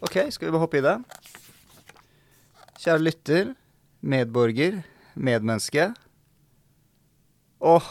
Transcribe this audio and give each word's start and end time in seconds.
Ok, 0.00 0.16
skal 0.32 0.48
vi 0.48 0.52
bare 0.54 0.62
hoppe 0.64 0.78
i 0.80 0.84
det? 0.84 0.94
Kjære 2.80 3.02
lytter, 3.04 3.50
medborger, 4.00 4.78
medmenneske. 5.20 5.90
Åh, 7.60 7.88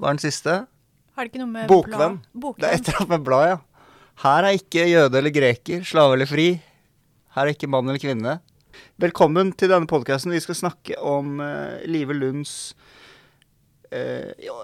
hva 0.00 0.08
er 0.08 0.16
den 0.16 0.22
siste? 0.24 0.54
Har 1.12 1.26
det 1.26 1.32
ikke 1.34 1.42
noe 1.42 1.52
med 1.52 1.68
Bokvenn. 1.68 1.92
blad- 1.92 2.16
Det 2.16 2.38
er 2.38 2.40
Bokvenn. 2.40 2.72
et 2.72 2.88
eller 2.88 3.00
annet 3.02 3.08
med 3.12 3.24
blad, 3.26 3.48
ja. 3.50 3.58
Her 4.22 4.44
er 4.48 4.56
ikke 4.56 4.86
jøde 4.88 5.18
eller 5.18 5.30
greker, 5.34 5.84
slave 5.84 6.14
eller 6.16 6.26
fri. 6.30 6.46
Her 7.34 7.42
er 7.48 7.52
ikke 7.52 7.68
mann 7.68 7.88
eller 7.88 8.00
kvinne. 8.00 8.38
Velkommen 9.00 9.52
til 9.56 9.68
denne 9.68 9.86
podkasten. 9.86 10.32
Vi 10.32 10.40
skal 10.40 10.54
snakke 10.56 10.96
om 10.98 11.40
uh, 11.40 11.80
Live 11.84 12.14
Lunds 12.16 12.74
ja, 13.92 14.54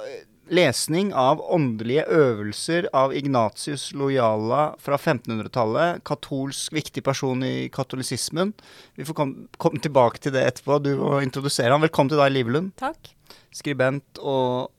lesning 0.51 1.11
av 1.15 1.41
åndelige 1.53 2.05
øvelser 2.13 2.89
av 2.97 3.13
Ignatius 3.17 3.91
Loyala 3.97 4.73
fra 4.81 4.97
1500-tallet. 4.97 6.03
Katolsk 6.09 6.73
viktig 6.73 7.05
person 7.05 7.43
i 7.45 7.69
katolisismen. 7.73 8.53
Vi 8.97 9.07
får 9.09 9.17
komme 9.19 9.47
kom 9.61 9.79
tilbake 9.83 10.23
til 10.23 10.35
det 10.35 10.47
etterpå. 10.49 10.81
Du 10.83 10.95
må 11.01 11.19
introdusere 11.25 11.73
ham. 11.73 11.85
Velkommen 11.85 12.13
til 12.13 12.21
deg, 12.21 12.33
Live 12.35 12.55
Lund 12.55 12.75
Takk. 12.81 13.13
skribent 13.55 14.21
og 14.21 14.73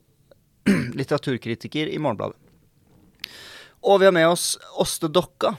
litteraturkritiker 0.99 1.89
i 1.89 1.99
Morgenbladet. 2.01 2.37
Og 3.85 4.01
vi 4.01 4.09
har 4.09 4.15
med 4.15 4.27
oss 4.27 4.57
Åste 4.81 5.07
Dokka. 5.07 5.55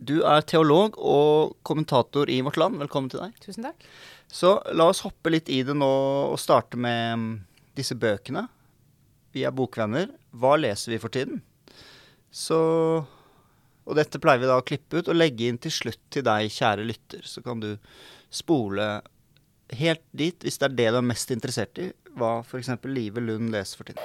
Du 0.00 0.22
er 0.24 0.46
teolog 0.48 0.96
og 0.96 1.58
kommentator 1.62 2.30
i 2.32 2.40
Vårt 2.40 2.56
Land. 2.56 2.78
Velkommen 2.80 3.10
til 3.12 3.20
deg. 3.20 3.34
Tusen 3.44 3.66
takk. 3.68 3.84
Så 4.30 4.56
la 4.72 4.86
oss 4.88 5.02
hoppe 5.04 5.32
litt 5.34 5.50
i 5.52 5.60
det 5.66 5.74
nå 5.76 5.90
og 6.30 6.40
starte 6.40 6.78
med 6.80 7.18
mm, 7.18 7.28
disse 7.76 7.98
bøkene. 7.98 8.46
Vi 9.34 9.44
er 9.46 9.54
bokvenner. 9.54 10.10
Hva 10.34 10.56
leser 10.58 10.94
vi 10.94 10.98
for 11.02 11.12
tiden? 11.14 11.42
Så 12.30 12.58
Og 13.90 13.96
dette 13.98 14.20
pleier 14.22 14.38
vi 14.42 14.46
da 14.46 14.58
å 14.60 14.62
klippe 14.66 15.00
ut 15.00 15.08
og 15.10 15.16
legge 15.18 15.48
inn 15.50 15.58
til 15.58 15.72
slutt 15.74 16.02
til 16.14 16.22
deg, 16.22 16.50
kjære 16.52 16.84
lytter. 16.86 17.24
Så 17.26 17.42
kan 17.42 17.58
du 17.62 17.72
spole 18.30 19.00
helt 19.74 20.04
dit, 20.14 20.36
hvis 20.44 20.58
det 20.60 20.68
er 20.68 20.76
det 20.78 20.88
du 20.94 20.98
er 21.00 21.06
mest 21.08 21.30
interessert 21.34 21.78
i, 21.82 21.88
hva 22.18 22.36
f.eks. 22.44 22.70
Live 22.86 23.22
Lund 23.24 23.50
leser 23.54 23.80
for 23.80 23.90
tiden. 23.90 24.04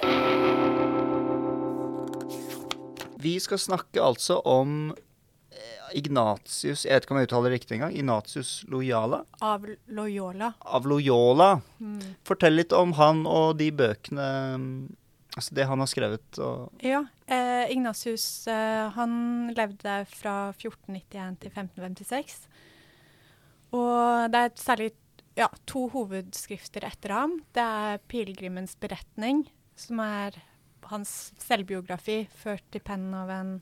Vi 3.22 3.36
skal 3.42 3.62
snakke 3.62 4.02
altså 4.02 4.40
om 4.46 4.92
eh, 4.94 5.96
Ignatius 5.98 6.84
Jeg 6.86 6.94
vet 6.94 7.06
ikke 7.08 7.16
om 7.16 7.20
jeg 7.22 7.30
uttaler 7.30 7.50
det 7.50 7.56
riktig 7.60 7.78
engang. 7.80 7.96
Ignatius 7.98 8.52
Loyala 8.70 9.24
Av 9.46 9.66
Loyola. 9.88 10.52
av 10.62 10.86
Loyola. 10.90 11.52
Mm. 11.82 12.02
Fortell 12.28 12.58
litt 12.60 12.74
om 12.76 12.94
han 13.00 13.26
og 13.30 13.58
de 13.62 13.72
bøkene 13.74 14.28
Altså 15.36 15.56
det 15.58 15.66
han 15.68 15.82
har 15.84 15.90
skrevet. 15.92 16.40
Og, 16.40 16.72
Ja. 16.84 17.04
Eh, 17.28 17.72
Ignatius 17.74 18.48
eh, 18.48 18.90
han 18.96 19.52
levde 19.56 20.06
fra 20.08 20.54
1491 20.56 21.40
til 21.42 21.52
1556. 21.52 22.48
Og 23.76 24.32
det 24.32 24.40
er 24.40 24.56
særlig 24.56 24.92
ja, 25.36 25.50
to 25.68 25.90
hovedskrifter 25.92 26.86
etter 26.88 27.12
ham. 27.12 27.40
Det 27.54 27.64
er 27.64 28.00
'Pilegrimens 28.08 28.78
beretning', 28.80 29.50
som 29.76 30.00
er 30.00 30.40
hans 30.84 31.34
selvbiografi 31.42 32.28
ført 32.32 32.76
i 32.76 32.80
pennen 32.80 33.14
av 33.14 33.30
en 33.30 33.62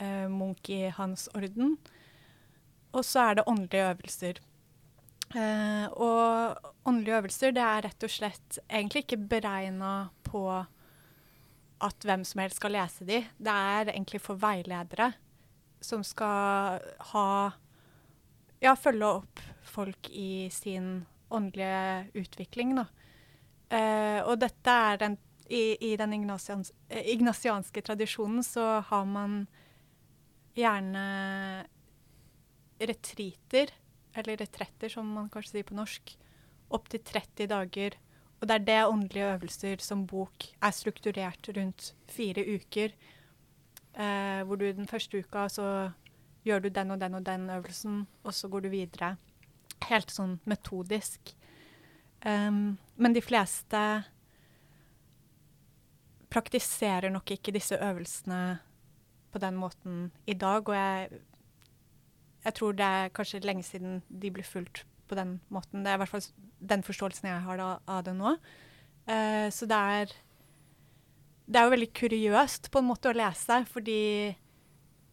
eh, 0.00 0.26
munk 0.28 0.70
i 0.70 0.88
hans 0.88 1.28
orden. 1.34 1.76
Og 2.92 3.04
så 3.04 3.30
er 3.30 3.34
det 3.34 3.46
'Åndelige 3.46 3.94
øvelser'. 3.94 4.42
Eh, 5.32 5.86
og 5.90 6.70
åndelige 6.86 7.18
øvelser 7.18 7.54
det 7.56 7.64
er 7.64 7.84
rett 7.88 8.06
og 8.06 8.12
slett 8.12 8.58
egentlig 8.68 9.04
ikke 9.06 9.22
beregna 9.32 9.94
på 10.26 10.44
at 11.84 12.06
hvem 12.06 12.22
som 12.28 12.42
helst 12.44 12.60
skal 12.60 12.74
lese 12.76 13.06
de. 13.08 13.22
Det 13.38 13.54
er 13.54 13.90
egentlig 13.94 14.20
for 14.22 14.40
veiledere 14.40 15.12
som 15.84 16.04
skal 16.06 16.80
ha 17.12 17.28
Ja, 18.64 18.72
følge 18.80 19.04
opp 19.04 19.40
folk 19.68 20.08
i 20.08 20.48
sin 20.48 21.04
åndelige 21.28 22.06
utvikling, 22.22 22.70
da. 22.78 22.86
Eh, 23.68 24.20
og 24.24 24.38
dette 24.40 24.70
er 24.70 25.00
den 25.02 25.18
I, 25.44 25.76
i 25.90 25.96
den 26.00 26.14
ignasians, 26.16 26.70
eh, 26.88 27.04
ignasianske 27.12 27.82
tradisjonen 27.84 28.40
så 28.46 28.80
har 28.88 29.04
man 29.04 29.42
gjerne 30.56 31.02
retriter, 32.80 33.74
eller 34.14 34.40
retretter 34.40 34.92
som 34.92 35.08
man 35.16 35.30
kanskje 35.32 35.58
sier 35.58 35.68
på 35.68 35.76
norsk, 35.76 36.14
opptil 36.74 37.02
30 37.04 37.50
dager. 37.50 37.98
Og 38.40 38.48
det 38.48 38.54
er 38.54 38.64
det 38.68 38.80
åndelige 38.86 39.32
øvelser 39.34 39.82
som 39.82 40.06
bok 40.06 40.48
er 40.60 40.74
strukturert 40.74 41.48
rundt 41.56 41.92
fire 42.10 42.44
uker. 42.44 42.94
Eh, 43.94 44.40
hvor 44.44 44.58
du 44.58 44.66
den 44.72 44.90
første 44.90 45.22
uka 45.22 45.46
så 45.48 45.68
gjør 46.44 46.66
du 46.66 46.68
den 46.68 46.90
og 46.90 47.00
den 47.00 47.14
og 47.14 47.24
den 47.26 47.48
øvelsen, 47.50 48.06
og 48.24 48.34
så 48.34 48.48
går 48.48 48.66
du 48.66 48.68
videre. 48.72 49.14
Helt 49.88 50.12
sånn 50.12 50.38
metodisk. 50.48 51.34
Um, 52.24 52.78
men 52.96 53.12
de 53.12 53.20
fleste 53.20 53.80
praktiserer 56.32 57.12
nok 57.12 57.30
ikke 57.36 57.52
disse 57.54 57.76
øvelsene 57.76 58.58
på 59.32 59.40
den 59.42 59.58
måten 59.60 60.08
i 60.26 60.34
dag, 60.34 60.68
og 60.68 60.74
jeg, 60.74 61.20
jeg 62.44 62.56
tror 62.58 62.76
det 62.76 62.84
er 62.86 63.12
kanskje 63.16 63.42
lenge 63.44 63.64
siden 63.66 64.02
de 64.08 64.30
ble 64.32 64.44
fulgt 64.46 64.84
på 65.08 65.16
den 65.18 65.38
måten. 65.52 65.84
Det 65.84 65.92
er 65.92 65.98
i 65.98 66.02
hvert 66.02 66.12
fall 66.12 66.26
den 66.60 66.84
forståelsen 66.84 67.28
jeg 67.28 67.44
har 67.46 67.60
da, 67.60 67.70
av 67.88 68.04
det 68.06 68.14
nå. 68.16 68.36
Uh, 69.08 69.48
så 69.52 69.68
det 69.68 69.80
er 69.96 70.14
Det 71.44 71.60
er 71.60 71.66
jo 71.66 71.74
veldig 71.74 71.92
kuriøst 71.92 72.70
på 72.72 72.80
en 72.80 72.88
måte 72.88 73.10
å 73.10 73.16
lese, 73.16 73.58
fordi 73.68 74.32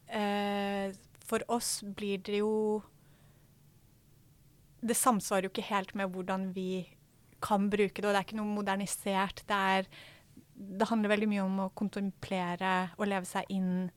uh, 0.08 0.88
for 1.28 1.44
oss 1.52 1.82
blir 1.84 2.22
det 2.24 2.40
jo 2.40 2.82
Det 4.80 4.96
samsvarer 4.96 5.46
jo 5.46 5.52
ikke 5.52 5.68
helt 5.68 5.94
med 5.94 6.08
hvordan 6.08 6.52
vi 6.56 6.88
kan 7.42 7.68
bruke 7.70 8.00
det, 8.00 8.06
og 8.06 8.14
det 8.14 8.20
er 8.20 8.26
ikke 8.26 8.38
noe 8.38 8.54
modernisert. 8.54 9.42
Det, 9.46 9.56
er, 9.56 9.86
det 10.54 10.88
handler 10.88 11.10
veldig 11.10 11.28
mye 11.30 11.42
om 11.44 11.60
å 11.64 11.72
kontemplere 11.74 12.92
og 12.96 13.08
leve 13.10 13.26
seg 13.26 13.50
inn 13.50 13.90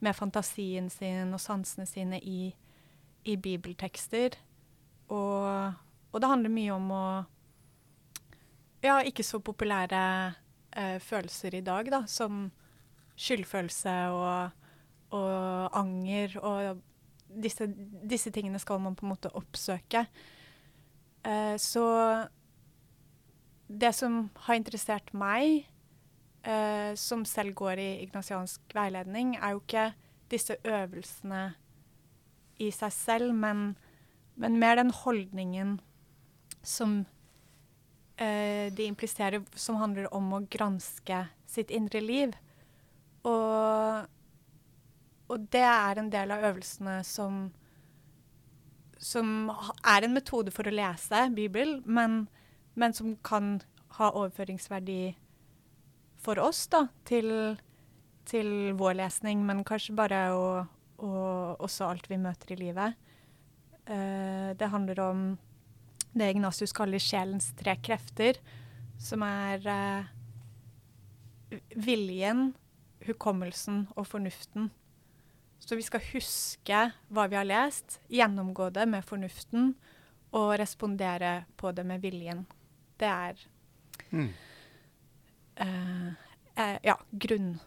med 0.00 0.16
fantasien 0.16 0.88
sin 0.90 1.34
og 1.34 1.42
sansene 1.42 1.86
sine 1.86 2.18
i, 2.18 2.50
i 3.24 3.36
bibeltekster. 3.36 4.36
Og, 5.10 5.74
og 6.12 6.22
det 6.22 6.30
handler 6.30 6.54
mye 6.54 6.76
om 6.76 6.90
å 6.94 7.04
Ja, 8.80 9.02
ikke 9.04 9.24
så 9.26 9.42
populære 9.44 10.32
eh, 10.72 10.96
følelser 11.04 11.58
i 11.58 11.60
dag, 11.60 11.90
da, 11.92 11.98
som 12.08 12.46
skyldfølelse 13.20 13.96
og, 14.16 14.54
og 15.12 15.76
anger 15.76 16.38
og 16.40 16.80
disse, 17.28 17.68
disse 18.08 18.32
tingene 18.32 18.58
skal 18.62 18.80
man 18.80 18.96
på 18.96 19.04
en 19.04 19.12
måte 19.12 19.32
oppsøke. 19.36 20.06
Eh, 21.28 21.56
så 21.60 21.84
det 23.68 23.92
som 23.94 24.22
har 24.46 24.58
interessert 24.58 25.12
meg, 25.12 25.66
eh, 26.42 26.92
som 26.96 27.24
selv 27.24 27.54
går 27.54 27.78
i 27.78 27.90
ignasiansk 28.06 28.74
veiledning, 28.74 29.36
er 29.36 29.54
jo 29.54 29.60
ikke 29.60 29.90
disse 30.30 30.56
øvelsene 30.64 31.50
i 32.60 32.70
seg 32.74 32.92
selv, 32.94 33.34
men, 33.34 33.72
men 34.40 34.58
mer 34.60 34.78
den 34.80 34.92
holdningen 34.94 35.78
som 36.62 37.00
eh, 38.20 38.68
de 38.72 38.86
impliserer, 38.86 39.42
som 39.56 39.80
handler 39.80 40.10
om 40.14 40.32
å 40.36 40.44
granske 40.52 41.24
sitt 41.48 41.72
indre 41.74 42.02
liv. 42.04 42.36
Og, 43.24 44.04
og 45.30 45.48
det 45.52 45.64
er 45.64 46.00
en 46.00 46.12
del 46.12 46.36
av 46.36 46.46
øvelsene 46.52 47.00
som 47.06 47.48
som 49.00 49.48
er 49.88 50.04
en 50.04 50.12
metode 50.12 50.52
for 50.52 50.68
å 50.68 50.74
lese 50.74 51.22
Bibelen, 51.32 51.80
men, 51.88 52.26
men 52.76 52.92
som 52.92 53.14
kan 53.24 53.58
ha 53.96 54.10
overføringsverdi 54.12 55.14
for 56.20 56.40
oss 56.42 56.66
da, 56.68 56.84
til, 57.08 57.56
til 58.28 58.74
vår 58.76 58.98
lesning, 59.00 59.40
men 59.46 59.64
kanskje 59.64 59.96
bare 59.96 60.20
og, 60.36 60.68
og 61.00 61.60
også 61.64 61.88
alt 61.88 62.08
vi 62.10 62.18
møter 62.20 62.54
i 62.54 62.58
livet. 62.60 62.96
Uh, 63.88 64.52
det 64.56 64.70
handler 64.70 65.00
om 65.02 65.22
det 66.12 66.30
Ignatius 66.32 66.74
kaller 66.76 67.02
sjelens 67.02 67.50
tre 67.58 67.76
krefter, 67.82 68.38
som 69.00 69.22
er 69.26 69.64
uh, 69.64 71.58
viljen, 71.76 72.50
hukommelsen 73.06 73.86
og 73.96 74.06
fornuften. 74.10 74.68
Så 75.60 75.76
vi 75.76 75.84
skal 75.84 76.04
huske 76.12 76.82
hva 77.12 77.26
vi 77.30 77.38
har 77.38 77.48
lest, 77.48 78.00
gjennomgå 78.10 78.70
det 78.74 78.86
med 78.88 79.06
fornuften 79.06 79.74
og 80.36 80.54
respondere 80.60 81.44
på 81.60 81.72
det 81.76 81.84
med 81.86 82.02
viljen. 82.04 82.46
Det 83.00 83.08
er 83.08 83.48
Mm. 84.10 84.32
uh, 85.60 86.12
ja, 86.82 86.96
grunn, 87.12 87.60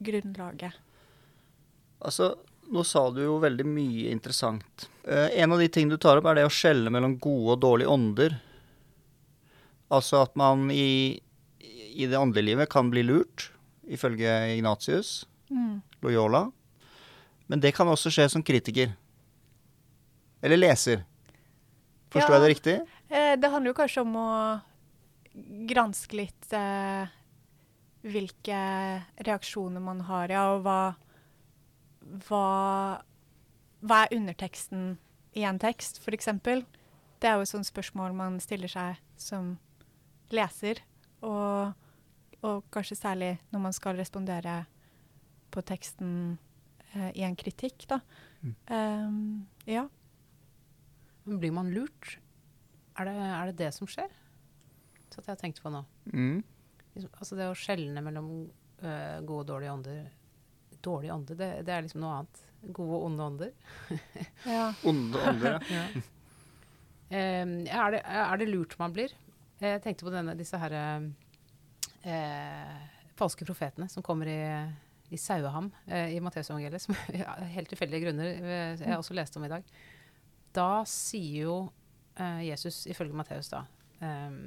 grunnlaget. 0.00 0.72
Altså, 2.00 2.34
nå 2.72 2.82
sa 2.86 3.10
du 3.10 3.20
jo 3.24 3.38
veldig 3.42 3.64
mye 3.66 4.10
interessant. 4.12 4.88
Eh, 5.06 5.28
en 5.42 5.52
av 5.52 5.58
de 5.60 5.68
tingene 5.68 5.90
du 5.94 5.98
tar 6.00 6.16
opp, 6.20 6.26
er 6.30 6.34
det 6.40 6.46
å 6.48 6.52
skjelle 6.52 6.90
mellom 6.90 7.18
gode 7.22 7.52
og 7.56 7.60
dårlige 7.64 7.90
ånder. 7.92 8.36
Altså 9.92 10.22
at 10.24 10.34
man 10.36 10.70
i, 10.72 11.20
i 11.94 12.06
det 12.10 12.18
åndelige 12.18 12.48
livet 12.54 12.70
kan 12.72 12.88
bli 12.90 13.02
lurt, 13.06 13.50
ifølge 13.88 14.56
Ignatius, 14.56 15.24
Mm. 15.52 15.82
Loyola. 16.02 16.50
Men 17.46 17.60
det 17.60 17.74
kan 17.76 17.86
også 17.86 18.08
skje 18.10 18.24
som 18.32 18.42
kritiker. 18.42 18.94
Eller 20.42 20.56
leser. 20.56 21.02
Forstår 22.10 22.30
Ja. 22.32 22.38
jeg 22.38 22.42
det 22.42 22.54
riktig? 22.54 22.74
Eh, 23.10 23.36
det 23.36 23.50
handler 23.52 23.70
jo 23.70 23.76
kanskje 23.76 24.00
om 24.02 24.16
å 24.16 24.60
granske 25.68 26.16
litt 26.16 26.52
eh, 26.56 27.06
hvilke 28.08 28.58
reaksjoner 29.28 29.80
man 29.84 30.00
har, 30.08 30.28
ja, 30.32 30.46
og 30.56 30.64
hva, 30.64 30.94
hva 32.28 33.02
Hva 33.84 34.04
er 34.04 34.14
underteksten 34.16 34.94
i 35.36 35.42
en 35.44 35.58
tekst, 35.60 35.98
f.eks.? 36.00 36.30
Det 37.20 37.28
er 37.28 37.36
jo 37.36 37.44
et 37.44 37.50
sånt 37.50 37.68
spørsmål 37.68 38.14
man 38.16 38.38
stiller 38.40 38.70
seg 38.70 39.00
som 39.20 39.58
leser, 40.32 40.80
og, 41.24 41.74
og 42.40 42.64
kanskje 42.72 42.96
særlig 42.96 43.30
når 43.52 43.64
man 43.66 43.76
skal 43.76 43.98
respondere 44.00 44.62
på 45.52 45.62
teksten 45.68 46.38
eh, 46.94 47.10
i 47.12 47.26
en 47.26 47.36
kritikk, 47.36 47.84
da. 47.90 48.00
Mm. 48.40 48.54
Um, 48.72 49.46
ja. 49.68 49.84
Men 51.24 51.40
blir 51.40 51.54
man 51.56 51.72
lurt? 51.74 52.18
Er 52.98 53.08
det, 53.08 53.14
er 53.14 53.50
det 53.50 53.58
det 53.62 53.70
som 53.76 53.88
skjer? 53.90 54.10
Så 55.10 55.20
at 55.20 55.28
jeg 55.28 55.32
har 55.32 55.40
tenkt 55.40 55.62
på 55.62 55.72
nå. 55.72 55.84
Mm. 56.12 56.42
Liksom, 56.94 57.10
altså 57.18 57.38
det 57.38 57.48
å 57.50 57.56
skjelne 57.58 58.02
mellom 58.04 58.28
øh, 58.44 59.18
gode 59.26 59.40
og 59.44 59.48
dårlige 59.52 59.74
ånder 59.74 60.04
Dårlige 60.84 61.14
ånder, 61.14 61.38
det, 61.40 61.50
det 61.66 61.74
er 61.74 61.84
liksom 61.86 62.02
noe 62.04 62.20
annet. 62.20 62.42
Gode 62.64 62.96
og 62.96 63.06
onde 63.10 63.28
ånder. 63.28 63.52
ja. 64.56 64.70
Onde 64.88 65.20
ånder, 65.30 65.58
ja. 65.72 65.84
um, 65.98 67.54
er, 67.64 67.96
det, 67.96 68.00
er 68.04 68.40
det 68.40 68.48
lurt 68.50 68.78
man 68.80 68.94
blir? 68.96 69.14
Jeg 69.62 69.82
tenkte 69.84 70.06
på 70.06 70.12
denne, 70.12 70.34
disse 70.36 70.58
her 70.60 70.74
eh, 72.04 72.80
falske 73.18 73.46
profetene 73.46 73.88
som 73.90 74.04
kommer 74.04 74.28
i, 74.30 74.40
i 75.14 75.20
Saueham 75.20 75.70
eh, 75.86 76.14
i 76.16 76.20
Matteusevangeliet, 76.22 76.82
som 76.82 76.96
av 77.32 77.44
helt 77.54 77.70
tilfeldige 77.72 78.06
grunner 78.06 78.30
eh, 78.34 78.74
jeg 78.80 78.98
også 78.98 79.16
leste 79.16 79.40
om 79.40 79.46
i 79.46 79.52
dag. 79.52 79.72
Da 80.54 80.70
sier 80.88 81.48
jo 81.48 81.56
eh, 82.18 82.44
Jesus, 82.50 82.84
ifølge 82.90 83.16
Matteus, 83.16 83.50
da 83.52 83.64
eh, 84.00 84.40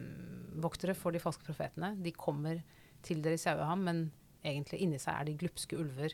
Voktere 0.58 0.96
for 0.98 1.14
de 1.14 1.22
falske 1.22 1.46
profetene. 1.46 1.94
De 2.02 2.14
kommer 2.16 2.64
til 3.06 3.22
dere 3.22 3.38
i 3.38 3.42
Saueham, 3.42 3.84
men 3.86 4.08
egentlig 4.44 4.80
inni 4.86 5.00
seg 5.00 5.14
er 5.22 5.26
de 5.30 5.36
glupske 5.40 5.78
ulver. 5.80 6.14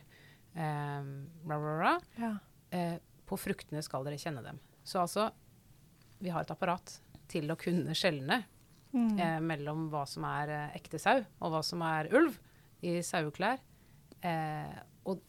Eh, 0.55 1.03
bla, 1.43 1.57
bla, 1.59 1.75
bla. 1.79 1.93
ja. 2.19 2.33
Eh, 2.73 2.97
på 3.29 3.37
fruktene 3.39 3.81
skal 3.85 4.03
dere 4.05 4.17
kjenne 4.19 4.41
dem. 4.43 4.57
Så 4.83 4.99
altså, 5.01 5.29
vi 6.19 6.29
har 6.33 6.43
et 6.43 6.51
apparat 6.51 6.97
til 7.31 7.49
å 7.51 7.57
kunne 7.59 7.95
skjelne 7.97 8.43
Mm. 8.93 9.17
eh, 9.19 9.39
mellom 9.41 9.87
hva 9.89 10.03
som 10.05 10.21
er 10.29 10.49
eh, 10.53 10.75
ekte 10.77 10.99
sau, 11.01 11.23
og 11.41 11.49
hva 11.49 11.63
som 11.65 11.81
er 11.81 12.11
ulv 12.13 12.35
i 12.85 12.99
saueklær. 13.01 13.57
Eh, 14.21 14.75
og, 15.09 15.19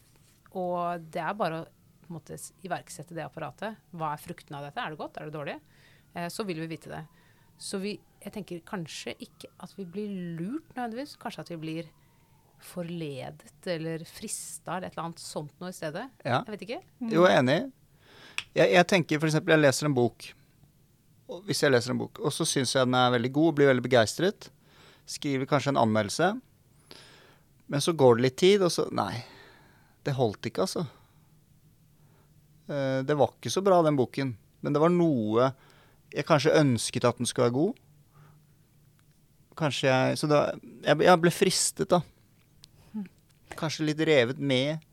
og 0.53 1.01
det 1.09 1.23
er 1.23 1.33
bare 1.39 1.63
å 1.63 2.13
måte, 2.13 2.37
iverksette 2.67 3.17
det 3.17 3.25
apparatet. 3.25 3.79
Hva 3.97 4.11
er 4.13 4.21
fruktene 4.21 4.59
av 4.61 4.67
dette? 4.67 4.83
Er 4.85 4.91
det 4.93 4.99
godt? 5.01 5.17
Er 5.17 5.31
det 5.31 5.37
dårlig? 5.39 5.55
Eh, 6.13 6.29
så 6.29 6.45
vil 6.45 6.61
vi 6.61 6.69
vite 6.75 6.93
det. 6.93 7.01
Så 7.57 7.81
vi, 7.81 7.95
jeg 8.21 8.35
tenker 8.37 8.61
kanskje 8.69 9.15
ikke 9.25 9.49
at 9.65 9.73
vi 9.79 9.87
blir 9.87 10.13
lurt 10.37 10.69
nødvendigvis. 10.77 11.17
Kanskje 11.25 11.47
at 11.47 11.55
vi 11.55 11.61
blir 11.65 11.89
forledet 12.61 13.67
eller 13.67 14.05
frista 14.09 14.77
eller 14.77 14.89
et 14.89 14.95
eller 14.97 15.05
annet 15.09 15.21
sånt 15.23 15.53
noe 15.61 15.69
i 15.73 15.77
stedet. 15.77 16.07
ja. 16.25 16.43
Jeg 16.47 16.55
vet 16.55 16.63
ikke. 16.69 16.81
Jo, 17.13 17.25
jeg 17.27 17.35
er 17.37 17.43
enig. 17.43 17.59
Jeg, 18.55 18.71
jeg 18.73 18.87
tenker 18.87 19.19
f.eks. 19.21 19.35
jeg 19.47 19.61
leser 19.61 19.87
en 19.91 19.95
bok. 19.97 20.31
Og 21.29 21.45
hvis 21.49 21.63
jeg 21.65 21.73
leser 21.73 21.91
en 21.95 21.99
bok, 21.99 22.19
og 22.21 22.33
så 22.33 22.45
syns 22.47 22.75
jeg 22.75 22.85
den 22.87 22.95
er 22.99 23.11
veldig 23.15 23.31
god, 23.33 23.55
blir 23.59 23.71
veldig 23.71 23.85
begeistret. 23.85 24.51
Skriver 25.09 25.47
kanskje 25.49 25.73
en 25.75 25.81
anmeldelse. 25.81 26.33
Men 27.69 27.81
så 27.81 27.95
går 27.97 28.17
det 28.19 28.23
litt 28.27 28.37
tid, 28.41 28.63
og 28.63 28.71
så 28.73 28.87
Nei. 28.93 29.25
Det 30.05 30.13
holdt 30.19 30.45
ikke, 30.51 30.67
altså. 30.67 30.83
Eh, 32.69 33.01
Det 33.09 33.17
var 33.17 33.33
ikke 33.37 33.51
så 33.53 33.63
bra, 33.65 33.83
den 33.83 33.97
boken. 33.97 34.35
Men 34.61 34.73
det 34.77 34.81
var 34.83 34.93
noe 34.93 35.53
jeg 36.15 36.27
kanskje 36.29 36.53
ønsket 36.61 37.05
at 37.09 37.17
den 37.19 37.27
skulle 37.27 37.49
være 37.49 37.57
god. 37.57 37.81
Kanskje 39.59 39.89
jeg 39.89 40.19
Så 40.19 40.29
da 40.31 40.39
Jeg, 40.85 40.99
jeg 41.07 41.21
ble 41.23 41.31
fristet, 41.35 41.89
da. 41.91 42.01
Kanskje 43.59 43.89
litt 43.91 44.03
revet 44.07 44.41
med. 44.41 44.85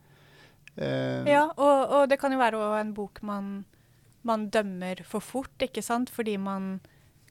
Uh, 0.78 1.28
Ja, 1.28 1.46
og, 1.52 1.80
og 1.92 2.10
det 2.12 2.20
kan 2.22 2.32
jo 2.34 2.40
være 2.40 2.62
en 2.80 2.94
bok 2.96 3.22
man, 3.28 3.66
man 4.28 4.50
dømmer 4.54 5.04
for 5.08 5.24
fort, 5.24 5.56
ikke 5.62 5.84
sant? 5.84 6.12
Fordi 6.14 6.38
man 6.40 6.78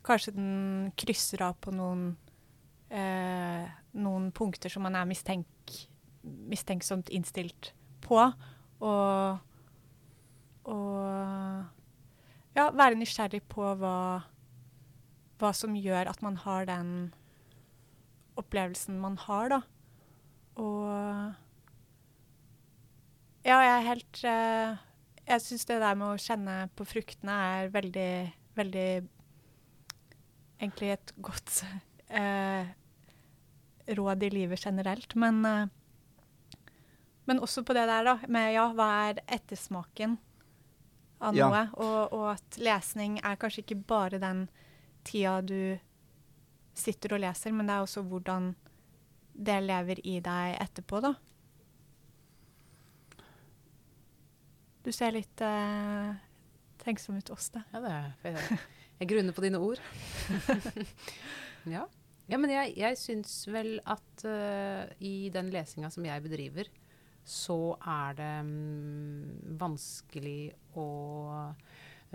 kanskje 0.06 0.34
den 0.36 0.90
krysser 1.00 1.44
av 1.48 1.58
på 1.60 1.72
noen, 1.74 2.14
uh, 2.92 3.64
noen 3.96 4.30
punkter 4.36 4.72
som 4.72 4.84
man 4.86 4.98
er 4.98 5.08
mistenk, 5.08 5.76
mistenksomt 6.22 7.12
innstilt 7.12 7.72
på. 8.04 8.20
Og, 8.80 9.40
og 10.68 11.64
ja, 12.56 12.68
være 12.72 12.98
nysgjerrig 12.98 13.42
på 13.52 13.72
hva, 13.80 13.96
hva 15.40 15.50
som 15.56 15.76
gjør 15.76 16.10
at 16.10 16.22
man 16.24 16.38
har 16.44 16.68
den 16.68 16.94
opplevelsen 18.40 18.98
man 19.00 19.18
har, 19.26 19.52
da. 19.52 19.60
Og 20.58 21.34
ja, 23.46 23.56
jeg 23.64 23.72
er 23.72 23.86
helt 23.86 24.20
eh, 24.28 24.80
Jeg 25.30 25.44
syns 25.44 25.64
det 25.68 25.78
der 25.80 25.96
med 25.96 26.12
å 26.12 26.20
kjenne 26.20 26.56
på 26.76 26.84
fruktene 26.88 27.36
er 27.54 27.70
veldig, 27.72 28.10
veldig 28.58 28.88
Egentlig 30.60 30.90
et 30.92 31.12
godt 31.28 31.62
eh, 32.12 32.68
råd 33.96 34.22
i 34.26 34.28
livet 34.34 34.60
generelt. 34.66 35.14
Men, 35.16 35.38
eh, 35.48 36.66
men 37.24 37.40
også 37.40 37.64
på 37.64 37.72
det 37.74 37.86
der, 37.88 38.04
da, 38.04 38.18
med 38.28 38.52
ja, 38.52 38.66
hva 38.76 38.88
er 39.08 39.22
ettersmaken 39.24 40.18
av 41.20 41.36
Ja. 41.38 41.48
noe? 41.48 41.62
Og, 41.80 42.12
og 42.12 42.26
at 42.34 42.58
lesning 42.60 43.16
er 43.24 43.40
kanskje 43.40 43.64
ikke 43.64 43.80
bare 43.88 44.20
den 44.20 44.48
tida 45.08 45.38
du 45.40 45.78
sitter 46.76 47.16
og 47.16 47.24
leser, 47.24 47.56
men 47.56 47.66
det 47.68 47.74
er 47.78 47.86
også 47.86 48.04
hvordan 48.04 48.52
det 49.32 49.60
lever 49.64 50.00
i 50.06 50.18
deg 50.24 50.56
etterpå, 50.60 51.00
da. 51.04 51.14
Du 54.80 54.90
ser 54.96 55.12
litt 55.12 55.42
eh, 55.44 56.12
tenksom 56.80 57.18
ut, 57.20 57.30
Åste. 57.34 57.62
Ja, 57.72 57.82
det 57.84 57.90
er, 57.92 58.12
jeg, 58.24 58.60
jeg 59.02 59.10
grunner 59.12 59.36
på 59.36 59.44
dine 59.44 59.60
ord. 59.60 59.80
ja. 61.76 61.84
ja, 62.30 62.38
men 62.38 62.52
jeg, 62.54 62.72
jeg 62.80 63.00
syns 63.00 63.34
vel 63.52 63.76
at 63.84 64.24
uh, 64.24 64.88
i 65.04 65.28
den 65.32 65.52
lesinga 65.52 65.92
som 65.92 66.06
jeg 66.08 66.24
bedriver, 66.24 66.70
så 67.26 67.76
er 67.84 68.16
det 68.16 68.32
um, 68.46 69.28
vanskelig 69.60 70.54
å 70.80 70.88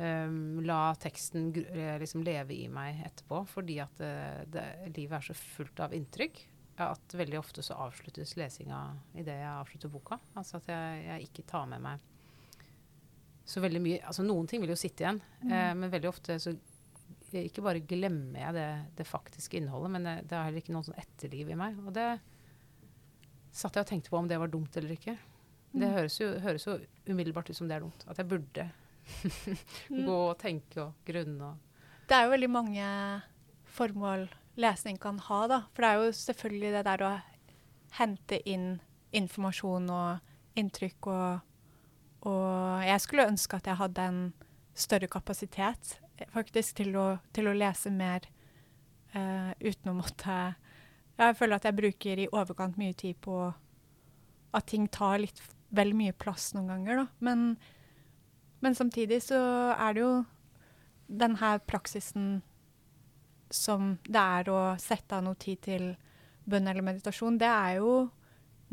um, 0.02 0.42
la 0.66 0.82
teksten 1.00 1.52
eh, 1.62 1.96
liksom 2.02 2.26
leve 2.26 2.58
i 2.58 2.66
meg 2.72 3.06
etterpå, 3.06 3.44
fordi 3.54 3.78
at 3.86 4.02
det, 4.02 4.16
det, 4.58 4.66
livet 4.98 5.20
er 5.20 5.30
så 5.30 5.38
fullt 5.38 5.86
av 5.86 5.94
inntrykk. 5.96 6.42
At 6.84 7.14
veldig 7.16 7.38
ofte 7.40 7.64
så 7.64 7.78
avsluttes 7.86 8.36
lesinga 8.36 8.82
idet 9.16 9.38
jeg 9.40 9.52
avslutter 9.52 9.92
boka. 9.94 10.20
Altså 10.36 10.60
at 10.60 10.68
jeg, 10.74 11.06
jeg 11.06 11.30
ikke 11.30 11.48
tar 11.48 11.70
med 11.72 11.84
meg 11.86 12.04
så 13.46 13.62
veldig 13.62 13.82
mye 13.82 14.00
Altså 14.10 14.26
noen 14.26 14.48
ting 14.50 14.64
vil 14.64 14.74
jo 14.74 14.80
sitte 14.80 15.06
igjen, 15.06 15.20
eh, 15.46 15.72
men 15.78 15.92
veldig 15.94 16.10
ofte 16.10 16.40
så 16.42 16.56
ikke 17.36 17.64
bare 17.66 17.84
glemmer 17.84 18.40
jeg 18.40 18.56
det, 18.56 18.70
det 18.96 19.06
faktiske 19.10 19.58
innholdet, 19.60 19.92
men 19.92 20.06
det, 20.08 20.14
det 20.30 20.38
er 20.38 20.46
heller 20.48 20.62
ikke 20.62 20.72
noe 20.72 20.88
sånn 20.88 21.00
etterliv 21.02 21.50
i 21.52 21.58
meg. 21.60 21.76
Og 21.84 21.92
det 21.96 22.06
satt 23.52 23.76
jeg 23.76 23.84
og 23.84 23.90
tenkte 23.90 24.14
på 24.14 24.20
om 24.22 24.30
det 24.30 24.38
var 24.40 24.52
dumt 24.54 24.78
eller 24.80 24.94
ikke. 24.96 25.18
Det 25.76 25.90
høres 25.92 26.16
jo, 26.22 26.30
høres 26.40 26.64
jo 26.64 26.78
umiddelbart 27.10 27.52
ut 27.52 27.58
som 27.58 27.68
det 27.68 27.76
er 27.76 27.84
dumt. 27.84 28.06
At 28.08 28.22
jeg 28.22 28.30
burde 28.32 28.70
gå 30.08 30.16
og 30.16 30.38
tenke 30.40 30.86
og 30.86 31.04
grunne 31.08 31.52
og 31.52 31.84
Det 32.08 32.16
er 32.16 32.24
jo 32.24 32.34
veldig 32.38 32.52
mange 32.54 32.88
formål 33.76 34.28
lesning 34.60 34.98
kan 35.02 35.20
ha, 35.20 35.40
da. 35.52 35.62
For 35.74 35.84
det 35.84 35.90
er 35.90 36.02
jo 36.02 36.16
selvfølgelig 36.20 36.72
det 36.76 36.86
der 36.88 37.04
å 37.06 37.12
hente 38.00 38.40
inn 38.50 38.70
informasjon 39.16 39.92
og 39.94 40.60
inntrykk 40.60 41.12
og 41.12 41.52
Og 42.26 42.82
jeg 42.82 43.02
skulle 43.04 43.28
ønske 43.30 43.58
at 43.60 43.68
jeg 43.70 43.78
hadde 43.78 44.02
en 44.02 44.22
større 44.74 45.08
kapasitet 45.08 45.92
faktisk 46.34 46.80
til 46.80 46.96
å, 46.98 47.20
til 47.36 47.52
å 47.52 47.54
lese 47.54 47.92
mer 47.94 48.26
uh, 49.14 49.52
uten 49.62 49.92
å 49.92 49.98
måtte 50.00 50.56
Jeg 51.20 51.38
føler 51.38 51.56
at 51.56 51.68
jeg 51.70 51.78
bruker 51.78 52.22
i 52.24 52.32
overkant 52.32 52.80
mye 52.82 52.96
tid 52.98 53.20
på 53.22 53.54
at 54.56 54.66
ting 54.72 54.88
tar 54.90 55.20
litt 55.22 55.42
vel 55.76 55.94
mye 55.94 56.16
plass 56.18 56.54
noen 56.56 56.72
ganger, 56.72 57.04
da. 57.04 57.06
Men, 57.20 57.56
men 58.64 58.76
samtidig 58.76 59.22
så 59.28 59.38
er 59.76 59.96
det 59.96 60.02
jo 60.02 60.12
den 61.08 61.38
her 61.42 61.60
praksisen 61.68 62.42
som 63.54 63.96
det 64.08 64.22
er 64.22 64.50
å 64.52 64.60
sette 64.82 65.18
av 65.18 65.24
noe 65.26 65.38
tid 65.40 65.62
til 65.66 65.88
bønn 66.46 66.68
eller 66.70 66.86
meditasjon, 66.86 67.40
det 67.42 67.50
er 67.50 67.80
jo 67.80 68.10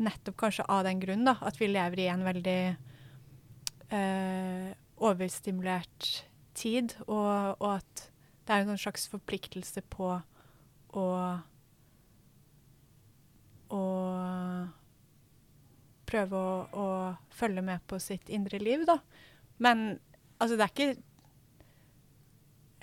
nettopp 0.03 0.37
kanskje 0.45 0.65
av 0.71 0.83
den 0.87 1.01
grunn 1.01 1.29
at 1.29 1.59
vi 1.59 1.69
lever 1.69 2.01
i 2.01 2.09
en 2.11 2.25
veldig 2.25 2.59
eh, 3.93 4.69
overstimulert 5.03 6.09
tid, 6.57 6.95
og, 7.07 7.57
og 7.61 7.69
at 7.77 8.05
det 8.43 8.55
er 8.55 8.67
en 8.67 8.79
slags 8.79 9.07
forpliktelse 9.11 9.83
på 9.93 10.15
å 10.93 11.07
å 13.73 13.83
prøve 16.05 16.37
å, 16.37 16.49
å 16.77 16.87
følge 17.33 17.63
med 17.65 17.81
på 17.89 17.97
sitt 17.97 18.29
indre 18.29 18.59
liv, 18.61 18.83
da. 18.85 18.99
Men 19.57 19.95
altså, 20.37 20.59
det 20.59 20.67
er 20.67 20.73
ikke 20.75 20.91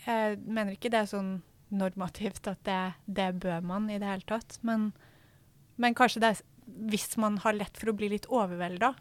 jeg 0.00 0.40
mener 0.48 0.74
ikke 0.74 0.90
det 0.92 1.02
er 1.02 1.10
sånn 1.10 1.30
normativt 1.70 2.48
at 2.50 2.62
det, 2.66 2.80
det 3.06 3.28
bør 3.42 3.62
man 3.64 3.88
i 3.90 3.98
det 4.02 4.08
hele 4.08 4.26
tatt. 4.28 4.58
Men, 4.66 4.90
men 5.80 5.96
kanskje 5.98 6.22
det 6.24 6.34
hvis 6.90 7.16
man 7.18 7.38
har 7.42 7.56
lett 7.56 7.78
for 7.80 7.90
å 7.90 7.96
bli 7.98 8.10
litt 8.12 8.28
overvelda, 8.30 8.92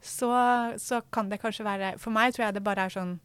så, 0.00 0.30
så 0.78 1.00
kan 1.10 1.30
det 1.30 1.40
kanskje 1.42 1.64
være 1.66 1.94
For 1.98 2.14
meg 2.14 2.34
tror 2.34 2.44
jeg 2.44 2.54
det 2.54 2.62
bare 2.62 2.84
er 2.86 2.92
sånn 2.94 3.16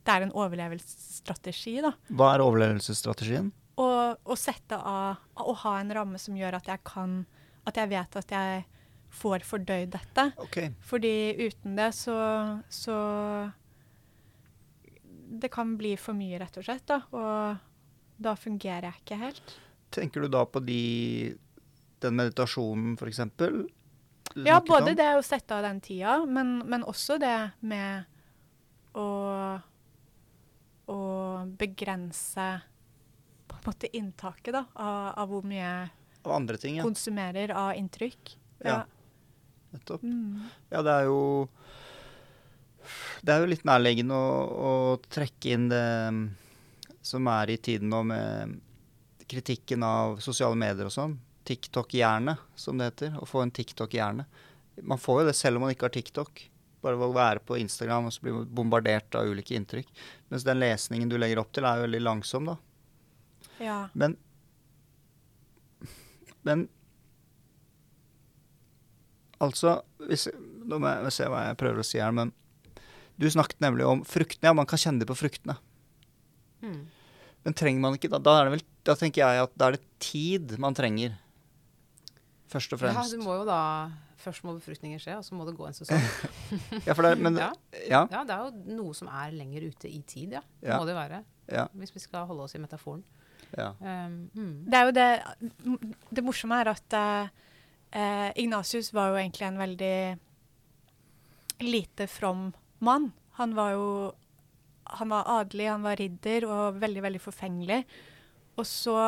Det 0.00 0.14
er 0.14 0.24
en 0.24 0.30
overlevelsesstrategi, 0.32 1.74
da. 1.84 1.90
Hva 2.08 2.30
er 2.32 2.44
overlevelsesstrategien? 2.46 3.50
Å, 3.76 3.88
å 4.16 4.36
sette 4.40 4.78
av 4.78 5.20
Å 5.44 5.54
ha 5.64 5.74
en 5.80 5.92
ramme 5.92 6.20
som 6.22 6.38
gjør 6.38 6.56
at 6.56 6.70
jeg 6.72 6.80
kan 6.88 7.18
At 7.68 7.76
jeg 7.76 7.90
vet 7.92 8.16
at 8.22 8.32
jeg 8.32 8.62
får 9.12 9.44
fordøyd 9.44 9.90
dette. 9.92 10.22
Ok. 10.40 10.56
Fordi 10.88 11.12
uten 11.42 11.76
det 11.76 11.90
så, 11.98 12.16
så 12.72 12.96
Det 15.42 15.50
kan 15.52 15.76
bli 15.76 15.92
for 16.00 16.16
mye, 16.16 16.38
rett 16.40 16.56
og 16.56 16.64
slett. 16.64 16.86
da, 16.88 17.02
Og 17.12 17.71
da 18.24 18.34
fungerer 18.38 18.88
jeg 18.90 19.02
ikke 19.02 19.20
helt. 19.20 19.54
Tenker 19.92 20.24
du 20.24 20.32
da 20.32 20.44
på 20.48 20.62
de, 20.64 20.82
den 22.02 22.18
meditasjonen, 22.18 22.96
f.eks.? 22.96 23.20
Ja, 24.46 24.60
både 24.64 24.94
det 24.96 25.10
å 25.18 25.24
sette 25.24 25.58
av 25.58 25.66
den 25.66 25.80
tida, 25.84 26.22
men, 26.24 26.60
men 26.68 26.86
også 26.88 27.18
det 27.20 27.36
med 27.68 28.08
å, 28.96 29.08
å 30.88 31.00
begrense 31.60 32.46
på 33.48 33.58
en 33.58 33.66
måte 33.68 33.90
inntaket 33.96 34.54
da, 34.56 34.64
av, 34.72 35.12
av 35.20 35.32
hvor 35.32 35.44
mye 35.46 35.72
Av 36.22 36.36
andre 36.36 36.56
ting, 36.60 36.78
ja. 36.78 36.86
konsumerer 36.86 37.50
av 37.58 37.74
inntrykk. 37.76 38.36
Ja. 38.64 38.82
Nettopp. 39.72 40.04
Mm. 40.06 40.44
Ja, 40.70 40.82
det 40.84 40.92
er 40.92 41.08
jo 41.08 41.48
Det 43.24 43.32
er 43.34 43.42
jo 43.42 43.50
litt 43.50 43.64
nærliggende 43.66 44.16
å, 44.16 44.30
å 44.68 44.72
trekke 45.12 45.56
inn 45.56 45.68
det 45.72 45.82
som 47.02 47.26
er 47.30 47.50
i 47.50 47.58
tiden 47.58 47.90
nå 47.92 48.02
med 48.06 48.60
kritikken 49.30 49.82
av 49.86 50.18
sosiale 50.22 50.58
medier 50.58 50.88
og 50.88 50.94
sånn. 50.94 51.18
TikTok-hjerne, 51.48 52.36
som 52.54 52.78
det 52.78 52.90
heter. 52.92 53.14
Å 53.18 53.26
få 53.26 53.42
en 53.42 53.52
TikTok-hjerne. 53.54 54.26
Man 54.86 55.00
får 55.00 55.22
jo 55.22 55.28
det 55.28 55.36
selv 55.36 55.58
om 55.58 55.66
man 55.66 55.74
ikke 55.74 55.88
har 55.88 55.94
TikTok. 55.96 56.44
Bare 56.82 56.98
ved 56.98 57.10
å 57.10 57.16
være 57.16 57.42
på 57.46 57.58
Instagram 57.60 58.08
og 58.08 58.14
så 58.14 58.24
blir 58.24 58.36
man 58.36 58.50
bombardert 58.54 59.14
av 59.18 59.30
ulike 59.30 59.54
inntrykk. 59.58 59.90
Mens 60.30 60.46
den 60.46 60.62
lesningen 60.62 61.10
du 61.10 61.18
legger 61.18 61.42
opp 61.42 61.52
til, 61.54 61.66
er 61.66 61.78
jo 61.78 61.86
veldig 61.88 62.02
langsom, 62.02 62.52
da. 62.52 62.56
ja. 63.62 63.80
Men 63.94 64.16
Men 66.42 66.68
Altså 69.42 69.82
hvis, 70.06 70.28
Nå 70.66 70.78
må 70.78 70.90
jeg 70.90 71.14
se 71.14 71.26
hva 71.30 71.48
jeg 71.48 71.58
prøver 71.58 71.82
å 71.82 71.86
si 71.86 71.98
her, 71.98 72.14
men 72.14 72.30
du 73.18 73.28
snakket 73.30 73.60
nemlig 73.62 73.84
om 73.86 74.04
fruktene. 74.06 74.48
Ja, 74.50 74.54
man 74.56 74.66
kan 74.66 74.80
kjenne 74.80 75.02
det 75.02 75.08
på 75.10 75.18
fruktene. 75.18 75.56
Mm. 76.62 76.86
Men 77.44 77.54
trenger 77.58 77.80
man 77.82 77.96
ikke 77.98 78.10
da? 78.12 78.18
Da, 78.22 78.36
er 78.40 78.48
det 78.48 78.52
vel, 78.58 78.64
da 78.86 78.94
tenker 78.98 79.22
jeg 79.24 79.42
at 79.48 79.54
da 79.58 79.66
er 79.70 79.76
det 79.76 79.82
tid 80.02 80.54
man 80.62 80.74
trenger. 80.78 81.16
Først 82.52 82.72
og 82.74 82.80
Ja, 82.82 82.92
fremst. 82.92 83.12
du 83.16 83.22
må 83.24 83.38
jo 83.40 83.44
da 83.48 83.90
Først 84.22 84.44
må 84.46 84.52
befruktningen 84.54 85.00
skje, 85.02 85.16
og 85.18 85.24
så 85.26 85.34
må 85.34 85.42
det 85.48 85.56
gå 85.58 85.64
en 85.66 85.74
sesong. 85.74 85.98
Ja, 86.86 86.94
for 86.94 87.02
det, 87.02 87.16
men, 87.18 87.34
Ja. 87.42 87.48
ja, 87.90 88.02
Ja, 88.12 88.20
det 88.22 88.30
er 88.36 88.44
jo 88.44 88.76
noe 88.78 88.94
som 88.94 89.08
er 89.10 89.32
lenger 89.34 89.64
ute 89.66 89.90
i 89.90 89.98
tid, 90.06 90.36
ja. 90.36 90.42
Det 90.60 90.68
Ja. 90.70 90.76
må 90.78 90.86
det 90.86 90.94
jo 90.94 91.00
være. 91.00 91.24
ja, 91.50 91.64
Hvis 91.74 91.90
vi 91.96 91.98
skal 92.04 92.26
holde 92.28 92.44
oss 92.44 92.54
i 92.54 92.60
metaforen. 92.62 93.02
ja. 93.58 93.72
Um, 93.80 94.30
mm. 94.36 94.52
Det 94.70 94.78
er 94.78 94.84
jo 94.86 94.92
det 94.92 95.08
Det 96.14 96.24
morsomme 96.24 96.60
er 96.62 96.70
at 96.70 96.94
uh, 96.94 97.28
eh, 97.98 98.30
Ignatius 98.36 98.92
var 98.94 99.10
jo 99.10 99.16
egentlig 99.18 99.48
en 99.48 99.58
veldig 99.58 100.18
lite 101.60 102.06
from 102.06 102.52
mann. 102.78 103.12
Han 103.38 103.54
var 103.54 103.72
jo 103.72 104.14
Han 104.84 105.12
var 105.14 105.28
adelig, 105.40 105.68
han 105.70 105.86
var 105.86 105.96
ridder 106.00 106.46
og 106.48 106.80
veldig, 106.82 107.02
veldig 107.06 107.22
forfengelig. 107.22 107.82
Og 108.58 108.66
så 108.68 108.98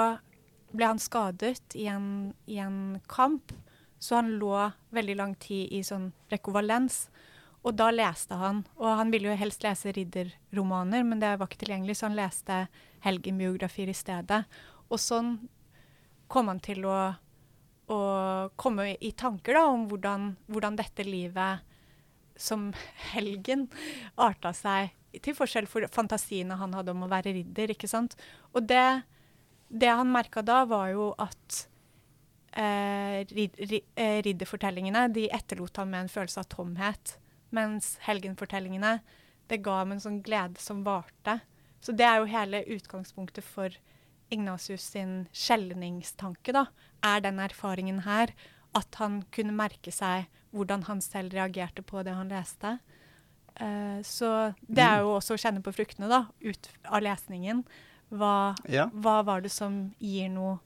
ble 0.74 0.88
han 0.88 1.02
skadet 1.02 1.76
i 1.78 1.86
en, 1.90 2.32
i 2.50 2.58
en 2.62 2.98
kamp, 3.10 3.52
så 3.98 4.18
han 4.20 4.34
lå 4.40 4.56
veldig 4.94 5.16
lang 5.16 5.34
tid 5.40 5.72
i 5.72 5.82
sånn 5.86 6.10
rekovalens. 6.32 7.06
Og 7.64 7.76
da 7.78 7.88
leste 7.94 8.36
han, 8.36 8.62
og 8.76 8.98
han 8.98 9.12
ville 9.12 9.30
jo 9.30 9.40
helst 9.40 9.64
lese 9.64 9.94
ridderromaner, 9.96 11.04
men 11.06 11.22
det 11.22 11.32
var 11.40 11.48
ikke 11.48 11.62
tilgjengelig, 11.62 11.96
så 11.96 12.10
han 12.10 12.18
leste 12.18 12.58
helgenbiografier 13.06 13.88
i 13.88 13.96
stedet. 13.96 14.42
Og 14.92 15.00
sånn 15.00 15.36
kom 16.28 16.50
han 16.52 16.60
til 16.64 16.84
å, 16.88 16.98
å 17.88 18.00
komme 18.60 18.90
i 18.98 19.14
tanker 19.16 19.56
da, 19.56 19.64
om 19.72 19.86
hvordan, 19.88 20.34
hvordan 20.50 20.76
dette 20.80 21.06
livet 21.08 21.64
som 22.36 22.68
helgen 23.14 23.68
arta 24.20 24.52
seg, 24.56 24.92
til 25.22 25.36
forskjell 25.36 25.68
for 25.70 25.86
fantasiene 25.92 26.56
han 26.58 26.74
hadde 26.76 26.94
om 26.94 27.04
å 27.06 27.10
være 27.10 27.34
ridder. 27.36 27.74
ikke 27.74 27.90
sant? 27.90 28.16
Og 28.52 28.66
det, 28.66 29.04
det 29.68 29.92
han 29.92 30.12
merka 30.12 30.42
da, 30.42 30.62
var 30.68 30.90
jo 30.94 31.10
at 31.22 31.60
eh, 32.56 33.22
eh, 33.22 34.20
ridderfortellingene 34.26 35.08
de 35.14 35.28
etterlot 35.34 35.82
han 35.82 35.92
med 35.92 36.06
en 36.06 36.14
følelse 36.16 36.44
av 36.44 36.50
tomhet. 36.54 37.16
Mens 37.54 37.94
helgenfortellingene 38.06 38.98
det 39.50 39.60
ga 39.64 39.82
ham 39.82 39.92
en 39.94 40.02
sånn 40.02 40.22
glede 40.24 40.60
som 40.62 40.82
varte. 40.86 41.38
Så 41.84 41.92
det 41.92 42.06
er 42.08 42.20
jo 42.20 42.30
hele 42.32 42.64
utgangspunktet 42.74 43.44
for 43.44 43.74
Ignatius 44.32 44.86
sin 44.94 45.26
skjelningstanke. 45.36 46.52
da, 46.52 46.66
Er 47.04 47.20
den 47.20 47.38
erfaringen 47.38 48.00
her 48.08 48.32
at 48.74 48.94
han 48.98 49.22
kunne 49.30 49.52
merke 49.52 49.92
seg 49.92 50.26
hvordan 50.54 50.86
han 50.88 51.00
selv 51.04 51.34
reagerte 51.34 51.82
på 51.82 52.02
det 52.02 52.14
han 52.14 52.32
leste. 52.32 52.78
Eh, 53.54 54.00
så 54.02 54.30
det 54.66 54.82
er 54.84 55.02
jo 55.04 55.14
også 55.14 55.36
å 55.36 55.40
kjenne 55.40 55.62
på 55.64 55.72
fruktene, 55.74 56.10
da, 56.10 56.24
ut 56.42 56.70
av 56.84 57.04
lesningen. 57.04 57.64
Hva, 58.14 58.54
ja. 58.70 58.88
hva 58.92 59.20
var 59.26 59.44
det 59.44 59.52
som 59.54 59.88
gir 60.02 60.30
noe 60.32 60.58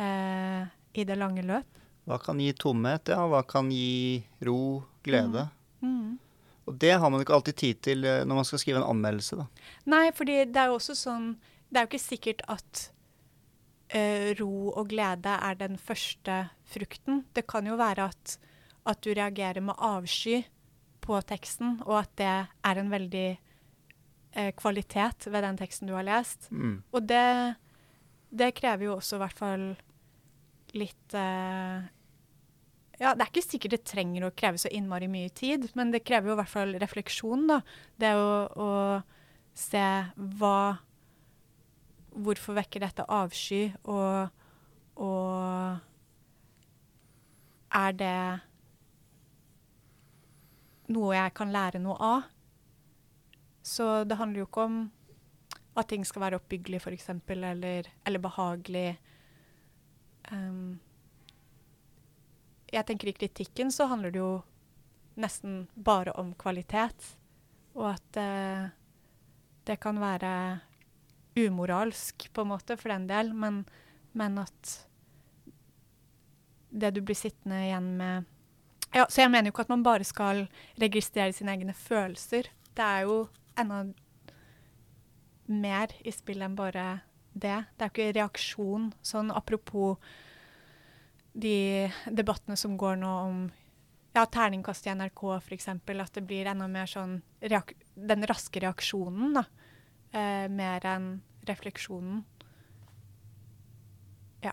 eh, 0.00 0.68
i 0.96 1.04
det 1.08 1.16
lange 1.18 1.44
løp? 1.44 1.80
Hva 2.08 2.18
kan 2.22 2.40
gi 2.42 2.50
tomhet? 2.58 3.12
Ja, 3.12 3.24
hva 3.30 3.42
kan 3.46 3.70
gi 3.72 4.22
ro, 4.44 4.82
glede? 5.06 5.46
Mm. 5.82 6.18
Og 6.68 6.78
det 6.78 6.94
har 6.98 7.10
man 7.10 7.22
ikke 7.22 7.34
alltid 7.36 7.58
tid 7.58 7.82
til 7.84 8.06
eh, 8.08 8.22
når 8.26 8.40
man 8.40 8.48
skal 8.48 8.62
skrive 8.62 8.82
en 8.82 8.88
anmeldelse, 8.88 9.38
da. 9.38 9.46
Nei, 9.90 10.06
fordi 10.16 10.42
det 10.50 10.62
er 10.62 10.70
jo 10.70 10.78
også 10.78 10.96
sånn 10.98 11.32
Det 11.68 11.80
er 11.80 11.86
jo 11.86 11.90
ikke 11.90 12.02
sikkert 12.04 12.42
at 12.52 12.82
eh, 13.96 14.32
ro 14.38 14.70
og 14.70 14.90
glede 14.92 15.32
er 15.32 15.56
den 15.58 15.78
første 15.80 16.44
frukten. 16.68 17.24
Det 17.32 17.46
kan 17.48 17.66
jo 17.66 17.78
være 17.80 18.10
at, 18.12 18.36
at 18.88 19.00
du 19.04 19.12
reagerer 19.14 19.64
med 19.64 19.78
avsky 19.78 20.42
på 21.02 21.18
teksten, 21.26 21.80
og 21.86 22.02
at 22.04 22.12
det 22.20 22.30
er 22.30 22.80
en 22.80 22.92
veldig 22.92 23.28
eh, 23.32 24.52
kvalitet 24.58 25.26
ved 25.28 25.44
den 25.44 25.58
teksten 25.60 25.90
du 25.90 25.96
har 25.96 26.06
lest. 26.06 26.48
Mm. 26.50 26.76
Og 26.92 27.08
det, 27.08 27.56
det 28.30 28.52
krever 28.58 28.88
jo 28.88 28.96
også 28.98 29.18
i 29.18 29.22
hvert 29.24 29.40
fall 29.40 29.66
litt 30.78 31.16
eh, 31.18 31.90
Ja, 33.02 33.12
det 33.16 33.24
er 33.24 33.32
ikke 33.32 33.44
sikkert 33.44 33.76
det 33.76 33.82
trenger 33.90 34.28
å 34.28 34.34
kreve 34.36 34.60
så 34.62 34.70
innmari 34.72 35.08
mye 35.10 35.32
tid, 35.34 35.66
men 35.78 35.90
det 35.92 36.04
krever 36.06 36.30
jo 36.30 36.36
i 36.36 36.40
hvert 36.40 36.54
fall 36.54 36.76
refleksjon, 36.80 37.48
da. 37.50 37.60
Det 37.98 38.14
å, 38.16 38.32
å 38.56 38.70
se 39.58 39.86
hva 40.38 40.56
Hvorfor 42.12 42.52
vekker 42.52 42.82
dette 42.84 43.06
avsky, 43.08 43.70
og, 43.88 44.28
og 45.00 45.78
er 47.72 47.94
det 47.96 48.18
noe 50.92 51.16
jeg 51.16 51.34
kan 51.36 51.52
lære 51.54 51.80
noe 51.82 51.96
av? 51.98 52.28
Så 53.62 54.04
det 54.04 54.18
handler 54.18 54.42
jo 54.42 54.48
ikke 54.48 54.66
om 54.66 54.78
at 55.78 55.88
ting 55.88 56.04
skal 56.04 56.26
være 56.26 56.40
oppbyggelig, 56.40 56.82
f.eks., 56.82 57.08
eller, 57.32 57.88
eller 58.04 58.22
behagelig. 58.22 58.88
Um, 60.28 60.80
jeg 62.72 62.86
tenker 62.88 63.08
I 63.08 63.16
kritikken 63.16 63.72
så 63.72 63.86
handler 63.88 64.12
det 64.12 64.20
jo 64.20 64.32
nesten 65.20 65.66
bare 65.74 66.14
om 66.20 66.34
kvalitet. 66.36 67.14
Og 67.76 67.88
at 67.94 68.20
uh, 68.20 68.68
det 69.64 69.78
kan 69.80 70.00
være 70.02 70.32
umoralsk, 71.38 72.28
på 72.32 72.44
en 72.44 72.52
måte, 72.52 72.76
for 72.76 72.92
den 72.92 73.06
del, 73.08 73.32
men, 73.32 73.62
men 74.12 74.36
at 74.42 74.74
det 76.72 76.92
du 76.96 77.00
blir 77.04 77.16
sittende 77.16 77.62
igjen 77.66 77.88
med 77.96 78.28
ja, 78.94 79.06
Så 79.08 79.22
jeg 79.22 79.30
mener 79.30 79.48
jo 79.48 79.54
ikke 79.54 79.66
at 79.66 79.72
man 79.72 79.84
bare 79.86 80.04
skal 80.04 80.46
registrere 80.80 81.32
sine 81.32 81.54
egne 81.54 81.74
følelser. 81.74 82.50
Det 82.76 82.84
er 82.84 83.06
jo 83.08 83.28
enda 83.58 83.84
mer 85.52 85.92
i 86.04 86.12
spill 86.14 86.42
enn 86.44 86.56
bare 86.56 87.02
det. 87.32 87.64
Det 87.76 87.86
er 87.86 87.88
jo 87.88 87.92
ikke 87.92 88.12
reaksjon. 88.18 88.92
Sånn 89.04 89.32
apropos 89.32 89.96
de 91.32 91.88
debattene 92.12 92.56
som 92.60 92.76
går 92.76 92.98
nå 93.00 93.12
om 93.26 93.42
ja, 94.12 94.26
terningkast 94.26 94.86
i 94.86 94.92
NRK 94.94 95.22
f.eks. 95.38 95.68
At 95.72 96.14
det 96.18 96.24
blir 96.28 96.48
enda 96.50 96.68
mer 96.68 96.90
sånn 96.90 97.20
den 97.40 98.26
raske 98.28 98.60
reaksjonen, 98.60 99.38
da. 99.38 99.46
Eh, 100.12 100.48
mer 100.52 100.84
enn 100.84 101.06
refleksjonen. 101.48 102.20
Ja. 104.44 104.52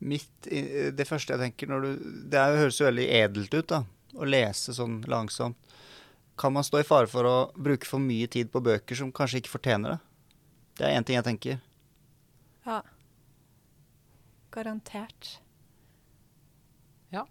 Mitt, 0.00 0.46
i- 0.46 0.90
det 0.94 1.06
første 1.08 1.34
jeg 1.34 1.40
tenker 1.40 1.66
når 1.68 1.80
du 1.82 2.10
Det 2.30 2.38
er, 2.38 2.56
høres 2.56 2.78
jo 2.78 2.86
veldig 2.86 3.08
edelt 3.10 3.54
ut, 3.54 3.66
da. 3.66 3.84
Å 4.14 4.24
lese 4.28 4.72
sånn 4.74 5.00
langsomt. 5.06 5.56
kan 6.38 6.52
man 6.52 6.62
stå 6.62 6.78
i 6.78 6.84
fare 6.86 7.08
for 7.10 7.24
å 7.24 7.52
bruke 7.58 7.84
for 7.84 7.98
mye 7.98 8.28
tid 8.30 8.52
på 8.52 8.60
bøker 8.62 8.94
som 8.94 9.10
kanskje 9.10 9.40
ikke 9.42 9.58
fortjener 9.58 9.90
det. 9.90 10.00
Det 10.76 10.86
er 10.86 10.94
én 11.00 11.04
ting 11.04 11.16
jeg 11.16 11.24
tenker. 11.24 11.60
Ja. 12.64 12.82
Garantert. 14.54 15.38
Ja. 17.12 17.24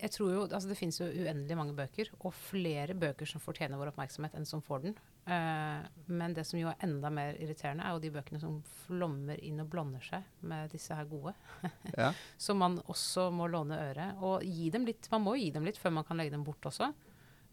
Jeg 0.00 0.10
tror 0.10 0.32
jo, 0.32 0.40
altså 0.48 0.68
Det 0.68 0.78
finnes 0.78 0.98
jo 0.98 1.06
uendelig 1.06 1.56
mange 1.58 1.76
bøker, 1.76 2.08
og 2.24 2.32
flere 2.34 2.94
bøker 2.98 3.28
som 3.28 3.40
fortjener 3.40 3.76
vår 3.78 3.92
oppmerksomhet 3.92 4.34
enn 4.34 4.46
som 4.48 4.62
får 4.64 4.82
den. 4.88 4.96
Eh, 5.26 5.82
men 6.10 6.32
det 6.34 6.42
som 6.48 6.58
jo 6.58 6.66
er 6.72 6.80
enda 6.82 7.10
mer 7.14 7.36
irriterende, 7.38 7.84
er 7.86 7.94
jo 7.94 8.00
de 8.02 8.10
bøkene 8.10 8.40
som 8.42 8.56
flommer 8.86 9.38
inn 9.46 9.60
og 9.62 9.68
blander 9.70 10.02
seg 10.02 10.24
med 10.50 10.72
disse 10.74 10.94
her 10.98 11.04
gode. 11.10 11.34
Ja. 11.98 12.08
som 12.40 12.58
man 12.58 12.78
også 12.90 13.28
må 13.34 13.46
låne 13.52 13.78
øret. 13.90 14.16
Og 14.22 14.42
gi 14.42 14.70
dem 14.74 14.86
litt, 14.88 15.06
man 15.12 15.22
må 15.22 15.36
gi 15.38 15.50
dem 15.54 15.64
litt 15.68 15.78
før 15.78 15.92
man 15.98 16.04
kan 16.08 16.16
legge 16.18 16.34
dem 16.34 16.42
bort 16.44 16.66
også. 16.66 16.90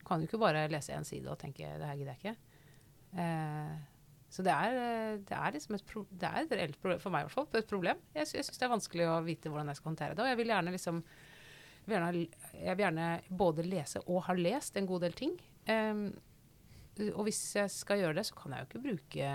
Kan 0.07 0.21
jo 0.23 0.29
ikke 0.29 0.39
bare 0.41 0.67
lese 0.71 0.95
én 0.95 1.03
side 1.05 1.27
og 1.29 1.37
tenke 1.37 1.61
'det 1.77 1.85
her 1.85 1.95
gidder 1.99 2.15
jeg 2.15 2.21
ikke'. 2.23 2.37
Eh, 3.19 3.77
så 4.29 4.43
det 4.45 4.51
er, 4.53 5.17
det 5.25 5.33
er 5.37 5.51
liksom 5.55 5.75
et, 5.75 5.85
pro 5.89 6.03
det 6.11 6.23
er 6.29 6.43
et 6.45 6.51
reelt 6.51 6.79
problem, 6.81 6.99
for 7.01 7.09
meg 7.09 7.21
i 7.21 7.27
hvert 7.27 7.33
fall, 7.33 7.47
et 7.59 7.67
problem. 7.69 7.97
Jeg, 8.13 8.27
sy- 8.29 8.37
jeg 8.37 8.45
syns 8.45 8.57
det 8.61 8.65
er 8.67 8.73
vanskelig 8.75 9.07
å 9.09 9.23
vite 9.25 9.49
hvordan 9.49 9.67
jeg 9.67 9.75
skal 9.79 9.89
håndtere 9.89 10.15
det. 10.15 10.21
Og 10.23 10.29
jeg 10.29 10.37
vil 10.37 10.47
gjerne 10.53 10.71
liksom 10.75 11.03
jeg 11.03 11.87
vil 11.89 11.95
gjerne, 11.97 12.27
jeg 12.65 12.77
vil 12.77 12.83
gjerne 12.85 13.37
både 13.37 13.63
lese 13.65 14.01
og 14.05 14.23
ha 14.27 14.33
lest 14.37 14.77
en 14.77 14.85
god 14.85 15.01
del 15.01 15.13
ting. 15.17 15.31
Em, 15.65 16.03
og 17.15 17.23
hvis 17.27 17.41
jeg 17.55 17.69
skal 17.71 17.97
gjøre 18.03 18.15
det, 18.19 18.25
så 18.29 18.35
kan 18.35 18.51
jeg 18.55 18.59
jo 18.65 18.69
ikke 18.69 18.85
bruke 18.89 19.33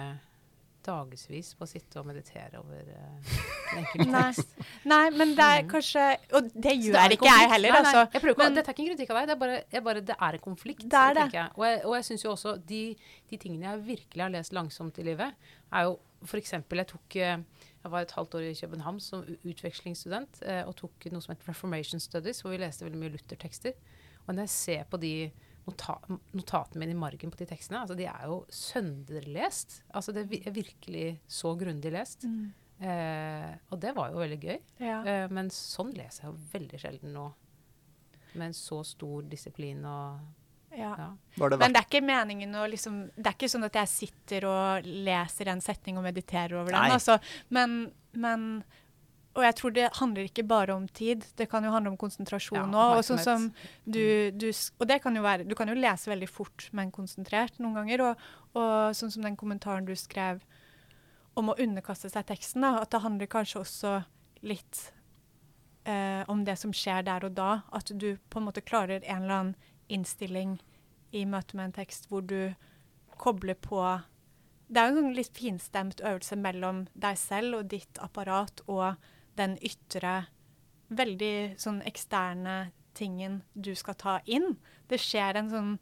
dagevis 0.84 1.54
på 1.56 1.64
å 1.64 1.68
sitte 1.70 1.96
og 2.02 2.04
meditere 2.10 2.58
over 2.60 2.88
uh, 2.92 3.36
en 3.72 3.78
enkelt 3.80 4.10
Nei. 4.12 4.24
tekst. 4.34 4.50
Nei, 4.84 5.04
men 5.16 5.30
det 5.38 5.44
er 5.46 5.62
Mhm. 5.62 5.70
kanskje 5.70 6.02
Og 6.36 6.50
det 6.52 6.74
gjør 6.84 7.08
det 7.08 7.16
ikke 7.16 7.30
jeg 7.30 7.48
heller, 7.54 7.72
Nei, 7.72 7.80
nei, 7.80 7.92
altså. 7.94 8.02
jeg 8.12 8.20
prøver 8.26 8.42
Men- 8.42 8.54
dette 8.58 8.68
er 8.68 8.74
ikke 8.76 8.84
en 8.84 8.90
kritikk 8.92 9.10
av 9.14 9.16
deg, 9.16 9.26
det 9.30 9.34
er 9.34 9.40
bare, 9.44 9.62
jeg 9.72 9.84
bare 9.86 10.00
det 10.10 10.16
er 10.20 10.32
en 10.38 10.44
konflikt. 10.44 10.84
Det 10.84 11.00
er 11.00 11.14
det. 11.14 11.24
Jeg. 11.32 11.48
Og 11.56 11.64
jeg, 11.64 11.80
og 11.86 11.94
jeg 11.96 12.04
syns 12.10 12.24
jo 12.26 12.30
også 12.34 12.52
de, 12.68 12.82
de 13.30 13.36
tingene 13.40 13.64
jeg 13.70 13.84
virkelig 13.86 14.22
har 14.26 14.34
lest 14.36 14.52
langsomt 14.52 14.98
i 15.00 15.06
livet, 15.08 15.32
er 15.72 15.82
jo 15.88 15.96
f.eks. 16.24 16.52
jeg 16.52 16.86
tok 16.92 17.16
eh, 17.16 17.38
jeg 17.84 17.90
var 17.92 18.00
et 18.04 18.12
halvt 18.16 18.34
år 18.34 18.44
i 18.50 18.54
København 18.60 19.00
som 19.00 19.24
utvekslingsstudent 19.44 20.42
eh, 20.44 20.62
og 20.68 20.76
tok 20.76 21.08
noe 21.12 21.20
som 21.24 21.32
het 21.34 21.48
Reformation 21.48 22.00
Studies, 22.00 22.40
hvor 22.44 22.52
vi 22.52 22.60
leste 22.60 22.84
veldig 22.84 23.00
mye 23.00 23.12
Luther-tekster. 23.16 23.72
Og 24.26 24.34
når 24.34 24.42
jeg 24.46 24.52
ser 24.54 24.84
på 24.88 25.00
de 25.00 25.30
nota 25.64 25.96
notatene 26.34 26.82
mine 26.82 26.94
i 26.94 26.98
margen 26.98 27.32
på 27.32 27.40
de 27.40 27.48
tekstene, 27.48 27.80
altså 27.80 27.96
de 27.98 28.06
er 28.10 28.26
jo 28.28 28.42
sønderlest. 28.52 29.80
Altså 29.94 30.14
det 30.14 30.26
er 30.26 30.54
virkelig 30.54 31.06
så 31.30 31.54
grundig 31.58 31.92
lest. 31.94 32.26
Mm. 32.28 32.52
Eh, 32.84 33.50
og 33.70 33.80
det 33.80 33.94
var 33.96 34.12
jo 34.12 34.20
veldig 34.20 34.40
gøy. 34.42 34.56
Ja. 34.82 35.00
Eh, 35.06 35.26
men 35.32 35.50
sånn 35.54 35.94
leser 35.96 36.26
jeg 36.26 36.32
jo 36.32 36.38
veldig 36.52 36.80
sjelden 36.82 37.14
nå. 37.16 37.26
Med 38.34 38.50
en 38.50 38.56
så 38.58 38.80
stor 38.86 39.26
disiplin 39.30 39.84
og 39.86 40.24
ja. 40.74 40.90
ja. 40.98 41.10
Det 41.36 41.58
Men 41.58 41.74
det 41.74 41.78
er 41.78 41.86
ikke 41.86 42.00
meningen 42.02 42.56
å 42.58 42.64
liksom 42.66 42.96
Det 43.14 43.28
er 43.28 43.36
ikke 43.36 43.50
sånn 43.52 43.66
at 43.68 43.76
jeg 43.78 43.90
sitter 43.92 44.46
og 44.50 44.88
leser 45.06 45.52
en 45.52 45.62
setning 45.62 46.00
og 46.00 46.06
mediterer 46.06 46.56
over 46.58 46.74
den. 46.74 46.94
Altså. 46.96 47.20
Men, 47.54 47.92
men 48.10 48.64
Og 49.34 49.42
jeg 49.42 49.56
tror 49.58 49.72
det 49.74 49.86
handler 49.98 50.28
ikke 50.28 50.44
bare 50.46 50.74
om 50.76 50.86
tid. 50.94 51.24
Det 51.36 51.48
kan 51.50 51.64
jo 51.66 51.72
handle 51.74 51.90
om 51.90 51.98
konsentrasjon 51.98 52.70
Ja, 52.74 52.84
og 52.94 53.02
sånn 53.06 53.22
som 53.22 53.46
du, 53.82 54.30
du 54.30 54.46
Og 54.78 54.86
det 54.86 55.00
kan 55.02 55.16
jo 55.16 55.24
være 55.24 55.46
Du 55.48 55.56
kan 55.58 55.70
jo 55.70 55.74
lese 55.74 56.12
veldig 56.12 56.28
fort, 56.30 56.68
men 56.72 56.92
konsentrert 56.94 57.58
noen 57.58 57.80
ganger. 57.80 58.04
Og, 58.06 58.26
og 58.54 58.94
sånn 58.94 59.10
som 59.10 59.26
den 59.26 59.38
kommentaren 59.40 59.88
du 59.88 59.94
skrev 59.98 60.44
om 61.34 61.50
å 61.50 61.56
underkaste 61.58 62.06
seg 62.12 62.28
teksten, 62.28 62.62
da, 62.62 62.76
at 62.84 62.92
det 62.94 63.02
handler 63.02 63.26
kanskje 63.26 63.64
også 63.64 63.94
litt 64.46 64.84
eh, 65.82 66.22
om 66.30 66.44
det 66.46 66.54
som 66.60 66.70
skjer 66.70 67.02
der 67.08 67.26
og 67.26 67.34
da. 67.34 67.64
At 67.74 67.90
du 67.90 68.14
på 68.30 68.38
en 68.38 68.46
måte 68.46 68.62
klarer 68.62 69.02
en 69.02 69.24
eller 69.24 69.40
annen 69.40 69.72
innstilling 69.90 70.60
i 71.14 71.24
møte 71.26 71.58
med 71.58 71.70
en 71.70 71.78
tekst 71.80 72.06
hvor 72.10 72.22
du 72.22 72.54
kobler 73.20 73.54
på 73.54 73.82
Det 74.66 74.80
er 74.80 74.88
jo 74.88 74.94
en 74.94 75.02
sånn 75.02 75.18
litt 75.18 75.36
finstemt 75.36 76.00
øvelse 76.02 76.38
mellom 76.40 76.86
deg 76.94 77.18
selv 77.20 77.60
og 77.60 77.68
ditt 77.70 78.00
apparat 78.02 78.62
og 78.64 78.94
den 79.38 79.58
ytre, 79.64 80.24
veldig 80.94 81.58
sånn 81.60 81.80
eksterne 81.88 82.70
tingen 82.94 83.42
du 83.54 83.72
skal 83.78 83.98
ta 83.98 84.18
inn. 84.30 84.56
Det 84.90 85.00
skjer 85.02 85.40
en 85.40 85.50
sånn 85.50 85.72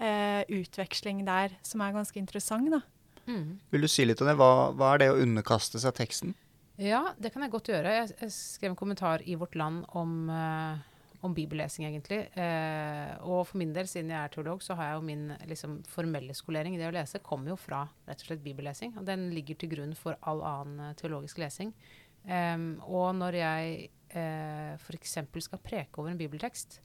eh, 0.00 0.42
utveksling 0.48 1.24
der 1.28 1.54
som 1.66 1.84
er 1.84 1.94
ganske 1.96 2.18
interessant, 2.20 2.72
da. 2.72 2.82
Mm. 3.30 3.58
Vil 3.70 3.86
du 3.86 3.90
si 3.90 4.06
litt 4.06 4.20
om 4.22 4.30
det? 4.30 4.36
Hva, 4.40 4.70
hva 4.74 4.94
er 4.94 5.02
det 5.02 5.10
å 5.12 5.18
underkaste 5.22 5.80
seg 5.82 5.94
teksten? 5.98 6.34
Ja, 6.80 7.10
det 7.20 7.32
kan 7.34 7.44
jeg 7.44 7.52
godt 7.52 7.68
gjøre. 7.68 7.92
Jeg, 7.92 8.14
jeg 8.22 8.32
skrev 8.32 8.72
en 8.72 8.78
kommentar 8.78 9.22
i 9.28 9.36
Vårt 9.38 9.56
Land 9.60 9.84
om, 10.00 10.14
eh, 10.32 11.18
om 11.26 11.34
bibellesing, 11.36 11.84
egentlig. 11.90 12.22
Eh, 12.40 13.10
og 13.20 13.44
for 13.50 13.60
min 13.60 13.74
del, 13.76 13.88
siden 13.90 14.12
jeg 14.14 14.18
er 14.22 14.32
teolog, 14.32 14.64
så 14.64 14.74
har 14.78 14.88
jeg 14.88 14.96
jo 14.96 15.08
min 15.10 15.26
liksom, 15.50 15.76
formelle 15.92 16.36
skolering 16.36 16.74
i 16.74 16.80
det 16.80 16.88
å 16.88 16.94
lese 16.96 17.20
kommer 17.24 17.52
jo 17.52 17.58
fra 17.60 17.84
rett 18.08 18.24
og 18.24 18.30
slett 18.30 18.44
bibellesing. 18.46 18.96
Og 18.96 19.04
den 19.08 19.28
ligger 19.36 19.60
til 19.60 19.74
grunn 19.74 19.92
for 19.98 20.16
all 20.24 20.40
annen 20.40 20.86
eh, 20.88 20.96
teologisk 21.00 21.42
lesing. 21.44 21.74
Em, 22.28 22.74
og 22.84 23.14
når 23.16 23.38
jeg 23.38 23.88
uh, 24.12 24.74
f.eks. 24.76 25.16
skal 25.46 25.62
preke 25.64 26.00
over 26.00 26.12
en 26.12 26.20
bibeltekst, 26.20 26.80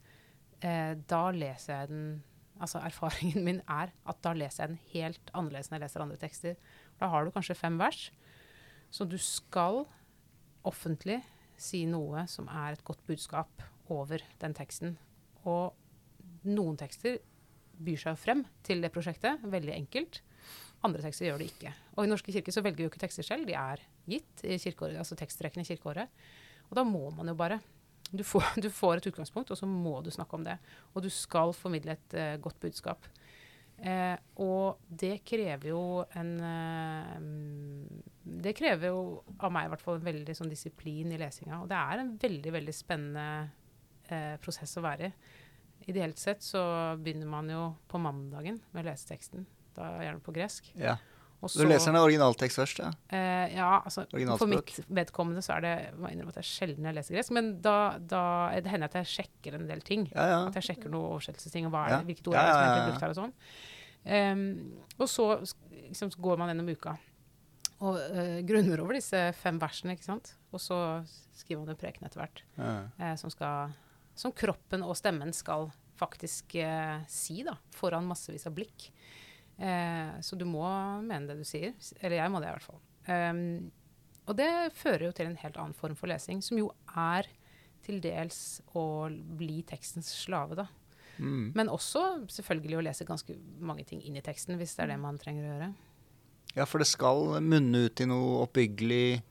uh, 0.64 0.94
da 1.10 1.26
leser 1.36 1.82
jeg 1.82 1.94
den 1.94 2.08
Altså 2.56 2.80
erfaringen 2.80 3.44
min 3.44 3.58
er 3.68 3.90
at 4.08 4.20
da 4.24 4.32
leser 4.32 4.64
jeg 4.64 4.70
den 4.72 4.84
helt 4.94 5.32
annerledes 5.36 5.68
enn 5.68 5.76
jeg 5.76 5.82
leser 5.84 6.04
andre 6.06 6.20
tekster. 6.22 6.54
Da 7.02 7.10
har 7.12 7.26
du 7.26 7.34
kanskje 7.36 7.58
fem 7.60 7.76
vers. 7.76 8.06
Så 8.88 9.04
du 9.04 9.18
skal 9.20 9.82
offentlig 10.64 11.18
si 11.60 11.84
noe 11.90 12.24
som 12.32 12.48
er 12.48 12.78
et 12.78 12.86
godt 12.88 13.04
budskap 13.10 13.66
over 13.92 14.24
den 14.40 14.56
teksten. 14.56 14.96
Og 15.44 15.76
noen 16.48 16.80
tekster 16.80 17.20
byr 17.76 18.00
seg 18.00 18.20
frem 18.22 18.46
til 18.64 18.80
det 18.84 18.94
prosjektet, 18.96 19.44
veldig 19.44 19.76
enkelt. 19.76 20.22
Andre 20.88 21.04
tekster 21.04 21.28
gjør 21.28 21.44
det 21.44 21.52
ikke. 21.52 21.76
Og 21.98 22.06
i 22.06 22.12
Norske 22.12 22.32
kirke 22.32 22.54
så 22.56 22.64
velger 22.64 22.80
vi 22.80 22.88
jo 22.88 22.94
ikke 22.94 23.04
tekster 23.04 23.26
selv, 23.26 23.48
de 23.50 23.58
er 23.58 23.84
gitt 24.10 24.46
i 24.46 24.60
kirkeåret, 24.62 25.00
altså 25.02 25.18
tekstrekkene 25.20 25.66
i 25.66 25.70
kirkeåret. 25.70 26.26
Og 26.70 26.78
da 26.80 26.86
må 26.88 27.10
man 27.16 27.30
jo 27.32 27.38
bare. 27.38 27.60
Du 28.12 28.24
får, 28.24 28.56
du 28.66 28.70
får 28.72 29.00
et 29.00 29.12
utgangspunkt, 29.12 29.52
og 29.52 29.60
så 29.60 29.70
må 29.70 30.00
du 30.06 30.12
snakke 30.14 30.38
om 30.38 30.46
det. 30.46 30.58
Og 30.94 31.06
du 31.06 31.12
skal 31.14 31.56
formidle 31.58 31.98
et 31.98 32.18
uh, 32.18 32.36
godt 32.44 32.60
budskap. 32.64 33.10
Eh, 33.76 34.16
og 34.40 34.80
det 34.88 35.18
krever 35.28 35.74
jo 35.74 35.80
en 36.16 36.30
eh, 36.48 37.16
Det 38.46 38.54
krever 38.56 38.88
jo 38.88 39.02
av 39.36 39.52
meg 39.52 39.68
i 39.68 39.72
hvert 39.74 39.84
fall 39.84 39.98
en 40.00 40.06
veldig 40.06 40.36
sånn 40.38 40.52
disiplin 40.52 41.12
i 41.12 41.20
lesinga. 41.20 41.60
Og 41.62 41.68
det 41.72 41.80
er 41.80 42.02
en 42.02 42.14
veldig, 42.22 42.54
veldig 42.56 42.76
spennende 42.76 43.26
eh, 44.08 44.36
prosess 44.44 44.78
å 44.80 44.86
være 44.86 45.10
i. 45.10 45.12
Ideelt 45.92 46.18
sett 46.18 46.42
så 46.42 46.64
begynner 46.98 47.30
man 47.30 47.52
jo 47.52 47.68
på 47.92 48.00
mandagen 48.02 48.62
med 48.72 48.86
å 48.86 48.88
lese 48.88 49.12
teksten. 49.12 49.46
Da 49.76 49.92
gjerne 50.02 50.24
på 50.24 50.34
gresk. 50.34 50.72
Ja. 50.80 50.96
Så 51.52 51.62
du 51.62 51.70
leser 51.70 51.92
den 51.92 52.02
originaltekst 52.02 52.60
først, 52.60 52.82
ja? 52.84 52.90
Eh, 53.14 53.56
ja, 53.56 53.70
altså 53.80 54.06
for 54.40 54.50
mitt 54.52 54.74
vedkommende 54.88 55.44
så 55.46 55.58
er 55.58 55.66
det 55.66 55.74
må 56.00 56.10
jeg 56.10 56.18
innrømme 56.18 56.34
at 56.34 56.40
det 56.40 56.44
er 56.44 56.50
sjelden 56.50 56.90
jeg 56.90 56.98
leser 56.98 57.18
gresk. 57.18 57.34
Men 57.38 57.52
da, 57.66 57.78
da 58.00 58.26
det 58.56 58.72
hender 58.74 58.92
at 58.92 59.00
jeg 59.02 59.12
sjekker 59.14 59.58
en 59.60 59.66
del 59.70 59.84
ting. 59.86 60.08
Ja, 60.14 60.28
ja. 60.32 60.44
At 60.50 60.60
jeg 60.60 60.72
sjekker 60.72 60.94
noen 60.94 61.16
oversettelsesting, 61.16 61.70
og 61.70 61.76
hva 61.76 61.88
er 61.88 61.98
det, 61.98 62.04
hvilket 62.12 62.32
ord 62.32 62.40
er 62.42 62.50
det 62.50 62.56
som 62.56 62.68
er 62.68 62.86
brukt 62.90 63.06
her, 63.06 63.16
og 63.16 63.20
sånn. 63.22 63.36
Um, 64.06 64.48
og 65.02 65.08
så 65.10 65.28
liksom, 65.42 66.12
så 66.14 66.22
går 66.22 66.38
man 66.38 66.52
gjennom 66.52 66.68
uka 66.70 66.92
og 67.84 67.98
uh, 67.98 68.38
grunner 68.48 68.82
over 68.84 68.96
disse 68.98 69.20
fem 69.40 69.58
versene, 69.60 69.96
ikke 69.96 70.08
sant. 70.08 70.36
Og 70.56 70.62
så 70.64 70.78
skriver 71.36 71.64
man 71.64 71.74
en 71.74 71.80
preken 71.80 72.08
etter 72.08 72.22
hvert, 72.22 72.44
eh, 72.56 73.16
som, 73.20 73.32
skal, 73.34 73.74
som 74.16 74.32
kroppen 74.36 74.86
og 74.86 74.96
stemmen 74.96 75.34
skal 75.36 75.68
faktisk 76.00 76.56
uh, 76.64 77.02
si, 77.12 77.42
da, 77.48 77.58
foran 77.76 78.08
massevis 78.08 78.48
av 78.48 78.56
blikk. 78.56 78.88
Eh, 79.58 80.20
så 80.22 80.36
du 80.36 80.46
må 80.48 80.66
mene 81.06 81.30
det 81.30 81.40
du 81.40 81.48
sier. 81.48 81.76
Eller 82.02 82.20
jeg 82.20 82.32
må 82.34 82.42
det 82.44 82.50
i 82.50 82.56
hvert 82.56 82.68
fall. 82.68 82.82
Ehm, 83.12 83.72
og 84.26 84.38
det 84.40 84.52
fører 84.76 85.08
jo 85.08 85.16
til 85.16 85.30
en 85.30 85.40
helt 85.40 85.58
annen 85.62 85.78
form 85.78 85.98
for 85.98 86.10
lesing, 86.12 86.42
som 86.44 86.60
jo 86.60 86.72
er 86.98 87.30
til 87.86 88.00
dels 88.02 88.60
å 88.74 89.06
bli 89.38 89.62
tekstens 89.68 90.10
slave, 90.24 90.58
da. 90.58 90.66
Mm. 91.22 91.54
Men 91.56 91.72
også 91.72 92.26
selvfølgelig 92.34 92.80
å 92.80 92.86
lese 92.88 93.08
ganske 93.08 93.36
mange 93.64 93.86
ting 93.88 94.02
inn 94.04 94.18
i 94.20 94.24
teksten, 94.26 94.58
hvis 94.60 94.74
det 94.76 94.84
er 94.84 94.96
det 94.96 95.04
man 95.04 95.20
trenger 95.22 95.46
å 95.46 95.52
gjøre. 95.54 95.70
ja, 96.56 96.66
for 96.66 96.80
det 96.80 96.88
skal 96.88 97.38
munne 97.44 97.86
ut 97.88 98.02
i 98.02 98.08
noe 98.10 98.42
oppbyggelig 98.46 99.22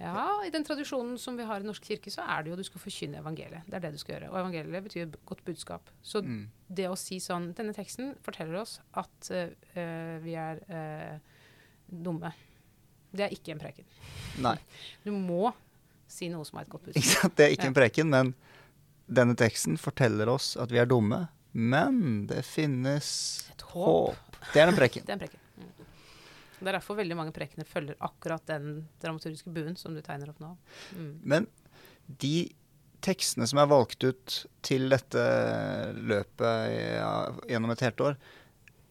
Ja, 0.00 0.40
i 0.46 0.50
den 0.50 0.64
tradisjonen 0.64 1.18
som 1.20 1.36
vi 1.36 1.44
har 1.44 1.60
i 1.60 1.66
Norsk 1.66 1.84
kirke, 1.84 2.08
så 2.12 2.24
er 2.24 2.42
det 2.42 2.52
jo 2.52 2.56
du 2.56 2.64
skal 2.64 2.80
forkynne 2.80 3.20
evangeliet. 3.20 3.66
Det 3.68 3.76
er 3.76 3.82
det 3.84 3.90
du 3.92 4.00
skal 4.00 4.14
gjøre. 4.14 4.30
Og 4.32 4.38
evangeliet 4.40 4.86
betyr 4.86 5.10
godt 5.28 5.42
budskap. 5.44 5.90
Så 6.00 6.22
mm. 6.24 6.38
det 6.72 6.86
å 6.88 6.96
si 6.96 7.18
sånn 7.20 7.50
Denne 7.58 7.74
teksten 7.76 8.14
forteller 8.24 8.62
oss 8.62 8.78
at 8.96 9.28
eh, 9.36 10.16
vi 10.24 10.38
er 10.40 10.62
uh, 10.72 11.18
dumme. 11.84 12.32
Det 13.12 13.26
er 13.26 13.34
ikke 13.36 13.52
en 13.52 13.60
preken. 13.60 13.90
Nei, 14.40 14.56
Du 15.04 15.12
må 15.12 15.52
si 16.10 16.30
noe 16.32 16.48
som 16.48 16.58
er 16.58 16.64
et 16.64 16.72
godt 16.72 16.88
budskap. 16.88 17.36
det 17.36 17.46
er 17.46 17.58
ikke 17.58 17.68
en 17.68 17.76
preken, 17.76 18.10
men 18.16 18.32
denne 19.10 19.36
teksten 19.38 19.76
forteller 19.78 20.32
oss 20.32 20.54
at 20.56 20.72
vi 20.72 20.80
er 20.80 20.88
dumme. 20.88 21.26
Men 21.52 22.24
det 22.30 22.44
finnes 22.46 23.12
Et 23.52 23.68
håp. 23.74 24.16
håp. 24.16 24.42
Det 24.54 24.64
er 24.64 24.72
en 24.72 24.80
preken. 24.80 25.04
Det 25.06 25.12
er 25.12 25.18
en 25.18 25.24
preken. 25.26 25.46
Det 26.60 26.68
er 26.68 26.76
derfor 26.76 26.98
veldig 27.00 27.16
mange 27.18 27.34
prekener 27.34 27.68
følger 27.68 27.98
akkurat 28.04 28.44
den 28.50 28.82
dramaturgiske 29.02 29.52
buen 29.54 29.76
som 29.80 29.96
du 29.96 30.02
tegner 30.04 30.32
opp 30.32 30.40
nå. 30.42 30.54
Mm. 30.96 31.12
Men 31.32 31.48
de 32.20 32.50
tekstene 33.04 33.48
som 33.48 33.62
er 33.62 33.70
valgt 33.70 34.04
ut 34.04 34.42
til 34.66 34.90
dette 34.92 35.22
løpet 35.96 36.74
ja, 36.98 37.14
gjennom 37.48 37.72
et 37.72 37.84
helt 37.86 38.04
år, 38.04 38.20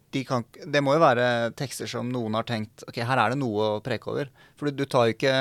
de 0.09 0.23
kan, 0.25 0.41
det 0.65 0.81
må 0.81 0.95
jo 0.95 1.01
være 1.03 1.25
tekster 1.57 1.89
som 1.89 2.07
noen 2.09 2.33
har 2.39 2.47
tenkt 2.49 2.81
ok, 2.87 2.97
her 3.05 3.19
er 3.21 3.33
det 3.33 3.37
noe 3.37 3.75
å 3.75 3.81
preke 3.85 4.09
over. 4.09 4.31
For 4.57 4.69
du, 4.69 4.81
du 4.81 4.89
tar 4.89 5.05
jo 5.05 5.13
ikke 5.13 5.33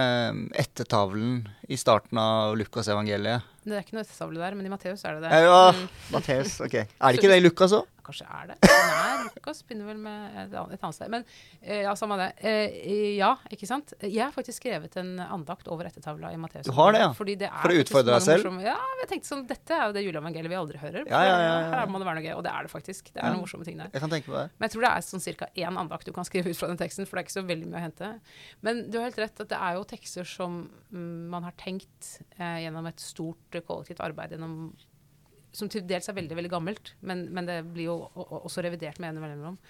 ettertavlen 0.61 1.47
i 1.73 1.79
starten 1.81 2.21
av 2.21 2.53
Lukas-evangeliet. 2.61 3.47
Det 3.65 3.79
er 3.79 3.87
ikke 3.87 3.97
noe 3.97 4.05
ettertavle 4.05 4.43
der, 4.43 4.59
men 4.59 4.69
i 4.69 4.73
Matteus 4.73 5.05
er 5.09 5.17
det 5.17 5.25
det. 5.25 5.33
Ja, 5.33 5.47
ja. 5.47 5.71
Mm, 5.73 5.87
Matteus, 6.13 6.59
ok. 6.65 6.77
Er 7.01 7.09
det 7.09 7.23
ikke 7.23 7.33
det 7.33 7.41
i 7.41 7.47
Lukas 7.47 7.77
òg? 7.81 7.89
Kanskje 8.09 8.27
er 8.27 8.51
det. 8.51 8.57
Nei, 8.65 9.29
Lukas 9.29 9.61
begynner 9.69 9.91
vel 9.93 10.01
med 10.03 10.39
et 10.45 10.57
annet, 10.59 10.75
et 10.79 10.85
annet 10.89 10.97
sted. 10.97 11.13
Men 11.13 11.25
eh, 11.63 11.83
ja, 11.85 11.93
samme 12.01 12.17
det. 12.21 12.29
Eh, 12.49 12.79
ja, 13.19 13.31
ikke 13.53 13.69
sant. 13.69 13.93
Jeg 14.03 14.23
har 14.25 14.33
faktisk 14.35 14.63
skrevet 14.63 14.97
en 15.01 15.15
andakt 15.29 15.69
over 15.73 15.87
ettertavla 15.91 16.33
i 16.35 16.41
Matteus. 16.41 16.67
Du 16.69 16.73
har 16.77 16.97
det, 16.97 17.05
ja? 17.05 17.13
Fordi 17.19 17.37
det 17.45 17.49
er 17.51 17.63
For 17.63 17.75
å 17.77 17.83
utfordre 17.85 18.17
deg 18.17 18.25
selv? 18.27 18.47
morsomme- 18.49 18.67
Ja, 18.69 18.77
jeg 19.03 19.11
tenkte 19.13 19.31
sånn, 19.31 19.45
dette 19.49 19.77
er 19.79 19.87
jo 19.93 19.97
det 19.99 20.05
juleevangeliet 20.09 20.53
vi 20.53 20.59
aldri 20.59 20.81
hører. 20.83 21.07
Ja, 21.11 21.23
ja, 21.29 21.39
ja. 21.45 21.55
Her 21.77 21.93
må 21.93 22.01
det 22.03 22.09
være 22.09 22.21
noe 22.23 22.27
gøy, 22.27 22.35
og 22.41 22.45
det 22.49 22.53
er 22.55 22.67
det 22.69 22.73
faktisk. 22.73 23.13
Det 23.15 23.23
er 23.23 23.31
noen 23.35 23.45
morsomme 23.45 23.69
ting 23.69 23.79
der. 23.79 23.93
Jeg 23.93 24.03
kan 24.05 24.11
tenke 24.17 24.33
på 24.33 24.37
det. 24.39 24.47
Men 24.59 24.69
jeg 24.69 24.75
tror 24.77 24.87
det 24.89 24.93
er 24.97 25.07
sånn 25.13 25.25
cirka 25.29 25.51
én 25.55 25.79
andakt 25.85 26.09
du 26.09 26.13
kan 26.17 26.25
skrive 26.29 26.51
ut 26.51 26.57
fra 26.59 26.69
den 26.73 26.81
teksten, 26.81 27.07
for 27.07 27.17
det 27.19 27.25
er 27.25 27.29
ikke 27.29 27.39
så 27.39 27.47
veldig 27.49 27.69
mye 27.71 27.79
å 27.81 27.85
hente. 27.87 28.11
Men 28.65 28.85
du 28.91 28.99
har 28.99 29.09
helt 29.11 29.21
rett 29.23 29.45
at 29.45 29.53
det 29.53 29.59
er 29.69 29.79
jo 29.79 29.85
tekster 29.93 30.25
som 30.29 30.61
mm, 30.93 31.29
man 31.35 31.45
har 31.47 31.53
tenkt 31.61 32.15
eh, 32.39 32.65
gjennom 32.65 32.87
et 32.89 33.01
stort 33.03 33.55
eh, 33.59 33.61
kollektivt 33.67 34.01
arbeid 34.05 34.33
gjennom 34.35 34.73
som 35.53 35.71
til 35.73 35.87
dels 35.89 36.09
er 36.11 36.17
veldig 36.17 36.37
veldig 36.39 36.51
gammelt, 36.53 36.95
men, 37.01 37.27
men 37.35 37.49
det 37.49 37.63
blir 37.73 37.89
jo 37.89 38.01
også 38.17 38.65
revidert 38.65 39.01
med 39.03 39.15
en 39.15 39.23
mellomrom. 39.23 39.61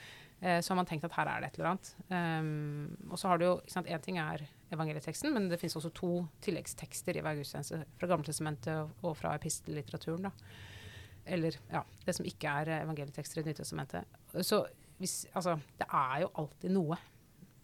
Eh, 0.41 0.61
så 0.63 0.73
har 0.73 0.79
man 0.79 0.87
tenkt 0.87 1.07
at 1.09 1.17
her 1.19 1.31
er 1.31 1.43
det 1.43 1.51
et 1.51 1.59
eller 1.59 1.73
annet. 1.73 1.93
Um, 2.13 3.11
og 3.11 3.19
så 3.19 3.31
har 3.31 3.41
du 3.41 3.47
jo 3.49 3.55
Én 3.83 4.03
ting 4.05 4.21
er 4.23 4.45
evangelieteksten, 4.71 5.33
men 5.35 5.49
det 5.51 5.59
finnes 5.59 5.77
også 5.81 5.91
to 5.97 6.13
tilleggstekster 6.45 7.19
i 7.19 7.23
hver 7.25 7.39
gudstjeneste. 7.41 7.83
Fra 7.99 8.11
Gammeltestamentet 8.11 9.03
og, 9.03 9.15
fra 9.19 9.35
epistellitteraturen. 9.39 10.29
da. 10.29 10.33
Eller 11.29 11.59
ja, 11.73 11.83
det 12.07 12.15
som 12.17 12.27
ikke 12.27 12.53
er 12.63 12.83
evangelietekster 12.83 13.43
i 13.43 13.49
Nytestamentet. 13.49 14.19
Så 14.47 14.63
hvis, 14.99 15.27
altså, 15.35 15.59
det 15.79 15.89
er 15.91 16.23
jo 16.25 16.35
alltid 16.43 16.75
noe. 16.75 16.99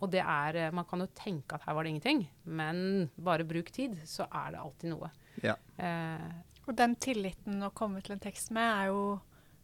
Og 0.03 0.11
det 0.11 0.21
er 0.21 0.59
eh, 0.59 0.73
Man 0.75 0.87
kan 0.89 1.01
jo 1.01 1.13
tenke 1.15 1.55
at 1.57 1.63
her 1.67 1.77
var 1.77 1.85
det 1.85 1.95
ingenting, 1.95 2.27
men 2.45 3.11
bare 3.15 3.47
bruk 3.47 3.71
tid, 3.73 3.97
så 4.09 4.27
er 4.27 4.55
det 4.55 4.65
alltid 4.65 4.95
noe. 4.97 5.13
Ja. 5.45 5.55
Eh, 5.79 6.27
Og 6.65 6.77
den 6.79 6.97
tilliten 6.97 7.63
å 7.65 7.73
komme 7.77 8.01
til 8.05 8.17
en 8.17 8.23
tekst 8.23 8.53
med 8.55 8.65
er 8.65 8.91
jo 8.93 9.03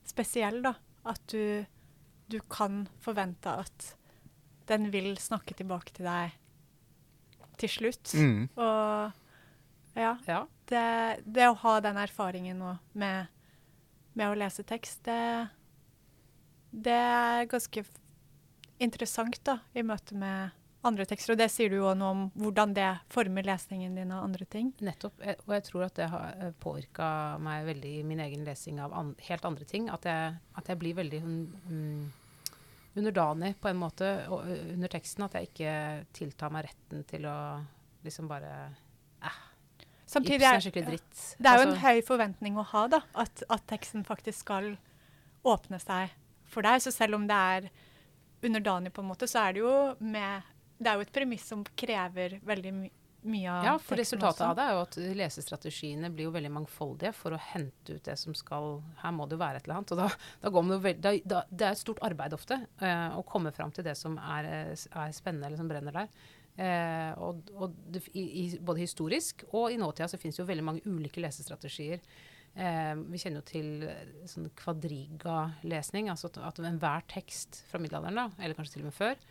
spesiell, 0.06 0.60
da. 0.64 0.74
At 1.08 1.22
du, 1.32 1.64
du 2.28 2.38
kan 2.52 2.84
forvente 3.00 3.54
at 3.62 3.94
den 4.70 4.90
vil 4.92 5.14
snakke 5.18 5.56
tilbake 5.58 5.94
til 5.96 6.06
deg 6.06 6.36
til 7.60 7.72
slutt. 7.72 8.12
Mm. 8.14 8.48
Og 8.56 9.98
ja, 9.98 10.14
ja. 10.28 10.44
det, 10.70 10.84
det 11.24 11.48
å 11.48 11.58
ha 11.64 11.78
den 11.84 11.98
erfaringen 12.00 12.60
nå 12.62 12.76
med, 13.00 13.32
med 14.14 14.30
å 14.30 14.38
lese 14.38 14.64
tekst, 14.66 15.02
det, 15.08 15.48
det 16.70 17.00
er 17.00 17.50
ganske 17.50 17.84
interessant 18.80 19.40
da, 19.44 19.58
i 19.76 19.84
møte 19.84 20.16
med 20.16 20.59
andre 20.82 21.04
tekster. 21.04 21.34
Og 21.34 21.38
det 21.40 21.50
sier 21.52 21.68
du 21.72 21.76
jo 21.76 21.90
noe 21.94 22.10
om 22.14 22.20
hvordan 22.40 22.72
det 22.76 22.88
former 23.12 23.44
lesningen 23.44 23.94
din 23.98 24.12
av 24.16 24.24
andre 24.24 24.46
ting. 24.48 24.70
Nettopp. 24.80 25.20
eh, 25.20 25.36
Og 25.46 25.52
jeg 25.58 25.64
tror 25.68 25.84
at 25.86 25.94
det 26.00 26.08
har 26.12 26.54
påvirka 26.62 27.10
meg 27.42 27.66
veldig 27.68 27.92
i 27.98 28.06
min 28.06 28.20
egen 28.24 28.44
lesing 28.46 28.80
av 28.80 28.94
an 28.96 29.14
helt 29.28 29.44
andre 29.44 29.64
ting. 29.68 29.90
At 29.92 30.08
jeg, 30.08 30.38
at 30.56 30.70
jeg 30.72 30.78
blir 30.80 30.96
veldig 30.96 31.20
um, 31.24 32.12
underdanig 32.96 33.54
på 33.60 33.68
en 33.68 33.76
måte 33.80 34.08
og, 34.28 34.46
ø, 34.48 34.56
under 34.74 34.88
teksten. 34.88 35.24
At 35.28 35.36
jeg 35.36 35.50
ikke 35.50 35.74
tiltar 36.16 36.50
meg 36.54 36.70
retten 36.70 37.04
til 37.10 37.28
å 37.28 37.36
liksom 38.04 38.28
bare 38.30 38.54
Samtidig 40.10 40.40
Ibsen 40.40 40.48
er 40.50 40.56
er 40.56 40.62
skikkelig 40.64 40.86
dritt. 40.88 41.18
Det 41.38 41.46
er 41.46 41.56
jo 41.60 41.62
en 41.62 41.68
Altså, 41.70 41.82
høy 41.86 42.00
forventning 42.02 42.56
å 42.58 42.64
ha, 42.66 42.80
da. 42.90 42.98
At, 43.14 43.42
at 43.46 43.62
teksten 43.70 44.02
faktisk 44.02 44.40
skal 44.42 44.72
åpne 45.46 45.78
seg 45.78 46.10
for 46.50 46.66
deg. 46.66 46.80
Så 46.82 46.90
selv 46.90 47.14
om 47.14 47.28
det 47.30 47.36
er 47.36 47.68
underdanig, 48.42 48.90
på 48.96 49.04
en 49.04 49.10
måte, 49.12 49.28
så 49.30 49.44
er 49.44 49.54
det 49.54 49.62
jo 49.62 49.74
med 50.02 50.42
Det 50.80 50.88
er 50.88 50.96
jo 50.96 51.04
et 51.04 51.12
premiss 51.12 51.44
som 51.52 51.62
krever 51.76 52.40
veldig 52.46 52.74
my 52.78 52.90
mye 53.20 53.52
av 53.52 53.66
Ja, 53.66 53.72
for 53.76 54.00
resultatet 54.00 54.40
også. 54.40 54.46
av 54.48 54.56
det 54.56 54.64
er 54.64 54.70
jo 54.72 54.80
at 54.80 54.96
lesestrategiene 55.18 56.08
blir 56.08 56.24
jo 56.24 56.32
veldig 56.32 56.52
mangfoldige 56.54 57.12
for 57.12 57.36
å 57.36 57.40
hente 57.50 57.98
ut 57.98 58.06
det 58.06 58.16
som 58.16 58.32
skal 58.32 58.78
Her 59.02 59.12
må 59.12 59.26
det 59.28 59.36
jo 59.36 59.42
være 59.42 59.60
et 59.60 59.68
eller 59.68 59.80
annet. 59.80 59.92
Og 59.92 60.00
da, 60.00 60.06
da 60.40 60.52
går 60.54 60.64
man 60.64 60.76
jo 60.76 60.80
veld, 60.86 61.02
da, 61.04 61.12
da, 61.34 61.42
det 61.50 61.66
er 61.66 61.76
et 61.76 61.82
stort 61.82 62.00
arbeid 62.06 62.32
ofte 62.32 62.56
uh, 62.80 63.18
å 63.18 63.24
komme 63.28 63.52
fram 63.52 63.74
til 63.76 63.84
det 63.84 63.96
som 64.00 64.16
er, 64.16 64.48
eh, 64.48 64.72
er 64.72 65.12
spennende, 65.16 65.50
eller 65.50 65.60
som 65.60 65.68
brenner 65.68 65.98
der. 66.00 66.08
Eh, 66.60 67.12
og 67.22 67.52
og 67.56 67.76
det, 67.88 68.02
i, 68.16 68.50
både 68.58 68.82
historisk 68.82 69.46
og 69.52 69.70
i 69.72 69.78
nåtida 69.80 70.08
så 70.10 70.18
finnes 70.20 70.36
det 70.36 70.42
jo 70.42 70.50
veldig 70.50 70.66
mange 70.66 70.84
ulike 70.88 71.22
lesestrategier. 71.22 72.02
Eh, 72.54 72.94
vi 73.12 73.20
kjenner 73.20 73.40
jo 73.40 73.48
til 73.48 73.84
eh, 73.86 74.16
sånn 74.28 74.50
kvadriga-lesning, 74.58 76.10
altså 76.12 76.32
at, 76.32 76.40
at 76.50 76.64
enhver 76.66 77.06
tekst 77.12 77.62
fra 77.70 77.80
middelalderen, 77.82 78.24
da, 78.24 78.42
eller 78.42 78.58
kanskje 78.58 78.78
til 78.78 78.84
og 78.84 78.90
med 78.90 78.98
før, 78.98 79.22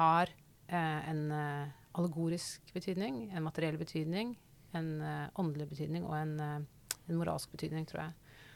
har 0.00 0.32
en 0.72 1.24
eh, 1.34 1.72
allegorisk 1.94 2.72
betydning, 2.74 3.28
en 3.34 3.44
materiell 3.44 3.78
betydning, 3.80 4.34
en 4.74 4.90
eh, 5.00 5.26
åndelig 5.40 5.68
betydning 5.70 6.06
og 6.08 6.16
en, 6.18 6.34
eh, 6.40 7.00
en 7.08 7.18
moralsk 7.20 7.52
betydning, 7.54 7.86
tror 7.90 8.06
jeg. 8.06 8.14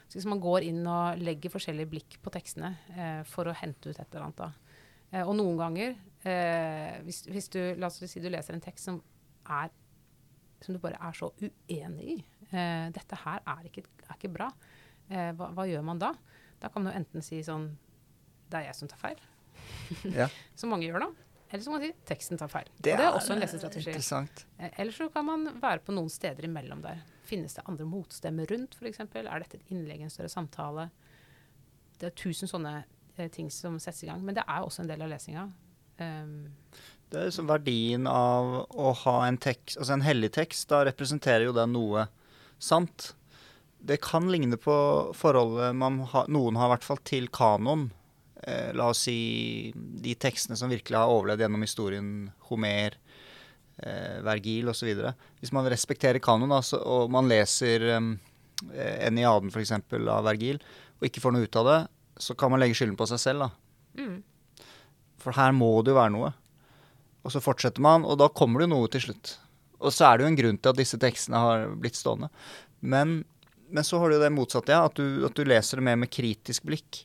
Så 0.09 0.17
hvis 0.17 0.29
man 0.29 0.41
går 0.41 0.65
inn 0.65 0.81
og 0.89 1.21
legger 1.21 1.53
forskjellige 1.53 1.91
blikk 1.91 2.17
på 2.23 2.33
tekstene 2.33 2.73
eh, 2.95 3.21
for 3.29 3.49
å 3.49 3.55
hente 3.55 3.91
ut 3.91 3.99
et 3.99 4.07
eller 4.07 4.25
annet, 4.25 4.41
da. 4.41 4.79
Eh, 5.11 5.21
og 5.23 5.35
noen 5.37 5.59
ganger, 5.59 5.95
eh, 6.25 6.97
hvis, 7.05 7.23
hvis 7.29 7.51
du, 7.53 7.61
la 7.77 7.91
oss 7.91 8.01
si 8.01 8.23
du 8.23 8.29
leser 8.31 8.57
en 8.57 8.65
tekst 8.65 8.89
som 8.89 8.99
er 9.49 9.69
som 10.59 10.75
du 10.75 10.79
bare 10.83 10.99
er 10.99 11.15
så 11.15 11.29
uenig 11.39 12.05
i. 12.13 12.17
Eh, 12.51 12.87
dette 12.95 13.19
her 13.23 13.43
er 13.47 13.67
ikke, 13.69 13.85
er 14.03 14.17
ikke 14.17 14.31
bra. 14.33 14.49
Eh, 15.09 15.31
hva, 15.37 15.51
hva 15.55 15.65
gjør 15.69 15.85
man 15.87 16.01
da? 16.01 16.11
Da 16.59 16.71
kan 16.73 16.83
jo 16.83 16.91
enten 16.91 17.23
si 17.23 17.39
sånn 17.45 17.69
Det 18.49 18.59
er 18.59 18.65
jeg 18.67 18.75
som 18.75 18.89
tar 18.91 18.99
feil. 18.99 19.21
Ja. 20.11 20.27
Som 20.59 20.73
mange 20.73 20.87
gjør 20.87 21.05
da. 21.05 21.09
Eller 21.49 21.63
så 21.63 21.71
kan 21.71 21.79
man 21.79 21.85
si 21.87 21.93
teksten 22.05 22.37
tar 22.37 22.49
feil. 22.51 22.67
Det 22.77 22.93
og 22.93 22.99
det 22.99 23.05
er 23.07 23.15
også 23.17 23.33
en 23.33 23.41
lesestrategi. 23.41 23.87
Interessant. 23.89 24.43
Eh, 24.59 24.69
Eller 24.77 24.93
så 24.93 25.07
kan 25.13 25.25
man 25.25 25.47
være 25.61 25.81
på 25.85 25.95
noen 25.95 26.09
steder 26.13 26.45
imellom 26.45 26.83
der. 26.85 27.01
Finnes 27.25 27.55
det 27.57 27.63
andre 27.65 27.87
motstemmer 27.89 28.45
rundt, 28.51 28.77
f.eks.? 28.77 28.99
Er 29.01 29.41
dette 29.41 29.57
et 29.57 29.73
innlegg 29.73 30.03
en 30.05 30.13
større 30.13 30.29
samtale? 30.29 30.89
Det 31.99 32.11
er 32.11 32.15
tusen 32.21 32.49
sånne 32.49 32.75
eh, 33.17 33.31
ting 33.33 33.49
som 33.53 33.79
settes 33.81 34.05
i 34.05 34.11
gang. 34.11 34.21
Men 34.25 34.37
det 34.37 34.45
er 34.45 34.61
også 34.61 34.85
en 34.85 34.91
del 34.91 35.01
av 35.05 35.09
lesinga. 35.09 35.47
Um, 35.99 36.53
Det 37.09 37.17
er 37.17 37.31
liksom 37.31 37.49
verdien 37.49 38.05
av 38.07 38.53
å 38.69 38.91
ha 39.03 39.15
en 39.25 39.37
tekst, 39.41 39.79
altså 39.81 39.97
en 39.97 40.05
hellig 40.05 40.29
tekst. 40.37 40.69
Da 40.69 40.83
representerer 40.85 41.47
jo 41.49 41.55
den 41.57 41.73
noe 41.73 42.05
sant. 42.61 43.15
Det 43.79 43.97
kan 44.03 44.29
ligne 44.29 44.59
på 44.59 44.75
forholdet 45.17 45.73
man 45.75 46.01
ha, 46.13 46.25
noen 46.29 46.59
har 46.59 46.69
i 46.69 46.73
hvert 46.75 46.85
fall 46.85 47.01
til 47.07 47.25
kanon. 47.33 47.89
Eh, 48.47 48.71
la 48.73 48.87
oss 48.87 49.03
si 49.07 49.71
de 49.75 50.15
tekstene 50.15 50.57
som 50.59 50.71
virkelig 50.71 50.97
har 50.97 51.11
overlevd 51.11 51.43
gjennom 51.43 51.65
historien. 51.65 52.09
Homer, 52.49 52.95
eh, 53.83 54.19
Vergil 54.25 54.71
osv. 54.71 54.91
Hvis 55.41 55.53
man 55.55 55.67
respekterer 55.71 56.21
kanon 56.23 56.55
altså, 56.55 56.79
og 56.79 57.11
man 57.11 57.27
leser 57.31 57.87
eh, 57.97 58.09
Eniaden 59.07 59.51
f.eks. 59.51 59.75
av 59.75 60.27
Vergil, 60.27 60.59
og 60.99 61.07
ikke 61.07 61.23
får 61.23 61.35
noe 61.35 61.47
ut 61.47 61.59
av 61.59 61.69
det, 61.69 61.79
så 62.19 62.35
kan 62.35 62.51
man 62.51 62.59
legge 62.63 62.75
skylden 62.79 62.99
på 62.99 63.07
seg 63.11 63.23
selv. 63.23 63.47
da. 63.47 64.03
mm. 64.03 64.17
For 65.19 65.35
her 65.35 65.51
må 65.51 65.67
det 65.83 65.91
jo 65.91 65.99
være 65.99 66.15
noe. 66.15 66.31
Og 67.27 67.33
så 67.33 67.41
fortsetter 67.43 67.83
man, 67.83 68.05
og 68.07 68.15
da 68.21 68.29
kommer 68.31 68.61
det 68.61 68.69
jo 68.69 68.75
noe 68.77 68.91
til 68.91 69.03
slutt. 69.09 69.33
Og 69.83 69.91
så 69.95 70.07
er 70.07 70.17
det 70.17 70.25
jo 70.25 70.29
en 70.31 70.39
grunn 70.39 70.59
til 70.59 70.71
at 70.71 70.79
disse 70.79 70.99
tekstene 70.99 71.39
har 71.43 71.65
blitt 71.79 71.99
stående. 71.99 72.29
Men, 72.79 73.17
men 73.67 73.87
så 73.87 73.99
har 73.99 74.11
du 74.11 74.19
det 74.19 74.31
motsatte, 74.31 74.71
ja. 74.71 74.85
At 74.87 74.95
du, 74.99 75.25
at 75.27 75.35
du 75.35 75.43
leser 75.47 75.79
det 75.79 75.87
mer 75.87 75.99
med 75.99 76.11
kritisk 76.11 76.67
blikk. 76.67 77.03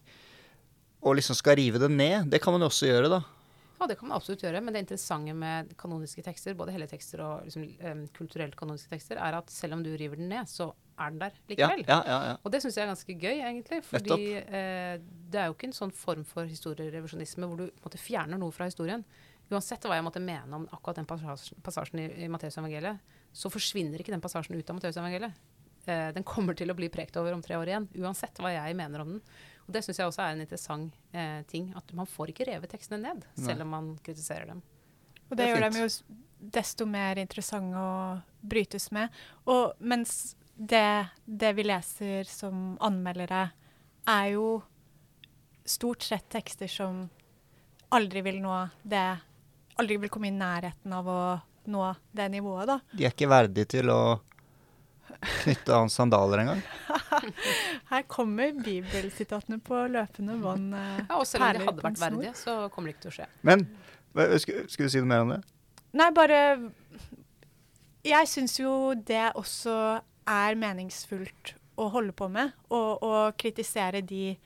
Og 1.04 1.18
liksom 1.18 1.36
skal 1.36 1.58
rive 1.60 1.80
det 1.82 1.90
ned. 1.92 2.30
Det 2.32 2.40
kan 2.42 2.54
man 2.54 2.64
jo 2.64 2.70
også 2.72 2.88
gjøre, 2.88 3.10
da. 3.12 3.22
Ja, 3.80 3.88
det 3.90 3.98
kan 3.98 4.08
man 4.08 4.16
absolutt 4.16 4.44
gjøre. 4.44 4.62
Men 4.64 4.74
det 4.74 4.84
interessante 4.84 5.34
med 5.36 5.74
kanoniske 5.80 6.22
tekster, 6.24 6.54
både 6.56 6.72
hele 6.72 6.86
tekster 6.88 7.20
og 7.24 7.44
liksom, 7.48 7.66
um, 7.84 8.06
kulturelt 8.16 8.56
kanoniske 8.56 8.92
tekster, 8.92 9.20
er 9.20 9.36
at 9.36 9.52
selv 9.52 9.76
om 9.76 9.84
du 9.84 9.90
river 9.92 10.20
den 10.20 10.30
ned, 10.32 10.48
så 10.48 10.70
er 10.94 11.10
den 11.10 11.20
der 11.20 11.36
likevel. 11.50 11.84
ja, 11.88 12.00
ja, 12.06 12.18
ja. 12.30 12.34
Og 12.40 12.54
det 12.54 12.62
syns 12.62 12.78
jeg 12.78 12.86
er 12.86 12.92
ganske 12.92 13.16
gøy, 13.18 13.34
egentlig. 13.34 13.80
Fordi 13.84 14.18
eh, 14.40 14.96
det 15.02 15.40
er 15.40 15.50
jo 15.50 15.56
ikke 15.56 15.68
en 15.68 15.76
sånn 15.76 15.94
form 15.94 16.24
for 16.28 16.48
historierevisjonisme 16.48 17.48
hvor 17.50 17.64
du 17.64 17.66
måte, 17.84 18.00
fjerner 18.00 18.40
noe 18.40 18.54
fra 18.54 18.70
historien. 18.70 19.04
Uansett 19.50 19.84
hva 19.84 19.98
jeg 19.98 20.06
måtte 20.06 20.22
mene 20.24 20.60
om 20.60 20.68
akkurat 20.72 21.02
den 21.02 21.08
passasjen, 21.08 21.58
passasjen 21.66 22.00
i, 22.00 22.06
i 22.24 22.30
Matteusevangeliet, 22.32 23.18
så 23.34 23.50
forsvinner 23.52 24.00
ikke 24.00 24.14
den 24.14 24.22
passasjen 24.24 24.56
ut 24.56 24.70
av 24.70 24.78
Matteusevangeliet. 24.78 25.42
Eh, 25.84 26.06
den 26.16 26.24
kommer 26.24 26.56
til 26.56 26.72
å 26.72 26.78
bli 26.78 26.88
prekt 26.92 27.18
over 27.20 27.34
om 27.36 27.42
tre 27.44 27.58
år 27.60 27.72
igjen, 27.72 27.90
uansett 28.00 28.38
hva 28.40 28.54
jeg 28.54 28.78
mener 28.78 29.04
om 29.04 29.16
den. 29.16 29.24
Og 29.64 29.72
det 29.72 29.84
syns 29.84 30.00
jeg 30.00 30.10
også 30.10 30.22
er 30.24 30.34
en 30.34 30.44
interessant 30.44 30.96
eh, 31.16 31.40
ting. 31.48 31.70
At 31.76 31.92
man 31.96 32.08
får 32.10 32.32
ikke 32.32 32.48
revet 32.50 32.72
tekstene 32.74 33.00
ned, 33.00 33.24
Nei. 33.24 33.46
selv 33.46 33.64
om 33.64 33.72
man 33.72 33.90
kritiserer 34.04 34.50
dem. 34.52 34.62
Og 35.30 35.36
Det 35.36 35.40
det 35.40 35.50
gjør 35.52 35.64
dem 35.68 35.78
jo 35.80 35.88
desto 36.54 36.86
mer 36.86 37.20
interessante 37.22 37.80
å 37.80 37.92
brytes 38.44 38.90
med. 38.92 39.12
Og 39.48 39.72
mens 39.80 40.34
det, 40.54 41.08
det 41.24 41.54
vi 41.56 41.64
leser 41.64 42.28
som 42.28 42.74
anmeldere, 42.84 43.46
er 44.04 44.26
jo 44.34 44.48
stort 45.64 46.04
sett 46.04 46.28
tekster 46.28 46.68
som 46.68 47.06
aldri 47.94 48.20
vil 48.26 48.42
nå 48.44 48.58
det 48.82 49.06
Aldri 49.74 49.96
vil 49.98 50.10
komme 50.12 50.28
i 50.28 50.30
nærheten 50.30 50.92
av 50.94 51.08
å 51.10 51.20
nå 51.66 51.86
det 52.14 52.28
nivået, 52.30 52.68
da. 52.68 52.76
De 52.94 53.08
er 53.08 53.10
ikke 53.10 53.26
verdige 53.26 53.72
til 53.72 53.88
å 53.90 54.20
knytte 55.42 55.74
an 55.74 55.90
sandaler 55.90 56.44
en 56.44 56.50
gang? 56.52 56.62
Her 57.92 58.02
kommer 58.10 58.52
bibelsitatene 58.64 59.58
på 59.64 59.84
løpende 59.92 60.36
bånd. 60.42 60.74
eh, 60.74 61.00
Ja, 61.08 61.18
og 61.18 61.26
selv 61.26 61.44
om 61.44 61.58
de 61.58 61.66
hadde 61.68 61.84
vært 61.84 62.00
verdige, 62.02 62.34
så 62.38 62.56
kommer 62.74 62.90
det 62.90 62.96
ikke 62.96 63.06
til 63.08 63.12
å 63.12 63.16
skje. 63.18 63.28
Men 63.42 63.66
skulle, 64.38 64.64
du 64.68 64.92
si 64.92 65.02
noe 65.02 65.10
mer 65.10 65.24
om 65.26 65.34
det? 65.34 65.40
Nei, 65.94 66.08
bare 66.14 66.40
Jeg 68.04 68.28
syns 68.28 68.58
jo 68.60 68.94
det 68.94 69.30
også 69.34 70.00
er 70.28 70.56
meningsfullt 70.60 71.54
å 71.80 71.88
holde 71.90 72.12
på 72.16 72.28
med, 72.30 72.52
og, 72.70 73.02
og 73.02 73.36
kritisere 73.40 74.00
de 74.06 74.36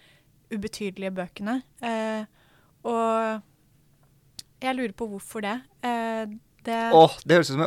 ubetydelige 0.55 1.11
bøkene. 1.13 1.59
Eh, 1.85 2.25
og 2.89 3.43
jeg 4.63 4.75
lurer 4.79 4.95
på 4.97 5.09
hvorfor 5.11 5.45
det. 5.45 5.57
Eh, 5.85 6.25
det 6.67 6.79
Åh, 6.95 7.19
det 7.25 7.37
høres 7.37 7.51
ut 7.51 7.59
som 7.59 7.67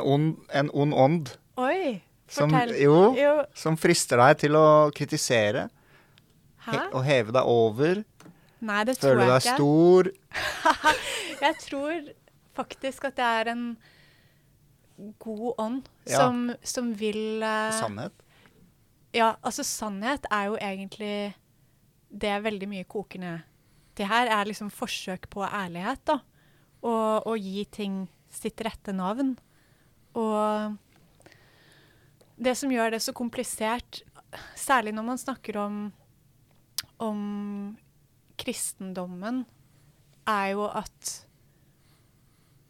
en 0.54 0.72
ond 0.74 0.94
ånd. 0.94 1.36
Oi! 1.62 2.02
Som, 2.32 2.54
jo, 2.80 2.98
Jo, 3.20 3.32
som 3.58 3.76
frister 3.80 4.22
deg 4.22 4.38
til 4.46 4.56
å 4.56 4.66
kritisere 4.96 5.66
hæ? 6.64 6.72
he, 6.72 6.84
og 6.96 7.04
heve 7.04 7.34
deg 7.36 7.50
over. 7.52 8.04
Nei, 8.62 8.82
det 8.88 8.96
tror 9.02 9.10
jeg 9.10 9.18
Føle 9.18 9.28
jeg 9.28 9.34
deg 9.34 9.48
stor. 9.58 10.12
Jeg 11.42 11.56
tror 11.64 12.10
faktisk 12.56 13.08
at 13.10 13.16
det 13.18 13.26
er 13.42 13.50
en 13.56 13.64
god 15.20 15.54
ånd 15.58 15.88
Ja. 16.06 16.20
som, 16.22 16.52
som 16.62 16.92
vil 16.94 17.42
uh, 17.42 17.72
Sannhet. 17.74 18.14
Ja, 19.18 19.34
altså 19.44 19.66
sannhet 19.68 20.28
er 20.32 20.52
jo 20.52 20.60
egentlig 20.62 21.34
det 22.12 22.36
veldig 22.46 22.68
mye 22.70 22.86
koker 22.88 23.20
ned 23.20 23.48
til 23.98 24.08
her, 24.08 24.30
er 24.32 24.48
liksom 24.48 24.70
forsøk 24.72 25.26
på 25.34 25.42
ærlighet, 25.44 26.00
da. 26.08 26.20
Og 26.88 27.28
å 27.28 27.34
gi 27.36 27.66
ting 27.74 28.06
sitt 28.32 28.62
rette 28.64 28.94
navn. 28.96 29.34
Og 30.16 30.78
det 32.42 32.56
som 32.58 32.72
gjør 32.74 32.96
det 32.96 33.02
så 33.04 33.14
komplisert, 33.16 34.02
særlig 34.58 34.96
når 34.96 35.06
man 35.06 35.20
snakker 35.22 35.58
om, 35.62 35.82
om 37.02 37.20
kristendommen, 38.42 39.44
er 40.30 40.54
jo 40.56 40.66
at 40.70 41.12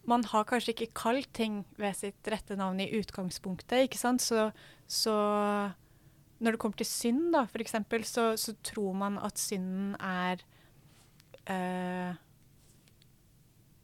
man 0.08 0.24
har 0.26 0.44
kanskje 0.48 0.74
ikke 0.74 0.90
kalt 0.98 1.30
ting 1.36 1.62
ved 1.78 1.94
sitt 1.94 2.28
rette 2.28 2.56
navn 2.58 2.80
i 2.82 2.90
utgangspunktet, 2.98 3.86
ikke 3.86 4.00
sant? 4.00 4.24
Så, 4.24 4.50
så 4.90 5.14
når 6.42 6.56
det 6.56 6.60
kommer 6.60 6.80
til 6.80 6.88
synd, 6.88 7.30
da, 7.36 7.46
eksempel, 7.62 8.04
så, 8.04 8.32
så 8.36 8.56
tror 8.66 8.96
man 8.98 9.20
at 9.22 9.38
synden 9.38 9.94
er 10.02 10.42
øh, 11.54 12.18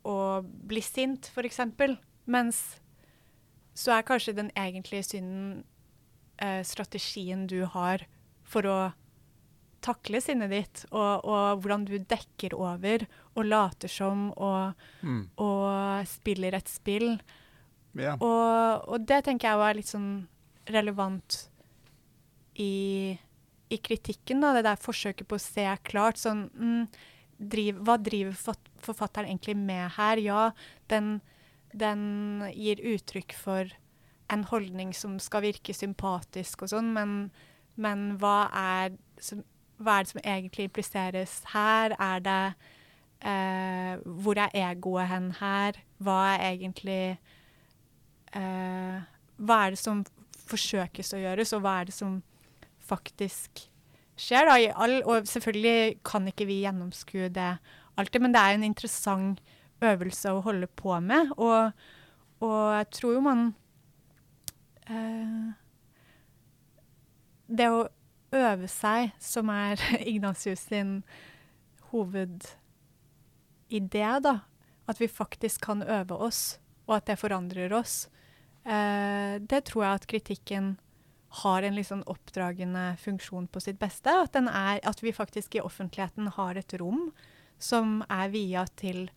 å 0.08 0.18
bli 0.42 0.82
sint, 0.82 1.30
eksempel. 1.46 1.96
Mens 2.26 2.80
så 3.78 3.94
er 3.94 4.06
kanskje 4.06 4.36
den 4.36 4.50
egentlige 4.58 5.06
synden 5.06 5.62
eh, 6.38 6.62
strategien 6.66 7.46
du 7.50 7.62
har 7.66 8.06
for 8.48 8.66
å 8.66 8.78
takle 9.84 10.18
sinnet 10.20 10.50
ditt, 10.50 10.80
og, 10.90 11.22
og 11.28 11.60
hvordan 11.62 11.84
du 11.86 11.94
dekker 11.98 12.56
over 12.58 13.04
og 13.36 13.44
later 13.46 13.90
som 13.92 14.30
og, 14.36 14.74
Mm. 15.02 15.28
og 15.38 16.06
spiller 16.10 16.56
et 16.58 16.68
spill. 16.68 17.20
Ja. 17.94 18.16
Og, 18.18 18.88
og 18.88 19.06
det 19.06 19.22
tenker 19.24 19.48
jeg 19.52 19.60
var 19.60 19.70
er 19.70 19.78
litt 19.78 19.90
sånn 19.90 20.26
relevant 20.68 21.48
i, 22.58 23.14
i 23.70 23.78
kritikken, 23.78 24.42
da. 24.42 24.52
Det 24.56 24.64
der 24.66 24.82
forsøket 24.82 25.28
på 25.30 25.38
å 25.38 25.42
se 25.42 25.64
klart 25.86 26.18
sånn 26.20 26.48
mm, 26.52 26.84
driv, 27.38 27.78
Hva 27.86 27.96
driver 28.02 28.34
forfatteren 28.82 29.30
egentlig 29.30 29.56
med 29.56 29.94
her? 29.96 30.18
Ja, 30.18 30.42
den, 30.90 31.20
den 31.72 32.48
gir 32.54 32.82
uttrykk 32.82 33.36
for 33.38 33.70
en 34.32 34.44
holdning 34.44 34.94
som 34.96 35.18
skal 35.22 35.44
virke 35.46 35.74
sympatisk 35.76 36.64
og 36.64 36.72
sånn, 36.72 36.90
men, 36.94 37.14
men 37.80 38.10
hva, 38.20 38.48
er, 38.52 38.96
som, 39.22 39.42
hva 39.80 39.98
er 39.98 40.06
det 40.06 40.12
som 40.12 40.22
egentlig 40.24 40.68
impliseres 40.68 41.38
her? 41.54 41.94
Er 41.96 42.24
det 42.24 42.42
eh, 43.24 43.94
Hvor 44.04 44.40
er 44.40 44.54
egoet 44.56 45.08
hen 45.10 45.32
her? 45.40 45.80
Hva 46.02 46.18
er 46.34 46.46
egentlig 46.52 47.02
eh, 48.36 48.98
Hva 49.38 49.60
er 49.64 49.74
det 49.74 49.80
som 49.80 50.04
forsøkes 50.48 51.12
å 51.12 51.22
gjøres, 51.22 51.52
og 51.56 51.64
hva 51.64 51.80
er 51.80 51.90
det 51.90 51.96
som 51.96 52.20
faktisk 52.88 53.66
skjer? 54.18 54.48
Da, 54.48 54.56
all, 54.80 55.00
og 55.04 55.28
selvfølgelig 55.28 56.00
kan 56.08 56.28
ikke 56.30 56.48
vi 56.48 56.62
gjennomskue 56.64 57.28
det 57.32 57.52
alltid, 57.98 58.22
men 58.24 58.34
det 58.34 58.42
er 58.42 58.56
en 58.56 58.66
interessant 58.66 59.42
øvelse 59.84 60.32
å 60.32 60.42
holde 60.42 60.68
på 60.78 60.96
med. 61.04 61.32
Og, 61.36 61.72
og 62.44 62.60
jeg 62.78 62.88
tror 62.98 63.16
jo 63.16 63.24
man 63.24 63.48
Det 67.48 67.68
å 67.72 67.88
øve 68.34 68.68
seg, 68.68 69.12
som 69.20 69.50
er 69.52 69.80
Ignatius 70.10 70.66
sin 70.68 71.02
hovedidé, 71.92 72.48
da, 74.24 74.34
at 74.88 75.00
vi 75.00 75.08
faktisk 75.08 75.64
kan 75.68 75.82
øve 75.82 76.16
oss, 76.28 76.58
og 76.88 76.98
at 76.98 77.08
det 77.10 77.18
forandrer 77.20 77.72
oss, 77.76 78.08
eh, 78.64 79.36
det 79.40 79.64
tror 79.68 79.84
jeg 79.84 79.94
at 80.00 80.06
kritikken 80.08 80.76
har 81.42 81.62
en 81.62 81.76
litt 81.76 81.88
sånn 81.90 82.06
oppdragende 82.08 82.96
funksjon 83.02 83.48
på 83.52 83.60
sitt 83.60 83.78
beste. 83.80 84.08
At, 84.08 84.36
er, 84.36 84.80
at 84.80 85.02
vi 85.04 85.12
faktisk 85.12 85.58
i 85.58 85.64
offentligheten 85.64 86.32
har 86.38 86.56
et 86.56 86.72
rom 86.80 87.10
som 87.60 88.00
er 88.08 88.30
via 88.32 88.64
til 88.80 89.10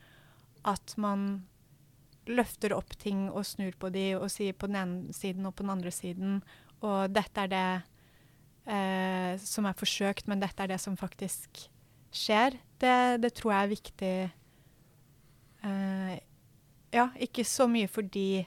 at 0.67 0.95
man 0.99 1.45
løfter 2.29 2.73
opp 2.75 2.93
ting 3.01 3.29
og 3.31 3.45
snur 3.47 3.73
på 3.81 3.89
de 3.93 4.11
og 4.17 4.27
sier 4.31 4.53
på 4.53 4.67
den 4.69 4.77
ene 4.77 5.15
siden 5.15 5.45
og 5.49 5.55
på 5.55 5.63
den 5.65 5.73
andre 5.73 5.91
siden. 5.93 6.41
Og 6.85 7.09
dette 7.13 7.45
er 7.45 7.51
det 7.51 7.65
eh, 8.67 9.37
som 9.41 9.65
er 9.69 9.77
forsøkt, 9.77 10.27
men 10.29 10.41
dette 10.43 10.61
er 10.63 10.73
det 10.73 10.79
som 10.81 10.97
faktisk 10.99 11.65
skjer. 12.13 12.57
Det, 12.81 12.95
det 13.23 13.33
tror 13.37 13.53
jeg 13.55 13.63
er 13.63 13.73
viktig. 13.73 14.13
Eh, 15.63 16.15
ja, 16.93 17.07
ikke 17.21 17.45
så 17.47 17.67
mye 17.71 17.87
fordi 17.91 18.43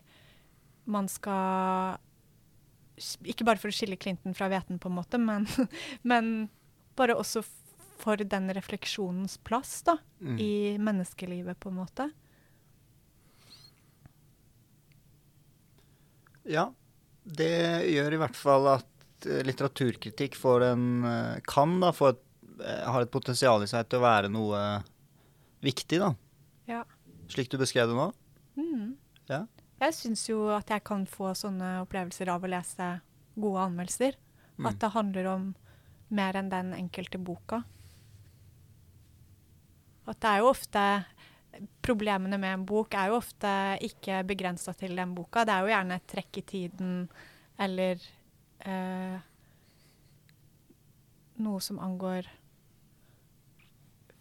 man 0.91 1.07
skal 1.09 1.97
Ikke 3.25 3.47
bare 3.47 3.57
for 3.59 3.73
å 3.73 3.75
skille 3.75 3.97
Clinton 3.99 4.35
fra 4.37 4.47
hveten, 4.53 4.79
på 4.79 4.91
en 4.91 4.99
måte, 5.01 5.19
men, 5.19 5.47
men 6.11 6.49
bare 6.95 7.17
også 7.19 7.43
for 7.99 8.21
den 8.21 8.51
refleksjonens 8.55 9.39
plass 9.47 9.81
da, 9.87 9.97
Mm. 10.25 10.37
i 10.41 10.79
menneskelivet, 10.81 11.59
på 11.61 11.69
en 11.69 11.77
måte. 11.81 12.07
Ja, 16.45 16.69
det 17.25 17.55
gjør 17.89 18.17
i 18.17 18.21
hvert 18.21 18.37
fall 18.37 18.69
at 18.75 19.29
eh, 19.29 19.43
litteraturkritikk 19.47 20.37
får 20.37 20.67
en 20.69 20.87
eh, 21.09 21.39
kan 21.49 21.79
da 21.81 21.93
få 21.97 22.11
et, 22.13 22.23
eh, 22.61 22.85
har 22.85 23.05
et 23.05 23.13
potensial 23.13 23.65
i 23.65 23.71
seg 23.71 23.89
til 23.89 24.01
å 24.01 24.05
være 24.05 24.33
noe 24.33 24.61
viktig, 25.65 26.03
da. 26.03 26.13
Ja. 26.69 26.83
Slik 27.33 27.49
du 27.53 27.57
beskrev 27.61 27.89
det 27.89 27.97
nå. 27.97 28.11
Mm. 28.61 28.93
Ja. 29.31 29.45
Jeg 29.81 29.97
syns 29.97 30.27
jo 30.29 30.47
at 30.55 30.69
jeg 30.71 30.85
kan 30.87 31.07
få 31.09 31.33
sånne 31.37 31.79
opplevelser 31.83 32.31
av 32.33 32.45
å 32.45 32.51
lese 32.53 32.91
gode 33.35 33.65
anmeldelser. 33.71 34.19
Mm. 34.59 34.69
At 34.71 34.81
det 34.83 34.93
handler 34.95 35.31
om 35.33 35.47
mer 36.15 36.37
enn 36.39 36.53
den 36.53 36.75
enkelte 36.77 37.19
boka. 37.19 37.65
At 40.05 40.21
det 40.21 40.31
er 40.31 40.43
jo 40.45 40.51
ofte 40.53 40.85
Problemene 41.85 42.39
med 42.41 42.55
en 42.55 42.67
bok 42.67 42.95
er 42.99 43.11
jo 43.13 43.19
ofte 43.21 43.51
ikke 43.85 44.23
begrensa 44.27 44.73
til 44.79 44.97
den 44.97 45.15
boka. 45.15 45.45
Det 45.45 45.55
er 45.55 45.61
jo 45.67 45.73
gjerne 45.75 45.99
et 46.01 46.07
trekk 46.11 46.39
i 46.41 46.45
tiden 46.49 46.95
eller 47.61 48.01
eh, 48.67 49.19
noe 51.45 51.61
som 51.63 51.79
angår 51.83 52.27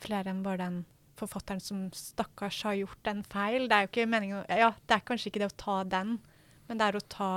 flere 0.04 0.34
enn 0.34 0.44
bare 0.44 0.60
den 0.66 0.80
forfatteren 1.18 1.62
som 1.64 1.86
stakkars 1.96 2.60
har 2.68 2.78
gjort 2.78 3.10
en 3.10 3.24
feil. 3.24 3.68
Det 3.70 3.76
er 3.78 3.86
jo 3.86 3.92
ikke 3.92 4.10
meningen 4.10 4.46
Ja, 4.50 4.74
det 4.88 4.98
er 4.98 5.06
kanskje 5.08 5.32
ikke 5.32 5.44
det 5.46 5.52
å 5.54 5.60
ta 5.64 5.78
den, 5.88 6.18
men 6.68 6.80
det 6.80 6.88
er 6.90 7.00
å 7.00 7.08
ta 7.10 7.34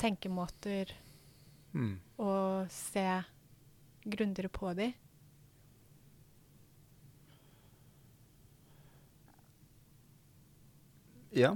tenkemåter 0.00 0.92
Mm. 1.76 1.98
og 2.18 2.70
se 2.72 3.02
grundigere 4.08 4.48
på 4.48 4.70
de. 4.78 4.86
Ja. 11.36 11.52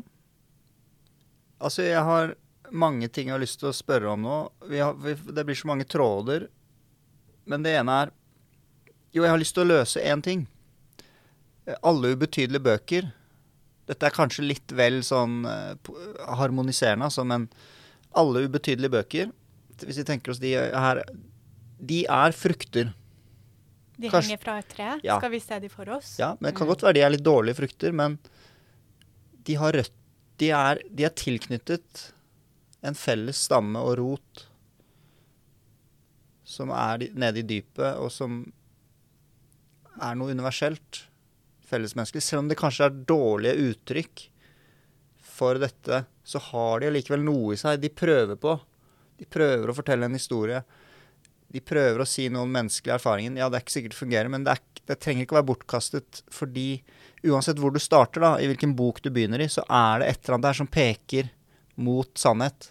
Altså, 1.61 1.83
jeg 1.85 2.03
har 2.05 2.35
mange 2.71 3.09
ting 3.11 3.29
jeg 3.29 3.35
har 3.35 3.43
lyst 3.43 3.59
til 3.61 3.71
å 3.71 3.75
spørre 3.77 4.13
om 4.15 4.23
nå. 4.25 4.37
Vi 4.71 4.79
har, 4.81 4.95
vi, 5.03 5.15
det 5.35 5.45
blir 5.49 5.59
så 5.59 5.69
mange 5.71 5.87
tråder. 5.91 6.47
Men 7.51 7.65
det 7.67 7.75
ene 7.81 7.97
er 8.05 8.13
Jo, 9.11 9.25
jeg 9.25 9.33
har 9.33 9.41
lyst 9.43 9.57
til 9.57 9.65
å 9.65 9.71
løse 9.73 10.03
én 10.07 10.21
ting. 10.23 10.45
Alle 11.83 12.13
ubetydelige 12.15 12.63
bøker. 12.63 13.09
Dette 13.91 14.07
er 14.07 14.15
kanskje 14.15 14.45
litt 14.47 14.71
vel 14.79 15.01
sånn 15.03 15.41
eh, 15.51 15.91
harmoniserende, 16.39 17.09
altså, 17.09 17.25
men 17.27 17.49
alle 18.15 18.45
ubetydelige 18.47 18.93
bøker, 18.95 19.33
hvis 19.83 19.99
vi 19.99 20.05
tenker 20.07 20.31
oss 20.31 20.39
de 20.43 20.53
her 20.55 21.01
De 21.81 22.05
er 22.07 22.35
frukter. 22.37 22.93
De 23.99 24.09
Kanskje- 24.13 24.31
henger 24.37 24.43
fra 24.45 24.55
et 24.63 24.69
tre. 24.71 24.89
Ja. 25.03 25.19
Skal 25.19 25.31
vi 25.35 25.41
se 25.43 25.59
de 25.65 25.69
for 25.73 25.91
oss? 25.97 26.15
Ja, 26.21 26.37
men 26.39 26.53
det 26.53 26.59
kan 26.59 26.67
Mm. 26.69 26.71
godt 26.75 26.83
være 26.87 26.95
de 26.95 27.01
er 27.03 27.11
litt 27.11 27.25
dårlige 27.27 27.57
frukter, 27.59 27.93
men 27.93 28.19
de 29.47 29.57
har 29.61 29.77
rødt 29.77 29.97
De 30.41 30.49
er, 30.57 30.79
de 30.89 31.05
er 31.05 31.13
tilknyttet 31.13 32.07
en 32.81 32.97
felles 32.97 33.43
stamme 33.45 33.81
og 33.85 33.99
rot 33.99 34.47
som 36.49 36.73
er 36.75 37.05
nede 37.13 37.43
i 37.43 37.47
dypet, 37.47 37.99
og 38.01 38.11
som 38.11 38.41
er 40.01 40.17
noe 40.19 40.35
universelt 40.35 41.05
fellesmenneskelig. 41.71 42.25
Selv 42.25 42.43
om 42.43 42.51
det 42.51 42.59
kanskje 42.59 42.89
er 42.89 42.99
dårlige 43.07 43.69
uttrykk 43.69 44.25
for 45.41 45.61
dette, 45.63 46.03
så 46.27 46.43
har 46.51 46.81
de 46.81 46.91
allikevel 46.91 47.23
noe 47.25 47.55
i 47.55 47.61
seg. 47.61 47.79
De 47.83 47.93
prøver 47.93 48.39
på. 48.41 48.57
De 49.21 49.29
prøver 49.31 49.71
å 49.71 49.77
fortelle 49.77 50.09
en 50.09 50.17
historie. 50.17 50.63
De 51.51 51.63
prøver 51.63 52.03
å 52.03 52.09
si 52.09 52.29
noe 52.31 52.47
om 52.47 52.53
menneskelig 52.55 52.97
erfaring. 52.97 53.39
Ja, 53.39 53.51
det 53.51 53.61
er 53.61 53.65
ikke 53.65 53.77
sikkert 53.77 53.95
det 53.95 54.03
fungerer, 54.03 54.33
men 54.33 54.47
det, 54.47 54.57
er, 54.57 54.83
det 54.91 54.99
trenger 55.03 55.27
ikke 55.27 55.37
å 55.37 55.41
være 55.41 55.51
bortkastet 55.53 56.23
fordi 56.35 56.69
uansett 57.27 57.59
hvor 57.61 57.73
du 57.75 57.81
starter, 57.83 58.21
da, 58.25 58.31
i 58.41 58.47
hvilken 58.49 58.73
bok 58.79 59.01
du 59.05 59.11
begynner 59.13 59.43
i, 59.45 59.49
så 59.53 59.65
er 59.69 60.01
det 60.03 60.09
et 60.13 60.21
eller 60.25 60.39
annet 60.39 60.49
der 60.49 60.59
som 60.61 60.67
peker 60.71 61.31
mot 61.81 62.11
sannhet. 62.19 62.71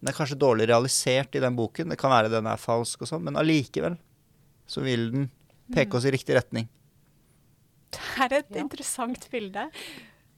Den 0.00 0.08
er 0.12 0.16
kanskje 0.16 0.38
dårlig 0.40 0.68
realisert 0.70 1.34
i 1.36 1.42
den 1.42 1.56
boken. 1.58 1.90
Det 1.92 1.98
kan 2.00 2.10
være 2.12 2.30
den 2.32 2.46
er 2.48 2.60
falsk 2.60 3.02
og 3.04 3.10
sånn, 3.10 3.24
men 3.26 3.36
allikevel 3.40 3.98
så 4.70 4.80
vil 4.84 5.10
den 5.12 5.26
peke 5.74 5.98
oss 5.98 6.06
i 6.08 6.12
riktig 6.14 6.36
retning. 6.38 6.68
Det 7.90 8.00
er 8.30 8.38
et 8.38 8.50
Ja. 8.54 8.60
interessant 8.62 9.26
bilde. 9.32 9.66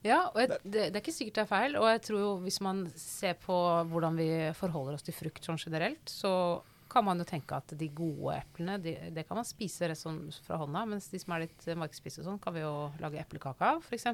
Ja, 0.02 0.30
og 0.34 0.40
jeg, 0.40 0.48
det, 0.64 0.86
det 0.90 0.96
er 0.96 1.02
ikke 1.02 1.14
sikkert 1.14 1.36
det 1.36 1.42
er 1.44 1.50
feil. 1.52 1.76
Og 1.78 1.86
jeg 1.86 2.00
tror 2.08 2.18
jo 2.18 2.30
hvis 2.42 2.58
man 2.64 2.80
ser 2.98 3.34
på 3.38 3.54
hvordan 3.92 4.16
vi 4.18 4.28
forholder 4.58 4.96
oss 4.96 5.04
til 5.06 5.14
frukt 5.14 5.44
sånn 5.46 5.60
generelt, 5.60 6.02
så 6.10 6.32
kan 6.92 7.04
man 7.06 7.20
jo 7.22 7.26
tenke 7.28 7.56
at 7.56 7.72
de 7.78 7.88
gode 7.96 8.36
eplene, 8.36 8.76
de, 8.82 8.94
det 9.16 9.24
kan 9.28 9.38
man 9.40 9.48
spise 9.48 9.88
rett 9.88 10.00
sånn 10.00 10.26
fra 10.44 10.58
hånda. 10.60 10.84
Mens 10.90 11.08
de 11.12 11.20
som 11.22 11.34
er 11.36 11.46
litt 11.46 11.68
eh, 11.68 11.78
og 11.78 11.98
sånn, 12.26 12.40
kan 12.42 12.54
vi 12.56 12.64
jo 12.64 12.72
lage 13.00 13.20
eplekake 13.22 13.70
av, 13.74 13.80
f.eks. 13.86 14.06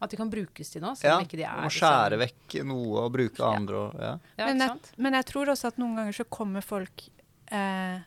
At 0.00 0.10
de 0.12 0.16
kan 0.16 0.30
brukes 0.32 0.70
til 0.72 0.82
noe. 0.82 0.96
Selv 0.96 1.12
Ja, 1.12 1.18
ikke 1.24 1.38
de 1.38 1.44
er 1.44 1.60
må 1.60 1.70
skjære 1.70 2.16
liksom- 2.16 2.22
vekk 2.26 2.66
noe 2.66 3.02
og 3.04 3.12
bruke 3.12 3.38
Ja. 3.42 3.50
andre 3.56 3.76
og 3.76 3.94
ja. 4.00 4.12
Ja, 4.38 4.46
men, 4.46 4.58
jeg, 4.64 4.94
men 4.96 5.12
jeg 5.18 5.26
tror 5.26 5.52
også 5.52 5.68
at 5.68 5.78
noen 5.78 5.96
ganger 5.96 6.16
så 6.16 6.24
kommer 6.28 6.64
folk 6.64 7.08
eh, 7.52 8.00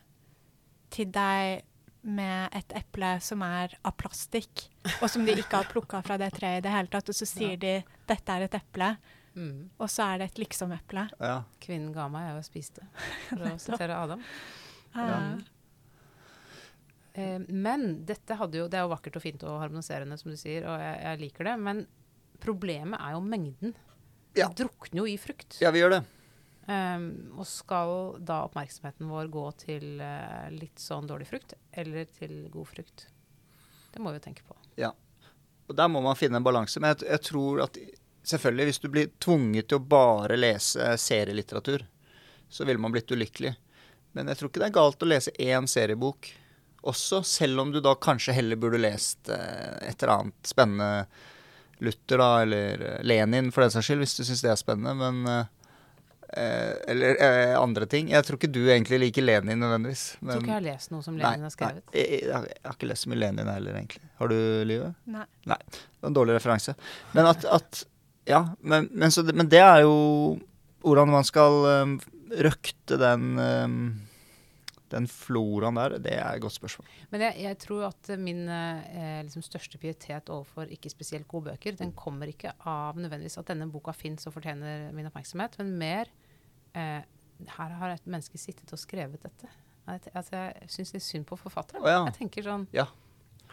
til 0.90 1.10
deg 1.14 1.62
med 2.04 2.48
et 2.52 2.72
eple 2.76 3.14
som 3.24 3.40
er 3.46 3.72
av 3.84 3.94
plastikk, 3.96 4.66
og 5.00 5.08
som 5.08 5.24
de 5.24 5.32
ikke 5.40 5.56
har 5.62 5.70
plukka 5.70 6.02
fra 6.04 6.18
det 6.20 6.32
treet 6.36 6.58
i 6.60 6.64
det 6.66 6.72
hele 6.74 6.90
tatt, 6.92 7.08
og 7.08 7.16
så 7.16 7.26
sier 7.26 7.56
de 7.56 7.82
'dette 8.06 8.28
er 8.28 8.42
et 8.44 8.58
eple', 8.58 8.96
Mm. 9.34 9.70
og 9.82 9.88
så 9.90 10.04
er 10.12 10.20
det 10.20 10.28
et 10.30 10.44
liksom-eple. 10.44 11.08
ja. 11.18 11.40
Kvinnen 11.64 11.90
ga 11.94 12.06
meg, 12.12 12.28
jeg 12.30 12.46
spiste. 12.46 12.86
For 13.32 13.48
å 13.50 13.56
sitere 13.62 13.98
Adam. 13.98 14.22
Ja. 14.94 15.18
Eh, 17.14 17.40
men 17.48 18.04
dette 18.06 18.36
hadde 18.38 18.60
jo, 18.60 18.68
det 18.70 18.78
er 18.78 18.86
jo 18.86 18.92
vakkert 18.94 19.18
og 19.18 19.24
fint 19.24 19.42
og 19.46 19.60
harmoniserende, 19.62 20.18
som 20.20 20.32
du 20.32 20.38
sier, 20.38 20.66
og 20.66 20.82
jeg, 20.82 20.98
jeg 21.06 21.22
liker 21.24 21.50
det. 21.50 21.54
Men 21.62 21.84
problemet 22.42 23.00
er 23.00 23.16
jo 23.16 23.22
mengden. 23.24 23.74
Ja. 24.34 24.48
Vi 24.50 24.64
drukner 24.64 25.02
jo 25.02 25.06
i 25.10 25.16
frukt. 25.20 25.60
ja, 25.62 25.70
vi 25.74 25.82
gjør 25.82 25.98
det. 25.98 26.04
Um, 26.64 27.34
og 27.36 27.44
skal 27.44 27.90
da 28.24 28.40
oppmerksomheten 28.46 29.10
vår 29.10 29.28
gå 29.32 29.44
til 29.60 30.00
uh, 30.00 30.48
litt 30.54 30.80
sånn 30.80 31.06
dårlig 31.06 31.28
frukt, 31.28 31.52
eller 31.76 32.08
til 32.16 32.46
god 32.52 32.70
frukt? 32.70 33.06
Det 33.92 34.02
må 34.02 34.10
vi 34.10 34.18
jo 34.18 34.24
tenke 34.24 34.46
på. 34.48 34.56
Ja. 34.80 34.90
Og 35.68 35.76
Der 35.76 35.90
må 35.92 36.00
man 36.04 36.16
finne 36.18 36.40
en 36.40 36.46
balanse. 36.46 36.80
Men 36.80 36.94
jeg, 36.94 37.06
jeg 37.12 37.24
tror 37.28 37.62
at 37.66 37.78
selvfølgelig, 38.24 38.70
hvis 38.70 38.82
du 38.82 38.88
blir 38.92 39.10
tvunget 39.22 39.68
til 39.68 39.80
å 39.80 39.86
bare 39.94 40.38
lese 40.38 40.94
serielitteratur, 41.00 41.84
så 42.48 42.64
ville 42.68 42.80
man 42.80 42.94
blitt 42.94 43.12
ulykkelig. 43.12 43.54
Men 44.14 44.30
jeg 44.30 44.38
tror 44.38 44.50
ikke 44.50 44.62
det 44.62 44.70
er 44.70 44.78
galt 44.78 45.02
å 45.02 45.10
lese 45.10 45.34
én 45.42 45.66
seriebok 45.70 46.30
også, 46.84 47.22
selv 47.22 47.60
om 47.60 47.72
du 47.72 47.80
da 47.80 47.94
kanskje 47.94 48.34
heller 48.36 48.60
burde 48.60 48.78
lest 48.78 49.28
eh, 49.32 49.88
et 49.88 50.02
eller 50.02 50.12
annet 50.18 50.48
spennende 50.48 51.06
Luther, 51.82 52.20
da, 52.20 52.42
eller 52.42 52.82
eh, 52.90 53.02
Lenin 53.02 53.50
for 53.52 53.64
den 53.64 53.72
saks 53.72 53.88
skyld, 53.88 54.04
hvis 54.04 54.16
du 54.18 54.24
syns 54.28 54.42
det 54.44 54.50
er 54.52 54.60
spennende. 54.60 54.92
Men 55.00 55.30
eh, 55.32 55.46
eh, 56.36 56.74
Eller 56.92 57.16
eh, 57.16 57.54
andre 57.58 57.88
ting. 57.90 58.12
Jeg 58.12 58.28
tror 58.28 58.38
ikke 58.38 58.52
du 58.52 58.60
egentlig 58.66 59.00
liker 59.06 59.24
Lenin 59.24 59.64
nødvendigvis. 59.64 60.04
Jeg 60.20 60.28
tror 60.28 60.44
ikke 60.44 60.52
jeg 60.52 60.60
har 60.60 60.68
lest 60.68 60.92
noe 60.92 61.06
som 61.06 61.16
Lenin 61.18 61.48
har 61.48 61.56
skrevet. 61.56 61.88
Nei, 61.88 62.04
jeg, 62.04 62.20
jeg, 62.28 62.52
jeg 62.52 62.68
har 62.68 62.76
ikke 62.76 62.92
lest 62.92 63.08
så 63.08 63.14
mye 63.14 63.22
Lenin 63.24 63.50
heller, 63.54 63.80
egentlig. 63.80 64.04
Har 64.20 64.34
du, 64.34 64.38
Livet? 64.68 65.02
nei. 65.16 65.26
Det 65.64 66.04
var 66.04 66.12
en 66.12 66.20
dårlig 66.20 66.38
referanse. 66.38 66.76
Men 67.16 67.32
at, 67.32 67.48
at 67.48 67.84
Ja, 68.28 68.42
men, 68.60 68.88
men, 68.92 69.12
så 69.12 69.24
men 69.30 69.50
det 69.52 69.60
er 69.60 69.84
jo 69.84 70.38
hvordan 70.84 71.12
man 71.12 71.24
skal 71.24 71.60
um, 71.82 71.94
røkte 72.44 72.98
den 73.00 73.38
um, 73.40 73.78
den 74.94 75.06
floraen 75.10 75.78
der, 75.78 75.96
det 76.02 76.14
er 76.16 76.36
et 76.36 76.42
godt 76.42 76.56
spørsmål. 76.56 76.88
Men 77.12 77.24
jeg, 77.26 77.36
jeg 77.46 77.58
tror 77.64 77.86
at 77.88 78.10
min 78.20 78.44
eh, 78.52 79.20
liksom 79.26 79.44
største 79.44 79.80
pietet 79.80 80.30
overfor 80.32 80.70
ikke 80.74 80.92
spesielt 80.92 81.28
gode 81.30 81.50
bøker, 81.50 81.76
den 81.78 81.94
kommer 81.96 82.30
ikke 82.30 82.54
av 82.68 82.98
nødvendigvis 83.00 83.38
at 83.40 83.50
denne 83.50 83.68
boka 83.72 83.94
fins 83.96 84.28
og 84.28 84.36
fortjener 84.36 84.90
min 84.94 85.08
oppmerksomhet, 85.10 85.58
men 85.62 85.74
mer 85.80 86.12
eh, 86.76 87.02
Her 87.56 87.72
har 87.80 87.90
et 87.90 88.04
menneske 88.06 88.38
sittet 88.38 88.70
og 88.72 88.78
skrevet 88.78 89.22
dette. 89.24 89.48
Jeg, 89.84 90.00
altså, 90.14 90.36
jeg 90.36 90.70
syns 90.70 90.92
litt 90.94 91.04
synd 91.04 91.26
på 91.28 91.36
forfatteren. 91.36 91.82
Oh, 91.82 91.90
ja. 91.90 92.04
Jeg 92.06 92.14
tenker 92.20 92.46
sånn 92.46 92.68
Ja. 92.72 92.86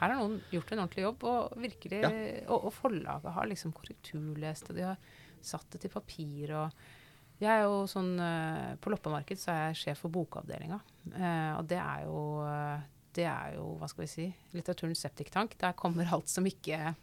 Her 0.02 0.10
har 0.16 0.18
noen 0.20 0.40
gjort 0.52 0.72
en 0.74 0.82
ordentlig 0.84 1.04
jobb, 1.06 1.24
og 1.30 1.58
virkelig 1.62 2.02
Ja. 2.02 2.10
og, 2.50 2.66
og 2.70 2.74
forlaget 2.74 3.36
har 3.36 3.46
liksom 3.52 3.74
korrekturlest, 3.78 4.70
og 4.72 4.76
de 4.80 4.88
har 4.90 4.98
satt 5.42 5.70
det 5.74 5.82
til 5.86 5.94
papir 5.94 6.52
og 6.58 6.74
jeg 7.42 7.50
er 7.58 7.64
jo 7.66 7.88
sånn, 7.90 8.12
eh, 8.22 8.76
På 8.78 8.92
loppemarked 8.94 9.40
så 9.42 9.50
er 9.50 9.62
jeg 9.72 9.78
sjef 9.80 10.04
for 10.04 10.14
bokavdelinga. 10.14 10.78
Eh, 11.10 11.54
og 11.58 11.64
det 11.72 11.80
er 11.82 12.04
jo 12.06 12.20
eh, 12.46 12.84
det 13.18 13.26
er 13.26 13.56
jo, 13.58 13.64
hva 13.82 13.88
skal 13.90 14.04
vi 14.06 14.08
si, 14.12 14.26
litteraturens 14.54 15.02
septiktank. 15.02 15.58
Der 15.60 15.74
kommer 15.74 16.06
alt 16.14 16.30
som 16.30 16.46
ikke 16.46 16.94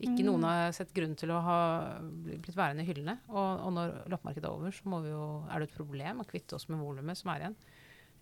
ikke 0.00 0.22
Mm. 0.22 0.26
noen 0.26 0.42
har 0.46 0.72
sett 0.72 0.92
grunn 0.94 1.14
til 1.18 1.30
å 1.30 1.40
ha 1.42 1.58
blitt 2.02 2.54
værende 2.56 2.82
i 2.82 2.86
hyllene. 2.88 3.18
Og, 3.28 3.60
og 3.66 3.72
når 3.76 3.92
loppemarkedet 4.10 4.44
er 4.48 4.54
over, 4.54 4.70
så 4.74 4.88
må 4.90 5.02
vi 5.04 5.10
jo, 5.10 5.26
er 5.50 5.58
det 5.60 5.68
et 5.68 5.76
problem 5.76 6.20
å 6.22 6.26
kvitte 6.26 6.54
oss 6.56 6.68
med 6.68 6.78
volumet 6.82 7.16
som 7.18 7.30
er 7.34 7.44
igjen. 7.44 7.56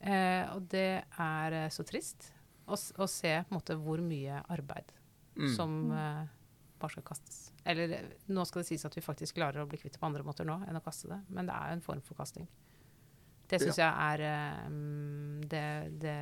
Eh, 0.03 0.45
og 0.57 0.67
det 0.73 1.05
er 1.19 1.53
eh, 1.53 1.69
så 1.73 1.85
trist 1.87 2.33
å, 2.73 2.81
å 3.05 3.09
se 3.11 3.37
måte 3.53 3.77
hvor 3.79 4.03
mye 4.05 4.41
arbeid 4.53 4.91
Mm. 5.37 5.57
som 5.57 5.91
uh, 5.91 6.27
bare 6.79 6.93
skal 6.93 7.05
kastes. 7.07 7.39
Eller 7.65 7.95
eh, 7.97 8.11
nå 8.35 8.45
skal 8.45 8.63
det 8.63 8.69
sies 8.69 8.85
at 8.85 8.97
vi 8.97 9.05
faktisk 9.05 9.39
klarer 9.39 9.63
å 9.63 9.69
bli 9.69 9.79
kvitt 9.81 9.95
det 9.95 10.01
på 10.03 10.09
andre 10.09 10.25
måter 10.27 10.45
nå 10.45 10.59
enn 10.69 10.77
å 10.77 10.83
kaste 10.85 11.09
det, 11.09 11.21
men 11.33 11.49
det 11.49 11.55
er 11.57 11.71
jo 11.71 11.79
en 11.79 11.85
form 11.87 12.03
for 12.05 12.19
kasting. 12.19 12.49
Det 13.49 13.61
syns 13.61 13.79
jeg 13.81 13.89
er 13.89 14.23
mm, 14.73 15.43
det, 15.49 15.65
det, 16.01 16.17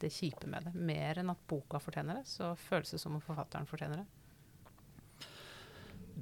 det 0.00 0.10
kjipe 0.12 0.48
med 0.52 0.68
det. 0.68 0.72
Mer 0.76 1.20
enn 1.22 1.32
at 1.32 1.40
boka 1.48 1.80
fortjener 1.80 2.20
det, 2.20 2.26
så 2.28 2.50
føles 2.60 2.92
det 2.92 3.00
som 3.00 3.16
om 3.16 3.22
forfatteren 3.24 3.68
fortjener 3.68 4.02
det. 4.02 4.08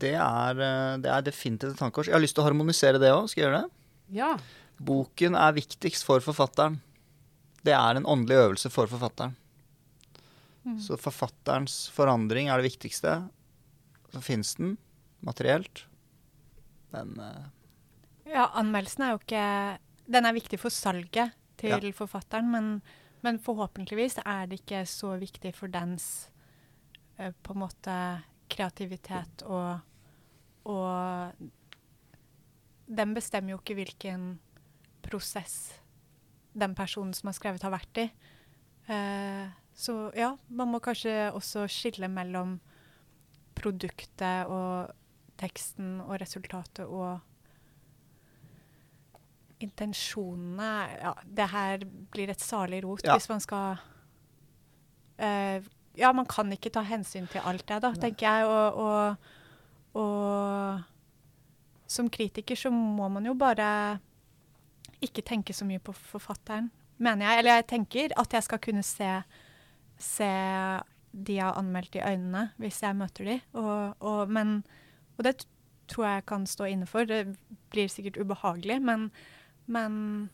Det 0.03 0.13
er, 0.15 0.61
det 1.03 1.11
er 1.11 1.27
definitivt 1.27 1.75
et 1.75 1.81
tankekors. 1.83 2.09
Jeg 2.11 2.15
har 2.15 2.23
lyst 2.23 2.39
til 2.39 2.45
å 2.45 2.47
harmonisere 2.47 3.03
det 3.03 3.11
òg. 3.11 3.27
Skal 3.31 3.43
jeg 3.43 3.49
gjøre 3.49 3.65
det? 3.65 3.87
Ja. 4.15 4.31
Boken 4.79 5.35
er 5.39 5.59
viktigst 5.59 6.07
for 6.07 6.23
forfatteren. 6.23 6.79
Det 7.67 7.75
er 7.75 7.99
en 7.99 8.07
åndelig 8.09 8.39
øvelse 8.47 8.71
for 8.73 8.91
forfatteren. 8.91 9.35
Mm. 10.65 10.79
Så 10.81 10.99
forfatterens 11.01 11.87
forandring 11.95 12.49
er 12.49 12.61
det 12.61 12.71
viktigste. 12.71 13.17
Så 14.13 14.23
fins 14.23 14.55
den 14.59 14.77
materielt. 15.25 15.87
Men 16.95 17.15
uh, 17.21 17.47
Ja, 18.29 18.51
anmeldelsen 18.59 19.07
er 19.07 19.15
jo 19.15 19.21
ikke 19.23 19.45
Den 20.13 20.27
er 20.29 20.35
viktig 20.37 20.59
for 20.61 20.75
salget 20.75 21.33
til 21.63 21.93
forfatteren, 21.97 22.51
men, 22.53 22.69
men 23.23 23.39
forhåpentligvis 23.41 24.19
er 24.25 24.51
det 24.51 24.61
ikke 24.61 24.83
så 24.91 25.15
viktig 25.21 25.55
for 25.57 25.73
dens 25.73 26.29
uh, 27.19 27.31
på 27.43 27.55
en 27.55 27.63
måte 27.63 27.97
kreativitet 28.53 29.45
og 29.47 29.81
Og 30.69 31.51
den 32.87 33.15
bestemmer 33.17 33.55
jo 33.55 33.61
ikke 33.61 33.77
hvilken 33.79 34.27
prosess 35.03 35.81
den 36.53 36.75
personen 36.77 37.15
som 37.17 37.31
har 37.31 37.37
skrevet, 37.37 37.65
har 37.65 37.73
vært 37.73 38.01
i. 38.03 38.05
Eh, 38.93 39.62
så 39.83 39.97
ja, 40.15 40.37
man 40.49 40.71
må 40.71 40.79
kanskje 40.83 41.33
også 41.35 41.67
skille 41.71 42.07
mellom 42.11 42.61
produktet 43.59 44.47
og 44.51 44.93
teksten 45.41 45.97
og 46.05 46.15
resultatet 46.23 46.87
og 46.87 47.19
intensjonene 49.63 50.71
Ja, 51.01 51.13
det 51.25 51.49
her 51.53 51.85
blir 52.15 52.31
et 52.33 52.43
salig 52.43 52.83
rot 52.85 53.05
Ja. 53.07 53.17
hvis 53.17 53.29
man 53.31 53.41
skal 53.43 53.77
uh, 55.19 55.59
Ja, 55.99 56.13
man 56.13 56.27
kan 56.27 56.53
ikke 56.53 56.71
ta 56.73 56.83
hensyn 56.89 57.27
til 57.29 57.43
alt 57.45 57.67
det, 57.69 57.83
da, 57.85 57.91
tenker 57.93 58.25
jeg. 58.25 58.47
Og, 58.49 58.79
og, 58.81 59.17
og 60.01 60.81
som 61.87 62.09
kritiker 62.09 62.57
så 62.57 62.71
må 62.73 63.11
man 63.13 63.27
jo 63.29 63.35
bare 63.37 63.99
ikke 65.05 65.21
tenke 65.21 65.53
så 65.53 65.67
mye 65.69 65.83
på 65.85 65.93
forfatteren, 65.93 66.71
mener 66.97 67.27
jeg. 67.27 67.39
Eller 67.43 67.59
jeg 67.59 67.67
tenker 67.75 68.15
at 68.17 68.33
jeg 68.33 68.47
skal 68.47 68.59
kunne 68.65 68.83
se, 68.83 69.11
se 70.05 70.29
de 71.13 71.37
jeg 71.37 71.45
har 71.45 71.59
anmeldt 71.61 71.97
i 71.99 72.05
øynene 72.05 72.47
hvis 72.61 72.83
jeg 72.83 72.97
møter 72.97 73.29
de. 73.29 73.41
Og, 73.53 73.97
og, 74.01 74.31
men, 74.33 74.63
og 75.19 75.27
det 75.27 75.43
tror 75.91 76.07
jeg 76.07 76.21
jeg 76.21 76.29
kan 76.31 76.47
stå 76.49 76.69
inne 76.71 76.89
for. 76.89 77.09
Det 77.09 77.37
blir 77.73 77.91
sikkert 77.93 78.21
ubehagelig, 78.21 78.79
men, 78.83 79.11
men 79.67 80.31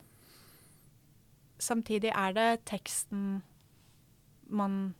samtidig 1.58 2.12
er 2.14 2.36
det 2.36 2.48
teksten 2.68 3.42
man 4.48 4.94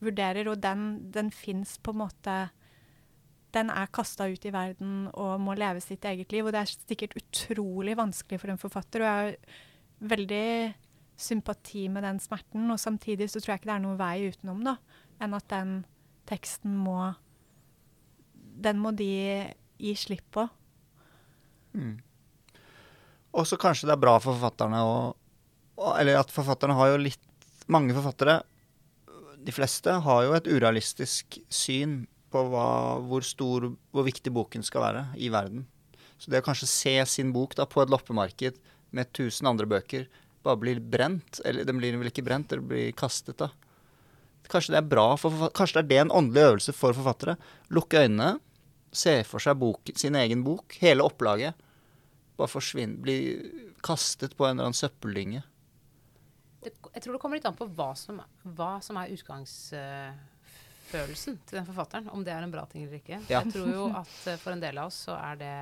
vurderer, 0.00 0.48
og 0.48 0.62
den, 0.62 1.12
den 1.12 1.28
fins 1.30 1.76
på 1.78 1.92
en 1.92 2.02
måte 2.06 2.38
Den 3.50 3.70
er 3.70 3.90
kasta 3.90 4.28
ut 4.30 4.44
i 4.46 4.52
verden 4.54 5.08
og 5.18 5.40
må 5.42 5.56
leve 5.58 5.80
sitt 5.82 6.04
eget 6.06 6.30
liv, 6.32 6.46
og 6.46 6.54
det 6.54 6.60
er 6.60 6.70
sikkert 6.70 7.16
utrolig 7.18 7.96
vanskelig 7.98 8.38
for 8.38 8.52
en 8.52 8.60
forfatter. 8.62 9.02
Og 9.02 9.08
jeg 9.08 9.32
er 9.32 10.06
veldig 10.12 10.50
sympati 11.20 11.86
med 11.92 12.04
den 12.06 12.20
smerten, 12.22 12.68
og 12.72 12.80
samtidig 12.80 13.30
så 13.30 13.40
tror 13.40 13.54
jeg 13.54 13.62
ikke 13.62 13.70
det 13.70 13.76
er 13.76 13.84
noen 13.84 14.00
vei 14.00 14.14
utenom, 14.30 14.62
da, 14.66 14.76
enn 15.20 15.36
at 15.36 15.48
den 15.52 15.80
teksten 16.30 16.76
må 16.78 17.14
Den 18.60 18.76
må 18.76 18.90
de 18.92 19.06
gi 19.80 19.94
slipp 19.96 20.26
på. 20.36 20.42
Mm. 21.72 21.96
Og 23.32 23.46
så 23.46 23.56
kanskje 23.60 23.88
det 23.88 23.94
er 23.94 24.02
bra 24.02 24.18
for 24.20 24.34
forfatterne 24.34 24.80
å 24.84 24.94
Eller 25.96 26.18
at 26.18 26.32
forfatterne 26.34 26.74
har 26.76 26.90
jo 26.92 27.02
litt 27.06 27.22
Mange 27.70 27.94
forfattere, 27.94 28.40
de 29.40 29.52
fleste, 29.54 29.92
har 30.04 30.24
jo 30.26 30.32
et 30.34 30.48
urealistisk 30.50 31.38
syn 31.48 32.00
på 32.34 32.42
hva, 32.50 32.98
hvor 33.06 33.22
stor, 33.22 33.68
hvor 33.94 34.04
viktig 34.04 34.32
boken 34.34 34.64
skal 34.66 34.82
være 34.82 35.04
i 35.22 35.30
verden. 35.30 35.62
Så 36.18 36.32
det 36.32 36.42
å 36.42 36.46
kanskje 36.48 36.68
se 36.68 36.94
sin 37.06 37.30
bok 37.32 37.54
da 37.56 37.68
på 37.70 37.80
et 37.84 37.92
loppemarked 37.92 38.58
med 38.90 39.12
tusen 39.16 39.46
andre 39.46 39.68
bøker 39.70 40.08
bare 40.46 40.60
blir 40.60 40.78
brent, 40.80 41.40
eller 41.44 41.66
den 41.68 41.78
blir 41.80 41.92
vel 42.00 42.10
ikke 42.10 42.26
brent, 42.26 42.52
eller 42.52 42.64
blir 42.70 42.92
kastet, 42.96 43.38
da. 43.40 43.48
Kanskje 44.50 44.72
det 44.74 44.80
er 44.80 44.90
bra 44.90 45.08
for 45.20 45.30
Kanskje 45.54 45.76
det 45.78 45.84
er 45.84 45.90
det 45.90 45.98
en 46.02 46.16
åndelig 46.20 46.42
øvelse 46.48 46.72
for 46.74 46.90
forfattere. 46.96 47.34
Lukke 47.70 47.96
øynene, 48.02 48.30
se 48.90 49.14
for 49.28 49.38
seg 49.42 49.54
bok, 49.60 49.80
sin 49.94 50.16
egen 50.18 50.44
bok, 50.46 50.66
hele 50.82 51.02
opplaget. 51.06 51.52
Bare 52.40 52.50
forsvinne, 52.50 53.02
bli 53.04 53.16
kastet 53.84 54.32
på 54.36 54.42
en 54.46 54.52
eller 54.56 54.66
annen 54.70 54.80
søppeldynge. 54.80 55.42
Jeg 56.64 57.00
tror 57.04 57.12
det 57.14 57.20
kommer 57.22 57.36
litt 57.38 57.48
an 57.48 57.56
på 57.56 57.66
hva 57.76 57.90
som, 57.96 58.16
hva 58.56 58.72
som 58.84 58.96
er 59.00 59.12
utgangsfølelsen 59.14 61.34
til 61.46 61.54
den 61.56 61.68
forfatteren. 61.68 62.06
Om 62.12 62.20
det 62.26 62.32
er 62.34 62.42
en 62.44 62.52
bra 62.52 62.64
ting 62.68 62.82
eller 62.84 62.96
ikke. 62.98 63.18
Ja. 63.30 63.38
Jeg 63.38 63.46
tror 63.54 63.68
jo 63.72 63.84
at 64.02 64.16
eh, 64.28 64.40
for 64.40 64.50
en 64.52 64.64
del 64.64 64.76
av 64.82 64.86
oss 64.90 64.98
så 65.06 65.14
er 65.16 65.34
det 65.40 65.58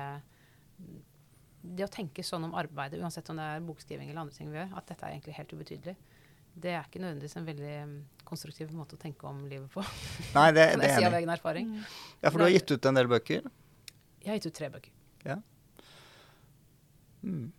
Det 1.61 1.83
å 1.85 1.91
tenke 1.91 2.23
sånn 2.23 2.47
om 2.47 2.55
arbeidet, 2.57 3.01
uansett 3.03 3.29
om 3.31 3.39
det 3.39 3.45
er 3.45 3.65
bokskriving 3.67 4.09
eller 4.09 4.23
andre 4.23 4.35
ting 4.35 4.49
vi 4.51 4.59
gjør, 4.61 4.71
at 4.79 4.87
dette 4.87 5.05
er 5.05 5.15
egentlig 5.15 5.35
helt 5.35 5.53
ubetydelig. 5.53 5.95
Det 6.59 6.71
er 6.73 6.87
ikke 6.87 7.01
nødvendigvis 7.03 7.35
en 7.39 7.47
veldig 7.47 7.73
mm, 7.89 7.97
konstruktiv 8.27 8.71
måte 8.75 8.97
å 8.97 9.01
tenke 9.01 9.27
om 9.29 9.41
livet 9.47 9.69
på. 9.73 9.83
Nei, 10.37 10.49
det, 10.55 10.65
det 10.79 10.87
jeg 10.87 10.95
er 10.95 10.95
si 10.95 11.05
av 11.05 11.11
enig. 11.11 11.21
egen 11.21 11.33
erfaring. 11.35 11.71
Ja, 12.23 12.31
for 12.31 12.39
du 12.39 12.47
har 12.47 12.55
gitt 12.55 12.71
ut 12.71 12.89
en 12.89 12.99
del 12.99 13.11
bøker. 13.11 13.47
Jeg 14.23 14.31
har 14.31 14.39
gitt 14.39 14.49
ut 14.49 14.57
tre 14.59 14.71
bøker. 14.73 14.95
Mm. 17.21 17.51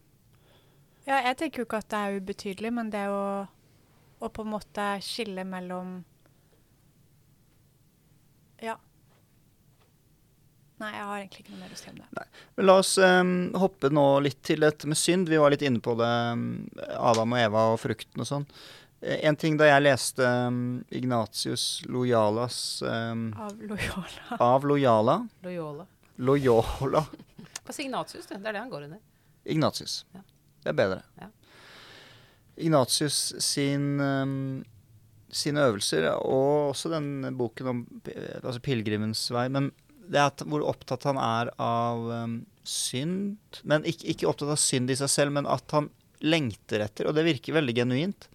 Ja, 1.05 1.19
jeg 1.27 1.37
tenker 1.41 1.63
jo 1.63 1.67
ikke 1.69 1.81
at 1.83 1.91
det 1.93 1.99
er 2.01 2.21
ubetydelig, 2.21 2.71
men 2.77 2.93
det 2.93 3.07
å, 3.13 3.25
å 4.21 4.31
på 4.33 4.45
en 4.47 4.55
måte 4.55 4.93
skille 5.05 5.45
mellom 5.49 6.01
Ja. 8.61 8.77
Nei, 10.81 10.91
jeg 10.97 11.05
har 11.05 11.19
egentlig 11.21 11.43
ikke 11.45 11.53
noe 11.55 11.61
mer 11.61 11.73
å 11.75 11.79
si 11.79 11.91
om 11.91 11.97
det. 12.01 12.27
Men 12.57 12.67
la 12.67 12.75
oss 12.81 12.93
um, 13.05 13.33
hoppe 13.61 13.91
nå 13.93 14.05
litt 14.25 14.39
til 14.49 14.63
dette 14.65 14.89
med 14.89 14.97
synd. 14.97 15.29
Vi 15.29 15.37
var 15.41 15.53
litt 15.53 15.65
inne 15.67 15.81
på 15.85 15.93
det. 15.99 16.09
em, 16.33 16.45
Adam 16.97 17.35
og 17.37 17.41
Eva 17.43 17.65
og 17.75 17.81
frukten 17.83 18.23
og 18.25 18.29
sånn. 18.31 18.47
Eh, 19.03 19.21
En 19.29 19.37
ting 19.37 19.59
da 19.61 19.69
jeg 19.69 19.85
leste 19.85 20.25
um, 20.49 20.81
Ignatius 20.91 21.83
Loyalas 21.89 22.83
um, 22.85 23.27
Av 23.37 23.61
Loyola. 23.61 24.39
Av 24.41 24.65
Loyala 24.69 25.19
Loyola. 25.45 25.87
Loyola 26.21 27.05
Pass 27.65 27.79
Ignatius, 27.81 28.27
det. 28.27 28.41
Det 28.41 28.49
er 28.51 28.57
det 28.57 28.61
han 28.65 28.73
går 28.73 28.89
under. 28.89 28.99
Ignatius. 29.45 30.05
Ja. 30.17 30.21
Det 30.65 30.73
er 30.73 30.77
bedre. 30.81 31.03
Ja. 31.21 31.29
Ignatius 32.61 33.19
sin, 33.41 34.01
um, 34.01 34.65
sine 35.33 35.63
øvelser, 35.69 36.09
og 36.19 36.73
også 36.75 36.91
den 36.93 37.37
boken 37.39 37.71
om 37.71 37.85
eh, 38.11 38.41
altså 38.43 38.61
pilegrimens 38.65 39.23
vei, 39.33 39.47
men 39.53 39.71
det 40.11 40.21
er 40.21 40.51
hvor 40.51 40.65
opptatt 40.67 41.07
han 41.07 41.21
er 41.23 41.53
av 41.63 42.05
um, 42.11 42.37
synd. 42.67 43.61
Men 43.63 43.87
ikke, 43.89 44.09
ikke 44.13 44.29
opptatt 44.31 44.53
av 44.57 44.61
synd 44.61 44.91
i 44.91 44.99
seg 44.99 45.11
selv, 45.13 45.35
men 45.39 45.49
at 45.51 45.71
han 45.77 45.91
lengter 46.21 46.83
etter, 46.85 47.09
og 47.09 47.17
det 47.17 47.25
virker 47.29 47.57
veldig 47.57 47.77
genuint. 47.79 48.29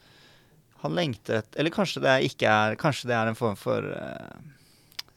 Han 0.81 0.95
lengter 0.97 1.41
etter 1.41 1.59
Eller 1.59 1.73
kanskje 1.73 2.01
det 2.03 2.13
ikke 2.27 2.49
er 2.49 2.75
Kanskje 2.77 3.07
det 3.09 3.15
er 3.17 3.29
en 3.29 3.37
form 3.37 3.55
for 3.57 3.85
uh, 3.89 4.55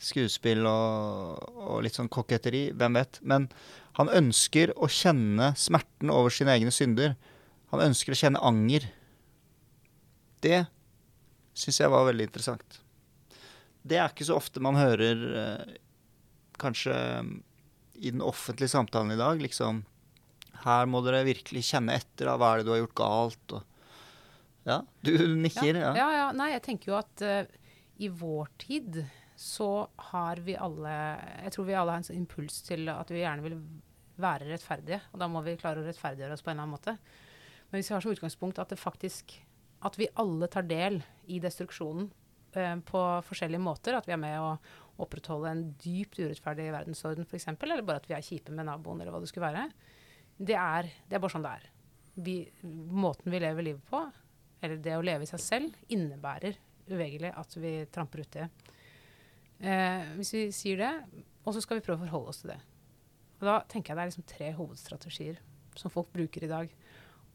skuespill 0.01 0.67
og, 0.69 1.43
og 1.59 1.83
litt 1.85 1.99
sånn 1.99 2.11
koketteri. 2.13 2.69
Hvem 2.79 2.99
vet. 2.99 3.21
Men 3.23 3.49
han 3.99 4.13
ønsker 4.15 4.73
å 4.79 4.89
kjenne 4.91 5.53
smerten 5.59 6.13
over 6.15 6.35
sine 6.35 6.55
egne 6.55 6.75
synder. 6.75 7.17
Han 7.73 7.83
ønsker 7.91 8.15
å 8.15 8.21
kjenne 8.21 8.43
anger. 8.47 8.87
Det 10.43 10.63
syns 11.59 11.81
jeg 11.83 11.91
var 11.93 12.07
veldig 12.07 12.29
interessant. 12.29 12.79
Det 13.83 13.99
er 13.99 14.13
ikke 14.13 14.27
så 14.29 14.39
ofte 14.39 14.63
man 14.63 14.79
hører 14.79 15.25
eh, 15.43 15.77
kanskje 16.61 16.95
eh, 16.95 17.31
i 17.99 18.13
den 18.15 18.23
offentlige 18.23 18.71
samtalen 18.71 19.15
i 19.15 19.19
dag, 19.19 19.41
liksom 19.43 19.83
Her 20.65 20.87
må 20.91 21.01
dere 21.07 21.25
virkelig 21.27 21.65
kjenne 21.71 21.97
etter. 21.99 22.27
Da. 22.27 22.37
Hva 22.39 22.53
er 22.53 22.61
det 22.61 22.69
du 22.69 22.73
har 22.75 22.81
gjort 22.83 22.99
galt? 22.99 23.55
Og, 23.55 23.63
ja, 24.69 24.81
du 25.07 25.13
nikker. 25.39 25.71
Ja. 25.75 25.93
Ja, 25.97 26.09
ja. 26.17 26.29
Nei, 26.37 26.53
jeg 26.57 26.65
tenker 26.67 26.93
jo 26.93 26.99
at 26.99 27.23
uh, 27.23 27.69
i 28.03 28.11
vår 28.11 28.51
tid 28.59 29.01
så 29.39 29.87
har 30.11 30.41
vi 30.43 30.57
alle 30.59 30.91
Jeg 31.45 31.53
tror 31.55 31.69
vi 31.69 31.77
alle 31.79 31.95
har 31.95 32.03
en 32.03 32.09
sånn 32.09 32.19
impuls 32.19 32.59
til 32.67 32.91
at 32.91 33.11
vi 33.15 33.23
gjerne 33.23 33.45
vil 33.47 33.59
være 34.19 34.51
rettferdige. 34.51 35.01
Og 35.13 35.23
da 35.23 35.29
må 35.31 35.43
vi 35.47 35.57
klare 35.61 35.83
å 35.83 35.87
rettferdiggjøre 35.87 36.35
oss 36.35 36.43
på 36.43 36.51
en 36.51 36.57
eller 36.57 36.67
annen 36.67 36.75
måte. 36.75 36.97
Men 37.71 37.79
hvis 37.79 37.91
vi 37.91 37.95
har 37.95 38.03
som 38.03 38.15
utgangspunkt 38.15 38.59
at 38.59 38.73
det 38.73 38.81
faktisk 38.81 39.37
At 39.85 39.95
vi 39.99 40.09
alle 40.19 40.49
tar 40.51 40.67
del 40.67 41.03
i 41.31 41.39
destruksjonen 41.39 42.09
på 42.53 43.01
forskjellige 43.29 43.63
måter. 43.63 43.99
At 43.99 44.09
vi 44.09 44.15
er 44.17 44.21
med 44.21 44.39
å 44.41 44.53
opprettholde 45.03 45.51
en 45.53 45.65
dypt 45.79 46.19
urettferdig 46.19 46.71
verdensorden 46.75 47.27
f.eks. 47.27 47.49
Eller 47.55 47.85
bare 47.87 48.03
at 48.03 48.09
vi 48.11 48.17
er 48.17 48.25
kjipe 48.25 48.55
med 48.55 48.67
naboen, 48.69 49.01
eller 49.01 49.15
hva 49.15 49.23
det 49.23 49.31
skulle 49.31 49.51
være. 49.51 49.67
Det 50.39 50.57
er, 50.59 50.89
det 51.07 51.19
er 51.19 51.23
bare 51.23 51.35
sånn 51.35 51.47
det 51.47 51.55
er. 51.59 51.69
Vi, 52.19 52.39
måten 52.99 53.31
vi 53.31 53.43
lever 53.43 53.67
livet 53.67 53.85
på, 53.91 54.01
eller 54.63 54.81
det 54.83 54.97
å 54.99 55.05
leve 55.05 55.27
i 55.27 55.31
seg 55.31 55.43
selv, 55.43 55.77
innebærer 55.95 56.59
uvegerlig 56.89 57.31
at 57.37 57.55
vi 57.61 57.73
tramper 57.95 58.25
uti. 58.25 58.47
Eh, 59.59 60.15
hvis 60.19 60.35
vi 60.35 60.43
sier 60.55 60.81
det, 60.81 60.93
og 61.45 61.55
så 61.55 61.63
skal 61.63 61.79
vi 61.79 61.85
prøve 61.87 62.03
å 62.03 62.07
forholde 62.07 62.33
oss 62.33 62.43
til 62.43 62.53
det. 62.55 62.59
Og 63.39 63.47
da 63.47 63.59
tenker 63.71 63.93
jeg 63.93 63.99
det 63.99 64.05
er 64.05 64.11
liksom 64.11 64.29
tre 64.31 64.49
hovedstrategier 64.57 65.39
som 65.79 65.93
folk 65.95 66.11
bruker 66.15 66.45
i 66.45 66.51
dag. 66.51 66.73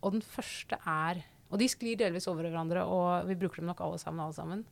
Og 0.04 0.18
den 0.18 0.26
første 0.26 0.80
er 0.80 1.24
Og 1.54 1.60
de 1.62 1.68
sklir 1.70 1.94
delvis 1.94 2.26
over 2.26 2.48
hverandre, 2.48 2.82
og 2.82 3.28
vi 3.30 3.36
bruker 3.38 3.62
dem 3.62 3.68
nok 3.70 3.82
alle 3.86 4.00
sammen. 4.02 4.24
alle 4.24 4.34
sammen. 4.34 4.64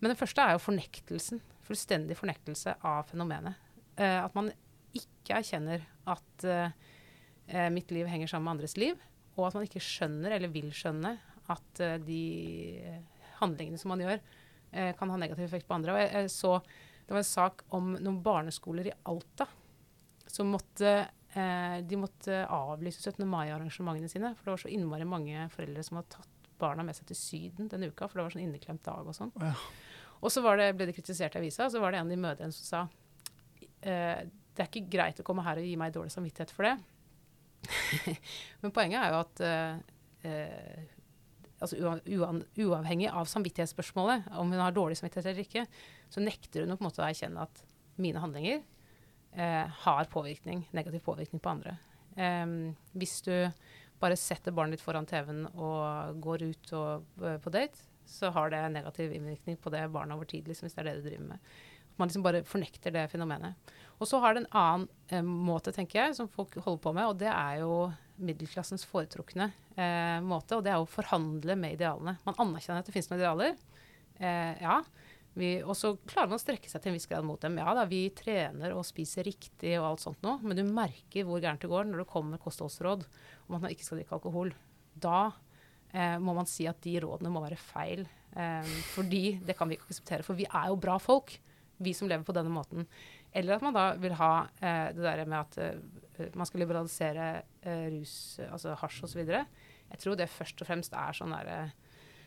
Men 0.00 0.12
den 0.12 0.18
første 0.18 0.44
er 0.44 0.56
jo 0.56 0.64
fornektelsen. 0.64 1.40
Fullstendig 1.66 2.18
fornektelse 2.18 2.76
av 2.86 3.08
fenomenet. 3.10 3.58
Eh, 3.96 4.18
at 4.20 4.34
man 4.36 4.52
ikke 4.96 5.40
erkjenner 5.40 5.84
at 6.08 6.46
eh, 6.46 6.74
eh, 7.48 7.68
mitt 7.72 7.90
liv 7.94 8.08
henger 8.10 8.30
sammen 8.30 8.48
med 8.48 8.56
andres 8.58 8.76
liv, 8.80 9.00
og 9.36 9.48
at 9.48 9.58
man 9.58 9.66
ikke 9.66 9.82
skjønner, 9.82 10.36
eller 10.36 10.52
vil 10.52 10.70
skjønne, 10.74 11.16
at 11.52 11.82
eh, 11.84 11.98
de 12.04 12.22
handlingene 13.40 13.80
som 13.80 13.92
man 13.94 14.04
gjør, 14.04 14.20
eh, 14.72 14.92
kan 14.98 15.12
ha 15.12 15.20
negativ 15.20 15.48
effekt 15.48 15.68
på 15.68 15.76
andre. 15.76 15.94
Og 15.94 16.02
jeg, 16.02 16.12
jeg 16.14 16.32
så, 16.34 16.56
det 17.06 17.16
var 17.16 17.22
en 17.22 17.30
sak 17.32 17.66
om 17.76 17.94
noen 17.96 18.22
barneskoler 18.24 18.90
i 18.90 18.96
Alta 19.10 19.48
som 20.36 20.50
måtte 20.52 20.92
eh, 21.36 21.78
de 21.86 21.98
måtte 22.00 22.42
avlyse 22.52 23.00
17. 23.02 23.24
mai-arrangementene 23.30 24.10
sine. 24.10 24.32
For 24.36 24.48
det 24.48 24.54
var 24.54 24.64
så 24.64 24.72
innmari 24.72 25.08
mange 25.08 25.46
foreldre 25.54 25.84
som 25.86 26.00
hadde 26.00 26.16
tatt 26.16 26.35
barna 26.60 26.84
med 26.86 26.96
seg 26.96 27.08
til 27.10 27.18
Syden 27.18 27.70
denne 27.72 27.90
uka. 27.90 28.08
For 28.08 28.18
det 28.18 28.26
var 28.26 28.36
sånn 28.36 28.46
inneklemt 28.46 28.84
dag 28.86 29.06
og 29.06 29.16
sånn. 29.16 29.32
Ja. 29.42 29.52
Og 30.24 30.32
så 30.32 30.42
var 30.44 30.58
det, 30.60 30.72
ble 30.78 30.88
det 30.88 30.96
kritisert 30.96 31.36
i 31.36 31.42
avisa, 31.42 31.66
og 31.66 31.74
så 31.74 31.82
var 31.82 31.92
det 31.92 32.00
en 32.00 32.08
av 32.08 32.14
de 32.14 32.20
mødrene 32.20 32.56
som 32.56 32.66
sa 32.66 32.82
eh, 33.84 34.26
det 34.56 34.64
er 34.64 34.70
ikke 34.70 34.88
greit 34.88 35.18
å 35.20 35.26
komme 35.26 35.44
her 35.44 35.60
og 35.60 35.66
gi 35.68 35.74
meg 35.76 35.92
dårlig 35.92 36.14
samvittighet 36.14 36.52
for 36.56 36.64
det. 36.64 36.76
Men 38.62 38.72
poenget 38.72 39.02
er 39.02 39.12
jo 39.12 39.18
at 39.20 39.42
eh, 39.44 40.30
eh, 40.30 40.86
altså 41.60 41.96
uavhengig 42.64 43.10
av 43.10 43.28
samvittighetsspørsmålet, 43.30 44.30
om 44.40 44.52
hun 44.52 44.62
har 44.62 44.74
dårlig 44.76 44.98
samvittighet 45.00 45.28
eller 45.30 45.44
ikke, 45.44 45.66
så 46.12 46.24
nekter 46.24 46.64
hun 46.64 46.74
å 46.74 46.78
på 46.78 46.84
en 46.84 46.88
måte 46.88 47.02
å 47.02 47.08
erkjenne 47.08 47.44
at 47.44 47.62
mine 48.00 48.20
handlinger 48.22 48.62
eh, 49.36 49.80
har 49.84 50.10
påvirkning, 50.12 50.66
negativ 50.76 51.04
påvirkning 51.06 51.42
på 51.42 51.52
andre. 51.52 51.76
Em, 52.16 52.74
hvis 52.96 53.18
du 53.26 53.34
bare 54.02 54.18
setter 54.20 54.54
barnet 54.54 54.76
ditt 54.76 54.84
foran 54.84 55.08
TV-en 55.08 55.46
og 55.52 56.20
går 56.22 56.44
ut 56.50 56.72
og, 56.76 57.06
eh, 57.22 57.38
på 57.42 57.52
date, 57.54 57.86
så 58.06 58.30
har 58.30 58.52
det 58.52 58.62
negativ 58.72 59.12
innvirkning 59.12 59.56
på 59.58 59.72
det 59.74 59.82
barnet 59.92 60.16
over 60.16 60.28
tid, 60.30 60.46
liksom, 60.46 60.66
hvis 60.66 60.76
det 60.76 60.84
er 60.84 60.90
det 60.90 60.96
du 61.00 61.08
driver 61.08 61.28
med. 61.32 61.52
Man 61.96 62.08
liksom 62.10 62.24
bare 62.26 62.44
fornekter 62.44 62.92
det 62.92 63.06
fenomenet. 63.10 63.56
Og 63.98 64.08
så 64.08 64.20
har 64.20 64.34
det 64.34 64.44
en 64.44 64.52
annen 64.60 64.88
eh, 65.08 65.24
måte, 65.24 65.72
tenker 65.72 66.02
jeg, 66.02 66.16
som 66.18 66.28
folk 66.28 66.54
holder 66.60 66.82
på 66.84 66.92
med, 66.92 67.08
og 67.08 67.18
det 67.22 67.32
er 67.32 67.62
jo 67.62 67.72
middelklassens 68.16 68.84
foretrukne 68.88 69.50
eh, 69.76 70.20
måte, 70.24 70.56
og 70.56 70.64
det 70.64 70.72
er 70.72 70.80
å 70.80 70.88
forhandle 70.88 71.56
med 71.58 71.76
idealene. 71.76 72.18
Man 72.28 72.38
anerkjenner 72.42 72.84
at 72.84 72.88
det 72.88 72.94
finnes 72.94 73.10
noen 73.10 73.22
idealer. 73.22 73.56
Eh, 74.20 74.62
ja. 74.62 74.80
Og 75.36 75.74
så 75.76 75.92
klarer 76.08 76.30
man 76.30 76.38
å 76.38 76.42
strekke 76.42 76.70
seg 76.70 76.80
til 76.80 76.92
en 76.92 76.96
viss 76.96 77.08
grad 77.10 77.26
mot 77.28 77.40
dem. 77.42 77.58
Ja 77.60 77.74
da, 77.76 77.84
vi 77.88 78.06
trener 78.16 78.72
og 78.72 78.86
spiser 78.88 79.26
riktig 79.28 79.74
og 79.76 79.90
alt 79.90 80.04
sånt 80.04 80.22
noe, 80.24 80.38
men 80.40 80.56
du 80.56 80.62
merker 80.64 81.26
hvor 81.28 81.42
gærent 81.42 81.60
det 81.60 81.68
går 81.68 81.90
når 81.90 82.02
det 82.02 82.12
kommer 82.12 82.40
kostholdsråd 82.40 83.04
om 83.04 83.58
at 83.58 83.66
man 83.66 83.74
ikke 83.74 83.84
skal 83.84 84.00
drikke 84.00 84.16
alkohol. 84.16 84.54
Da 84.96 85.26
eh, 85.92 86.16
må 86.22 86.32
man 86.38 86.48
si 86.48 86.64
at 86.70 86.80
de 86.86 86.96
rådene 87.04 87.32
må 87.34 87.44
være 87.44 87.60
feil. 87.60 88.06
Eh, 88.32 88.72
fordi 88.94 89.24
det 89.44 89.58
kan 89.58 89.68
vi 89.68 89.76
ikke 89.76 89.90
akseptere. 89.90 90.24
For 90.24 90.38
vi 90.38 90.48
er 90.48 90.72
jo 90.72 90.80
bra 90.80 90.96
folk, 91.02 91.36
vi 91.84 91.92
som 91.92 92.08
lever 92.08 92.24
på 92.24 92.34
denne 92.36 92.52
måten. 92.52 92.88
Eller 93.36 93.58
at 93.58 93.64
man 93.64 93.76
da 93.76 93.90
vil 94.00 94.16
ha 94.16 94.32
eh, 94.64 94.92
det 94.96 95.04
der 95.04 95.26
med 95.28 95.40
at 95.42 95.58
eh, 95.60 96.30
man 96.32 96.48
skal 96.48 96.64
liberalisere 96.64 97.26
eh, 97.60 97.88
rus, 97.92 98.38
altså 98.48 98.76
hasj 98.80 99.04
osv. 99.04 99.26
Jeg 99.26 100.00
tror 100.00 100.16
det 100.16 100.32
først 100.32 100.64
og 100.64 100.70
fremst 100.70 100.96
er 100.96 101.16
sånn 101.16 101.34
derre 101.36 101.58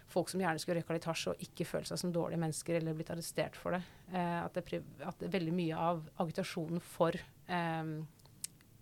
folk 0.10 0.30
som 0.32 0.42
gjerne 0.42 0.62
skulle 0.62 0.80
røyka 0.82 0.96
litt 0.96 1.08
hasj 1.10 1.32
og 1.32 1.44
ikke 1.46 1.68
føle 1.68 1.90
seg 1.90 2.00
som 2.02 2.14
dårlige 2.14 2.42
mennesker 2.42 2.80
eller 2.80 2.96
blitt 2.98 3.12
arrestert 3.14 3.58
for 3.60 3.76
det. 3.76 3.82
Eh, 4.14 4.38
at, 4.42 4.58
det 4.58 4.82
at 5.06 5.28
veldig 5.38 5.54
mye 5.56 5.82
av 5.90 6.02
agitasjonen 6.24 6.82
for 6.84 7.16
eh, 7.16 7.92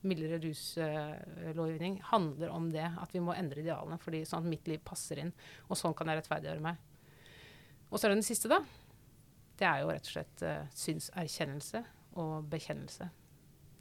mildere 0.08 0.40
ruslovgivning 0.44 2.00
eh, 2.00 2.06
handler 2.12 2.54
om 2.56 2.70
det. 2.72 2.86
At 3.02 3.16
vi 3.16 3.24
må 3.24 3.36
endre 3.36 3.64
idealene 3.64 4.00
fordi 4.02 4.24
sånn 4.28 4.46
at 4.46 4.52
mitt 4.52 4.70
liv 4.70 4.84
passer 4.86 5.24
inn. 5.24 5.34
Og 5.68 5.80
sånn 5.80 5.96
kan 5.98 6.12
jeg 6.12 6.22
rettferdiggjøre 6.22 6.64
meg. 6.64 6.84
Og 7.90 7.98
så 7.98 8.08
er 8.08 8.14
det 8.14 8.20
den 8.20 8.28
siste, 8.28 8.52
da. 8.52 8.62
Det 9.58 9.66
er 9.66 9.82
jo 9.82 9.90
rett 9.90 10.06
og 10.06 10.14
slett 10.14 10.44
uh, 10.46 10.68
synserkjennelse 10.76 11.82
og 12.22 12.50
bekjennelse. 12.52 13.08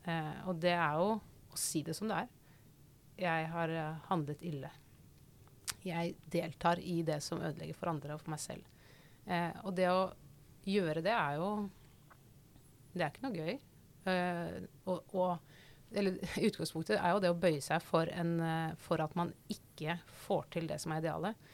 Uh, 0.06 0.46
og 0.48 0.60
det 0.62 0.72
er 0.72 0.94
jo 0.96 1.16
å 1.18 1.58
si 1.58 1.82
det 1.84 1.96
som 1.98 2.08
det 2.08 2.22
er. 2.22 2.30
Jeg 3.20 3.48
har 3.50 3.74
uh, 3.74 3.98
handlet 4.08 4.44
ille 4.46 4.70
jeg 5.86 6.16
deltar 6.32 6.80
i 6.82 7.00
det 7.06 7.20
som 7.24 7.42
ødelegger 7.42 7.78
for 7.78 7.92
andre 7.92 8.16
og 8.16 8.22
for 8.22 8.34
meg 8.34 8.42
selv. 8.42 8.66
Eh, 9.26 9.52
og 9.64 9.74
det 9.76 9.88
å 9.90 10.10
gjøre 10.66 11.02
det 11.02 11.14
er 11.14 11.40
jo 11.40 11.48
Det 12.96 13.04
er 13.04 13.10
ikke 13.10 13.26
noe 13.26 13.36
gøy. 13.36 13.56
Eh, 14.08 14.68
og, 14.88 15.16
og, 15.18 15.56
eller 15.92 16.16
utgangspunktet 16.48 16.96
er 16.96 17.12
jo 17.12 17.20
det 17.22 17.32
å 17.34 17.38
bøye 17.38 17.60
seg 17.64 17.82
for, 17.84 18.08
en, 18.08 18.38
eh, 18.40 18.78
for, 18.80 19.02
at 19.04 19.12
man 19.18 19.34
ikke 19.52 19.98
får 20.26 20.48
til 20.56 20.70
det 20.70 20.78
som 20.82 20.94
er 20.94 21.02
idealet. 21.02 21.50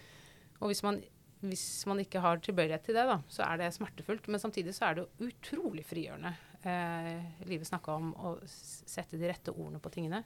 Og 0.60 0.70
hvis 0.70 0.84
man, 0.86 1.00
hvis 1.42 1.66
man 1.90 1.98
ikke 2.04 2.22
har 2.22 2.38
tilbøyelighet 2.44 2.86
til 2.86 2.98
det, 2.98 3.08
da, 3.10 3.18
så 3.32 3.42
er 3.48 3.58
det 3.58 3.72
smertefullt. 3.74 4.30
Men 4.30 4.42
samtidig 4.42 4.76
så 4.76 4.90
er 4.90 5.00
det 5.00 5.08
utrolig 5.26 5.84
frigjørende. 5.88 6.36
Eh, 6.62 7.46
Livet 7.50 7.66
snakka 7.66 7.98
om 7.98 8.12
å 8.14 8.36
sette 8.46 9.18
de 9.18 9.26
rette 9.26 9.54
ordene 9.56 9.82
på 9.82 9.90
tingene. 9.96 10.22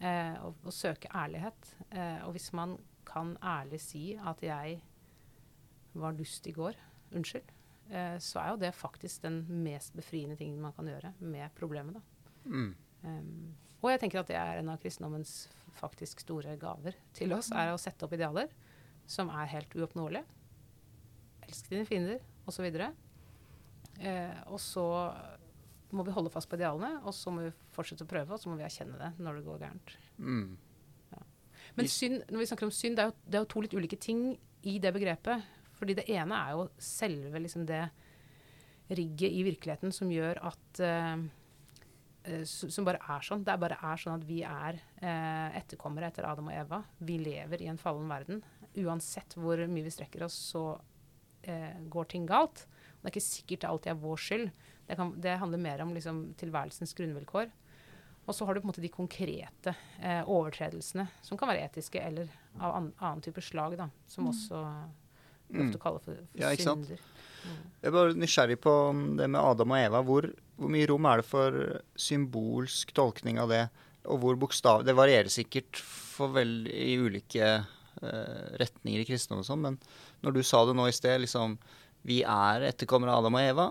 Eh, 0.00 0.36
og, 0.44 0.60
og, 0.64 0.72
søke 0.72 1.10
ærlighet. 1.16 1.74
Eh, 1.88 2.20
og 2.26 2.34
hvis 2.36 2.50
man 2.56 2.76
kan 3.10 3.34
ærlig 3.42 3.80
si 3.82 4.04
at 4.14 4.42
jeg 4.44 4.78
var 5.98 6.14
dust 6.14 6.46
i 6.46 6.54
går, 6.54 6.78
unnskyld, 7.16 7.50
eh, 7.90 8.16
så 8.22 8.42
er 8.42 8.52
jo 8.52 8.60
det 8.62 8.74
faktisk 8.76 9.24
den 9.26 9.42
mest 9.64 9.96
befriende 9.98 10.38
tingen 10.38 10.60
man 10.62 10.74
kan 10.76 10.88
gjøre 10.88 11.12
med 11.18 11.50
problemet. 11.58 11.98
da. 11.98 12.00
Mm. 12.44 12.74
Um, 13.02 13.54
og 13.80 13.90
jeg 13.90 14.00
tenker 14.02 14.20
at 14.20 14.28
det 14.28 14.36
er 14.36 14.60
en 14.60 14.70
av 14.72 14.80
kristendommens 14.80 15.48
faktisk 15.78 16.20
store 16.20 16.56
gaver 16.60 16.96
til 17.16 17.32
oss, 17.32 17.48
er 17.54 17.72
å 17.72 17.80
sette 17.80 18.04
opp 18.04 18.12
idealer 18.16 18.50
som 19.10 19.30
er 19.32 19.50
helt 19.54 19.74
uoppnåelige. 19.74 20.24
Elsk 21.48 21.70
dine 21.72 21.86
fiender, 21.88 22.20
osv. 22.46 22.66
Eh, 24.00 24.36
og 24.46 24.60
så 24.62 24.86
må 25.90 26.04
vi 26.06 26.14
holde 26.14 26.30
fast 26.32 26.50
på 26.50 26.58
idealene, 26.58 27.00
og 27.02 27.14
så 27.16 27.32
må 27.34 27.48
vi 27.48 27.54
fortsette 27.74 28.06
å 28.06 28.10
prøve, 28.10 28.36
og 28.36 28.42
så 28.42 28.50
må 28.50 28.58
vi 28.60 28.66
erkjenne 28.66 28.98
det 29.00 29.10
når 29.18 29.40
det 29.40 29.46
går 29.48 29.64
gærent. 29.64 29.94
Mm. 30.18 30.52
Men 31.78 31.90
synd, 31.90 32.22
når 32.30 32.42
vi 32.42 32.46
snakker 32.50 32.68
om 32.68 32.74
synd, 32.74 32.98
det 32.98 33.04
er, 33.04 33.10
jo, 33.10 33.16
det 33.26 33.38
er, 33.38 33.44
jo, 33.44 33.50
to 33.52 33.64
litt 33.64 33.74
ulike 33.76 33.98
ting 34.00 34.22
i 34.66 34.78
det 34.82 34.92
begrepet. 34.94 35.44
Fordi 35.78 35.96
det 35.96 36.06
ene 36.12 36.36
er 36.36 36.56
jo 36.56 36.68
selve 36.82 37.40
liksom 37.40 37.64
det 37.68 37.84
rigget 38.90 39.32
i 39.32 39.44
virkeligheten 39.46 39.94
som 39.94 40.10
gjør 40.10 40.40
at 40.50 40.80
uh, 40.82 41.22
Som 42.44 42.84
bare 42.84 43.00
er 43.00 43.24
sånn. 43.24 43.44
Det 43.46 43.56
bare 43.62 43.78
er 43.80 44.00
sånn 44.00 44.18
at 44.18 44.26
vi 44.28 44.42
er 44.44 44.80
uh, 45.00 45.48
etterkommere 45.56 46.10
etter 46.10 46.26
Adam 46.28 46.50
og 46.50 46.56
Eva. 46.58 46.82
Vi 46.98 47.16
lever 47.22 47.64
i 47.64 47.70
en 47.72 47.80
fallen 47.80 48.10
verden. 48.10 48.42
Uansett 48.82 49.38
hvor 49.38 49.62
mye 49.70 49.86
vi 49.86 49.94
strekker 49.94 50.26
oss, 50.26 50.36
så 50.52 50.64
uh, 50.76 51.78
går 51.88 52.10
ting 52.12 52.28
galt. 52.28 52.66
Det 53.00 53.08
er 53.08 53.14
ikke 53.14 53.24
sikkert 53.24 53.62
det 53.62 53.70
alltid 53.70 53.94
er 53.94 54.02
vår 54.02 54.20
skyld. 54.20 54.50
Det, 54.84 54.98
kan, 54.98 55.14
det 55.22 55.38
handler 55.40 55.62
mer 55.62 55.80
om 55.86 55.94
liksom, 55.96 56.22
tilværelsens 56.36 56.92
grunnvilkår. 56.98 57.48
Og 58.30 58.34
så 58.36 58.46
har 58.46 58.54
du 58.54 58.60
på 58.62 58.68
en 58.68 58.70
måte 58.70 58.84
de 58.84 58.92
konkrete 58.94 59.72
eh, 59.98 60.22
overtredelsene, 60.22 61.08
som 61.26 61.38
kan 61.38 61.50
være 61.50 61.64
etiske 61.66 61.98
eller 61.98 62.30
av 62.60 62.76
an, 62.76 62.92
annen 63.00 63.24
type 63.24 63.42
slag, 63.42 63.74
da, 63.80 63.88
som 64.06 64.28
mm. 64.28 64.30
også 64.30 64.60
vi 65.50 65.58
ofte 65.58 65.80
mm. 65.80 65.82
kaller 65.82 66.04
for, 66.04 66.20
for 66.30 66.44
ja, 66.44 66.52
synder. 66.54 67.02
Mm. 67.40 67.58
Jeg 67.80 67.88
er 67.88 67.96
bare 67.96 68.14
nysgjerrig 68.14 68.58
på 68.62 68.74
det 69.18 69.26
med 69.32 69.40
Adam 69.40 69.74
og 69.74 69.80
Eva. 69.80 70.02
Hvor, 70.06 70.28
hvor, 70.60 70.70
mye 70.70 70.86
rom 70.90 71.08
er 71.10 71.22
det 71.22 71.26
for 71.26 71.58
symbolsk 71.98 72.94
tolkning 72.94 73.40
av 73.42 73.50
det? 73.50 73.64
Og 74.10 74.22
hvor 74.22 74.38
bokstav 74.40 74.86
Det 74.86 74.94
varierer 74.96 75.28
sikkert 75.32 75.76
for 75.82 76.32
vel 76.36 76.64
i 76.70 76.94
ulike 77.02 77.50
uh, 77.60 78.46
retninger 78.62 79.02
i 79.02 79.08
kristendom 79.08 79.42
og 79.42 79.48
sånn, 79.48 79.64
men 79.66 79.76
når 80.24 80.38
du 80.38 80.42
sa 80.46 80.62
det 80.68 80.76
nå 80.78 80.86
i 80.88 80.94
sted, 80.94 81.18
liksom 81.24 81.58
Vi 82.06 82.22
er 82.22 82.70
etterkommere 82.70 83.12
av 83.12 83.24
Adam 83.24 83.36
og 83.36 83.44
Eva. 83.44 83.66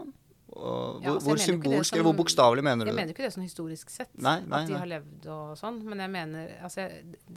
Og, 0.50 1.04
ja, 1.04 1.14
altså 1.14 1.30
hvor 1.30 1.42
symbolsk, 1.42 1.94
eller 1.94 2.08
hvor 2.08 2.16
bokstavelig 2.18 2.64
mener 2.66 2.82
du 2.82 2.90
det? 2.90 2.94
Jeg 2.94 2.98
mener 2.98 3.14
ikke 3.14 3.26
det 3.28 3.34
sånn 3.36 3.46
historisk 3.46 3.92
sett, 3.94 4.14
nei, 4.18 4.40
nei, 4.50 4.64
at 4.64 4.72
de 4.72 4.78
har 4.82 4.90
levd 4.90 5.28
og 5.30 5.58
sånn. 5.60 5.82
Men 5.86 6.02
jeg 6.02 6.14
mener 6.14 6.56
altså, 6.66 6.88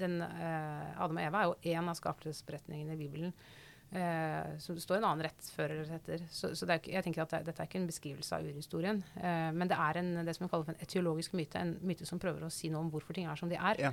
den, 0.01 0.21
eh, 0.25 0.95
Adam 0.97 1.19
og 1.19 1.27
Eva 1.27 1.43
er 1.43 1.51
jo 1.51 1.75
én 1.75 1.91
av 1.93 1.99
skapelsesberetningene 1.99 2.97
i 2.97 3.01
Bibelen. 3.03 3.35
Eh, 3.93 4.55
så 4.65 4.73
det 4.73 4.81
står 4.81 5.03
en 5.03 5.07
annen 5.11 5.27
rett 5.27 5.51
før 5.53 5.75
eller 5.75 5.91
etter. 5.99 6.25
Så, 6.33 6.55
så 6.57 6.65
ikke, 6.65 6.95
jeg 6.95 7.05
tenker 7.05 7.27
at 7.27 7.35
det, 7.35 7.43
dette 7.51 7.61
er 7.61 7.69
ikke 7.69 7.83
en 7.83 7.91
beskrivelse 7.91 8.39
av 8.39 8.49
urhistorien. 8.49 9.03
Eh, 9.21 9.51
men 9.59 9.69
det 9.69 9.77
er 9.77 10.01
en, 10.01 10.11
det 10.25 10.37
som 10.39 10.47
vi 10.47 10.51
kaller 10.55 10.71
for 10.71 10.79
en 10.79 10.87
etiologisk 10.87 11.37
myte. 11.37 11.61
En 11.61 11.77
myte 11.85 12.09
som 12.09 12.23
prøver 12.23 12.49
å 12.49 12.51
si 12.55 12.73
noe 12.73 12.81
om 12.87 12.91
hvorfor 12.95 13.19
ting 13.19 13.29
er 13.29 13.37
som 13.37 13.53
de 13.53 13.61
er. 13.61 13.85
Ja. 13.91 13.93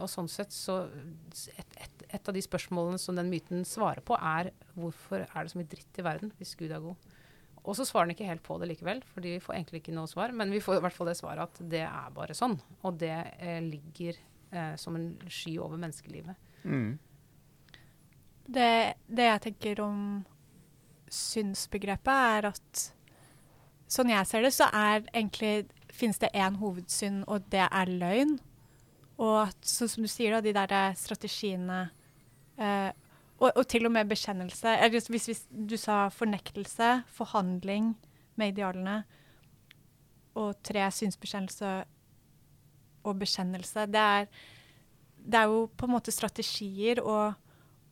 og 0.00 0.08
sånn 0.08 0.30
sett 0.32 0.54
så 0.56 0.78
et, 0.88 1.76
et, 1.76 2.04
et, 2.08 2.22
av 2.22 2.32
de 2.32 2.40
spørsmålene 2.40 2.96
som 3.02 3.18
den 3.18 3.28
myten 3.28 3.68
svarer 3.68 4.00
på, 4.00 4.16
er 4.16 4.54
hvorfor 4.72 5.26
er 5.28 5.36
det 5.36 5.52
så 5.52 5.60
mye 5.60 5.68
dritt 5.68 6.00
i 6.00 6.06
verden 6.06 6.32
hvis 6.40 6.56
Gud 6.56 6.72
er 6.72 6.80
god? 6.80 7.08
Og 7.68 7.76
så 7.76 7.84
svarer 7.84 8.08
han 8.08 8.14
ikke 8.14 8.28
helt 8.28 8.44
på 8.46 8.56
det 8.60 8.70
likevel, 8.70 9.02
for 9.10 9.24
vi 9.24 9.34
får 9.44 9.58
egentlig 9.58 9.82
ikke 9.82 9.96
noe 9.96 10.08
svar. 10.08 10.32
Men 10.32 10.52
vi 10.54 10.62
får 10.64 10.78
i 10.78 10.84
hvert 10.86 10.96
fall 10.96 11.10
det 11.10 11.18
svaret 11.18 11.44
at 11.44 11.60
det 11.74 11.84
er 11.84 12.14
bare 12.16 12.36
sånn. 12.36 12.56
Og 12.88 12.96
det 13.00 13.12
eh, 13.36 13.60
ligger 13.64 14.16
eh, 14.16 14.74
som 14.80 14.96
en 14.96 15.10
sky 15.28 15.58
over 15.60 15.80
menneskelivet. 15.80 16.48
Mm. 16.64 16.96
Det, 18.48 18.70
det, 19.04 19.26
jeg 19.26 19.42
tenker 19.44 19.82
om 19.84 19.98
synsbegrepet, 21.12 22.38
er 22.38 22.48
at 22.54 22.84
sånn 23.88 24.12
jeg 24.12 24.28
ser 24.30 24.44
det, 24.44 24.54
så 24.56 24.68
er 24.72 25.04
egentlig 25.12 25.68
finnes 25.92 26.20
det 26.22 26.32
én 26.36 26.56
hovedsyn, 26.60 27.22
og 27.28 27.44
det 27.52 27.66
er 27.66 27.92
løgn. 28.00 28.38
Og 29.18 29.34
at, 29.48 29.60
sånn 29.66 29.90
som 29.92 30.06
du 30.06 30.10
sier, 30.10 30.36
da, 30.36 30.40
de 30.44 30.54
der 30.56 30.96
strategiene 30.96 31.88
eh, 32.56 32.90
og, 33.38 33.52
og, 33.54 33.64
til 33.70 33.86
og 33.86 33.94
med 33.94 34.10
bekjennelse. 34.10 34.74
Hvis, 34.90 35.08
hvis, 35.28 35.44
du 35.50 35.76
sa 35.78 36.08
fornektelse, 36.10 37.02
forhandling 37.14 37.92
med 38.38 38.54
idealene, 38.54 39.02
og 40.38 40.54
tre 40.62 40.84
synsbekjennelse 40.94 41.72
og 43.06 43.18
bekjennelse, 43.18 43.86
det 43.90 44.02
er, 44.02 44.26
det 45.18 45.40
er 45.40 45.50
jo 45.50 45.66
på 45.76 45.86
en 45.86 45.94
måte 45.96 46.14
strategier, 46.14 47.02
og, 47.02 47.34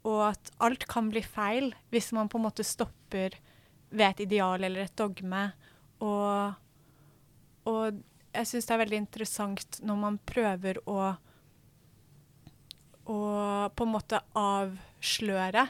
og, 0.06 0.20
at 0.30 0.52
alt 0.62 0.86
kan 0.90 1.10
bli 1.10 1.22
feil 1.22 1.72
hvis 1.94 2.12
man 2.14 2.30
på 2.30 2.38
en 2.38 2.46
måte 2.46 2.66
stopper 2.66 3.38
ved 3.90 4.06
et 4.08 4.26
ideal 4.26 4.66
eller 4.66 4.86
et 4.86 4.98
dogme. 4.98 5.48
Og, 6.02 6.54
og 7.70 8.02
jeg 8.34 8.50
syns 8.50 8.66
det 8.68 8.74
er 8.74 8.82
veldig 8.82 9.00
interessant 9.00 9.80
når 9.86 10.02
man 10.02 10.18
prøver 10.26 10.82
å 10.90 11.14
å 13.10 13.18
på 13.76 13.84
en 13.86 13.94
måte 13.94 14.18
avsløre 14.38 15.66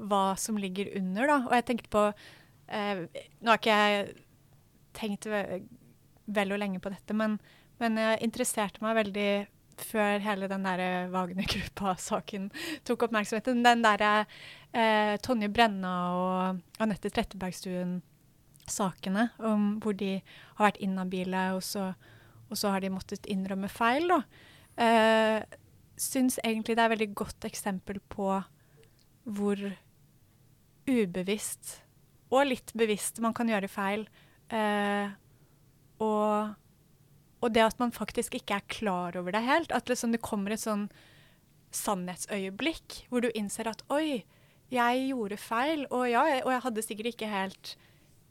hva 0.00 0.36
som 0.40 0.58
ligger 0.60 0.86
under, 0.98 1.24
da. 1.28 1.38
Og 1.48 1.54
jeg 1.58 1.66
tenkte 1.68 1.90
på 1.92 2.02
eh, 2.08 2.96
Nå 3.40 3.46
har 3.52 3.60
ikke 3.60 3.80
jeg 3.82 3.96
tenkt 4.96 5.22
ve 5.30 5.40
vel 6.30 6.52
og 6.54 6.60
lenge 6.62 6.78
på 6.78 6.92
dette, 6.92 7.12
men, 7.16 7.32
men, 7.82 7.96
jeg 7.98 8.22
interesserte 8.22 8.78
meg 8.84 8.94
veldig 9.00 9.30
før 9.82 10.20
hele 10.22 10.46
den 10.46 10.62
der 10.62 11.08
Wagner-gruppa-saken 11.10 12.50
tok 12.86 13.02
oppmerksomheten. 13.08 13.64
Den 13.66 13.82
derre 13.82 14.28
eh, 14.70 15.18
Tonje 15.24 15.48
Brenna 15.50 16.14
og 16.14 16.62
Anette 16.78 17.10
Trettebergstuen-sakene, 17.10 19.24
hvor 19.82 19.94
de 19.98 20.20
har 20.20 20.64
vært 20.68 20.82
inhabile, 20.86 21.42
og 21.56 21.62
og 22.50 22.58
så 22.58 22.74
har 22.74 22.82
de 22.82 22.90
måttet 22.92 23.28
innrømme 23.30 23.70
feil, 23.70 24.10
da. 24.10 24.20
Eh, 24.80 25.58
syns 26.00 26.40
egentlig 26.42 26.76
det 26.76 26.82
er 26.82 26.90
et 26.90 26.96
veldig 26.96 27.12
godt 27.18 27.46
eksempel 27.48 28.00
på 28.12 28.32
hvor 29.30 29.62
ubevisst 30.90 31.80
og 32.30 32.46
litt 32.46 32.72
bevisst 32.78 33.18
man 33.22 33.34
kan 33.36 33.50
gjøre 33.50 33.70
feil. 33.70 34.04
Eh, 34.54 35.10
og, 36.00 36.52
og, 37.42 37.48
det 37.52 37.64
at 37.64 37.80
man 37.82 37.94
faktisk 37.94 38.38
ikke 38.38 38.60
er 38.60 38.68
klar 38.70 39.18
over 39.18 39.34
det 39.34 39.42
helt. 39.46 39.74
At 39.74 39.90
liksom 39.90 40.14
det 40.14 40.22
kommer 40.24 40.54
et 40.54 40.62
sånn 40.62 40.88
sannhetsøyeblikk 41.74 43.04
hvor 43.10 43.22
du 43.22 43.30
innser 43.34 43.70
at 43.70 43.82
oi, 43.94 44.22
jeg 44.70 45.08
gjorde 45.10 45.40
feil. 45.42 45.86
Og 45.90 46.06
ja, 46.10 46.24
og 46.44 46.54
jeg 46.54 46.64
hadde 46.68 46.86
sikkert 46.86 47.12
ikke 47.14 47.30
helt 47.30 47.74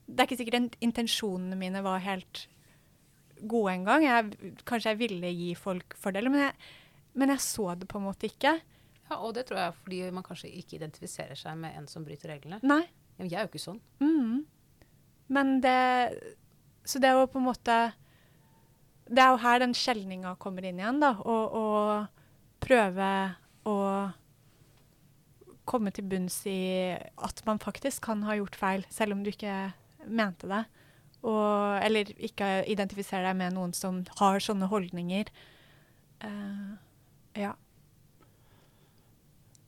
Det 0.09 0.24
er 0.24 0.28
ikke 0.28 0.39
sikkert 0.39 0.80
intensjonene 0.82 1.59
mine 1.59 1.84
var 1.86 1.99
helt 2.01 2.47
gode 3.47 3.76
engang. 3.76 4.32
Kanskje 4.67 4.95
jeg 4.95 5.03
ville 5.03 5.36
gi 5.36 5.51
folk 5.59 5.93
fordeler, 5.99 6.32
men 6.32 6.47
jeg, 6.47 6.55
men 7.18 7.34
jeg 7.34 7.43
så 7.43 7.72
det 7.80 7.88
på 7.89 7.99
en 7.99 8.07
måte 8.10 8.30
ikke. 8.30 8.57
Ja, 9.10 9.18
Og 9.18 9.34
det 9.34 9.47
tror 9.49 9.60
jeg 9.60 9.72
er 9.72 9.80
fordi 9.80 10.01
man 10.14 10.26
kanskje 10.26 10.51
ikke 10.53 10.78
identifiserer 10.78 11.38
seg 11.38 11.57
med 11.57 11.78
en 11.78 11.88
som 11.89 12.05
bryter 12.05 12.34
reglene. 12.36 12.62
Nei. 12.62 12.84
Jeg 13.20 13.34
er 13.36 13.47
jo 13.47 13.51
ikke 13.51 13.62
sånn. 13.64 13.82
Mm. 13.99 14.45
Men 15.34 15.57
det 15.64 15.80
så 16.88 17.01
det 17.01 17.10
er 17.10 17.20
jo 17.20 17.28
på 17.30 17.41
en 17.41 17.49
måte 17.49 17.76
Det 19.10 19.22
er 19.22 19.34
jo 19.34 19.41
her 19.43 19.60
den 19.62 19.76
skjelninga 19.78 20.36
kommer 20.41 20.66
inn 20.66 20.80
igjen, 20.80 21.01
da. 21.01 21.16
Og, 21.26 21.55
og 21.57 22.62
prøve 22.62 23.10
å 23.66 23.76
komme 25.70 25.93
til 25.93 26.05
bunns 26.10 26.41
i 26.49 26.93
at 27.18 27.41
man 27.45 27.62
faktisk 27.62 28.03
kan 28.05 28.22
ha 28.26 28.36
gjort 28.38 28.57
feil, 28.57 28.86
selv 28.93 29.16
om 29.16 29.24
du 29.26 29.32
ikke 29.32 29.72
mente 30.05 30.49
det. 30.49 30.64
Og, 31.26 31.80
eller 31.82 32.10
ikke 32.16 32.64
identifisere 32.70 33.26
deg 33.28 33.38
med 33.41 33.57
noen 33.57 33.74
som 33.78 34.03
har 34.22 34.41
sånne 34.45 34.70
holdninger. 34.70 35.30
Uh, 36.22 36.78
ja. 37.38 37.53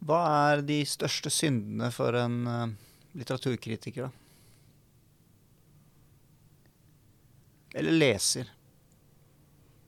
Hva 0.02 0.22
er 0.52 0.64
de 0.66 0.80
største 0.90 1.30
syndene 1.30 1.92
for 1.94 2.16
en 2.18 2.40
uh, 2.48 2.66
litteraturkritiker, 3.18 4.08
da? 4.08 4.22
Eller 7.74 7.96
leser? 7.96 8.50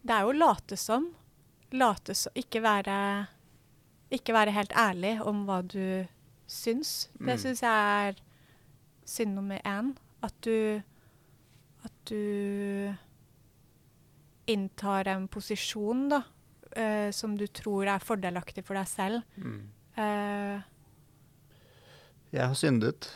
Det 0.04 0.14
er 0.16 0.28
jo 0.28 0.36
late 0.38 0.78
som. 0.80 1.10
Late 1.74 2.16
som 2.16 2.36
Ikke 2.38 2.62
være 2.64 2.96
Ikke 4.14 4.36
være 4.36 4.54
helt 4.56 4.76
ærlig 4.78 5.18
om 5.26 5.44
hva 5.48 5.62
du 5.66 6.06
syns. 6.48 7.10
Mm. 7.20 7.28
Det 7.28 7.40
syns 7.42 7.64
jeg 7.66 8.08
er 8.08 8.22
synd 9.06 9.36
nummer 9.36 9.60
én. 9.68 9.96
At 10.24 10.36
du 10.46 10.82
At 11.84 11.96
du 12.08 12.94
inntar 14.48 15.08
en 15.08 15.28
posisjon, 15.28 16.10
da, 16.12 16.22
uh, 16.78 17.10
som 17.16 17.38
du 17.40 17.46
tror 17.48 17.90
er 17.96 18.04
fordelaktig 18.04 18.66
for 18.68 18.80
deg 18.80 18.90
selv. 18.90 19.24
Mm. 19.38 19.60
Uh, 19.98 20.62
jeg 22.34 22.50
har 22.50 22.58
syndet, 22.58 23.10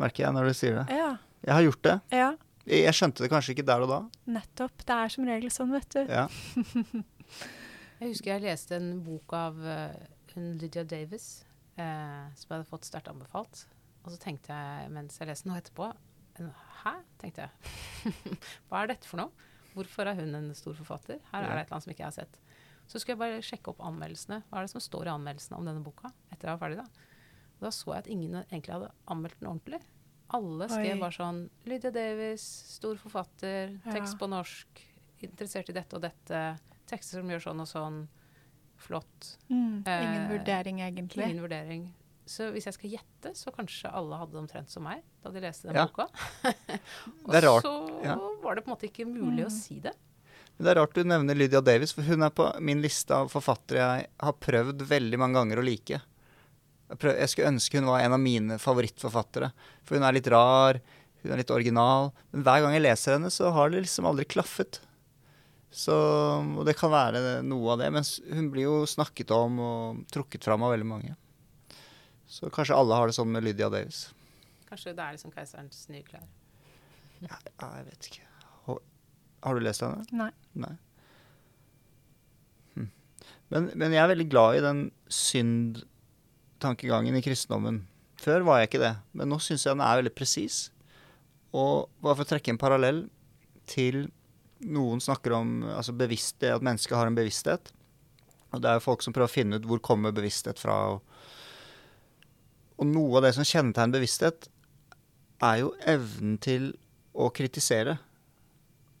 merker 0.00 0.26
jeg 0.26 0.34
når 0.34 0.50
du 0.50 0.58
sier 0.58 0.80
det. 0.80 0.98
Ja. 0.98 1.12
Jeg 1.44 1.54
har 1.54 1.66
gjort 1.66 1.84
det. 1.86 1.94
Ja. 2.16 2.30
Jeg 2.64 2.96
skjønte 2.96 3.22
det 3.22 3.28
kanskje 3.30 3.52
ikke 3.52 3.66
der 3.68 3.84
og 3.84 3.90
da. 3.90 3.98
Nettopp. 4.38 4.82
Det 4.88 4.96
er 4.96 5.12
som 5.12 5.28
regel 5.28 5.52
sånn, 5.52 5.74
vet 5.76 5.94
du. 5.94 6.00
Ja. 6.08 6.24
jeg 8.00 8.08
husker 8.08 8.32
jeg 8.32 8.44
leste 8.46 8.78
en 8.80 8.90
bok 9.04 9.36
av 9.36 9.60
uh, 9.60 9.92
Lydia 10.34 10.82
Davis 10.88 11.44
uh, 11.76 12.26
som 12.34 12.48
jeg 12.48 12.56
hadde 12.56 12.70
fått 12.70 12.88
sterkt 12.88 13.12
anbefalt. 13.12 13.66
Og 14.04 14.12
så 14.12 14.20
tenkte 14.20 14.56
jeg 14.56 14.90
mens 14.92 15.20
jeg 15.20 15.30
leste 15.30 15.48
noe 15.48 15.60
etterpå 15.60 15.92
Hæ? 16.82 16.96
tenkte 17.22 17.46
jeg. 17.46 18.12
Hva 18.68 18.82
er 18.82 18.90
dette 18.90 19.08
for 19.08 19.22
noe? 19.22 19.50
Hvorfor 19.74 20.10
er 20.10 20.18
hun 20.18 20.34
en 20.38 20.50
stor 20.58 20.74
forfatter? 20.78 21.20
Her 21.30 21.44
er 21.44 21.46
det 21.46 21.60
et 21.62 21.68
eller 21.68 21.76
annet 21.76 21.86
som 21.86 21.92
ikke 21.94 22.02
jeg 22.04 22.10
har 22.10 22.16
sett. 22.16 22.40
Så 22.90 23.00
skulle 23.00 23.14
jeg 23.14 23.22
bare 23.22 23.44
sjekke 23.44 23.72
opp 23.72 23.82
anmeldelsene. 23.84 24.42
Hva 24.48 24.60
er 24.60 24.66
det 24.66 24.74
som 24.74 24.82
står 24.84 25.08
i 25.08 25.14
anmeldelsene 25.14 25.58
om 25.58 25.68
denne 25.68 25.84
boka? 25.84 26.12
etter 26.34 26.50
jeg 26.50 26.56
var 26.56 26.62
ferdig 26.64 26.80
da. 26.82 27.10
Og 27.54 27.66
da 27.66 27.72
så 27.72 27.92
jeg 27.94 28.04
at 28.04 28.10
ingen 28.12 28.38
egentlig 28.42 28.74
hadde 28.74 28.90
anmeldt 29.12 29.40
den 29.40 29.50
ordentlig. 29.50 29.80
Alle 30.34 30.68
skrev 30.70 31.00
bare 31.02 31.14
sånn 31.14 31.40
Lydia 31.68 31.92
Davis, 31.94 32.44
stor 32.74 32.98
forfatter, 32.98 33.76
tekst 33.86 34.16
ja. 34.16 34.20
på 34.20 34.28
norsk, 34.32 34.84
interessert 35.24 35.70
i 35.70 35.76
dette 35.76 35.96
og 35.96 36.04
dette. 36.04 36.44
Tekster 36.90 37.20
som 37.20 37.30
gjør 37.30 37.44
sånn 37.48 37.64
og 37.64 37.70
sånn. 37.70 37.98
Flott. 38.84 39.36
Mm, 39.48 39.84
ingen 39.86 40.24
eh, 40.24 40.30
vurdering, 40.32 40.80
egentlig. 40.84 41.28
Ingen 41.30 41.44
vurdering. 41.44 41.84
Så 42.28 42.48
hvis 42.52 42.66
jeg 42.68 42.76
skal 42.76 42.94
gjette, 42.96 43.30
så 43.38 43.52
kanskje 43.54 43.92
alle 43.92 44.18
hadde 44.18 44.34
det 44.34 44.40
omtrent 44.42 44.72
som 44.72 44.84
meg 44.84 45.04
da 45.22 45.30
de 45.32 45.40
leste 45.44 45.68
den 45.68 45.78
ja. 45.78 45.86
boka. 45.88 46.08
og 47.28 47.62
så 47.64 47.74
ja. 48.04 48.16
var 48.42 48.58
det 48.58 48.64
på 48.64 48.68
en 48.68 48.74
måte 48.74 48.88
ikke 48.90 49.06
mulig 49.08 49.44
mm. 49.44 49.48
å 49.48 49.52
si 49.54 49.78
det. 49.84 49.94
Men 50.56 50.66
Det 50.66 50.72
er 50.72 50.78
rart 50.80 50.94
du 50.94 51.02
nevner 51.02 51.38
Lydia 51.38 51.60
Davis, 51.64 51.92
for 51.94 52.06
hun 52.06 52.22
er 52.22 52.30
på 52.34 52.46
min 52.62 52.82
liste 52.84 53.14
av 53.16 53.30
forfattere 53.32 53.82
jeg 53.82 54.10
har 54.22 54.36
prøvd 54.38 54.84
veldig 54.86 55.18
mange 55.18 55.40
ganger 55.40 55.60
å 55.60 55.66
like. 55.66 55.98
Jeg, 55.98 56.98
prøv, 57.00 57.16
jeg 57.18 57.32
skulle 57.32 57.50
ønske 57.54 57.80
hun 57.80 57.90
var 57.90 58.04
en 58.04 58.14
av 58.14 58.22
mine 58.22 58.58
favorittforfattere. 58.62 59.50
For 59.82 59.98
hun 59.98 60.06
er 60.06 60.14
litt 60.14 60.30
rar, 60.30 60.78
hun 61.24 61.32
er 61.34 61.40
litt 61.40 61.50
original. 61.54 62.12
Men 62.30 62.44
hver 62.46 62.62
gang 62.62 62.76
jeg 62.76 62.84
leser 62.84 63.16
henne, 63.16 63.32
så 63.34 63.50
har 63.56 63.72
det 63.72 63.82
liksom 63.82 64.06
aldri 64.10 64.26
klaffet. 64.30 64.78
Så, 65.74 65.94
og 66.38 66.62
det 66.68 66.76
kan 66.78 66.92
være 66.92 67.40
noe 67.42 67.72
av 67.74 67.80
det. 67.82 67.90
Men 67.96 68.06
hun 68.36 68.50
blir 68.54 68.68
jo 68.68 68.76
snakket 68.86 69.32
om 69.34 69.58
og 69.58 70.04
trukket 70.14 70.46
fram 70.46 70.62
av 70.62 70.76
veldig 70.76 70.86
mange. 70.86 71.16
Så 72.30 72.50
kanskje 72.52 72.76
alle 72.78 73.00
har 73.00 73.10
det 73.10 73.16
sånn 73.16 73.32
med 73.34 73.42
Lydia 73.46 73.70
Davis. 73.72 74.06
Kanskje 74.68 74.94
det 74.94 75.02
er 75.02 75.16
liksom 75.16 75.34
keiserens 75.34 75.82
nye 75.90 76.06
klær. 76.06 76.28
Ja, 77.24 77.40
jeg 77.40 77.88
vet 77.90 78.08
ikke. 78.12 78.28
Har 79.44 79.56
du 79.56 79.64
lest 79.64 79.84
henne? 79.84 80.04
Nei. 80.16 80.30
Nei. 80.56 80.72
Hm. 82.74 82.90
Men, 83.52 83.70
men, 83.74 83.92
jeg 83.92 84.02
er 84.02 84.12
veldig 84.14 84.28
glad 84.32 84.58
i 84.58 84.64
den 84.64 84.84
synd 85.12 85.82
tankegangen 86.64 87.16
i 87.18 87.22
kristendommen. 87.24 87.82
Før 88.20 88.46
var 88.46 88.62
jeg 88.62 88.70
ikke 88.70 88.84
det, 88.86 88.94
men 89.12 89.28
nå 89.28 89.40
syns 89.42 89.66
jeg 89.66 89.76
den 89.76 89.84
er 89.84 90.00
veldig 90.00 90.14
presis. 90.16 90.62
Og 91.54 91.90
bare 92.02 92.16
for 92.16 92.24
å 92.24 92.30
trekke 92.32 92.54
en 92.54 92.60
parallell 92.60 93.04
til 93.68 94.06
noen 94.64 95.02
snakker 95.02 95.34
om 95.36 95.56
altså 95.74 95.92
bevissthet, 95.96 96.54
at 96.54 96.64
mennesket 96.64 96.96
har 96.96 97.10
en 97.10 97.18
bevissthet. 97.18 97.72
Og 98.54 98.62
det 98.62 98.70
er 98.70 98.78
jo 98.78 98.86
folk 98.86 99.04
som 99.04 99.14
prøver 99.14 99.28
å 99.28 99.34
finne 99.34 99.58
ut 99.58 99.68
hvor 99.68 99.82
kommer 99.84 100.14
bevissthet 100.14 100.60
fra. 100.62 100.76
Og, 100.94 101.02
og 102.80 102.88
noe 102.88 103.18
av 103.18 103.26
det 103.26 103.34
som 103.36 103.46
kjennetegner 103.46 103.98
bevissthet, 103.98 104.48
er 105.44 105.60
jo 105.60 105.74
evnen 105.90 106.38
til 106.42 106.70
å 107.12 107.28
kritisere. 107.34 107.98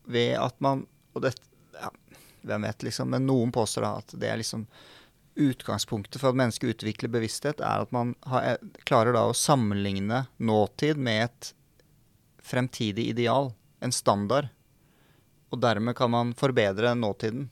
Ved 0.04 0.34
at 0.36 0.58
man 0.60 0.86
Og 1.14 1.22
det 1.24 1.34
ja, 1.78 1.88
Hvem 2.44 2.66
vet, 2.66 2.82
liksom. 2.82 3.10
Men 3.10 3.26
noen 3.26 3.52
påstår 3.52 3.86
da 3.86 3.92
at 4.02 4.14
det 4.20 4.28
er 4.28 4.40
liksom 4.40 4.66
utgangspunktet 5.34 6.20
for 6.20 6.30
at 6.30 6.38
mennesket 6.38 6.76
utvikler 6.76 7.10
bevissthet, 7.10 7.58
er 7.58 7.82
at 7.82 7.92
man 7.94 8.12
har, 8.28 8.44
eh, 8.44 8.66
klarer 8.86 9.16
da 9.16 9.24
å 9.26 9.34
sammenligne 9.34 10.26
nåtid 10.38 10.96
med 10.96 11.24
et 11.24 11.52
fremtidig 12.38 13.08
ideal, 13.08 13.52
en 13.80 13.92
standard. 13.92 14.50
Og 15.50 15.60
dermed 15.60 15.96
kan 15.96 16.10
man 16.10 16.34
forbedre 16.34 16.94
nåtiden. 16.94 17.48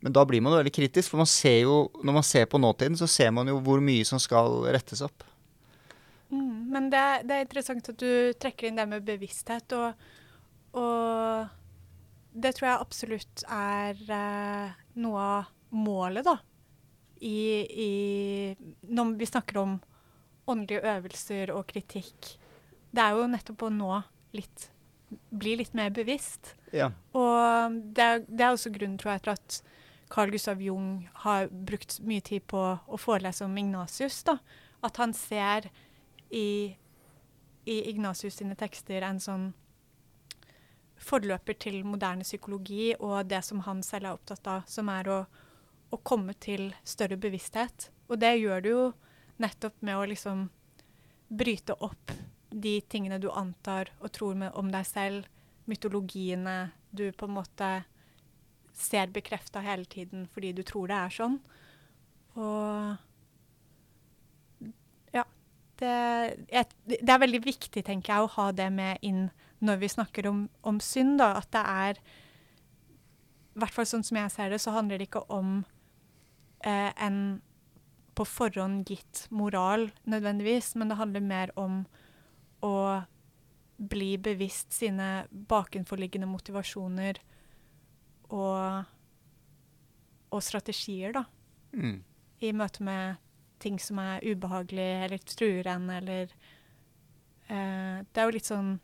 Men 0.00 0.12
da 0.12 0.24
blir 0.24 0.42
man 0.42 0.52
jo 0.52 0.58
veldig 0.60 0.74
kritisk, 0.74 1.10
for 1.10 1.22
man 1.22 1.26
jo, 1.26 1.90
når 2.04 2.12
man 2.12 2.22
ser 2.22 2.46
på 2.46 2.60
nåtiden, 2.60 2.96
så 2.96 3.08
ser 3.08 3.30
man 3.30 3.48
jo 3.48 3.60
hvor 3.60 3.80
mye 3.80 4.04
som 4.04 4.20
skal 4.20 4.66
rettes 4.68 5.00
opp. 5.00 5.24
Mm, 6.30 6.70
men 6.72 6.90
det, 6.90 7.22
det, 7.24 7.34
er 7.34 7.46
interessant 7.46 7.88
at 7.88 7.98
du 7.98 8.32
trekker 8.34 8.68
inn 8.68 8.76
det 8.76 8.86
med 8.90 9.06
bevissthet. 9.06 9.72
Og, 9.72 9.94
og 10.76 12.36
det 12.36 12.52
tror 12.56 12.68
jeg 12.68 12.84
absolutt 12.84 13.46
er 13.48 14.02
eh, 14.12 14.76
noe 15.00 15.24
av 15.40 15.54
målet, 15.76 16.26
da 16.26 16.36
i, 17.20 17.66
i, 17.84 18.56
Når 18.80 19.16
vi 19.16 19.26
snakker 19.26 19.58
om 19.58 19.76
åndelige 20.46 20.96
øvelser 20.96 21.50
og 21.54 21.66
kritikk, 21.66 22.36
det 22.90 23.02
er 23.02 23.16
jo 23.16 23.28
nettopp 23.30 23.66
å 23.66 23.72
nå 23.72 23.92
litt 24.36 24.70
Bli 25.06 25.52
litt 25.54 25.70
mer 25.78 25.92
bevisst. 25.94 26.56
Ja. 26.74 26.88
Og 27.14 27.74
det 27.94 28.02
er, 28.02 28.24
det 28.26 28.42
er, 28.42 28.56
også 28.56 28.72
grunnen, 28.74 28.96
tror 28.98 29.12
jeg, 29.12 29.22
til 29.22 29.32
at 29.36 29.58
Carl 30.10 30.32
Gustav 30.34 30.58
Jung 30.58 31.04
har 31.22 31.46
brukt 31.46 32.00
mye 32.02 32.24
tid 32.26 32.42
på 32.50 32.58
å 32.74 32.98
forelese 32.98 33.46
om 33.46 33.54
Ignasius. 33.54 34.24
da. 34.26 34.34
At 34.82 34.98
han 34.98 35.14
ser 35.14 35.68
i, 36.26 36.74
i 37.70 37.76
Ignasius 37.92 38.40
sine 38.42 38.58
tekster 38.58 39.06
en 39.06 39.22
sånn 39.22 39.46
forløper 41.06 41.56
til 41.62 41.80
moderne 41.86 42.26
psykologi 42.26 42.94
og 42.98 43.28
det 43.30 43.42
som 43.46 43.62
han 43.66 43.82
selv 43.86 44.10
er 44.10 44.18
opptatt 44.18 44.48
av, 44.50 44.64
som 44.70 44.90
er 44.92 45.10
å 45.12 45.20
å 45.90 45.98
komme 46.02 46.34
til 46.42 46.70
større 46.86 47.18
bevissthet. 47.20 47.90
Og 48.10 48.20
det 48.22 48.36
gjør 48.38 48.62
du 48.62 48.70
jo 48.70 48.84
nettopp 49.42 49.82
med 49.86 49.98
å 49.98 50.06
liksom 50.08 50.46
bryte 51.28 51.76
opp 51.82 52.14
de 52.50 52.78
tingene 52.88 53.18
du 53.20 53.28
antar 53.30 53.90
og 54.00 54.12
tror 54.14 54.36
med, 54.38 54.54
om 54.54 54.70
deg 54.72 54.86
selv, 54.88 55.26
mytologiene 55.66 56.70
du 56.94 57.10
på 57.12 57.26
en 57.26 57.36
måte 57.36 57.70
ser 58.76 59.10
bekrefta 59.10 59.62
hele 59.64 59.88
tiden 59.88 60.26
fordi 60.32 60.52
du 60.54 60.62
tror 60.66 60.90
det 60.90 60.98
er 61.00 61.16
sånn. 61.16 61.40
Og 62.36 62.96
ja. 65.16 65.24
Det, 65.76 65.96
jeg, 66.52 66.68
det 66.86 67.12
er 67.12 67.20
veldig 67.20 67.42
viktig, 67.44 67.82
tenker 67.84 68.14
jeg, 68.14 68.22
å 68.22 68.34
ha 68.38 68.46
det 68.56 68.70
med 68.72 69.02
inn 69.04 69.26
når 69.64 69.80
vi 69.80 69.88
snakker 69.88 70.28
om, 70.28 70.46
om 70.62 70.80
synd. 70.80 71.18
da, 71.18 71.34
At 71.40 71.50
det 71.54 71.64
er 71.64 72.00
I 73.54 73.60
hvert 73.62 73.72
fall 73.74 73.88
sånn 73.88 74.04
som 74.04 74.18
jeg 74.20 74.32
ser 74.34 74.52
det, 74.52 74.60
så 74.60 74.74
handler 74.74 74.98
det 75.00 75.08
ikke 75.08 75.24
om 75.32 75.64
eh, 76.64 76.92
en 76.96 77.40
på 78.16 78.24
forhånd 78.24 78.88
gitt 78.88 79.26
moral 79.28 79.90
nødvendigvis, 80.08 80.74
men 80.76 80.88
det 80.88 80.96
handler 80.96 81.24
mer 81.24 81.52
om 81.60 81.82
å 82.64 83.02
bli 83.76 84.14
bevisst 84.16 84.72
sine 84.72 85.26
bakenforliggende 85.28 86.28
motivasjoner 86.30 87.20
og, 88.32 88.88
og 90.32 90.44
strategier, 90.44 91.12
da. 91.12 91.26
Mm. 91.76 92.00
I 92.40 92.52
møte 92.56 92.84
med 92.84 93.20
ting 93.60 93.76
som 93.80 94.00
er 94.00 94.24
ubehagelig 94.24 94.88
eller 95.06 95.28
truer 95.28 95.68
en, 95.72 95.88
eller 95.92 96.32
eh, 97.48 98.04
Det 98.04 98.20
er 98.20 98.28
jo 98.28 98.34
litt 98.36 98.48
sånn 98.48 98.76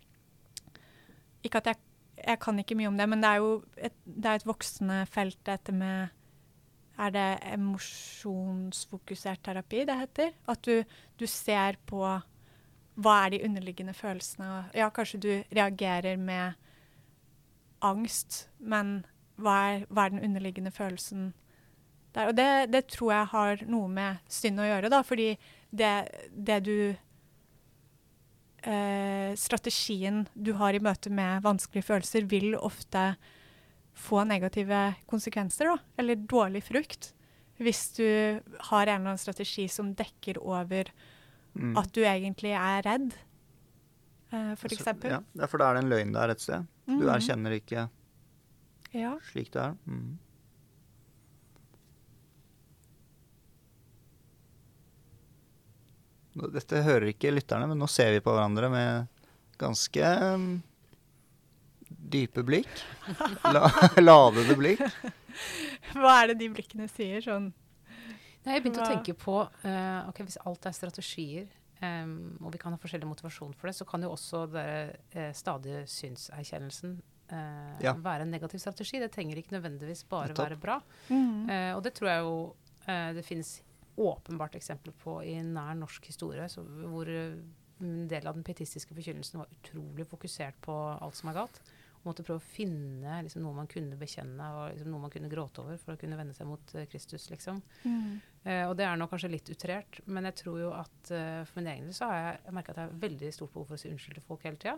Ikke 1.43 1.63
at 1.63 1.73
jeg, 1.73 1.81
jeg 2.19 2.39
kan 2.43 2.59
ikke 2.63 2.77
mye 2.79 2.91
om 2.91 2.99
det, 2.99 3.09
men 3.09 3.23
det 3.23 3.31
er 3.31 3.43
jo 3.43 3.55
et, 3.77 3.95
det 4.05 4.31
er 4.31 4.41
et 4.41 4.47
voksende 4.47 4.99
felt, 5.11 5.39
dette 5.47 5.75
med 5.75 6.13
er 7.01 7.11
det 7.11 7.39
emosjonsfokusert 7.55 9.41
terapi 9.45 9.85
det 9.89 9.97
heter? 9.99 10.33
At 10.49 10.65
du, 10.67 10.85
du, 11.19 11.27
ser 11.27 11.79
på 11.89 12.03
hva 12.95 13.15
er 13.25 13.31
de 13.33 13.45
underliggende 13.47 13.95
følelsene. 13.97 14.69
Ja, 14.77 14.91
kanskje 14.93 15.21
du 15.21 15.43
reagerer 15.57 16.17
med 16.21 16.53
angst, 17.83 18.51
men 18.59 19.07
hva 19.41 19.55
er, 19.71 19.87
hva 19.89 20.05
er 20.05 20.11
den 20.15 20.25
underliggende 20.25 20.71
følelsen 20.71 21.33
der? 22.15 22.29
Og 22.29 22.37
det, 22.37 22.73
det, 22.73 22.87
tror 22.93 23.13
jeg 23.13 23.27
har 23.33 23.65
noe 23.67 23.89
med 23.89 24.17
synd 24.29 24.61
å 24.61 24.69
gjøre, 24.69 24.93
da, 24.93 25.01
fordi 25.07 25.33
det, 25.71 25.95
det 26.31 26.61
du 26.69 26.77
eh, 28.69 29.33
Strategien 29.39 30.27
du 30.35 30.53
har 30.59 30.75
i 30.75 30.83
møte 30.83 31.13
med 31.13 31.43
vanskelige 31.45 31.89
følelser, 31.89 32.27
vil 32.31 32.57
ofte 32.59 33.13
få 33.93 34.23
negative 34.25 34.95
konsekvenser, 35.11 35.73
da, 35.73 35.77
eller 36.01 36.21
dårlig 36.29 36.65
frukt. 36.65 37.13
Hvis 37.63 37.91
du 37.99 38.07
har 38.07 38.87
en 38.87 38.95
eller 38.95 39.13
annen 39.13 39.21
strategi 39.21 39.69
som 39.71 39.93
dekker 39.95 40.41
over 40.43 40.89
mm. 41.55 41.77
at 41.79 41.93
du 41.95 42.01
egentlig 42.03 42.55
er 42.57 42.83
redd, 42.87 43.13
eh, 44.33 44.53
for 44.59 44.73
eksempel. 44.73 45.19
Ja, 45.19 45.47
for 45.47 45.63
da 45.63 45.71
er 45.71 45.79
det 45.79 45.85
en 45.85 45.93
løgn 45.93 46.17
der 46.17 46.35
et 46.35 46.43
sted. 46.43 46.69
Mm. 46.89 46.99
Du 46.99 47.09
erkjenner 47.13 47.57
ikke 47.57 47.87
ja. 48.97 49.17
slik 49.31 49.53
det 49.55 49.67
er. 49.69 49.77
Mm. 49.87 50.19
Dette 56.33 56.81
hører 56.85 57.11
ikke 57.13 57.33
lytterne, 57.35 57.69
men 57.69 57.81
nå 57.81 57.89
ser 57.91 58.15
vi 58.15 58.23
på 58.25 58.33
hverandre 58.33 58.71
med 58.73 59.25
ganske 59.61 60.13
um, 60.33 60.47
dype 62.13 62.45
blikk. 62.47 62.71
La, 63.53 63.67
ladede 64.09 64.57
blikk. 64.59 64.85
Hva 65.93 66.23
er 66.23 66.33
det 66.33 66.41
de 66.43 66.49
blikkene 66.53 66.89
sier? 66.91 67.21
Sånn 67.25 67.51
Nei, 68.43 68.57
Jeg 68.57 68.65
begynte 68.65 68.83
Hva? 68.83 68.89
å 68.89 68.95
tenke 68.97 69.15
på 69.15 69.37
uh, 69.47 70.09
ok, 70.11 70.25
Hvis 70.27 70.41
alt 70.43 70.67
er 70.67 70.75
strategier, 70.75 71.47
um, 71.79 72.35
og 72.43 72.55
vi 72.55 72.61
kan 72.63 72.75
ha 72.75 72.81
forskjellig 72.81 73.07
motivasjon 73.07 73.55
for 73.55 73.71
det, 73.71 73.77
så 73.79 73.87
kan 73.89 74.03
jo 74.03 74.11
også 74.17 74.45
den 74.51 74.97
uh, 75.15 75.29
stadige 75.37 75.85
synserkjennelsen 75.91 76.97
uh, 77.31 77.77
ja. 77.85 77.95
være 77.95 78.27
en 78.27 78.35
negativ 78.35 78.63
strategi. 78.65 78.99
Det 79.03 79.13
trenger 79.15 79.39
ikke 79.39 79.55
nødvendigvis 79.55 80.03
bare 80.11 80.35
være 80.39 80.59
bra. 80.59 80.81
Mm. 81.13 81.47
Uh, 81.47 81.71
og 81.77 81.85
det 81.87 81.95
tror 81.99 82.13
jeg 82.13 82.27
jo 82.27 82.35
det 82.83 83.23
finnes 83.23 83.61
åpenbart 83.97 84.57
eksempler 84.57 84.95
på 85.03 85.19
i 85.29 85.37
nær 85.45 85.75
norsk 85.79 86.07
historie, 86.09 86.49
så, 86.49 86.65
hvor 86.65 87.11
en 87.13 88.09
del 88.09 88.27
av 88.29 88.37
den 88.39 88.47
pietistiske 88.47 88.95
forkynnelsen 88.97 89.41
var 89.43 89.53
utrolig 89.53 90.07
fokusert 90.09 90.61
på 90.65 90.77
alt 90.95 91.19
som 91.19 91.33
er 91.33 91.41
galt 91.43 91.63
og 92.03 92.09
måtte 92.11 92.25
prøve 92.27 92.43
å 92.43 92.51
finne 92.51 93.21
liksom, 93.23 93.45
noe 93.45 93.55
man 93.55 93.69
kunne 93.71 93.97
bekjenne 93.99 94.47
og 94.57 94.73
liksom, 94.73 94.91
noe 94.91 95.05
man 95.05 95.13
kunne 95.15 95.31
gråte 95.31 95.63
over 95.63 95.79
for 95.79 95.95
å 95.95 96.01
kunne 96.01 96.17
vende 96.19 96.35
seg 96.35 96.49
mot 96.51 96.75
uh, 96.75 96.83
Kristus. 96.91 97.29
liksom. 97.31 97.61
Mm. 97.87 98.17
Uh, 98.43 98.65
og 98.67 98.75
det 98.79 98.89
er 98.89 98.99
nå 98.99 99.07
kanskje 99.11 99.31
litt 99.31 99.53
utrert, 99.55 100.01
men 100.11 100.27
jeg 100.27 100.41
tror 100.43 100.59
jo 100.65 100.73
at 100.75 101.13
uh, 101.15 101.45
for 101.47 101.61
min 101.61 101.71
egen 101.71 101.87
del 101.87 101.95
så 101.95 102.11
har 102.11 102.19
jeg, 102.19 102.41
jeg 102.49 102.57
merka 102.59 102.75
at 102.75 102.83
jeg 102.83 102.91
har 102.91 102.99
veldig 103.07 103.31
stort 103.39 103.55
behov 103.55 103.71
for 103.71 103.79
å 103.79 103.83
si 103.85 103.93
unnskyld 103.93 104.19
til 104.19 104.27
folk 104.27 104.49
hele 104.49 104.59
tida. 104.65 104.75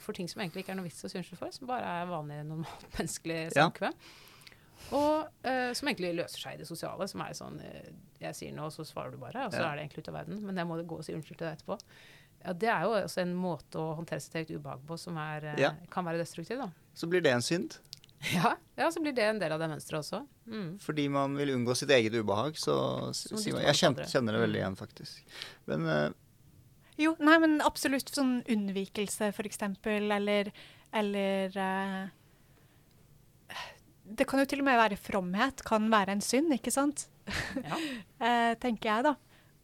For 0.00 0.16
ting 0.16 0.32
som 0.32 0.40
egentlig 0.40 0.64
ikke 0.64 0.72
er 0.72 0.80
noe 0.80 0.88
vits 0.88 1.04
å 1.04 1.12
si 1.12 1.20
unnskyld 1.20 1.42
for, 1.42 1.52
som 1.58 1.68
bare 1.68 1.92
er 2.00 2.08
vanlig, 2.08 2.40
normalt 2.48 2.88
menneskelig 2.96 3.40
samkvem. 3.58 4.00
Ja. 4.00 4.29
Og 4.90 5.26
uh, 5.46 5.70
som 5.76 5.90
egentlig 5.90 6.14
løser 6.18 6.42
seg 6.42 6.56
i 6.56 6.62
det 6.62 6.68
sosiale. 6.68 7.06
Som 7.10 7.22
er 7.24 7.36
sånn 7.38 7.60
uh, 7.62 7.90
Jeg 8.22 8.38
sier 8.38 8.56
noe, 8.56 8.72
så 8.74 8.86
svarer 8.86 9.14
du 9.14 9.20
bare. 9.22 9.46
Og 9.46 9.54
så 9.54 9.62
ja. 9.62 9.68
er 9.68 9.78
det 9.78 9.86
egentlig 9.86 10.04
ute 10.04 10.14
av 10.14 10.18
verden. 10.22 10.40
Men 10.46 10.58
jeg 10.60 10.70
må 10.70 10.80
gå 10.82 10.98
og 10.98 11.06
si 11.06 11.14
unnskyld 11.16 11.38
til 11.38 11.46
deg 11.46 11.60
etterpå. 11.60 11.78
Ja, 12.40 12.56
Det 12.56 12.72
er 12.72 12.86
jo 12.86 12.96
også 12.96 13.22
en 13.22 13.36
måte 13.36 13.80
å 13.80 13.92
håndtere 13.98 14.24
sitt 14.24 14.36
eget 14.40 14.56
ubehag 14.56 14.82
på 14.88 14.96
som 15.00 15.18
er, 15.20 15.52
uh, 15.52 15.60
ja. 15.60 15.74
kan 15.92 16.06
være 16.08 16.22
destruktiv. 16.22 16.62
da. 16.64 16.70
Så 16.96 17.10
blir 17.10 17.24
det 17.24 17.36
en 17.36 17.46
synd? 17.46 17.78
Ja, 18.34 18.50
ja, 18.76 18.90
så 18.92 19.00
blir 19.00 19.14
det 19.16 19.24
en 19.24 19.38
del 19.40 19.52
av 19.54 19.62
det 19.62 19.68
mønsteret 19.70 20.02
også. 20.02 20.18
Mm. 20.44 20.74
Fordi 20.82 21.06
man 21.08 21.36
vil 21.38 21.54
unngå 21.54 21.72
sitt 21.78 21.92
eget 21.94 22.12
ubehag, 22.12 22.58
så 22.60 22.74
sier 23.16 23.56
man 23.56 23.64
Jeg 23.64 23.78
kjenner, 23.78 24.08
kjenner, 24.10 24.36
det 24.36 24.42
veldig 24.42 24.58
mm. 24.58 24.62
igjen, 24.62 24.76
faktisk. 24.76 25.38
Men 25.70 25.86
uh, 25.88 26.10
Jo, 27.00 27.14
nei, 27.16 27.38
men 27.40 27.60
absolutt 27.64 28.12
sånn 28.12 28.42
unnvikelse, 28.44 29.30
for 29.36 29.48
eksempel, 29.48 30.10
eller, 30.12 30.52
eller 31.00 31.56
uh, 31.56 32.12
Det 34.16 34.26
kan 34.28 34.42
jo 34.42 34.48
til 34.50 34.62
og 34.62 34.66
med 34.66 34.78
være 34.80 34.98
fromhet. 34.98 35.62
Kan 35.66 35.90
være 35.92 36.16
en 36.16 36.24
synd, 36.24 36.52
ikke 36.56 36.72
sant? 36.74 37.06
Ja. 37.62 37.76
eh, 38.26 38.54
tenker 38.60 38.90
jeg, 38.90 39.06
da. 39.06 39.14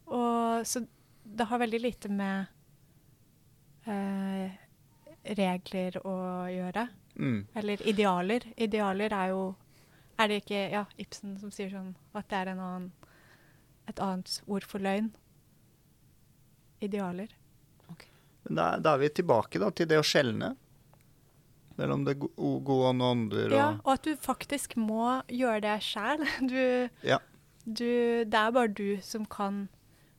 Og 0.06 0.66
så 0.68 0.84
det 1.26 1.44
har 1.50 1.58
veldig 1.58 1.80
lite 1.80 2.08
med 2.12 2.46
eh, 3.90 4.54
regler 5.36 5.98
å 6.06 6.16
gjøre. 6.50 6.86
Mm. 7.16 7.40
Eller 7.54 7.82
idealer. 7.88 8.50
Idealer 8.56 9.14
er 9.16 9.32
jo 9.32 9.54
Er 10.16 10.28
det 10.28 10.36
ikke 10.44 10.60
ja, 10.72 10.84
Ibsen 10.96 11.34
som 11.40 11.50
sier 11.52 11.68
sånn 11.68 11.90
at 12.16 12.28
det 12.30 12.38
er 12.38 12.50
annen, 12.54 12.86
et 13.84 13.98
annet 14.00 14.38
ord 14.46 14.64
for 14.64 14.80
løgn? 14.80 15.10
Idealer. 16.80 17.34
Okay. 17.92 18.08
Da, 18.48 18.78
da, 18.80 18.94
er 18.94 19.02
vi 19.02 19.10
tilbake 19.18 19.60
da, 19.60 19.68
til 19.76 19.90
det 19.90 19.98
å 20.00 20.06
skjelne 20.06 20.54
mellom 21.78 22.04
det 22.06 22.16
gode 22.20 22.76
og 22.90 22.96
noe 22.96 23.12
Og 23.14 23.52
Ja, 23.52 23.68
og 23.84 23.92
at 23.96 24.06
du 24.06 24.16
faktisk 24.20 24.76
må 24.80 25.20
gjøre 25.28 25.62
det 25.66 25.76
sjæl. 25.84 26.24
Ja. 27.12 27.18
det 27.66 28.34
er 28.34 28.52
bare 28.54 28.68
du 28.68 28.98
som 29.02 29.26
kan 29.26 29.68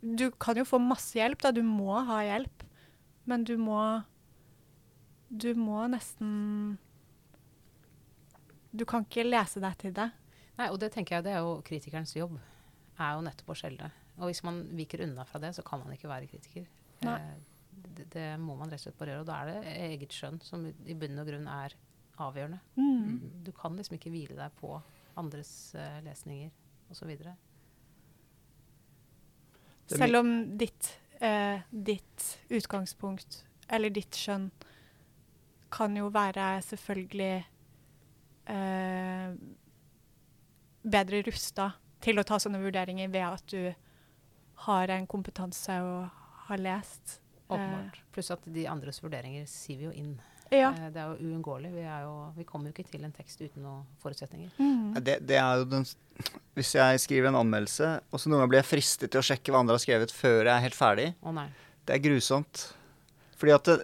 Du 0.02 0.30
kan 0.32 0.58
jo 0.58 0.66
få 0.68 0.78
masse 0.80 1.18
hjelp, 1.18 1.42
da. 1.42 1.52
Du 1.52 1.64
må 1.64 1.98
ha 2.06 2.22
hjelp. 2.24 2.64
Men 3.26 3.44
du 3.44 3.58
må 3.58 4.04
Du 5.30 5.54
må 5.56 5.88
nesten 5.88 6.78
Du 8.72 8.86
kan 8.86 9.06
ikke 9.06 9.26
lese 9.26 9.60
deg 9.64 9.78
til 9.78 9.94
det. 9.96 10.12
Nei, 10.58 10.70
og 10.70 10.80
det 10.80 10.92
tenker 10.94 11.18
jeg 11.18 11.24
det 11.28 11.34
er 11.34 11.44
jo 11.46 11.62
kritikerens 11.66 12.16
jobb. 12.16 12.38
Er 12.98 13.16
jo 13.18 13.24
nettopp 13.26 13.54
å 13.54 13.58
skjelle. 13.58 13.92
Og 14.18 14.30
hvis 14.30 14.44
man 14.46 14.64
viker 14.78 15.04
unna 15.06 15.26
fra 15.26 15.40
det, 15.42 15.54
så 15.56 15.64
kan 15.66 15.80
man 15.84 15.94
ikke 15.94 16.10
være 16.10 16.30
kritiker. 16.30 16.66
Eh, 17.06 17.34
det, 17.98 18.08
det, 18.14 18.28
må 18.42 18.56
man 18.60 18.72
rett 18.72 18.82
og 18.82 18.88
slett 18.88 19.00
bare 19.00 19.16
gjøre. 19.16 19.26
Og 19.26 19.30
da 19.30 19.40
er 19.42 19.52
det 19.52 19.76
eget 19.88 20.16
skjønn 20.16 20.40
som 20.46 20.64
i 20.68 20.96
bunn 20.98 21.20
og 21.22 21.30
grunn 21.30 21.50
er 21.52 21.76
avgjørende. 22.28 22.62
Mm. 22.78 23.42
Du 23.46 23.52
kan 23.56 23.76
liksom 23.78 23.98
ikke 23.98 24.14
hvile 24.14 24.38
deg 24.38 24.56
på 24.62 24.78
andres 25.18 25.52
uh, 25.78 26.00
lesninger 26.06 26.54
osv. 26.94 27.12
Selv 29.88 30.22
om 30.22 30.32
ditt 30.60 30.96
uh, 31.22 31.60
ditt 31.70 32.40
utgangspunkt, 32.50 33.44
eller 33.70 33.94
ditt 33.94 34.18
skjønn, 34.18 34.50
kan 35.74 35.98
jo 35.98 36.08
være 36.14 36.62
selvfølgelig 36.64 37.34
uh, 38.50 39.34
bedre 40.88 41.22
rusta 41.28 41.72
til 42.04 42.20
å 42.20 42.26
ta 42.28 42.38
sånne 42.40 42.62
vurderinger 42.62 43.12
ved 43.12 43.26
at 43.26 43.52
du 43.52 43.74
har 44.68 44.94
en 44.94 45.08
kompetanse 45.10 45.76
og 45.84 46.08
har 46.48 46.62
lest. 46.62 47.20
Åpenbart. 47.48 48.00
Eh, 48.00 48.08
Pluss 48.14 48.32
at 48.34 48.50
de 48.54 48.66
andres 48.68 49.00
vurderinger 49.04 49.46
siver 49.50 49.90
jo 49.90 49.94
inn. 49.96 50.16
Ja. 50.52 50.72
Eh, 50.72 50.90
det 50.94 51.02
er 51.02 51.12
jo 51.12 51.32
uunngåelig. 51.32 51.72
Vi, 51.76 51.84
vi, 52.38 52.48
kommer 52.48 52.70
jo 52.70 52.76
ikke 52.76 52.88
til 52.92 53.06
en 53.08 53.16
tekst 53.16 53.42
uten 53.42 53.66
noen 53.66 53.84
forutsetninger. 54.04 54.52
Mm. 54.60 54.98
Det, 55.00 55.20
det, 55.28 55.40
er 55.42 55.62
jo 55.62 55.68
den 55.72 55.86
Hvis 56.58 56.74
jeg 56.78 57.04
skriver 57.04 57.32
en 57.32 57.42
anmeldelse, 57.42 57.92
og 58.12 58.22
så 58.22 58.32
noen 58.32 58.44
ganger 58.44 58.54
blir 58.54 58.64
jeg 58.64 58.72
fristet 58.72 59.14
til 59.14 59.24
å 59.24 59.28
sjekke 59.28 59.54
hva 59.54 59.64
andre 59.64 59.78
har 59.78 59.84
skrevet 59.84 60.16
før 60.16 60.42
jeg 60.42 60.54
er 60.56 60.66
helt 60.66 60.80
ferdig, 60.80 61.12
oh, 61.22 61.46
det 61.88 61.96
er 61.96 62.04
grusomt. 62.04 62.66
Fordi 63.38 63.56
at 63.56 63.70
det, 63.70 63.78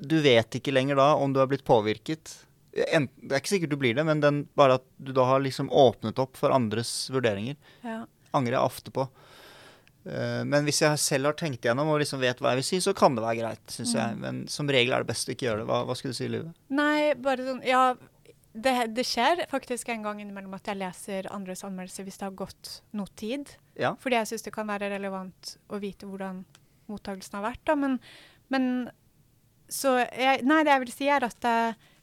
du 0.00 0.20
vet 0.24 0.56
ikke 0.56 0.74
lenger 0.74 0.98
da 1.00 1.12
om 1.20 1.32
du 1.32 1.40
har 1.42 1.48
blitt 1.50 1.66
påvirket. 1.66 2.32
En, 2.94 3.08
det 3.20 3.34
er 3.34 3.42
ikke 3.42 3.56
sikkert 3.56 3.72
du 3.74 3.80
blir 3.80 3.96
det, 3.96 4.04
men 4.06 4.22
den, 4.22 4.44
bare 4.58 4.78
at 4.78 4.86
du 5.02 5.10
da 5.16 5.26
har 5.28 5.42
liksom 5.42 5.72
åpnet 5.72 6.20
opp 6.22 6.38
for 6.38 6.54
andres 6.54 6.92
vurderinger, 7.12 7.58
ja. 7.84 8.04
angrer 8.36 8.56
jeg 8.56 8.70
ofte 8.72 8.94
på. 8.94 9.08
Uh, 10.06 10.40
men 10.48 10.64
hvis 10.64 10.80
jeg 10.80 11.00
selv 11.02 11.28
har 11.28 11.36
tenkt 11.36 11.66
igjennom 11.66 11.90
og 11.92 11.98
liksom 12.00 12.22
vet 12.22 12.38
hva 12.40 12.54
jeg 12.54 12.62
vil 12.62 12.68
si, 12.70 12.78
så 12.84 12.94
kan 12.96 13.18
det 13.18 13.24
være 13.24 13.42
greit, 13.42 13.66
Synes 13.68 13.92
mm. 13.92 13.98
jeg. 14.00 14.20
Men 14.22 14.38
som 14.52 14.70
regel 14.72 14.96
er 14.96 15.04
det 15.04 15.12
best 15.12 15.28
å 15.28 15.34
ikke 15.34 15.48
gjøre 15.48 15.62
det. 15.62 15.68
Hva, 15.68 15.82
hva 15.88 15.98
skulle 15.98 16.16
du 16.16 16.20
si, 16.20 16.30
Live? 16.32 16.54
Nei, 16.72 17.12
bare 17.20 17.46
sånn 17.48 17.60
Ja, 17.68 17.82
det, 18.52 18.72
det, 18.96 19.04
skjer 19.06 19.44
faktisk 19.50 19.92
en 19.92 20.06
gang 20.06 20.22
innimellom 20.22 20.56
at 20.56 20.66
jeg 20.66 20.80
leser 20.80 21.28
andres 21.30 21.62
anmeldelser 21.66 22.06
hvis 22.06 22.18
det 22.18 22.26
har 22.26 22.38
gått 22.38 22.72
noe 22.98 23.12
tid. 23.18 23.52
Ja. 23.78 23.94
Fordi 24.00 24.18
jeg 24.18 24.32
syns 24.32 24.46
det 24.46 24.54
kan 24.56 24.68
være 24.70 24.90
relevant 24.90 25.54
å 25.70 25.78
vite 25.82 26.08
hvordan 26.08 26.42
mottakelsen 26.90 27.38
har 27.38 27.46
vært. 27.52 27.62
Da. 27.68 27.76
Men, 27.78 28.00
men 28.50 28.66
så 29.70 30.00
jeg, 30.02 30.42
Nei, 30.48 30.64
det 30.66 30.74
jeg 30.74 30.84
vil 30.86 30.94
si, 30.94 31.08
er 31.12 31.28
at 31.28 31.38
det, 31.44 31.56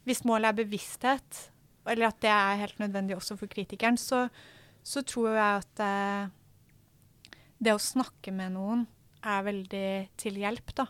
hvis 0.08 0.24
målet 0.28 0.52
er 0.52 0.60
bevissthet, 0.62 1.44
eller 1.88 2.08
at 2.08 2.22
det 2.24 2.32
er 2.32 2.62
helt 2.62 2.80
nødvendig 2.80 3.16
også 3.16 3.36
for 3.40 3.50
kritikeren, 3.50 4.00
så, 4.00 4.26
så 4.84 5.04
tror 5.04 5.36
jeg 5.36 5.62
at 5.62 5.84
uh, 5.84 6.32
det 7.58 7.74
å 7.74 7.82
snakke 7.82 8.32
med 8.34 8.54
noen 8.54 8.84
er 9.26 9.46
veldig 9.46 9.88
til 10.20 10.38
hjelp, 10.38 10.74
da. 10.78 10.86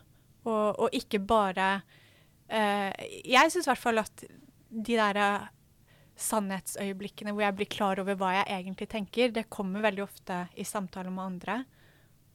Og, 0.49 0.85
og 0.85 0.95
ikke 0.95 1.19
bare 1.29 1.81
uh, 1.83 2.93
Jeg 3.27 3.51
syns 3.53 3.66
i 3.66 3.71
hvert 3.73 3.83
fall 3.83 4.01
at 4.01 4.23
de 4.69 4.95
der 4.97 5.19
uh, 5.19 5.49
sannhetsøyeblikkene 6.19 7.33
hvor 7.35 7.45
jeg 7.45 7.57
blir 7.59 7.71
klar 7.71 8.01
over 8.03 8.16
hva 8.19 8.33
jeg 8.41 8.49
egentlig 8.59 8.89
tenker, 8.91 9.35
det 9.35 9.49
kommer 9.53 9.85
veldig 9.85 10.05
ofte 10.05 10.45
i 10.59 10.66
samtaler 10.66 11.14
med 11.14 11.25
andre. 11.25 11.59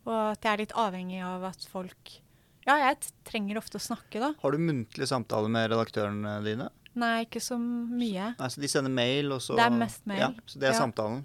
Og 0.07 0.15
at 0.33 0.43
jeg 0.43 0.51
er 0.53 0.63
litt 0.63 0.77
avhengig 0.77 1.23
av 1.23 1.47
at 1.53 1.67
folk 1.71 2.19
Ja, 2.63 2.77
jeg 2.79 3.11
trenger 3.27 3.59
ofte 3.59 3.79
å 3.79 3.83
snakke, 3.83 4.21
da. 4.23 4.31
Har 4.39 4.55
du 4.55 4.61
muntlige 4.63 5.09
samtaler 5.09 5.51
med 5.51 5.67
redaktørene 5.71 6.37
dine? 6.45 6.69
Nei, 6.99 7.25
ikke 7.25 7.41
så 7.41 7.57
mye. 7.57 8.33
Nei, 8.37 8.49
Så 8.53 8.61
de 8.61 8.69
sender 8.69 8.93
mail, 8.93 9.31
og 9.33 9.41
så 9.43 9.57
Det 9.57 9.65
er 9.65 9.75
mest 9.75 10.05
mail. 10.07 10.21
Ja, 10.21 10.29
så 10.45 10.61
det 10.61 10.69
er 10.69 10.75
ja. 10.75 10.79
samtalen? 10.79 11.23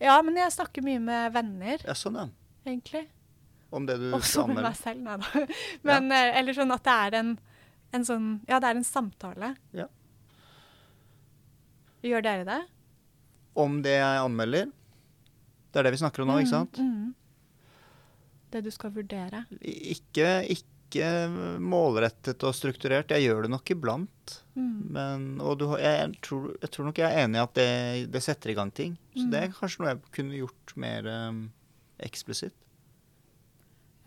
Ja, 0.00 0.16
men 0.24 0.38
jeg 0.40 0.52
snakker 0.54 0.84
mye 0.84 1.00
med 1.02 1.32
venner. 1.34 1.82
Ja, 1.84 1.94
sånn, 1.98 2.16
ja. 2.16 2.28
Egentlig. 2.64 3.04
Om 3.70 3.86
det 3.86 3.98
du 4.00 4.08
Også 4.16 4.46
med 4.48 4.62
meg 4.64 4.74
selv, 4.78 5.02
nei 5.04 5.16
da. 5.20 5.44
Men, 5.86 6.08
ja. 6.10 6.24
Eh, 6.26 6.38
eller 6.40 6.56
sånn 6.56 6.74
at 6.74 6.82
det 6.86 6.96
er 7.06 7.16
en, 7.20 7.30
en, 7.94 8.06
sånn 8.06 8.26
Ja, 8.48 8.58
det 8.58 8.72
er 8.72 8.80
en 8.80 8.86
samtale. 8.86 9.52
Ja. 9.76 9.86
Gjør 12.02 12.24
dere 12.24 12.48
det? 12.48 12.58
Om 13.60 13.78
det 13.84 13.94
jeg 13.98 14.24
anmelder. 14.24 14.72
Det 15.70 15.80
er 15.80 15.86
det 15.86 15.94
vi 15.94 16.02
snakker 16.02 16.24
om 16.24 16.32
nå, 16.32 16.40
ikke 16.42 16.54
sant? 16.54 16.80
Mm, 16.80 16.90
mm. 16.90 17.16
Det 18.50 18.64
du 18.66 18.70
skal 18.74 18.90
vurdere. 18.96 19.44
Ikke, 19.60 20.40
Ikke, 20.50 20.79
ikke 20.90 21.58
målrettet 21.62 22.42
og 22.44 22.52
strukturert. 22.58 23.12
Jeg 23.14 23.24
gjør 23.30 23.46
det 23.46 23.50
nok 23.54 23.70
iblant. 23.72 24.34
Mm. 24.58 24.72
Men, 24.92 25.26
og 25.40 25.56
du, 25.62 25.68
jeg, 25.80 26.10
tror, 26.26 26.50
jeg 26.60 26.70
tror 26.74 26.88
nok 26.90 26.98
jeg 27.00 27.06
er 27.14 27.24
enig 27.24 27.38
i 27.38 27.44
at 27.46 27.54
det, 27.56 27.68
det 28.12 28.22
setter 28.26 28.50
i 28.52 28.56
gang 28.58 28.74
ting. 28.74 28.98
Så 29.14 29.24
Mm. 29.24 29.30
det 29.32 29.40
er 29.46 29.54
kanskje 29.54 29.80
noe 29.84 29.92
jeg 29.94 30.02
kunne 30.18 30.36
gjort 30.42 30.74
mer 30.82 31.06
um, 31.30 31.40
eksplisitt. 32.02 32.56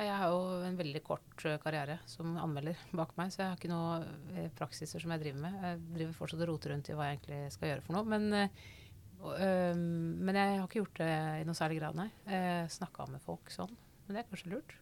Jeg 0.03 0.09
har 0.19 0.31
jo 0.33 0.39
en 0.65 0.75
veldig 0.79 1.01
kort 1.05 1.43
karriere 1.63 1.99
som 2.09 2.33
anmelder 2.41 2.75
bak 2.97 3.11
meg, 3.15 3.29
så 3.31 3.43
jeg 3.43 3.51
har 3.51 3.59
ikke 3.59 3.69
noe 3.71 3.99
eh, 4.35 4.47
praksiser 4.57 4.99
som 4.99 5.13
jeg 5.13 5.21
driver 5.21 5.43
med. 5.45 5.59
Jeg 5.63 5.81
driver 5.95 6.15
fortsatt 6.17 6.41
og 6.43 6.49
roter 6.49 6.73
rundt 6.73 6.89
i 6.89 6.95
hva 6.97 7.07
jeg 7.11 7.19
egentlig 7.19 7.41
skal 7.53 7.69
gjøre 7.69 7.85
for 7.85 7.95
noe. 7.95 8.09
Men, 8.09 8.25
øh, 8.33 9.75
men 9.77 10.39
jeg 10.41 10.57
har 10.57 10.65
ikke 10.65 10.81
gjort 10.81 10.99
det 11.03 11.11
i 11.13 11.45
noe 11.47 11.55
særlig 11.61 11.77
grad, 11.79 11.95
nei. 12.01 12.09
Snakka 12.73 13.05
med 13.13 13.21
folk 13.23 13.53
sånn. 13.53 13.71
Men 14.07 14.17
det 14.17 14.23
er 14.25 14.31
kanskje 14.33 14.51
lurt. 14.57 14.73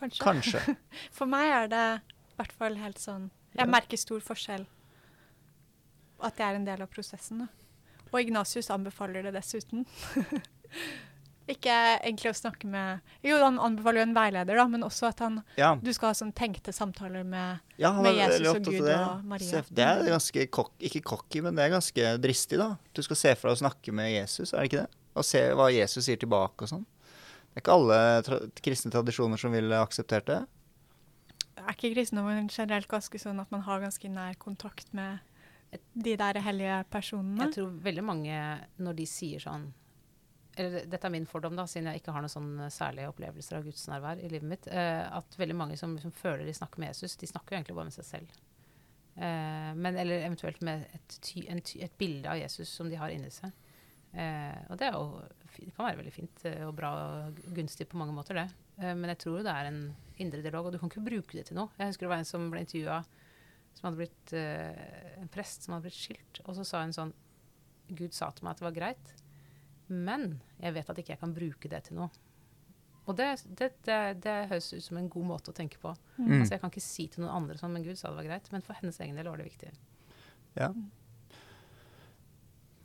Kanskje. 0.00 0.24
Kanskje. 0.24 0.76
For 1.16 1.26
meg 1.30 1.50
er 1.52 1.70
det 1.72 1.84
i 2.00 2.36
hvert 2.40 2.52
fall 2.56 2.76
helt 2.80 2.98
sånn 3.02 3.30
Jeg 3.54 3.66
Ja. 3.66 3.70
merker 3.70 3.98
stor 4.00 4.20
forskjell. 4.24 4.66
At 6.22 6.36
det 6.36 6.44
er 6.46 6.54
en 6.58 6.64
del 6.68 6.82
av 6.84 6.88
prosessen. 6.92 7.38
Da. 7.44 7.48
Og 8.12 8.20
Ignatius 8.20 8.68
anbefaler 8.70 9.22
det 9.28 9.32
dessuten. 9.38 9.86
Ikke 11.50 11.72
egentlig 12.06 12.30
å 12.30 12.36
snakke 12.36 12.68
med 12.70 13.00
Jo, 13.26 13.40
han 13.42 13.56
anbefaler 13.58 14.02
jo 14.02 14.06
en 14.06 14.12
veileder, 14.14 14.54
da, 14.60 14.66
men 14.70 14.84
også 14.86 15.08
at 15.08 15.22
han, 15.24 15.40
Ja, 15.58 15.72
du 15.82 15.88
skal 15.96 16.12
ha 16.12 16.18
sånn 16.18 16.30
tenkte 16.36 16.70
samtaler 16.76 17.24
med 17.26 17.58
ja 17.80 17.90
Med 17.96 18.14
Jesus 18.20 18.46
og 18.52 18.60
Gud 18.68 18.84
det. 18.86 18.94
og 19.00 19.24
Maria. 19.26 19.62
Det 19.66 19.86
er 19.88 20.04
ganske 20.12 20.44
kok, 20.54 20.70
ikke 20.78 21.02
cocky, 21.10 21.42
men 21.42 21.58
det 21.58 21.64
er 21.66 21.72
ganske 21.74 22.12
dristig, 22.22 22.60
da. 22.60 22.76
Du 22.94 23.02
skal 23.02 23.18
se 23.18 23.34
for 23.40 23.50
deg 23.50 23.58
å 23.58 23.62
snakke 23.64 23.94
med 23.96 24.12
Jesus, 24.12 24.52
er 24.52 24.62
det 24.62 24.70
ikke 24.70 24.84
det? 24.84 25.00
Og 25.18 25.26
se 25.26 25.42
hva 25.58 25.66
Jesus 25.74 26.06
sier 26.06 26.20
tilbake 26.22 26.68
og 26.68 26.70
sånn. 26.70 26.86
Det 27.50 27.58
er 27.58 27.64
ikke 27.64 27.76
alle 27.76 27.98
tra 28.26 28.38
kristne 28.62 28.92
tradisjoner 28.94 29.40
som 29.40 29.54
ville 29.54 29.82
akseptert 29.82 30.28
det. 30.30 30.38
Er 31.60 31.74
ikke 31.74 31.90
kristendommen 31.96 32.48
generelt 32.48 32.88
ganske 32.88 33.18
sånn 33.20 33.42
at 33.42 33.50
man 33.52 33.64
har 33.66 33.82
ganske 33.82 34.10
nær 34.12 34.38
kontakt 34.40 34.94
med 34.96 35.18
de 35.92 36.14
der 36.18 36.38
hellige 36.42 36.78
personene? 36.90 37.48
Jeg 37.48 37.58
tror 37.58 37.74
veldig 37.84 38.04
mange, 38.06 38.38
når 38.78 38.98
de 39.02 39.06
sier 39.10 39.42
sånn 39.42 39.70
eller 40.58 40.86
Dette 40.90 41.06
er 41.06 41.12
min 41.14 41.28
fordom, 41.30 41.54
da, 41.56 41.64
siden 41.70 41.88
jeg 41.88 42.00
ikke 42.00 42.12
har 42.12 42.24
noen 42.24 42.32
sånne 42.32 42.68
særlige 42.74 43.10
opplevelser 43.12 43.60
av 43.60 43.66
Guds 43.68 43.84
nærvær 43.88 44.20
i 44.20 44.28
livet 44.28 44.48
mitt. 44.50 44.66
Eh, 44.68 45.04
at 45.06 45.36
veldig 45.38 45.56
mange 45.56 45.76
som, 45.80 45.94
som 46.02 46.12
føler 46.12 46.42
de 46.44 46.54
snakker 46.56 46.82
med 46.82 46.90
Jesus, 46.90 47.14
de 47.20 47.28
snakker 47.30 47.54
jo 47.54 47.60
egentlig 47.60 47.76
bare 47.78 47.88
med 47.88 47.96
seg 47.96 48.08
selv. 48.08 48.34
Eh, 49.14 49.70
men, 49.76 49.96
eller 50.02 50.26
eventuelt 50.26 50.60
med 50.66 50.84
et, 50.96 51.16
ty, 51.22 51.44
en 51.48 51.62
ty, 51.64 51.78
et 51.86 51.94
bilde 52.02 52.28
av 52.30 52.40
Jesus 52.40 52.72
som 52.74 52.90
de 52.90 52.98
har 53.00 53.14
inni 53.14 53.30
seg. 53.32 53.54
Eh, 54.10 54.58
og 54.68 54.80
det, 54.80 54.90
er 54.90 54.98
jo, 54.98 55.22
det 55.56 55.72
kan 55.76 55.86
være 55.88 56.00
veldig 56.00 56.12
fint 56.14 56.44
eh, 56.48 56.62
og 56.66 56.74
bra 56.78 56.90
og 56.98 57.40
gunstig 57.56 57.88
på 57.90 57.98
mange 58.00 58.14
måter, 58.16 58.38
det. 58.38 58.46
Eh, 58.80 58.94
men 58.96 59.12
jeg 59.12 59.22
tror 59.24 59.42
det 59.46 59.54
er 59.54 59.70
en 59.70 59.82
indre 60.20 60.42
dialog, 60.44 60.68
og 60.68 60.74
du 60.74 60.80
kan 60.80 60.92
ikke 60.92 61.06
bruke 61.06 61.38
det 61.38 61.48
til 61.48 61.58
noe. 61.58 61.72
Jeg 61.78 61.92
husker 61.92 62.06
det 62.06 62.12
var 62.14 62.22
en 62.22 62.30
som 62.30 62.46
ble 62.52 62.62
intervjua, 62.64 63.00
som 63.76 63.88
hadde 63.88 64.00
blitt 64.02 64.34
eh, 64.36 65.18
en 65.20 65.32
prest 65.32 65.66
som 65.66 65.76
hadde 65.76 65.88
blitt 65.88 65.98
skilt, 65.98 66.42
og 66.46 66.56
så 66.58 66.66
sa 66.66 66.84
hun 66.84 66.96
sånn 66.96 67.14
Gud 67.90 68.14
sa 68.14 68.30
til 68.30 68.46
meg 68.46 68.54
at 68.54 68.60
det 68.60 68.68
var 68.68 68.76
greit, 68.76 69.14
men 69.90 70.36
jeg 70.60 70.76
vet 70.76 70.90
at 70.92 70.98
ikke 71.02 71.16
jeg 71.16 71.22
kan 71.24 71.32
bruke 71.34 71.70
det 71.72 71.82
til 71.88 71.98
noe. 71.98 72.10
Og 73.10 73.16
det, 73.18 73.26
det, 73.58 73.72
det, 73.86 73.98
det 74.22 74.36
høres 74.52 74.68
ut 74.70 74.84
som 74.84 75.00
en 75.00 75.08
god 75.10 75.26
måte 75.32 75.50
å 75.50 75.56
tenke 75.56 75.80
på. 75.82 75.90
Mm. 76.20 76.36
Altså 76.36 76.54
Jeg 76.54 76.62
kan 76.62 76.70
ikke 76.70 76.84
si 76.84 77.06
til 77.10 77.24
noen 77.24 77.40
andre 77.40 77.58
sånn, 77.58 77.72
men 77.74 77.82
Gud 77.82 77.98
sa 77.98 78.12
det 78.12 78.20
var 78.20 78.28
greit. 78.28 78.50
Men 78.54 78.62
for 78.62 78.78
hennes 78.78 79.00
egen 79.02 79.18
del 79.18 79.26
var 79.26 79.40
det 79.40 79.48
viktig. 79.48 79.72
Ja. 80.54 80.68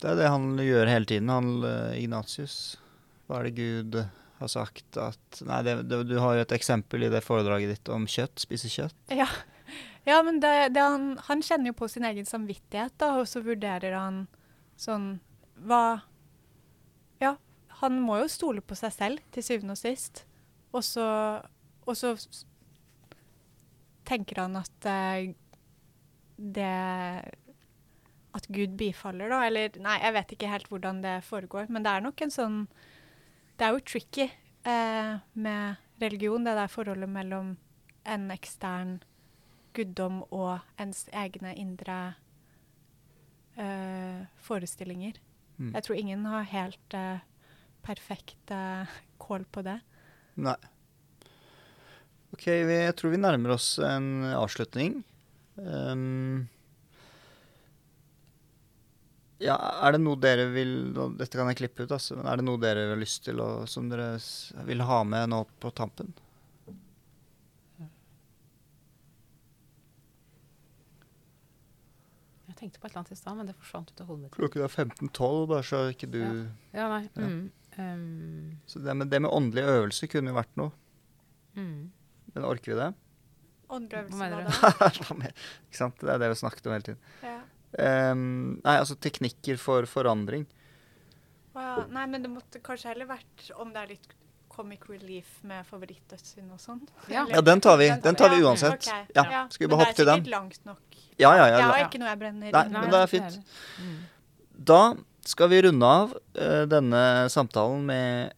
Det 0.02 0.12
er 0.12 0.20
det 0.20 0.32
han 0.32 0.54
gjør 0.60 0.92
hele 0.92 1.08
tiden, 1.10 1.32
han 1.32 1.52
eh, 1.66 1.98
Ignatius. 2.04 2.78
Hva 3.26 3.40
er 3.40 3.48
det 3.48 3.58
Gud 3.58 4.00
har 4.40 4.52
sagt 4.52 4.98
at 5.00 5.42
Nei, 5.48 5.62
det, 5.66 5.78
det, 5.90 6.02
du 6.10 6.18
har 6.20 6.36
jo 6.36 6.46
et 6.46 6.56
eksempel 6.56 7.08
i 7.08 7.12
det 7.12 7.24
foredraget 7.26 7.72
ditt 7.72 7.92
om 7.94 8.08
kjøtt. 8.10 8.42
Spise 8.44 8.72
kjøtt. 8.72 8.98
Ja, 9.22 9.30
ja 10.06 10.20
men 10.26 10.42
det, 10.44 10.76
han, 10.76 11.14
han 11.30 11.44
kjenner 11.46 11.72
jo 11.72 11.80
på 11.80 11.90
sin 11.92 12.06
egen 12.08 12.28
samvittighet, 12.28 12.94
da, 13.02 13.16
og 13.22 13.30
så 13.30 13.42
vurderer 13.46 13.96
han 13.98 14.26
sånn 14.80 15.16
Hva 15.66 16.02
Ja, 17.24 17.38
han 17.80 18.02
må 18.04 18.20
jo 18.20 18.28
stole 18.32 18.62
på 18.62 18.78
seg 18.78 18.94
selv 18.94 19.24
til 19.34 19.46
syvende 19.48 19.78
og 19.78 19.80
sist. 19.80 20.26
Og 20.76 20.84
så, 20.84 21.08
og 21.88 21.96
så 21.96 22.12
tenker 24.06 24.44
han 24.44 24.60
at 24.60 24.88
eh, 24.92 25.32
det 26.36 26.76
At 28.36 28.48
Gud 28.52 28.76
bifaller, 28.80 29.32
da. 29.32 29.42
Eller 29.48 29.78
nei, 29.82 29.96
jeg 30.04 30.16
vet 30.18 30.36
ikke 30.36 30.52
helt 30.52 30.70
hvordan 30.72 31.02
det 31.06 31.16
foregår. 31.28 31.70
Men 31.72 31.86
det 31.86 31.94
er 31.94 32.06
nok 32.06 32.26
en 32.26 32.34
sånn 32.34 32.60
Det 33.56 33.64
er 33.64 33.76
jo 33.76 33.86
tricky 33.88 34.26
eh, 34.68 35.14
med 35.40 36.02
religion, 36.04 36.44
det 36.44 36.58
der 36.58 36.72
forholdet 36.72 37.08
mellom 37.10 37.54
en 38.06 38.26
ekstern 38.34 38.98
guddom 39.76 40.22
og 40.36 40.60
ens 40.80 41.06
egne 41.16 41.54
indre 41.60 42.00
eh, 43.56 44.28
forestillinger. 44.44 45.20
Mm. 45.58 45.72
Jeg 45.72 45.88
tror 45.88 46.00
ingen 46.00 46.26
har 46.28 46.48
helt 46.52 46.98
eh, 46.98 47.24
perfekt 47.86 48.52
eh, 48.52 48.96
kål 49.22 49.48
på 49.52 49.64
det. 49.66 49.80
Nei. 50.36 50.58
OK, 52.36 52.48
vi, 52.68 52.80
jeg 52.84 52.96
tror 53.00 53.14
vi 53.14 53.22
nærmer 53.22 53.56
oss 53.56 53.78
en 53.80 54.26
avslutning. 54.36 55.00
Um, 55.56 56.50
ja, 59.44 59.56
er 59.84 59.96
det 59.96 60.00
noe 60.04 60.16
dere 60.22 60.46
vil 60.54 60.94
Dette 61.20 61.36
kan 61.36 61.50
jeg 61.52 61.58
klippe 61.60 61.84
ut, 61.86 61.92
altså. 61.92 62.16
Men 62.16 62.30
er 62.32 62.40
det 62.40 62.46
noe 62.48 62.62
dere 62.62 62.86
har 62.94 63.00
lyst 63.02 63.26
til 63.28 63.42
å, 63.44 63.50
som 63.68 63.90
dere 63.92 64.14
vil 64.68 64.84
ha 64.88 65.02
med 65.08 65.32
nå 65.34 65.42
på 65.60 65.72
tampen? 65.76 66.14
Jeg 72.46 72.58
tenkte 72.60 72.80
på 72.80 72.88
et 72.88 72.94
eller 72.94 73.02
annet 73.02 73.12
i 73.12 73.18
stad, 73.20 73.36
men 73.36 73.48
det 73.50 73.56
forsvant 73.58 73.90
ut 73.92 74.02
av 74.04 74.10
hodet 74.12 74.22
mitt. 74.24 74.36
Klokken 74.36 74.64
er 74.64 74.72
15.12, 74.72 75.40
bare 75.52 75.66
så 75.66 75.80
ikke 75.92 76.10
du 76.14 76.20
Ja. 76.22 76.34
Ja, 76.78 76.86
nei. 76.92 77.02
Ja. 77.18 77.26
Mm, 77.26 77.40
um, 77.80 78.52
Så 78.70 78.80
det 78.86 78.94
med, 78.96 79.10
det 79.12 79.20
med 79.26 79.34
åndelig 79.34 79.66
øvelse 79.72 80.08
kunne 80.12 80.32
jo 80.32 80.38
vært 80.38 80.54
noe. 80.62 80.72
mm. 81.58 81.92
Men 82.36 82.44
orker 82.48 82.74
vi 82.74 82.78
det? 82.80 82.88
Åndelig 83.72 84.00
øvelse, 84.04 84.16
Hva 84.16 84.22
mener 84.22 85.26
du? 85.26 85.28
Ikke 85.68 85.80
sant? 85.80 86.00
Det 86.00 86.12
er 86.14 86.22
det 86.22 86.30
vi 86.34 86.40
snakket 86.44 86.68
om 86.68 86.76
hele 86.76 86.88
tiden. 86.88 87.02
Ja. 87.24 87.38
Um, 87.80 88.60
nei, 88.64 88.76
altså 88.80 88.96
teknikker 89.02 89.58
for 89.60 89.88
forandring. 89.90 90.46
Å 91.56 91.64
ja. 91.64 91.74
Nei, 91.92 92.06
men 92.12 92.24
det 92.24 92.32
måtte 92.32 92.62
kanskje 92.64 92.94
heller 92.94 93.10
vært 93.10 93.50
om 93.60 93.74
det 93.74 93.82
er 93.82 93.92
litt 93.96 94.14
comic 94.56 94.86
relief 94.88 95.42
med 95.48 95.66
favorittdødssynd 95.68 96.54
og 96.56 96.62
sånn. 96.62 96.80
Ja. 97.12 97.26
Ja, 97.32 97.42
den 97.44 97.62
tar 97.64 97.80
vi. 97.82 97.90
Den 98.04 98.16
tar 98.16 98.32
vi 98.32 98.40
Ja, 98.40 98.48
uansett. 98.48 98.88
ok. 98.88 99.12
Ja, 99.16 99.26
skal 99.52 99.68
vi 99.68 99.72
bare 99.74 99.84
hoppe 99.84 99.98
til 99.98 100.08
den? 100.08 100.22
Men 100.22 100.30
det 100.30 100.32
er 100.32 100.32
sikkert 100.32 100.32
langt 100.36 100.66
nok. 100.66 101.02
Ja, 101.18 101.34
ja, 101.36 101.48
Jeg 101.48 101.64
har 101.64 101.84
ikke 101.86 102.00
noe 102.00 102.10
jeg 102.10 102.20
brenner 102.20 102.56
Nei, 102.56 102.64
men 102.72 102.90
det 102.92 103.02
er 103.02 103.12
fint. 103.12 103.38
Mm. 103.80 104.00
Da 104.72 104.82
skal 105.26 105.52
vi 105.52 105.62
runde 105.66 105.92
av 106.00 106.16
uh, 106.16 106.64
denne 106.70 107.04
samtalen 107.34 107.86
med 107.88 108.34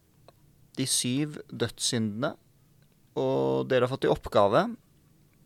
de 0.78 0.86
syv 0.86 1.38
dødssyndene. 1.50 2.34
Og 3.18 3.66
dere 3.70 3.86
har 3.86 3.92
fått 3.92 4.06
i 4.06 4.12
oppgave 4.12 4.68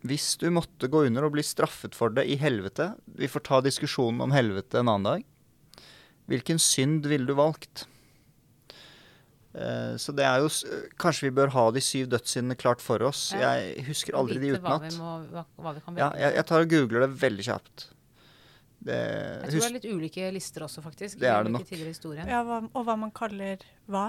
Hvis 0.03 0.32
du 0.40 0.48
måtte 0.50 0.88
gå 0.90 1.05
under 1.07 1.24
og 1.28 1.32
bli 1.36 1.42
straffet 1.46 1.94
for 1.94 2.11
det 2.11 2.24
i 2.26 2.34
helvete 2.40 2.88
Vi 3.20 3.28
får 3.30 3.44
ta 3.46 3.61
diskusjonen 3.62 4.20
om 4.24 4.32
helvete 4.34 4.80
en 4.80 4.88
annen 4.90 5.05
dag. 5.07 5.24
Hvilken 6.30 6.59
synd 6.62 7.07
ville 7.07 7.26
du 7.28 7.34
valgt? 7.38 7.84
Eh, 9.55 9.94
så 10.00 10.14
det 10.16 10.24
er 10.24 10.40
jo 10.40 10.48
Kanskje 11.03 11.26
vi 11.28 11.34
bør 11.36 11.50
ha 11.53 11.64
de 11.76 11.82
syv 11.84 12.07
dødssyndene 12.14 12.57
klart 12.57 12.80
for 12.80 13.03
oss. 13.05 13.32
Ja. 13.36 13.53
Jeg 13.61 13.84
husker 13.90 14.16
aldri 14.16 14.38
de 14.40 14.55
utenat. 14.57 14.96
må- 14.98 15.26
Hva, 15.30 15.44
hva 15.59 15.74
vi 15.76 15.80
kan 15.84 15.96
Ja, 16.00 16.11
jeg, 16.16 16.34
jeg 16.38 16.46
tar 16.46 16.61
og 16.64 16.68
googler 16.72 17.00
det 17.07 17.11
veldig 17.20 17.44
kjapt. 17.50 17.88
Det, 18.82 18.96
Jeg 18.98 19.50
tror 19.53 19.61
det 19.61 19.68
er 19.70 19.74
litt 19.78 19.90
ulike 19.94 20.32
lister 20.34 20.62
også, 20.66 20.82
faktisk. 20.82 21.18
Det 21.20 21.28
er 21.30 21.44
det 21.44 21.53
nok. 21.53 21.68
Ja, 22.26 22.42
hva, 22.42 22.68
og 22.74 22.84
hva 22.88 22.96
man 22.98 23.12
kaller 23.14 23.59
hva. 23.88 24.09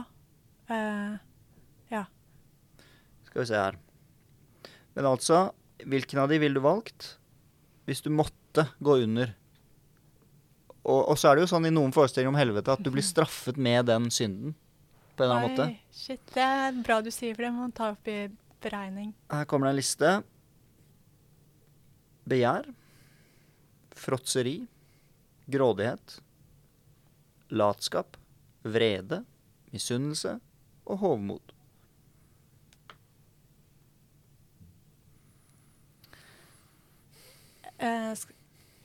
Ja. 1.91 2.05
Skal 3.27 3.41
vi 3.43 3.45
se 3.45 3.53
her. 3.59 3.75
Men 4.95 5.05
altså, 5.05 5.51
hvilken 5.89 6.21
av 6.23 6.31
de 6.31 6.39
ville 6.41 6.59
du 6.59 6.63
valgt 6.63 7.15
hvis 7.88 8.03
du 8.03 8.09
måtte 8.13 8.67
gå 8.84 8.97
under? 9.03 9.34
Og, 10.84 10.99
og 11.13 11.17
så 11.19 11.29
er 11.29 11.38
det 11.38 11.45
jo 11.45 11.51
sånn 11.53 11.67
i 11.67 11.73
noen 11.73 11.93
forestillinger 11.95 12.34
om 12.34 12.39
helvete 12.39 12.75
at 12.75 12.84
du 12.84 12.91
blir 12.91 13.05
straffet 13.05 13.59
med 13.59 13.88
den 13.88 14.09
synden. 14.11 14.55
På 15.15 15.23
en 15.23 15.29
eller 15.29 15.39
annen 15.39 15.53
måte. 15.53 15.95
shit, 15.95 16.21
det 16.34 16.43
er 16.43 16.79
bra 16.84 16.99
du 17.05 17.11
sier, 17.13 17.36
for 17.36 17.45
det 17.45 17.51
må 17.53 17.67
man 17.67 17.75
ta 17.75 17.91
opp 17.93 18.07
i 18.09 18.17
beregning. 18.63 19.13
Her 19.31 19.45
kommer 19.49 19.69
det 19.69 19.75
en 19.75 19.79
liste. 19.79 20.13
Begjær. 22.29 22.67
Fråtseri. 24.03 24.57
Grådighet. 25.53 26.17
Latskap. 27.53 28.17
Vrede. 28.65 29.21
Misunnelse. 29.71 30.39
Og 30.84 30.99
hovmod. 31.03 31.52
Eh, 37.84 38.25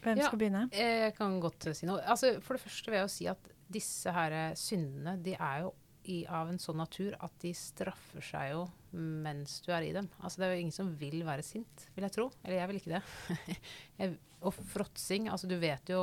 hvem 0.02 0.18
Ja. 0.18 0.28
skal 0.28 0.38
begynne? 0.38 0.68
Jeg 0.74 1.14
kan 1.16 1.40
godt 1.42 1.66
eh, 1.66 1.76
si 1.76 1.86
noe. 1.86 2.02
Altså, 2.02 2.40
for 2.42 2.56
det 2.56 2.64
første 2.64 2.90
vil 2.90 2.98
jeg 2.98 3.06
jo 3.06 3.14
si 3.14 3.28
at 3.30 3.52
disse 3.68 4.12
her 4.14 4.32
eh, 4.32 4.56
syndene 4.58 5.18
de 5.22 5.34
er 5.34 5.62
jo 5.66 5.74
i, 6.08 6.22
av 6.24 6.48
en 6.48 6.60
sånn 6.60 6.78
natur 6.80 7.14
at 7.20 7.34
de 7.42 7.50
straffer 7.56 8.24
seg 8.24 8.52
jo 8.54 8.62
mens 8.96 9.58
du 9.66 9.72
er 9.74 9.84
i 9.84 9.92
dem. 9.92 10.08
Altså, 10.22 10.40
det 10.40 10.46
er 10.46 10.54
jo 10.54 10.62
ingen 10.64 10.76
som 10.76 10.92
vil 10.96 11.20
være 11.26 11.44
sint, 11.44 11.88
vil 11.94 12.06
jeg 12.06 12.14
tro. 12.14 12.30
Eller 12.44 12.62
jeg 12.62 12.70
vil 12.70 12.80
ikke 12.80 12.94
det. 12.94 13.56
jeg, 14.00 14.14
og 14.40 14.54
fråtsing, 14.54 15.28
altså 15.28 15.50
du 15.50 15.56
vet 15.58 15.90
jo 15.90 15.98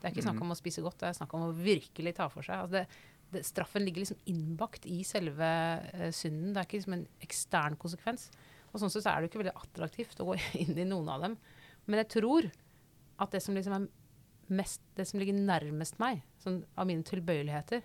Det 0.00 0.08
er 0.08 0.12
ikke 0.12 0.26
snakk 0.26 0.42
om 0.42 0.52
å 0.52 0.58
spise 0.58 0.82
godt, 0.84 0.98
det 1.00 1.08
er 1.10 1.16
snakk 1.18 1.32
om 1.36 1.48
å 1.48 1.54
virkelig 1.56 2.14
ta 2.16 2.28
for 2.32 2.44
seg. 2.44 2.64
Altså, 2.64 2.80
det, 2.80 2.86
det, 3.32 3.44
straffen 3.46 3.84
ligger 3.84 4.04
liksom 4.04 4.20
innbakt 4.32 4.86
i 4.88 5.02
selve 5.04 5.50
uh, 5.94 6.08
synden. 6.12 6.54
Det 6.54 6.60
er 6.60 6.68
ikke 6.68 6.80
liksom 6.80 6.96
en 6.96 7.06
ekstern 7.24 7.76
konsekvens. 7.80 8.30
Og 8.70 8.80
sånn 8.80 8.92
sett 8.92 9.04
så 9.04 9.12
er 9.12 9.20
det 9.20 9.28
jo 9.28 9.32
ikke 9.32 9.42
veldig 9.42 9.56
attraktivt 9.60 10.22
å 10.22 10.30
gå 10.30 10.38
inn 10.62 10.72
i 10.76 10.88
noen 10.88 11.12
av 11.12 11.26
dem. 11.26 11.36
Men 11.90 11.96
jeg 12.04 12.08
tror 12.14 12.42
at 13.20 13.30
det 13.34 13.40
som 13.44 13.56
liksom 13.58 13.74
er 13.76 13.84
mest, 14.60 14.80
det 14.98 15.04
som 15.10 15.18
ligger 15.20 15.34
nærmest 15.36 15.94
meg, 16.02 16.14
sånn 16.42 16.58
av 16.78 16.84
mine 16.88 17.04
tilbøyeligheter 17.06 17.80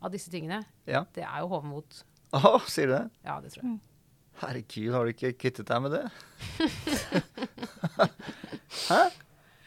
av 0.00 0.08
disse 0.14 0.30
tingene, 0.32 0.58
Ja. 0.88 1.00
det 1.14 1.24
er 1.26 1.38
jo 1.44 1.48
hovmot. 1.52 1.90
Å, 2.36 2.38
sier 2.70 2.86
du 2.88 2.92
det? 2.96 3.06
Ja, 3.26 3.34
det 3.44 3.50
tror 3.52 3.64
jeg. 3.66 3.78
Herregud, 4.40 4.92
har 4.94 5.00
du 5.04 5.10
ikke 5.12 5.34
kvittet 5.36 5.68
deg 5.68 5.78
med 5.84 5.90
det? 5.92 6.04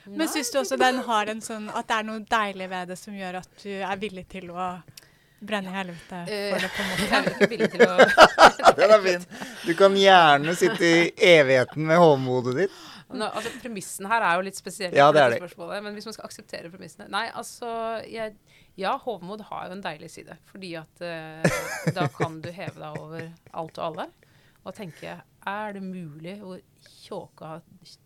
Men 0.06 0.28
syns 0.28 0.52
du 0.52 0.58
også 0.60 0.76
den 0.82 0.98
har 1.06 1.28
en 1.32 1.42
sånn 1.44 1.70
at 1.72 1.88
det 1.88 1.96
er 2.02 2.06
noe 2.08 2.20
deilig 2.28 2.68
ved 2.72 2.88
det 2.92 2.98
som 3.00 3.14
gjør 3.16 3.36
at 3.40 3.50
du 3.64 3.70
er 3.78 3.98
villig 4.02 4.26
til 4.32 4.50
å 4.52 4.66
brenne 5.44 5.70
i 5.72 5.76
helvete 5.76 6.20
for 6.26 6.60
det, 6.64 6.70
på 6.74 6.82
en 6.82 6.88
måte? 6.90 7.04
Er 7.44 7.48
villig 7.52 7.70
til 7.72 7.82
å 7.86 7.88
Den 8.80 8.92
er 8.98 9.02
fin. 9.06 9.24
Du 9.68 9.74
kan 9.80 9.94
gjerne 10.00 10.56
sitte 10.60 10.86
i 10.90 11.14
evigheten 11.38 11.82
med 11.88 11.98
hovmodet 12.02 12.54
ditt. 12.64 12.76
Nå, 13.20 13.28
altså, 13.30 13.52
Premissen 13.62 14.08
her 14.10 14.26
er 14.26 14.36
jo 14.40 14.46
litt 14.48 14.58
spesiell, 14.60 14.94
Ja, 14.98 15.12
det 15.14 15.22
er 15.22 15.36
det. 15.36 15.40
men 15.84 15.94
hvis 15.96 16.06
man 16.10 16.16
skal 16.16 16.26
akseptere 16.30 16.72
premissene 16.74 17.08
Nei, 17.14 17.28
altså 17.32 17.70
jeg, 18.10 18.36
Ja, 18.80 18.96
hovmod 18.98 19.42
har 19.50 19.68
jo 19.70 19.76
en 19.78 19.84
deilig 19.86 20.10
side. 20.12 20.38
Fordi 20.50 20.74
at 20.80 21.02
eh, 21.06 21.44
da 21.94 22.08
kan 22.14 22.40
du 22.42 22.50
heve 22.52 22.80
deg 22.80 23.00
over 23.02 23.28
alt 23.54 23.78
og 23.80 23.86
alle 23.92 24.08
og 24.64 24.72
tenke 24.78 25.18
Er 25.46 25.74
det 25.76 25.82
mulig 25.84 26.38
hvor 26.40 26.62
tjåka 27.04 27.58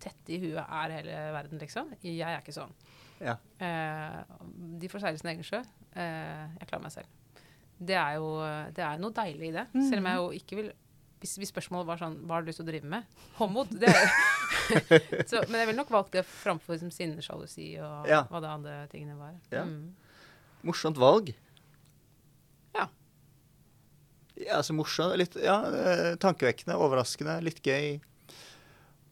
tette 0.02 0.34
i 0.34 0.40
huet 0.42 0.64
er 0.64 0.94
hele 0.96 1.18
verden, 1.36 1.60
liksom? 1.62 1.92
Jeg 2.02 2.18
er 2.26 2.40
ikke 2.42 2.56
sånn. 2.56 2.74
Ja. 3.22 3.36
Eh, 3.62 4.24
de 4.82 4.90
får 4.90 5.04
seile 5.04 5.22
sin 5.22 5.30
egen 5.36 5.46
sjø. 5.46 5.60
Eh, 5.94 6.44
jeg 6.58 6.68
klarer 6.70 6.84
meg 6.88 6.96
selv. 6.96 7.14
Det 7.78 7.94
er 7.94 8.16
jo 8.18 8.32
det 8.74 8.82
er 8.82 8.98
noe 8.98 9.14
deilig 9.14 9.52
i 9.52 9.56
det. 9.60 9.68
Selv 9.76 10.02
om 10.02 10.10
jeg 10.10 10.18
jo 10.24 10.28
ikke 10.42 10.58
vil 10.64 10.72
hvis, 11.22 11.34
hvis 11.42 11.50
spørsmålet 11.50 11.88
var 11.90 11.98
sånn 12.02 12.16
Hva 12.28 12.38
har 12.38 12.44
du 12.46 12.50
lyst 12.52 12.60
til 12.62 12.68
å 12.68 12.70
drive 12.70 12.90
med? 12.92 13.06
Håndmod. 13.40 13.72
Det 13.82 13.90
er 13.90 14.12
så, 15.30 15.42
Men 15.48 15.62
jeg 15.64 15.70
ville 15.72 15.80
nok 15.80 15.94
valgt 15.96 16.14
det 16.18 16.24
framfor 16.30 16.76
liksom, 16.76 16.92
sinne, 16.94 17.24
sjalusi 17.26 17.72
og 17.82 18.06
Ja. 18.10 18.24
hva 18.30 18.42
det 18.44 18.52
andre 18.52 18.76
tingene 18.92 19.18
var. 19.20 19.34
Ja. 19.54 19.64
Mm. 19.66 19.96
Morsomt 20.68 21.00
valg. 21.02 21.32
Ja. 22.76 22.88
Ja, 24.38 24.60
altså 24.60 24.76
morsomt. 24.78 25.16
Litt 25.18 25.38
ja, 25.42 25.58
eh, 25.72 26.12
tankevekkende, 26.22 26.78
overraskende, 26.78 27.40
litt 27.46 27.62
gøy. 27.66 27.98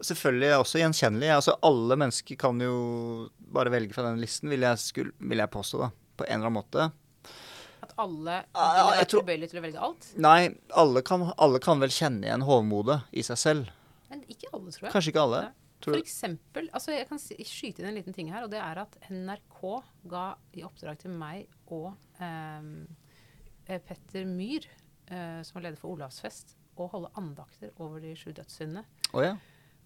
Selvfølgelig 0.06 0.52
også 0.60 0.82
gjenkjennelig. 0.82 1.30
Altså, 1.38 1.56
alle 1.66 1.96
mennesker 1.98 2.38
kan 2.38 2.60
jo 2.62 3.30
bare 3.56 3.72
velge 3.74 3.96
fra 3.96 4.04
den 4.10 4.20
listen, 4.22 4.52
vil 4.52 4.66
jeg, 4.68 4.82
skulle, 4.82 5.16
vil 5.24 5.42
jeg 5.42 5.54
påstå, 5.54 5.82
da. 5.86 5.90
På 6.20 6.28
en 6.28 6.38
eller 6.42 6.50
annen 6.52 6.60
måte. 6.60 6.90
At 7.84 7.94
alle 8.02 8.40
tror- 8.54 9.20
tilbøyelige 9.20 9.52
til 9.52 9.60
å 9.60 9.66
velge 9.66 9.84
alt. 9.90 10.08
Nei, 10.18 10.56
alle 10.74 11.04
kan, 11.06 11.28
alle 11.38 11.60
kan 11.60 11.84
vel 11.84 11.94
kjenne 11.94 12.28
igjen 12.28 12.46
hovmodet 12.48 13.02
i 13.12 13.26
seg 13.26 13.38
selv. 13.42 13.72
Men 14.10 14.24
ikke 14.32 14.52
alle, 14.54 14.72
tror 14.72 14.88
jeg. 14.88 14.94
Kanskje 14.96 15.14
ikke 15.14 15.26
alle. 15.28 15.44
For 15.86 16.00
eksempel, 16.00 16.70
altså 16.74 16.96
jeg 16.96 17.06
kan 17.10 17.20
skyte 17.22 17.84
inn 17.84 17.90
en 17.92 17.98
liten 18.00 18.16
ting 18.16 18.32
her, 18.34 18.46
og 18.46 18.54
det 18.54 18.62
er 18.64 18.80
at 18.82 18.96
NRK 19.12 19.60
ga 20.10 20.26
i 20.58 20.64
oppdrag 20.66 20.98
til 21.04 21.14
meg 21.14 21.46
og 21.74 21.92
ehm, 22.24 22.88
eh, 23.68 23.82
Petter 23.86 24.26
Myhr, 24.26 24.66
eh, 25.12 25.42
som 25.46 25.60
var 25.60 25.68
leder 25.68 25.82
for 25.82 25.94
Olavsfest, 25.94 26.56
å 26.76 26.88
holde 26.92 27.12
andakter 27.20 27.72
over 27.78 28.02
de 28.04 28.16
sju 28.18 28.32
dødssyndene. 28.36 28.86
Oh, 29.14 29.22
ja. 29.24 29.36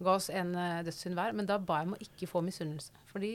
Ga 0.00 0.14
oss 0.16 0.30
en 0.32 0.54
uh, 0.56 0.80
dødssynd 0.86 1.18
hver, 1.18 1.34
men 1.36 1.46
da 1.46 1.58
ba 1.60 1.82
jeg 1.82 1.90
om 1.90 1.96
å 1.98 2.00
ikke 2.02 2.28
få 2.30 2.40
misunnelse. 2.42 2.94
Fordi 3.12 3.34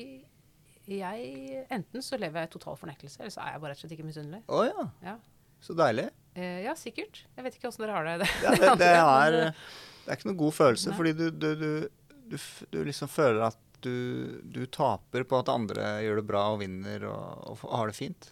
jeg 0.91 1.63
Enten 1.73 2.03
så 2.05 2.19
lever 2.21 2.43
jeg 2.43 2.49
i 2.49 2.53
total 2.53 2.77
fornektelse, 2.77 3.19
eller 3.21 3.33
så 3.33 3.41
er 3.41 3.55
jeg 3.55 3.63
bare 3.63 3.73
rett 3.73 3.79
og 3.79 3.85
slett 3.85 3.97
ikke 3.97 4.07
misunnelig. 4.07 4.43
Oh, 4.47 4.63
ja. 4.67 4.85
Ja. 5.05 5.15
Så 5.65 5.73
deilig. 5.77 6.09
Eh, 6.37 6.61
ja, 6.65 6.75
sikkert. 6.77 7.23
Jeg 7.35 7.47
vet 7.47 7.57
ikke 7.57 7.71
åssen 7.71 7.85
dere 7.85 7.97
har 7.97 8.09
det. 8.11 8.29
Ja, 8.45 8.53
det, 8.53 8.71
det, 8.83 8.91
er, 9.01 9.37
det 10.05 10.13
er 10.13 10.19
ikke 10.19 10.29
noen 10.29 10.41
god 10.43 10.57
følelse, 10.59 10.91
Nei. 10.91 10.97
fordi 10.99 11.13
du, 11.17 11.25
du, 11.31 11.49
du, 11.55 11.69
du, 12.33 12.37
du 12.75 12.79
liksom 12.85 13.11
føler 13.11 13.47
at 13.49 13.61
du, 13.85 14.41
du 14.45 14.63
taper 14.71 15.25
på 15.29 15.41
at 15.41 15.51
andre 15.51 15.97
gjør 16.05 16.21
det 16.21 16.29
bra 16.29 16.47
og 16.53 16.61
vinner 16.63 17.05
og, 17.09 17.51
og 17.51 17.67
har 17.75 17.91
det 17.91 17.97
fint. 17.97 18.31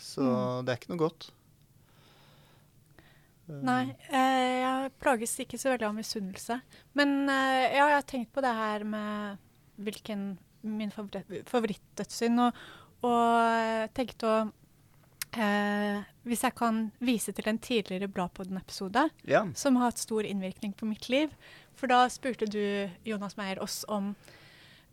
Så 0.00 0.24
det 0.64 0.72
er 0.72 0.80
ikke 0.80 0.92
noe 0.92 1.04
godt. 1.06 1.30
Nei, 3.44 3.92
eh, 4.08 4.62
jeg 4.62 4.92
plages 5.02 5.34
ikke 5.42 5.58
så 5.60 5.74
veldig 5.74 5.88
av 5.90 5.96
misunnelse. 5.98 6.56
Men 6.96 7.28
eh, 7.28 7.74
ja, 7.76 7.90
jeg 7.90 7.98
har 7.98 8.06
tenkt 8.08 8.32
på 8.32 8.44
det 8.44 8.52
her 8.56 8.84
med 8.88 9.42
hvilken 9.84 10.26
min 10.64 10.90
favoritt, 10.94 11.44
favorittdødssynd, 11.50 12.40
og, 12.40 12.60
og 13.04 13.38
eh, 13.60 13.86
tenkte 13.96 14.26
å 14.30 14.36
eh, 15.36 16.02
Hvis 16.24 16.44
jeg 16.46 16.54
kan 16.56 16.78
vise 17.04 17.32
til 17.36 17.48
en 17.50 17.58
tidligere 17.60 18.08
Bladpodden-episode 18.08 19.08
Ja. 19.28 19.44
som 19.54 19.76
har 19.76 19.90
hatt 19.92 19.98
stor 20.00 20.24
innvirkning 20.24 20.72
på 20.76 20.86
mitt 20.88 21.08
liv, 21.12 21.30
for 21.74 21.90
da 21.90 22.04
spurte 22.08 22.46
du, 22.48 22.88
Jonas 23.04 23.36
Meyer, 23.36 23.60
oss 23.62 23.82
om 23.88 24.14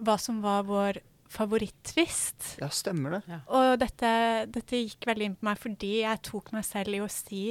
hva 0.01 0.17
som 0.19 0.41
var 0.41 0.63
vår 0.65 0.97
favoritt-twist. 1.31 2.57
ja, 2.59 2.67
stemmer 2.73 3.19
det. 3.19 3.39
Og 3.47 3.77
dette, 3.79 4.09
dette 4.51 4.79
gikk 4.81 5.05
veldig 5.07 5.25
inn 5.29 5.35
på 5.39 5.45
meg 5.47 5.59
fordi 5.61 5.91
jeg 6.01 6.21
tok 6.27 6.51
meg 6.55 6.65
selv 6.67 6.97
i 6.97 7.01
å 7.05 7.07
si 7.11 7.43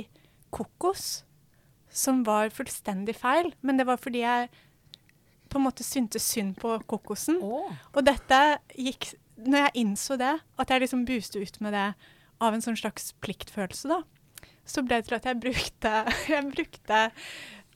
kokos, 0.53 1.23
som 1.89 2.25
var 2.27 2.51
fullstendig 2.55 3.15
feil. 3.17 3.53
Men 3.63 3.79
det 3.81 3.87
var 3.89 3.97
fordi 4.03 4.21
jeg 4.25 4.51
på 5.51 5.59
en 5.59 5.67
måte 5.67 5.87
syntes 5.87 6.29
synd 6.31 6.57
på 6.61 6.77
kokosen. 6.91 7.41
Oh. 7.43 7.71
Og 7.95 8.07
dette 8.07 8.41
gikk 8.77 9.13
Når 9.41 9.63
jeg 9.65 9.81
innså 9.81 10.19
det, 10.21 10.35
at 10.61 10.71
jeg 10.71 10.83
liksom 10.83 11.07
buste 11.09 11.41
ut 11.41 11.55
med 11.65 11.73
det 11.73 11.87
av 12.45 12.53
en 12.53 12.61
sånn 12.65 12.77
slags 12.77 13.15
pliktfølelse, 13.25 13.89
da, 13.89 14.03
så 14.69 14.83
ble 14.85 14.99
det 15.01 15.09
til 15.09 15.17
at 15.17 15.29
jeg 15.31 15.41
brukte 15.41 15.93
Jeg 16.35 16.51
brukte 16.51 16.99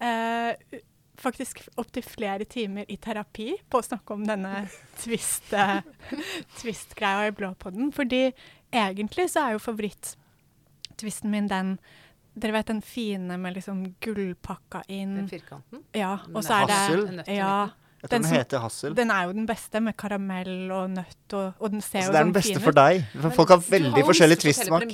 eh, 0.05 0.83
faktisk 1.21 1.63
opptil 1.81 2.05
flere 2.05 2.45
timer 2.45 2.89
i 2.91 2.99
terapi 3.01 3.55
på 3.71 3.81
å 3.81 3.87
snakke 3.87 4.17
om 4.17 4.27
denne 4.29 4.67
twist, 5.01 5.53
eh, 5.57 5.81
twist-greia 6.61 7.29
i 7.31 7.35
Blåpodden. 7.37 7.93
Fordi 7.97 8.27
egentlig 8.75 9.31
så 9.33 9.47
er 9.47 9.57
jo 9.57 9.65
favoritt-twisten 9.65 11.33
min 11.33 11.49
den 11.51 11.77
Dere 12.35 12.53
vet 12.57 12.67
den 12.73 12.83
fine 12.83 13.37
med 13.39 13.55
liksom 13.55 13.85
gullpakka 14.03 14.83
inn 14.91 15.15
den 15.21 15.31
firkanten. 15.31 15.85
Ja, 15.95 16.17
og 16.35 16.43
så 16.43 16.61
er 16.63 16.67
det 16.71 16.77
Hassel? 16.83 17.25
Ja. 17.31 17.55
Jeg 18.05 18.11
tror 18.11 18.19
Den 18.19 18.25
den, 18.27 18.37
heter 18.37 18.59
Hassel. 18.61 18.95
Den 18.97 19.11
er 19.11 19.23
jo 19.25 19.33
den 19.33 19.47
beste, 19.49 19.81
med 19.81 19.95
karamell 19.97 20.71
og 20.77 20.91
nøtt, 20.93 21.33
og, 21.33 21.55
og 21.59 21.71
den 21.73 21.81
ser 21.81 22.03
Altså, 22.03 22.11
jo 22.11 22.13
det 22.13 22.19
er 22.19 22.25
sånn 22.25 22.27
den 22.27 22.35
beste 22.37 22.61
for 22.61 22.75
ut. 22.75 22.77
deg. 22.77 23.07
For 23.23 23.37
folk 23.39 23.53
har 23.55 23.63
veldig 23.65 24.03
jo 24.03 24.09
forskjellig 24.11 24.37
tvistsmak. 24.43 24.85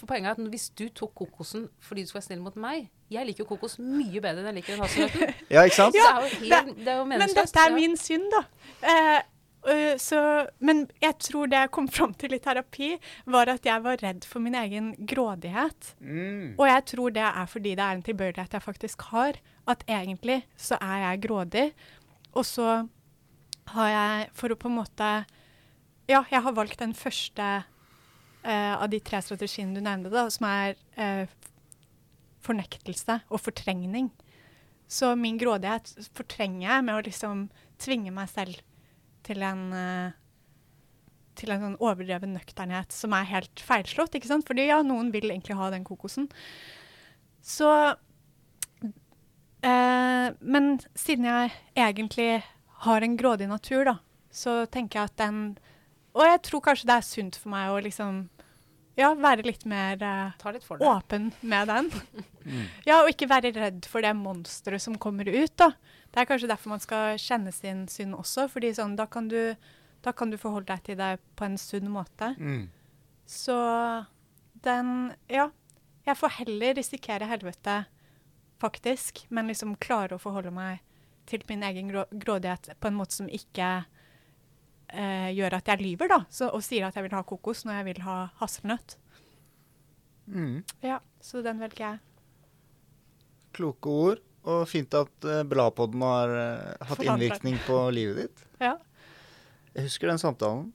for 0.00 0.06
poenget 0.10 0.32
er 0.32 0.34
at 0.34 0.50
hvis 0.50 0.64
du 0.74 0.88
tok 0.88 1.12
kokosen 1.14 1.68
fordi 1.78 2.02
du 2.02 2.08
skulle 2.10 2.18
være 2.18 2.26
snill 2.26 2.40
mot 2.42 2.56
meg 2.56 2.88
Jeg 3.10 3.26
liker 3.26 3.44
jo 3.44 3.48
kokos 3.52 3.78
mye 3.78 4.18
bedre 4.20 4.42
enn 4.42 4.50
jeg 4.50 4.54
liker 4.58 4.74
den 4.74 4.82
hasselnøtten. 4.82 5.34
Ja, 5.54 5.62
ikke 5.62 5.76
sant? 5.76 5.94
Ja, 5.94 6.10
det 6.10 6.10
er 6.10 6.26
jo, 6.26 6.42
helt, 6.42 6.76
det 6.80 6.88
er 6.88 6.98
jo 6.98 7.04
Men 7.12 7.26
dette 7.38 7.66
er 7.68 7.76
min 7.76 7.96
synd, 7.96 8.26
da. 8.34 8.42
Eh, 8.82 9.20
så, 10.00 10.20
men 10.64 10.86
jeg 11.02 11.18
tror 11.20 11.50
det 11.50 11.58
jeg 11.58 11.72
kom 11.74 11.88
fram 11.96 12.14
til 12.16 12.34
i 12.36 12.40
terapi, 12.42 12.94
var 13.28 13.50
at 13.52 13.66
jeg 13.68 13.84
var 13.84 14.00
redd 14.00 14.24
for 14.28 14.42
min 14.44 14.56
egen 14.56 14.92
grådighet. 14.98 15.94
Mm. 16.00 16.54
Og 16.56 16.64
jeg 16.68 16.86
tror 16.94 17.16
det 17.16 17.26
er 17.26 17.50
fordi 17.50 17.74
det 17.76 17.84
er 17.84 17.98
en 17.98 18.06
tilbøyelighet 18.06 18.56
jeg 18.56 18.64
faktisk 18.64 19.04
har. 19.10 19.40
At 19.68 19.84
egentlig 19.88 20.42
så 20.56 20.78
er 20.80 21.04
jeg 21.04 21.22
grådig, 21.26 21.66
og 22.32 22.46
så 22.46 22.70
har 23.74 23.90
jeg 23.92 24.30
for 24.38 24.52
å 24.52 24.58
på 24.58 24.70
en 24.70 24.80
måte 24.80 25.10
Ja, 26.10 26.24
jeg 26.26 26.42
har 26.42 26.54
valgt 26.56 26.80
den 26.80 26.90
første 26.98 27.44
uh, 28.42 28.74
av 28.74 28.88
de 28.90 28.98
tre 28.98 29.20
strategiene 29.22 29.76
du 29.76 29.84
nevnte, 29.84 30.10
da, 30.10 30.24
som 30.32 30.48
er 30.48 30.74
uh, 30.98 31.30
fornektelse 32.42 33.20
og 33.28 33.38
fortrengning. 33.44 34.08
Så 34.90 35.12
min 35.14 35.38
grådighet 35.38 35.92
fortrenger 36.16 36.64
jeg 36.64 36.86
med 36.88 36.96
å 36.96 37.04
liksom 37.06 37.44
tvinge 37.78 38.10
meg 38.10 38.26
selv 38.32 38.58
til 39.30 39.46
en 39.46 39.68
eh, 39.76 40.18
til 41.40 41.54
en 41.54 41.62
sånn 41.64 41.80
overdreven 41.80 42.34
nøkternhet 42.36 42.92
som 42.94 43.14
er 43.16 43.28
helt 43.30 43.62
feilslått. 43.64 44.14
ikke 44.16 44.28
sant? 44.30 44.46
Fordi 44.48 44.68
ja, 44.68 44.80
noen 44.86 45.12
vil 45.14 45.30
egentlig 45.30 45.56
ha 45.58 45.70
den 45.72 45.86
kokosen. 45.86 46.28
Så 47.40 47.70
eh, 49.64 50.26
Men 50.40 50.80
siden 50.98 51.28
jeg 51.30 51.54
egentlig 51.76 52.42
har 52.84 53.04
en 53.04 53.16
grådig 53.16 53.48
natur, 53.48 53.84
da, 53.88 53.96
så 54.32 54.64
tenker 54.66 55.00
jeg 55.00 55.10
at 55.10 55.18
den 55.20 55.40
Og 56.16 56.24
jeg 56.26 56.42
tror 56.48 56.62
kanskje 56.64 56.88
det 56.90 56.96
er 56.98 57.06
sunt 57.06 57.36
for 57.38 57.52
meg 57.52 57.70
å 57.70 57.80
liksom 57.84 58.28
ja, 58.98 59.14
være 59.14 59.46
litt 59.46 59.62
mer 59.70 60.02
eh, 60.02 60.48
litt 60.52 60.66
åpen 60.80 61.32
med 61.40 61.72
den. 61.72 61.90
Mm. 62.40 62.62
Ja, 62.88 63.02
og 63.02 63.10
ikke 63.12 63.26
være 63.28 63.50
redd 63.52 63.84
for 63.84 64.00
det 64.00 64.14
monsteret 64.16 64.80
som 64.80 64.94
kommer 64.96 65.28
ut, 65.28 65.52
da. 65.60 65.66
Det 66.10 66.20
er 66.22 66.26
kanskje 66.26 66.50
derfor 66.50 66.74
man 66.74 66.82
skal 66.82 67.18
kjenne 67.22 67.52
sin 67.54 67.84
synd 67.90 68.16
også, 68.18 68.48
fordi 68.50 68.72
sånn, 68.74 68.96
da 68.98 69.06
kan 69.06 69.28
du, 69.30 69.54
da 70.02 70.12
kan 70.16 70.32
du 70.32 70.38
forholde 70.40 70.72
deg 70.72 70.82
til 70.88 70.98
deg 70.98 71.22
på 71.38 71.46
en 71.46 71.58
sunn 71.60 71.90
måte. 71.92 72.34
Mm. 72.38 72.68
Så 73.30 73.56
den 74.66 75.14
Ja. 75.30 75.50
Jeg 76.08 76.16
får 76.16 76.32
heller 76.38 76.74
risikere 76.74 77.26
helvete, 77.28 77.84
faktisk, 78.58 79.26
men 79.28 79.50
liksom 79.50 79.74
klare 79.76 80.16
å 80.16 80.22
forholde 80.22 80.50
meg 80.50 80.80
til 81.28 81.44
min 81.48 81.62
egen 81.62 81.90
grå 81.92 82.06
grådighet 82.10 82.70
på 82.80 82.88
en 82.88 82.96
måte 82.96 83.18
som 83.18 83.28
ikke 83.28 83.68
eh, 84.88 85.28
gjør 85.36 85.58
at 85.60 85.68
jeg 85.68 85.82
lyver, 85.84 86.10
da. 86.10 86.22
Så, 86.32 86.48
og 86.48 86.64
sier 86.66 86.88
at 86.88 86.96
jeg 86.96 87.06
vil 87.06 87.14
ha 87.14 87.22
kokos 87.22 87.66
når 87.66 87.78
jeg 87.78 87.88
vil 87.90 88.02
ha 88.06 88.16
hasselnøtt. 88.40 88.96
Mm. 90.26 90.64
Ja, 90.82 90.98
så 91.20 91.44
den 91.44 91.60
velger 91.62 91.84
jeg. 91.84 92.00
Kloke 93.56 93.94
ord. 94.08 94.24
Og 94.48 94.62
fint 94.68 94.94
at 94.96 95.26
uh, 95.28 95.42
Bladpodden 95.44 96.04
har 96.04 96.30
eh, 96.32 96.84
hatt 96.88 97.02
innvirkning 97.04 97.58
på 97.66 97.80
livet 97.92 98.22
ditt. 98.22 98.44
Ja. 98.62 98.78
Jeg 99.74 99.90
husker 99.90 100.08
den 100.08 100.20
samtalen. 100.22 100.70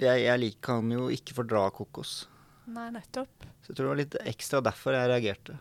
Jeg, 0.00 0.22
jeg 0.24 0.54
kan 0.64 0.88
jo 0.88 1.10
ikke 1.12 1.36
fordra 1.36 1.66
kokos. 1.74 2.22
Nei, 2.70 2.88
nettopp. 2.94 3.44
Så 3.60 3.72
jeg 3.72 3.76
tror 3.76 3.84
det 3.84 3.90
var 3.90 4.00
litt 4.00 4.16
ekstra 4.32 4.62
derfor 4.64 4.96
jeg 4.96 5.10
reagerte. 5.10 5.58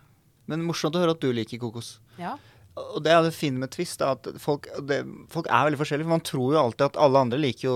Men 0.50 0.64
morsomt 0.66 0.96
å 0.96 1.04
høre 1.04 1.18
at 1.18 1.22
du 1.22 1.30
liker 1.36 1.60
kokos. 1.62 1.98
Ja. 2.22 2.38
Og 2.80 3.02
det 3.04 3.12
er 3.12 3.26
det 3.26 3.36
fine 3.36 3.60
med 3.60 3.74
Twist, 3.74 4.00
da, 4.00 4.14
at 4.16 4.30
folk, 4.42 4.70
det, 4.88 5.02
folk 5.34 5.50
er 5.52 5.68
veldig 5.68 5.82
forskjellige. 5.82 6.08
For 6.08 6.16
man 6.16 6.26
tror 6.26 6.56
jo 6.56 6.62
alltid 6.62 6.86
at 6.88 7.02
alle 7.04 7.26
andre 7.26 7.42
liker 7.42 7.68
jo 7.68 7.76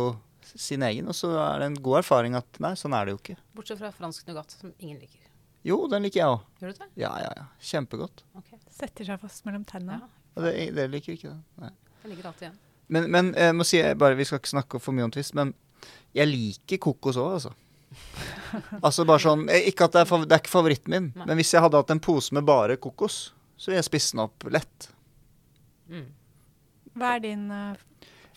sin 0.53 0.85
egen, 0.85 1.09
og 1.09 1.17
så 1.17 1.31
er 1.41 1.61
det 1.61 1.69
en 1.71 1.81
god 1.83 2.03
erfaring 2.03 2.37
at 2.37 2.61
nei, 2.63 2.73
sånn 2.79 2.95
er 2.95 3.07
det 3.07 3.15
jo 3.15 3.19
ikke. 3.19 3.37
Bortsett 3.57 3.81
fra 3.81 3.91
fransk 3.95 4.27
nougat, 4.29 4.55
som 4.61 4.73
ingen 4.77 5.01
liker. 5.01 5.22
Jo, 5.63 5.77
den 5.91 6.03
liker 6.03 6.19
jeg 6.19 6.27
òg. 6.33 6.43
Gjør 6.59 6.73
du 6.73 6.81
det? 6.81 6.89
Ja, 6.99 7.13
ja, 7.23 7.31
ja. 7.39 7.45
Kjempegodt. 7.63 8.25
Okay. 8.35 8.59
Setter 8.73 9.07
seg 9.07 9.21
fast 9.21 9.45
mellom 9.47 9.63
tennene. 9.67 10.01
Ja. 10.03 10.43
Det, 10.43 10.53
det, 10.75 10.87
liker 10.91 11.15
ikke 11.15 11.31
det? 11.31 11.39
Nei. 11.63 11.71
Jeg 12.03 12.11
liker 12.11 12.29
alltid 12.31 12.47
igjen. 12.47 12.57
Men, 12.93 13.07
men 13.13 13.29
jeg 13.39 13.55
må 13.55 13.67
si, 13.67 13.79
bare, 13.99 14.17
vi 14.19 14.25
skal 14.27 14.41
ikke 14.41 14.51
snakke 14.51 14.81
for 14.83 14.95
mye 14.95 15.07
om 15.07 15.13
Twist, 15.13 15.35
men 15.37 15.53
jeg 16.15 16.27
liker 16.29 16.81
kokos 16.83 17.19
òg, 17.21 17.37
altså. 17.37 17.53
altså 18.85 19.05
bare 19.07 19.21
sånn, 19.23 19.45
eh, 19.53 19.69
ikke 19.69 19.87
at 19.87 19.95
det 19.95 20.03
er, 20.03 20.25
det 20.25 20.35
er 20.35 20.43
ikke 20.43 20.51
favoritten 20.51 20.93
min, 20.93 21.07
Nei. 21.15 21.29
men 21.29 21.39
hvis 21.39 21.53
jeg 21.55 21.63
hadde 21.63 21.79
hatt 21.79 21.93
en 21.93 22.03
pose 22.03 22.35
med 22.35 22.45
bare 22.47 22.77
kokos, 22.81 23.21
så 23.55 23.71
ville 23.71 23.79
jeg 23.79 23.87
spist 23.87 24.13
den 24.13 24.25
opp 24.25 24.45
lett. 24.51 24.89
Mm. 25.87 26.09
Hva 26.99 27.15
er 27.15 27.23
din 27.23 27.47
uh, 27.49 27.73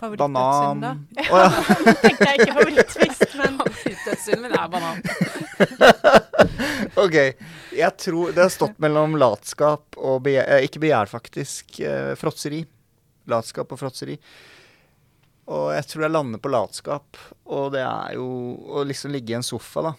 favorittdødssynd, 0.01 0.85
da? 0.85 0.93
Oh, 1.27 1.39
ja. 1.43 1.49
Tenkte 2.05 2.31
jeg 2.31 2.41
ikke 2.41 2.57
favorittfisk, 2.61 3.27
men 3.41 3.59
Favorittdødssynden 3.65 4.47
min 4.47 4.57
er 4.57 4.69
banan. 4.73 4.97
Ok. 6.97 7.17
Jeg 7.77 7.97
tror 8.01 8.33
det 8.33 8.41
har 8.41 8.53
stått 8.53 8.79
mellom 8.81 9.19
latskap 9.21 9.99
og 10.01 10.23
begjær, 10.25 10.49
eh, 10.49 10.65
Ikke 10.65 10.81
begjær, 10.81 11.11
faktisk. 11.11 11.81
Eh, 11.81 12.15
fråtseri. 12.17 12.65
Latskap 13.29 13.73
og 13.73 13.81
fråtseri. 13.81 14.17
Og 15.47 15.75
jeg 15.75 15.87
tror 15.91 16.07
jeg 16.07 16.15
lander 16.15 16.41
på 16.43 16.51
latskap. 16.51 17.19
Og 17.45 17.73
det 17.73 17.85
er 17.85 18.17
jo 18.17 18.29
å 18.73 18.85
liksom 18.87 19.13
ligge 19.13 19.35
i 19.35 19.39
en 19.39 19.47
sofa, 19.47 19.83
da. 19.83 19.93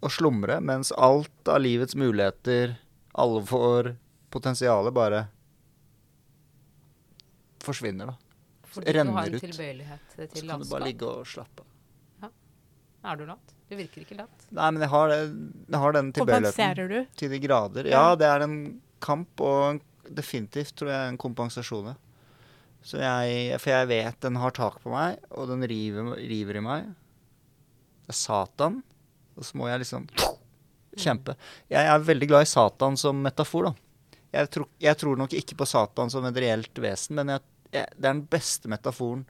Og 0.00 0.10
slumre 0.10 0.60
mens 0.60 0.92
alt 0.92 1.48
av 1.48 1.60
livets 1.60 1.94
muligheter, 1.94 2.76
alvor, 3.14 3.94
potensialet 4.30 4.92
bare 4.94 5.26
forsvinner, 7.64 8.06
da. 8.06 8.16
Fordi 8.74 8.92
du 8.92 9.12
har 9.14 9.28
en 9.28 9.40
tilbøyelighet 9.40 10.16
til 10.16 10.24
latskap. 10.24 10.38
Så 10.40 10.48
kan 10.48 10.64
du 10.64 10.70
bare 10.72 10.88
ligge 10.88 11.06
og 11.06 11.28
slappe 11.28 11.62
av. 11.62 12.32
Er 13.04 13.16
du 13.20 13.26
lat? 13.28 13.53
Du 13.70 13.76
virker 13.78 14.04
ikke 14.04 14.16
lat. 14.18 14.46
Nei, 14.52 14.70
men 14.76 14.84
jeg 14.84 14.92
har, 14.92 15.12
jeg 15.16 15.80
har 15.80 15.94
den 15.96 16.10
tilbøyeligheten. 16.14 17.06
Til 17.16 17.32
de 17.32 17.40
grader. 17.42 17.88
Ja, 17.88 18.06
det 18.18 18.28
er 18.28 18.44
en 18.44 18.58
kamp, 19.04 19.40
og 19.40 19.80
definitivt 20.04 20.74
tror 20.78 20.92
jeg 20.92 21.12
en 21.12 21.20
kompensasjon. 21.20 21.94
Så 22.84 23.00
jeg, 23.00 23.56
for 23.62 23.72
jeg 23.72 23.88
vet 23.88 24.20
den 24.20 24.36
har 24.36 24.52
tak 24.52 24.76
på 24.82 24.92
meg, 24.92 25.16
og 25.32 25.48
den 25.48 25.64
river, 25.70 26.12
river 26.20 26.60
i 26.60 26.64
meg. 26.64 26.90
Det 28.04 28.12
er 28.12 28.20
Satan. 28.20 28.82
Og 29.34 29.46
så 29.48 29.56
må 29.58 29.70
jeg 29.70 29.80
liksom 29.82 30.04
kjempe. 31.00 31.34
Jeg 31.72 31.88
er 31.90 32.04
veldig 32.04 32.28
glad 32.30 32.44
i 32.44 32.50
Satan 32.52 32.98
som 33.00 33.22
metafor, 33.24 33.70
da. 33.70 34.10
Jeg 34.34 34.50
tror, 34.50 34.68
jeg 34.82 34.98
tror 34.98 35.18
nok 35.18 35.34
ikke 35.38 35.56
på 35.58 35.66
Satan 35.70 36.10
som 36.12 36.26
et 36.28 36.38
reelt 36.42 36.78
vesen, 36.82 37.16
men 37.18 37.32
jeg, 37.32 37.42
det 37.70 37.80
er 37.84 37.90
den 38.02 38.24
beste 38.30 38.70
metaforen. 38.70 39.24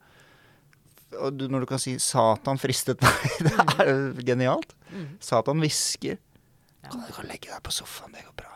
Når 1.14 1.60
du 1.60 1.66
kan 1.66 1.78
si 1.78 1.96
'Satan 1.98 2.58
fristet 2.58 3.00
meg', 3.00 3.38
det 3.46 3.52
er 3.80 3.90
jo 3.90 4.24
genialt. 4.26 4.74
Mm. 4.90 5.16
Satan 5.20 5.58
hvisker. 5.60 6.18
Ja. 6.84 6.88
Kan 6.90 7.00
du 7.06 7.12
kan 7.12 7.26
legge 7.26 7.48
deg 7.50 7.62
på 7.62 7.70
sofaen, 7.72 8.12
det 8.12 8.24
går 8.26 8.34
bra. 8.42 8.50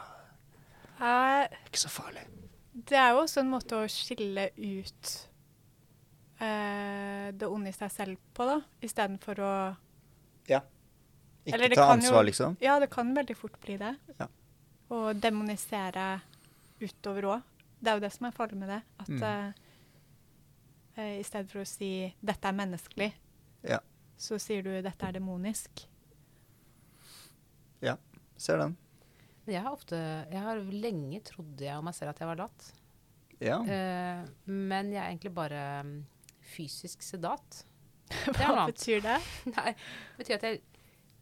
Uh, 1.00 1.46
ikke 1.68 1.78
så 1.80 1.88
farlig. 1.88 2.24
det 2.88 2.96
er 2.98 3.10
jo 3.14 3.20
også 3.22 3.40
en 3.40 3.50
måte 3.50 3.76
å 3.78 3.86
skille 3.90 4.48
ut 4.56 5.12
uh, 6.40 7.28
det 7.34 7.46
onde 7.48 7.70
i 7.70 7.76
seg 7.76 7.90
selv 7.92 8.18
på, 8.34 8.46
da. 8.48 8.58
Istedenfor 8.84 9.40
å 9.44 9.52
Ja. 10.48 10.60
Ikke 11.46 11.74
ta 11.74 11.92
ansvar, 11.94 12.22
jo- 12.22 12.26
liksom. 12.30 12.56
Ja, 12.60 12.78
det 12.80 12.90
kan 12.90 13.14
veldig 13.14 13.36
fort 13.36 13.58
bli 13.60 13.76
det. 13.78 13.94
Ja. 14.18 14.26
Å 14.90 15.12
demonisere 15.18 16.20
utover 16.80 17.22
òg. 17.24 17.42
Det 17.80 17.88
er 17.90 17.94
jo 17.96 18.00
det 18.00 18.12
som 18.12 18.26
er 18.26 18.32
farlig 18.32 18.56
med 18.58 18.68
det. 18.68 18.82
At 19.00 19.08
Mm. 19.08 19.22
eh, 19.22 19.52
i 20.98 21.22
stedet 21.26 21.50
for 21.50 21.62
å 21.62 21.68
si 21.68 22.14
'dette 22.20 22.48
er 22.48 22.56
menneskelig', 22.58 23.12
Ja. 23.68 23.78
så 24.16 24.38
sier 24.38 24.62
du 24.62 24.70
'dette 24.82 25.06
er 25.06 25.18
demonisk'. 25.18 25.86
Ser 28.38 28.58
den. 28.62 28.76
Men 29.44 29.54
Jeg 29.54 29.64
har 29.64 29.74
ofte 29.74 29.98
Jeg 30.30 30.42
har 30.44 30.60
lenge 30.72 31.20
trodd 31.26 31.64
jeg 31.64 31.78
om 31.78 31.88
meg 31.88 31.96
selv 31.96 32.14
at 32.14 32.22
jeg 32.22 32.30
var 32.30 32.40
lat. 32.44 32.68
Ja. 33.42 33.58
Uh, 33.62 34.22
men 34.50 34.92
jeg 34.94 35.02
er 35.02 35.10
egentlig 35.12 35.34
bare 35.34 35.62
mm, 35.86 35.98
fysisk 36.54 37.02
sedat. 37.06 37.62
Hva 38.38 38.66
betyr 38.70 39.02
det? 39.04 39.18
Nei, 39.56 39.74
det 39.74 40.22
betyr 40.22 40.38
at 40.38 40.46
jeg, 40.48 40.60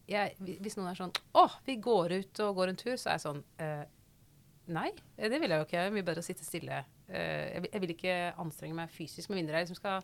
jeg 0.07 0.59
Hvis 0.63 0.77
noen 0.79 0.93
er 0.93 0.99
sånn 1.01 1.11
Å, 1.35 1.49
vi 1.67 1.75
går 1.83 2.15
ut 2.21 2.41
og 2.45 2.61
går 2.61 2.71
en 2.71 2.79
tur, 2.79 2.95
så 2.95 3.11
er 3.11 3.17
jeg 3.17 3.25
sånn 3.25 3.41
uh, 3.59 3.83
Nei, 4.77 4.91
eh, 5.17 5.31
det 5.31 5.41
vil 5.43 5.53
jeg 5.53 5.61
jo 5.61 5.67
ikke. 5.67 5.79
Det 5.79 5.89
er 5.91 5.95
mye 5.95 6.07
bedre 6.07 6.23
å 6.23 6.27
sitte 6.27 6.47
stille. 6.47 6.81
Eh, 7.09 7.53
jeg, 7.55 7.63
vil- 7.63 7.71
jeg 7.73 7.81
vil 7.85 7.95
ikke 7.97 8.15
anstrenge 8.43 8.75
meg 8.75 8.91
fysisk, 8.91 9.29
med 9.31 9.39
mindre 9.43 9.61
jeg 9.61 9.67
liksom 9.69 9.79
skal 9.83 10.03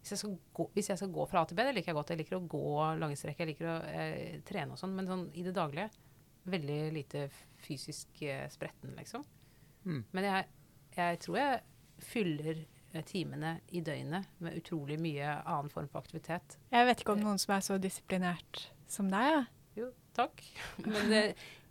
hvis 0.00 0.10
jeg, 0.14 0.18
skal 0.22 0.36
gå, 0.56 0.64
hvis 0.72 0.86
jeg 0.88 0.96
skal 0.96 1.10
gå 1.12 1.24
fra 1.28 1.42
A 1.42 1.44
til 1.44 1.56
B, 1.58 1.60
det 1.66 1.74
liker 1.76 1.90
jeg 1.92 1.96
godt. 1.98 2.08
Jeg 2.14 2.18
liker 2.22 2.38
å 2.38 2.46
gå 2.48 2.60
lange 2.98 3.16
strekk, 3.20 3.42
jeg 3.42 3.50
liker 3.50 3.66
å 3.68 3.74
eh, 3.84 4.38
trene 4.48 4.72
og 4.72 4.78
sånn. 4.80 4.94
Men 4.96 5.06
sånn 5.10 5.26
i 5.36 5.42
det 5.44 5.52
daglige 5.52 5.90
veldig 6.48 6.78
lite 6.96 7.26
fysisk 7.60 8.22
eh, 8.24 8.46
spretten, 8.48 8.94
liksom. 8.96 9.26
Mm. 9.84 9.98
Men 10.16 10.24
jeg, 10.24 10.46
jeg 10.96 11.18
tror 11.20 11.36
jeg 11.36 11.60
fyller 12.00 12.62
eh, 12.94 13.04
timene 13.04 13.58
i 13.76 13.82
døgnet 13.84 14.26
med 14.40 14.56
utrolig 14.56 14.96
mye 15.04 15.34
annen 15.44 15.68
form 15.72 15.90
for 15.92 16.00
aktivitet. 16.00 16.56
Jeg 16.72 16.88
vet 16.88 17.04
ikke 17.04 17.18
om 17.18 17.20
noen 17.26 17.38
som 17.42 17.52
er 17.58 17.66
så 17.68 17.76
disiplinert 17.80 18.70
som 18.90 19.12
deg. 19.12 19.28
Ja. 19.36 19.42
Jo, 19.76 19.90
takk. 20.16 20.40
Men 20.80 21.12
det, 21.12 21.20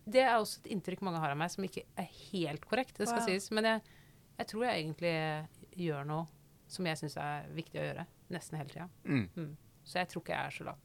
det 0.05 0.21
er 0.27 0.37
også 0.37 0.61
et 0.61 0.69
inntrykk 0.77 1.01
mange 1.05 1.19
har 1.25 1.33
av 1.33 1.41
meg 1.41 1.49
som 1.51 1.65
ikke 1.65 1.81
er 1.99 2.13
helt 2.29 2.69
korrekt. 2.69 2.93
det 3.01 3.09
skal 3.09 3.23
Wow. 3.25 3.27
sies. 3.33 3.49
Men 3.57 3.67
jeg, 3.73 3.81
jeg 4.39 4.47
tror 4.47 4.63
jeg 4.65 4.79
egentlig 4.79 5.15
gjør 5.75 6.05
noe 6.07 6.25
som 6.69 6.85
jeg 6.87 6.99
syns 7.01 7.17
er 7.19 7.49
viktig 7.51 7.79
å 7.81 7.83
gjøre. 7.83 8.05
Nesten 8.31 8.59
hele 8.59 8.69
tida. 8.71 8.87
Mm. 9.03 9.25
Mm. 9.35 9.57
Så 9.83 9.99
jeg 9.99 10.07
tror 10.11 10.21
ikke 10.23 10.35
jeg 10.35 10.45
er 10.45 10.53
så 10.55 10.63
lat. 10.69 10.83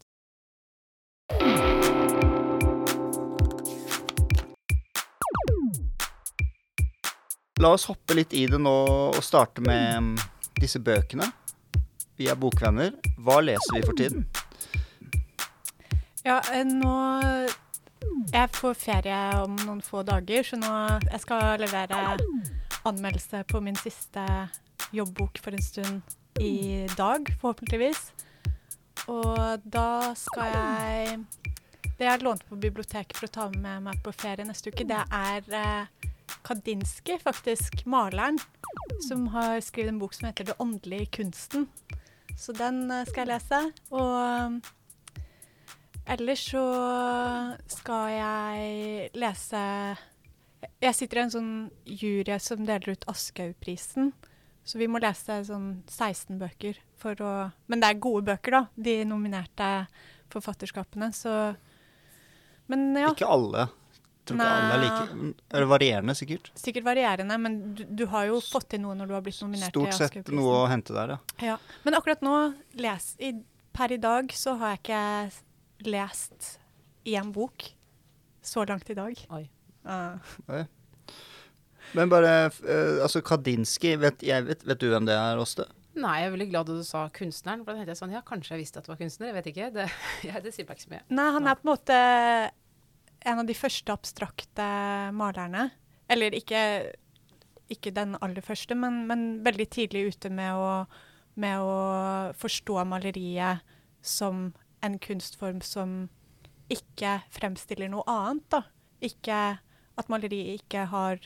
La 7.62 7.70
oss 7.76 7.86
hoppe 7.86 8.16
litt 8.18 8.34
i 8.34 8.46
det 8.50 8.58
nå 8.58 8.74
og 9.14 9.22
starte 9.22 9.62
med 9.64 10.02
mm, 10.02 10.16
disse 10.58 10.80
bøkene. 10.82 11.28
Vi 12.18 12.26
er 12.30 12.38
bokvenner. 12.38 12.90
Hva 13.22 13.38
leser 13.44 13.78
vi 13.78 13.84
for 13.86 13.94
tiden? 13.98 14.26
Ja, 16.24 16.40
eh, 16.50 16.64
nå 16.66 16.94
Jeg 18.32 18.50
får 18.56 18.74
ferie 18.78 19.16
om 19.44 19.54
noen 19.62 19.80
få 19.84 20.02
dager, 20.06 20.42
så 20.42 20.56
nå 20.58 20.70
jeg 21.06 21.20
skal 21.22 21.60
levere 21.60 22.02
anmeldelse 22.88 23.44
på 23.50 23.60
min 23.64 23.76
siste 23.76 24.24
jobbbok 24.94 25.40
for 25.42 25.56
en 25.56 25.62
stund 25.62 26.14
i 26.40 26.86
dag, 26.96 27.28
forhåpentligvis. 27.40 28.12
Og 29.10 29.64
da 29.64 30.14
skal 30.16 30.54
jeg 30.54 31.24
Det 31.98 32.08
jeg 32.08 32.22
lånte 32.26 32.46
på 32.48 32.56
biblioteket 32.58 33.14
for 33.14 33.28
å 33.28 33.34
ta 33.34 33.44
med 33.54 33.84
meg 33.84 34.00
på 34.02 34.10
ferie 34.18 34.42
neste 34.44 34.72
uke, 34.72 34.82
det 34.82 34.98
er 35.14 35.44
eh, 35.54 36.08
Kandinsky, 36.42 37.20
faktisk, 37.22 37.84
maleren, 37.86 38.40
som 39.06 39.28
har 39.30 39.60
skrevet 39.62 39.92
en 39.92 40.00
bok 40.00 40.14
som 40.14 40.26
heter 40.26 40.44
'Det 40.44 40.58
åndelige 40.58 41.06
kunsten'. 41.20 41.68
Så 42.36 42.52
den 42.52 42.90
eh, 42.90 43.06
skal 43.06 43.28
jeg 43.28 43.38
lese. 43.38 43.72
Og 43.90 44.60
Ellers 46.04 46.42
så 46.50 46.64
skal 47.66 48.10
jeg 48.12 49.10
lese 49.16 49.60
Jeg 50.84 50.94
sitter 50.98 51.18
i 51.18 51.22
en 51.24 51.32
sånn 51.34 51.52
jury 51.86 52.38
som 52.40 52.64
deler 52.66 52.94
ut 52.94 53.04
Aschehougprisen. 53.10 54.12
Så 54.64 54.78
vi 54.80 54.86
må 54.88 55.00
lese 55.02 55.42
sånn 55.44 55.82
16 55.92 56.38
bøker 56.40 56.78
for 56.96 57.20
å 57.20 57.30
Men 57.68 57.80
det 57.82 57.90
er 57.92 57.98
gode 58.00 58.24
bøker, 58.30 58.50
da. 58.56 58.62
De 58.76 58.94
nominerte 59.04 59.86
forfatterskapene. 60.32 61.10
Så 61.12 61.32
Men 62.72 62.94
ja, 62.96 63.10
Ikke 63.12 63.28
alle. 63.28 63.66
Tror 64.24 64.38
ikke 64.40 64.48
alle 64.48 64.72
er 64.72 64.80
like 64.80 65.34
Er 65.52 65.60
det 65.66 65.68
varierende, 65.68 66.14
sikkert. 66.16 66.46
sikkert 66.56 66.84
varierende, 66.86 67.36
men 67.38 67.58
du, 67.76 67.82
du 67.84 68.06
har 68.08 68.24
jo 68.30 68.38
fått 68.40 68.70
til 68.72 68.80
noe 68.80 68.94
når 68.96 69.10
du 69.10 69.12
har 69.18 69.24
blitt 69.26 69.40
nominert 69.44 69.68
Stort 69.74 69.90
til 69.92 69.98
sett 69.98 70.14
Oscar-prisen. 70.16 70.38
noe 70.40 70.54
å 70.62 70.68
hente 70.70 70.94
der, 70.96 71.12
ja. 71.12 71.18
Ja. 71.44 71.56
Men 71.84 71.98
akkurat 71.98 72.24
nå, 72.24 72.32
les, 72.80 73.10
i, 73.20 73.34
per 73.76 73.92
i 73.92 73.98
dag, 74.00 74.32
så 74.32 74.54
har 74.62 74.72
jeg 74.78 74.80
ikke 74.80 75.90
lest 75.92 76.54
én 77.04 77.34
bok 77.36 77.66
så 78.40 78.64
langt 78.64 78.88
i 78.88 78.96
dag. 78.96 79.12
Oi. 79.36 79.44
Ah. 79.84 80.16
Men 81.94 82.08
bare 82.08 82.30
eh, 82.48 83.02
Altså, 83.04 83.20
Kadinsky, 83.20 83.94
vet, 84.00 84.22
jeg 84.24 84.46
vet, 84.46 84.64
vet 84.66 84.80
du 84.80 84.88
hvem 84.90 85.08
det 85.08 85.16
er, 85.18 85.40
Åste? 85.40 85.68
Nei, 85.94 86.16
jeg 86.18 86.26
er 86.26 86.34
veldig 86.34 86.48
glad 86.50 86.70
du 86.72 86.82
sa 86.86 87.04
kunstneren. 87.14 87.62
For 87.62 87.70
da 87.70 87.78
tenkte 87.78 87.94
jeg 87.94 88.00
sånn, 88.00 88.14
ja, 88.16 88.24
kanskje 88.26 88.56
jeg 88.56 88.64
visste 88.64 88.80
at 88.80 88.88
det 88.88 88.94
var 88.94 88.98
kunstner. 88.98 89.30
Jeg 89.30 89.36
vet 89.36 89.50
ikke. 89.52 89.70
Det, 89.76 89.86
ja, 90.28 90.40
det 90.42 90.54
sier 90.54 90.66
meg 90.66 90.78
ikke 90.78 90.86
så 90.88 90.92
mye. 90.96 91.04
Nei, 91.14 91.28
han 91.36 91.46
er 91.50 91.60
på 91.60 91.66
en 91.66 91.70
måte 91.70 91.98
en 93.24 93.40
av 93.40 93.48
de 93.48 93.56
første 93.56 93.94
abstrakte 93.94 94.66
malerne. 95.14 95.68
Eller 96.10 96.34
ikke, 96.36 96.60
ikke 97.72 97.94
den 97.94 98.18
aller 98.24 98.44
første, 98.44 98.76
men, 98.76 99.04
men 99.08 99.24
veldig 99.46 99.68
tidlig 99.72 100.08
ute 100.12 100.32
med 100.34 100.58
å, 100.58 100.72
med 101.40 101.62
å 101.62 101.78
forstå 102.42 102.82
maleriet 102.90 103.62
som 104.04 104.50
en 104.84 104.98
kunstform 105.00 105.62
som 105.64 105.94
ikke 106.72 107.20
fremstiller 107.32 107.88
noe 107.92 108.04
annet. 108.10 108.44
Da. 108.52 108.64
Ikke 109.04 109.38
at 110.00 110.10
maleriet 110.10 110.62
ikke 110.62 110.86
har 110.90 111.22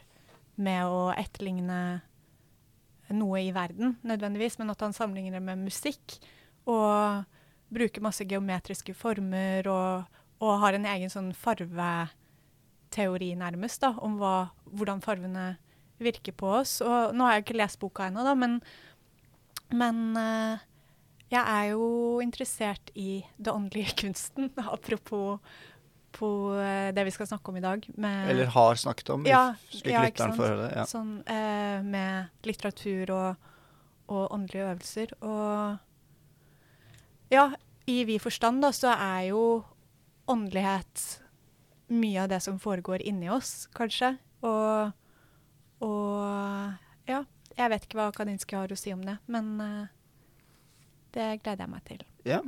med 0.58 0.90
å 0.90 1.08
etterligne 1.14 1.80
noe 3.14 3.40
i 3.40 3.52
verden 3.56 3.96
nødvendigvis, 4.06 4.58
men 4.60 4.70
at 4.72 4.82
han 4.84 4.94
sammenligner 4.96 5.38
det 5.38 5.46
med 5.46 5.64
musikk. 5.68 6.18
Og 6.68 7.24
bruker 7.72 8.04
masse 8.04 8.24
geometriske 8.28 8.94
former 8.96 9.68
og, 9.72 10.18
og 10.44 10.60
har 10.62 10.76
en 10.76 10.88
egen 10.88 11.12
sånn 11.12 11.32
farveteori 11.36 13.34
nærmest, 13.40 13.82
da, 13.84 13.94
om 14.04 14.18
hva, 14.20 14.50
hvordan 14.72 15.04
farvene 15.04 15.50
virker 16.02 16.32
på 16.38 16.46
oss. 16.60 16.78
Og 16.84 17.14
nå 17.16 17.26
har 17.26 17.38
jeg 17.38 17.46
ikke 17.46 17.60
lest 17.60 17.80
boka 17.82 18.08
ennå, 18.08 18.24
da, 18.26 18.34
men, 18.38 18.58
men 19.74 19.96
eh, 20.20 20.66
jeg 21.28 21.42
er 21.42 21.64
jo 21.74 21.86
interessert 22.24 22.92
i 22.96 23.24
det 23.36 23.52
åndelige 23.52 23.96
kunsten, 24.04 24.52
apropos 24.64 25.38
på 26.18 26.28
eh, 26.58 26.88
det 26.94 27.04
vi 27.06 27.12
skal 27.14 27.28
snakke 27.30 27.52
om 27.52 27.58
i 27.60 27.62
dag. 27.64 27.84
Med, 27.94 28.30
Eller 28.32 28.50
har 28.54 28.74
snakket 28.80 29.12
om, 29.14 29.26
Ja, 29.28 29.54
slik 29.70 29.92
ja, 29.94 30.02
lytteren 30.04 30.34
får 30.36 30.48
høre 30.48 30.64
det. 30.66 30.72
Ja. 30.80 30.86
Sånn 30.90 31.12
eh, 31.30 31.78
med 31.86 32.48
litteratur 32.48 33.12
og, 33.14 33.50
og 34.10 34.34
åndelige 34.34 34.66
øvelser. 34.72 35.14
Og 35.22 35.78
ja, 37.32 37.46
i 37.88 38.02
vid 38.08 38.20
forstand 38.24 38.64
da, 38.64 38.72
så 38.74 38.92
er 38.96 39.30
jo 39.30 39.42
åndelighet 40.28 41.06
mye 41.88 42.24
av 42.26 42.28
det 42.34 42.42
som 42.44 42.58
foregår 42.60 43.00
inni 43.08 43.30
oss, 43.32 43.68
kanskje. 43.76 44.16
Og, 44.44 44.90
og 45.84 47.08
ja, 47.08 47.22
jeg 47.56 47.72
vet 47.72 47.86
ikke 47.86 47.98
hva 48.00 48.10
Kandinsky 48.14 48.58
har 48.58 48.72
å 48.74 48.76
si 48.78 48.92
om 48.94 49.00
det, 49.06 49.16
men 49.26 49.54
eh, 49.64 49.86
det 51.16 51.30
gleder 51.42 51.64
jeg 51.64 51.72
meg 51.72 51.84
til. 51.88 52.02
ja. 52.28 52.42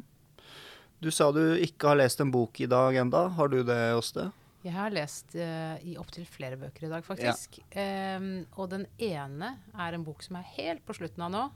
Du 1.00 1.08
sa 1.08 1.30
du 1.32 1.40
ikke 1.56 1.88
har 1.88 1.96
lest 1.96 2.20
en 2.20 2.28
bok 2.28 2.58
i 2.60 2.66
dag 2.68 2.98
enda. 3.00 3.24
Har 3.32 3.48
du 3.48 3.62
det, 3.64 3.78
Åste? 3.96 4.26
Jeg 4.60 4.74
har 4.74 4.92
lest 4.92 5.32
uh, 5.32 5.80
i 5.80 5.94
opptil 5.96 6.26
flere 6.28 6.58
bøker 6.60 6.84
i 6.84 6.90
dag, 6.92 7.06
faktisk. 7.06 7.56
Em, 7.72 8.42
og 8.60 8.68
den 8.74 8.84
ene 9.00 9.54
er 9.72 9.96
en 9.96 10.04
bok 10.04 10.20
som 10.26 10.36
er 10.36 10.50
helt 10.58 10.84
på 10.84 10.98
slutten 10.98 11.24
av 11.24 11.32
nå, 11.32 11.46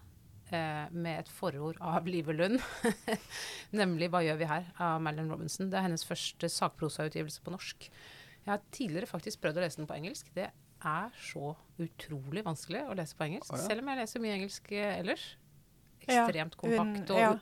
uh, 0.48 0.86
med 0.96 1.26
et 1.26 1.28
forord 1.28 1.76
av 1.84 2.08
Live 2.08 2.32
Lund. 2.32 2.56
Nemlig 3.80 4.08
'Hva 4.08 4.24
gjør 4.24 4.40
vi 4.40 4.48
her?' 4.48 4.72
av 4.80 5.04
Marilyn 5.04 5.28
Robinson. 5.28 5.68
Det 5.68 5.76
er 5.76 5.90
hennes 5.90 6.08
første 6.08 6.48
sakprosautgivelse 6.48 7.44
på 7.44 7.52
norsk. 7.52 7.90
Jeg 8.46 8.48
har 8.48 8.64
tidligere 8.72 9.12
faktisk 9.12 9.44
prøvd 9.44 9.60
å 9.60 9.66
lese 9.66 9.82
den 9.82 9.92
på 9.92 10.00
engelsk. 10.00 10.32
Det 10.32 10.48
er 10.48 11.12
så 11.20 11.52
utrolig 11.80 12.44
vanskelig 12.48 12.86
å 12.88 12.96
lese 12.96 13.16
på 13.16 13.28
engelsk, 13.28 13.52
Å 13.52 13.60
ja. 13.60 13.68
selv 13.68 13.84
om 13.84 13.92
jeg 13.92 14.00
leser 14.00 14.24
mye 14.24 14.36
engelsk 14.40 14.72
eh, 14.72 14.98
ellers. 15.00 15.34
Ekstremt 16.04 16.56
kompakt. 16.60 17.12
Og 17.14 17.20
ja. 17.20 17.32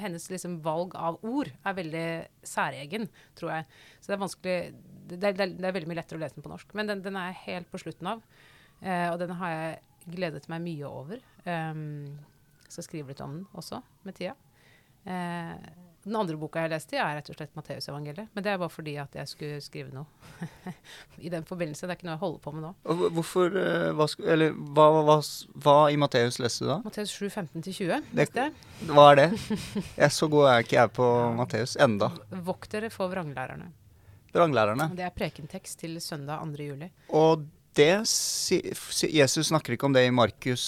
hennes 0.00 0.28
liksom 0.32 0.60
valg 0.64 0.94
av 0.98 1.18
ord 1.26 1.50
er 1.52 1.78
veldig 1.78 2.06
særegen, 2.46 3.08
tror 3.38 3.54
jeg. 3.56 3.68
Så 4.00 4.10
det 4.10 4.16
er 4.16 4.22
vanskelig 4.24 4.58
det, 5.06 5.18
det, 5.22 5.34
det 5.58 5.68
er 5.68 5.74
veldig 5.76 5.90
mye 5.90 6.00
lettere 6.00 6.18
å 6.18 6.22
lese 6.22 6.38
den 6.38 6.46
på 6.46 6.52
norsk. 6.52 6.72
Men 6.78 6.90
den, 6.90 7.02
den 7.04 7.18
er 7.18 7.30
jeg 7.30 7.42
helt 7.44 7.70
på 7.72 7.80
slutten 7.82 8.10
av. 8.16 8.24
Eh, 8.82 9.08
og 9.10 9.20
den 9.22 9.34
har 9.40 9.52
jeg 9.54 10.16
gledet 10.16 10.48
meg 10.52 10.64
mye 10.64 10.90
over. 10.90 11.22
Um, 11.46 12.16
skal 12.66 12.86
skrive 12.86 13.12
litt 13.12 13.22
om 13.24 13.38
den 13.38 13.46
også, 13.58 13.80
med 14.06 14.18
tida. 14.18 14.34
Eh, 15.06 15.54
den 16.06 16.16
andre 16.16 16.36
boka 16.38 16.62
jeg 16.62 16.70
leste, 16.70 16.96
er 17.02 17.16
rett 17.18 17.28
og 17.32 17.36
slett 17.38 17.54
Matteusevangeliet. 17.58 18.28
Men 18.36 18.44
det 18.46 18.52
er 18.52 18.58
bare 18.62 18.70
fordi 18.70 18.92
at 19.02 19.16
jeg 19.18 19.26
skulle 19.30 19.56
skrive 19.64 19.90
noe 19.90 20.06
i 21.26 21.32
den 21.32 21.42
forbindelse. 21.48 21.86
Det 21.88 21.96
er 21.96 21.98
ikke 21.98 22.06
noe 22.08 22.14
jeg 22.14 22.22
holder 22.22 22.42
på 22.44 22.52
med 22.54 22.66
nå. 22.68 22.70
Hvorfor 23.16 23.56
eh, 23.58 23.88
hva, 23.98 24.06
Eller 24.34 24.54
hva, 24.54 24.86
hva, 25.08 25.16
hva 25.66 25.76
i 25.90 25.98
Matteus 26.00 26.38
leste 26.42 26.62
du 26.66 26.70
da? 26.70 26.78
Matteus 26.86 27.10
7, 27.16 27.26
15-20. 27.32 27.90
Det- 27.90 28.00
leste 28.20 28.46
jeg. 28.46 28.54
Hva 28.92 29.08
er 29.12 29.20
det? 29.24 29.26
Jeg, 30.04 30.10
så 30.12 30.28
god 30.30 30.46
er 30.52 30.62
ikke 30.66 30.76
jeg 30.78 30.90
på 30.98 31.06
Matteus 31.38 31.76
enda. 31.80 32.10
Vokt 32.46 32.70
dere 32.76 32.90
for 32.92 33.08
vranglærerne. 33.10 33.70
Vranglærerne. 34.36 34.90
Det 34.98 35.04
er 35.06 35.14
prekentekst 35.16 35.78
til 35.80 35.96
søndag 36.04 36.42
2. 36.44 36.66
juli. 36.66 36.90
Og 37.16 37.46
det 37.76 37.90
Jesus 39.12 39.48
snakker 39.50 39.74
ikke 39.76 39.86
om 39.88 39.94
det 39.94 40.04
i 40.06 40.12
Markus 40.14 40.64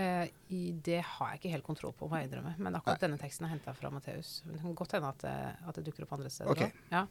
Eh, 0.00 0.28
i, 0.50 0.72
det 0.82 0.98
har 1.06 1.30
jeg 1.32 1.38
ikke 1.40 1.52
helt 1.52 1.66
kontroll 1.66 1.92
på, 1.94 2.08
må 2.10 2.18
jeg 2.18 2.26
innrømme. 2.28 2.52
Men 2.58 2.74
akkurat 2.78 3.00
denne 3.04 3.18
teksten 3.20 3.46
er 3.46 3.52
henta 3.52 3.70
fra 3.76 3.90
Matteus. 3.94 4.40
Det 4.46 4.58
kan 4.62 4.74
godt 4.74 4.94
hende 4.96 5.08
at, 5.12 5.20
det- 5.22 5.68
at 5.70 5.76
det 5.78 5.84
dukker 5.86 6.02
opp 6.06 6.12
andre 6.16 6.30
steder. 6.30 6.50
okay. 6.50 6.72
Ja. 6.90 7.04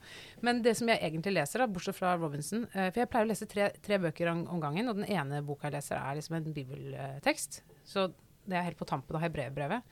Men 0.44 0.60
det 0.62 0.74
som 0.76 0.88
jeg 0.92 1.00
egentlig 1.00 1.32
leser, 1.38 1.62
da, 1.62 1.66
bortsett 1.66 1.96
fra 1.96 2.14
Robinson 2.20 2.66
eh, 2.74 2.90
For 2.90 3.00
jeg 3.00 3.08
pleier 3.10 3.24
å 3.24 3.30
lese 3.30 3.48
tre, 3.48 3.70
tre 3.82 3.98
bøker 4.02 4.28
om, 4.32 4.42
om 4.52 4.60
gangen, 4.60 4.88
og 4.92 4.96
den 5.00 5.08
ene 5.08 5.40
boka 5.46 5.68
jeg 5.70 5.78
leser, 5.78 5.96
er 5.96 6.18
liksom 6.20 6.36
en 6.36 6.52
bibeltekst. 6.52 7.62
Så 7.88 8.10
det 8.46 8.58
er 8.60 8.66
helt 8.68 8.78
på 8.80 8.88
tampen 8.88 9.16
av 9.16 9.24
hebreerbrevet. 9.24 9.82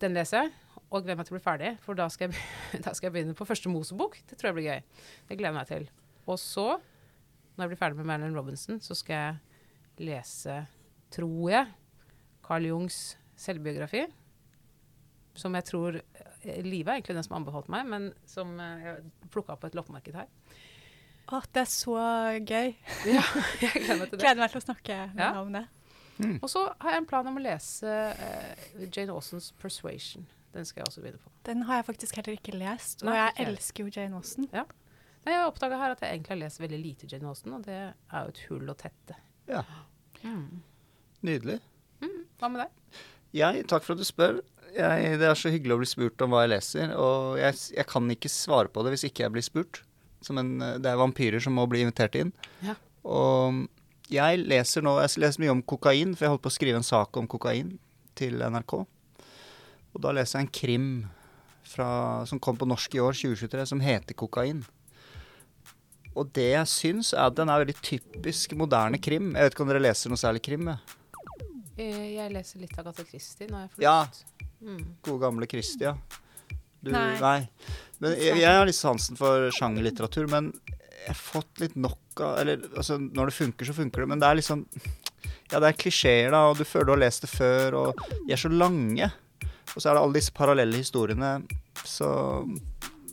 Den 0.00 0.16
leser 0.16 0.46
jeg, 0.46 0.54
og 0.90 1.04
gleder 1.04 1.20
meg 1.20 1.28
til 1.28 1.36
å 1.36 1.38
bli 1.38 1.44
ferdig, 1.44 1.74
for 1.84 1.94
da 1.98 2.08
skal, 2.12 2.32
jeg, 2.32 2.80
da 2.86 2.92
skal 2.96 3.10
jeg 3.10 3.16
begynne 3.18 3.36
på 3.38 3.46
første 3.48 3.68
Mosebok. 3.72 4.16
Det 4.28 4.38
tror 4.40 4.50
jeg 4.52 4.58
blir 4.62 4.70
gøy. 4.70 4.80
Det 5.28 5.36
gleder 5.38 5.52
jeg 5.52 5.58
meg 5.60 5.68
til. 5.70 5.86
Og 6.26 6.40
så, 6.40 6.66
når 7.56 7.64
jeg 7.66 7.72
blir 7.72 7.80
ferdig 7.82 7.98
med 8.00 8.08
Marilyn 8.08 8.36
Robinson, 8.38 8.80
så 8.80 8.94
skal 8.96 9.14
jeg 9.18 10.06
lese, 10.08 10.54
tror 11.12 11.50
jeg, 11.52 11.72
Carl 12.46 12.66
Jungs 12.66 13.00
selvbiografi. 13.38 14.06
Som 15.38 15.54
jeg 15.56 15.64
tror 15.68 15.96
eh, 16.00 16.58
Live 16.64 16.90
er 16.92 16.98
egentlig 17.00 17.16
den 17.16 17.24
som 17.24 17.38
anbefalte 17.38 17.72
meg, 17.72 17.86
men 17.88 18.10
som 18.28 18.52
eh, 18.60 18.82
jeg 18.88 19.30
plukka 19.32 19.54
opp 19.54 19.62
på 19.64 19.70
et 19.70 19.76
loppemarked 19.78 20.16
her. 20.18 20.28
Å, 21.32 21.38
det 21.54 21.62
er 21.62 21.70
så 21.70 21.96
gøy. 22.44 22.74
Ja, 23.16 23.22
jeg 23.62 23.84
gleder 23.84 24.00
meg 24.02 24.10
til 24.10 24.18
det. 24.18 24.24
Gleder 24.24 24.42
meg 24.42 24.52
til 24.52 24.60
å 24.60 24.64
snakke 24.66 24.98
med 25.14 25.22
Ja. 25.24 25.30
om 25.40 25.52
det. 25.54 25.64
Og 26.42 26.48
så 26.52 26.66
har 26.82 26.92
jeg 26.92 27.02
en 27.02 27.08
plan 27.08 27.26
om 27.26 27.38
å 27.40 27.42
lese 27.42 27.88
uh, 27.88 28.82
Jane 28.84 29.14
Austens 29.14 29.52
'Persuasion'. 29.58 30.26
Den 30.52 30.66
skal 30.68 30.82
jeg 30.82 30.90
også 30.90 31.00
begynne 31.00 31.18
på. 31.22 31.30
Den 31.48 31.62
har 31.64 31.80
jeg 31.80 31.86
faktisk 31.88 32.18
heller 32.20 32.36
ikke 32.36 32.52
lest, 32.54 33.00
og 33.02 33.08
Nei, 33.08 33.16
jeg 33.22 33.46
elsker 33.48 33.86
jo 33.86 33.92
Jane 33.96 34.18
Austen. 34.20 34.46
Men 35.22 35.36
jeg 35.36 35.48
oppdaga 35.48 35.78
her 35.78 35.94
at 35.94 36.02
jeg 36.02 36.16
egentlig 36.16 36.34
har 36.34 36.40
lest 36.40 36.62
veldig 36.62 36.80
lite 36.82 37.08
Jane 37.10 37.28
Austen, 37.30 37.54
og 37.54 37.66
det 37.66 37.78
er 37.78 38.24
jo 38.24 38.32
et 38.32 38.40
hull 38.48 38.72
å 38.72 38.78
tette. 38.78 39.18
Ja. 39.50 39.62
Mm. 40.22 40.62
Nydelig. 41.22 41.60
Hva 42.42 42.50
med 42.50 42.64
deg? 42.64 43.02
Jeg, 43.38 43.62
takk 43.70 43.84
for 43.86 43.94
at 43.94 44.02
du 44.02 44.06
spør. 44.06 44.40
Jeg, 44.74 45.18
det 45.20 45.28
er 45.28 45.38
så 45.38 45.52
hyggelig 45.52 45.76
å 45.76 45.80
bli 45.82 45.88
spurt 45.88 46.24
om 46.24 46.32
hva 46.32 46.42
jeg 46.42 46.54
leser, 46.56 46.94
og 46.98 47.38
jeg, 47.38 47.58
jeg 47.76 47.86
kan 47.90 48.08
ikke 48.10 48.30
svare 48.32 48.72
på 48.72 48.82
det 48.82 48.94
hvis 48.94 49.06
ikke 49.08 49.26
jeg 49.26 49.34
blir 49.36 49.46
spurt. 49.46 49.82
Som 50.22 50.38
en, 50.38 50.56
det 50.82 50.90
er 50.90 50.98
vampyrer 50.98 51.42
som 51.42 51.54
må 51.54 51.68
bli 51.70 51.84
invitert 51.84 52.18
inn. 52.18 52.32
Ja. 52.66 52.74
Og 53.02 53.64
jeg 54.12 54.42
leser 54.44 54.84
nå 54.84 54.92
Jeg 55.02 55.18
leser 55.18 55.42
mye 55.42 55.54
om 55.54 55.62
kokain, 55.66 56.12
for 56.14 56.26
jeg 56.26 56.34
holdt 56.34 56.44
på 56.44 56.50
å 56.50 56.54
skrive 56.54 56.78
en 56.78 56.86
sak 56.86 57.16
om 57.18 57.30
kokain 57.30 57.76
til 58.18 58.42
NRK. 58.42 58.76
Og 59.92 60.02
da 60.02 60.12
leser 60.14 60.38
jeg 60.38 60.46
en 60.46 60.54
krim 60.58 60.88
fra, 61.66 61.88
som 62.28 62.40
kom 62.42 62.58
på 62.58 62.68
norsk 62.68 62.94
i 62.96 63.02
år, 63.02 63.14
2023, 63.16 63.66
som 63.70 63.82
heter 63.82 64.18
'Kokain'. 64.18 64.64
Og 66.16 66.28
det 66.36 66.48
jeg 66.52 66.68
syns, 66.68 67.12
er 67.16 67.26
at 67.30 67.36
den 67.38 67.48
er 67.48 67.62
veldig 67.64 67.76
typisk 67.80 68.52
moderne 68.58 68.98
krim. 69.00 69.30
Jeg 69.34 69.46
vet 69.48 69.54
ikke 69.56 69.64
om 69.64 69.70
dere 69.72 69.80
leser 69.80 70.12
noe 70.12 70.20
særlig 70.20 70.42
krim? 70.44 70.68
Jeg. 70.68 70.98
Eh, 71.78 72.14
Jeg 72.18 72.32
leser 72.34 72.60
litt 72.60 72.74
av 72.78 72.84
Agatha 72.86 73.04
Christie 73.08 73.46
når 73.48 73.62
jeg 73.64 73.70
får 73.76 73.82
Ja. 73.86 73.94
lyst. 74.04 74.24
Mm. 74.62 74.82
Gode 75.02 75.20
gamle 75.24 75.46
Christia. 75.48 75.94
Du, 76.82 76.90
Nei. 76.90 77.18
nei. 77.20 77.48
Men 78.00 78.12
jeg, 78.18 78.36
jeg 78.42 78.54
har 78.58 78.66
litt 78.66 78.74
sansen 78.78 79.16
for 79.16 79.48
sjangerlitteratur, 79.54 80.28
men 80.28 80.52
jeg 80.68 81.08
har 81.08 81.14
fått 81.18 81.60
litt 81.62 81.76
nok 81.76 81.98
av 82.20 82.38
Eller 82.42 82.58
altså, 82.76 82.98
når 83.00 83.30
det 83.30 83.34
funker, 83.34 83.64
så 83.66 83.72
funker 83.74 84.02
det, 84.02 84.08
men 84.08 84.20
det 84.20 84.28
er 84.28 84.34
liksom 84.38 84.66
Ja, 85.52 85.60
det 85.60 85.68
er 85.70 85.78
klisjeer, 85.78 86.30
da, 86.34 86.44
og 86.50 86.56
du 86.58 86.64
føler 86.64 86.86
du 86.86 86.92
har 86.92 87.02
lest 87.04 87.22
det 87.22 87.30
før, 87.30 87.74
og 87.74 87.96
de 88.26 88.32
er 88.32 88.40
så 88.40 88.48
lange. 88.52 89.10
Og 89.74 89.80
så 89.82 89.90
er 89.90 89.94
det 89.94 90.02
alle 90.02 90.14
disse 90.18 90.32
parallelle 90.32 90.76
historiene. 90.80 91.32
Så 91.84 92.08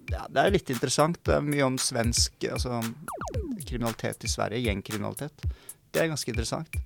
ja, 0.10 0.26
det 0.30 0.42
er 0.42 0.54
litt 0.54 0.70
interessant. 0.74 1.20
Det 1.26 1.38
er 1.38 1.46
mye 1.46 1.66
om 1.68 1.78
svensk 1.82 2.48
altså, 2.50 2.82
kriminalitet 3.66 4.26
i 4.26 4.32
Sverige, 4.32 4.66
gjengkriminalitet. 4.68 5.46
Det 5.90 6.02
er 6.02 6.12
ganske 6.12 6.34
interessant. 6.34 6.80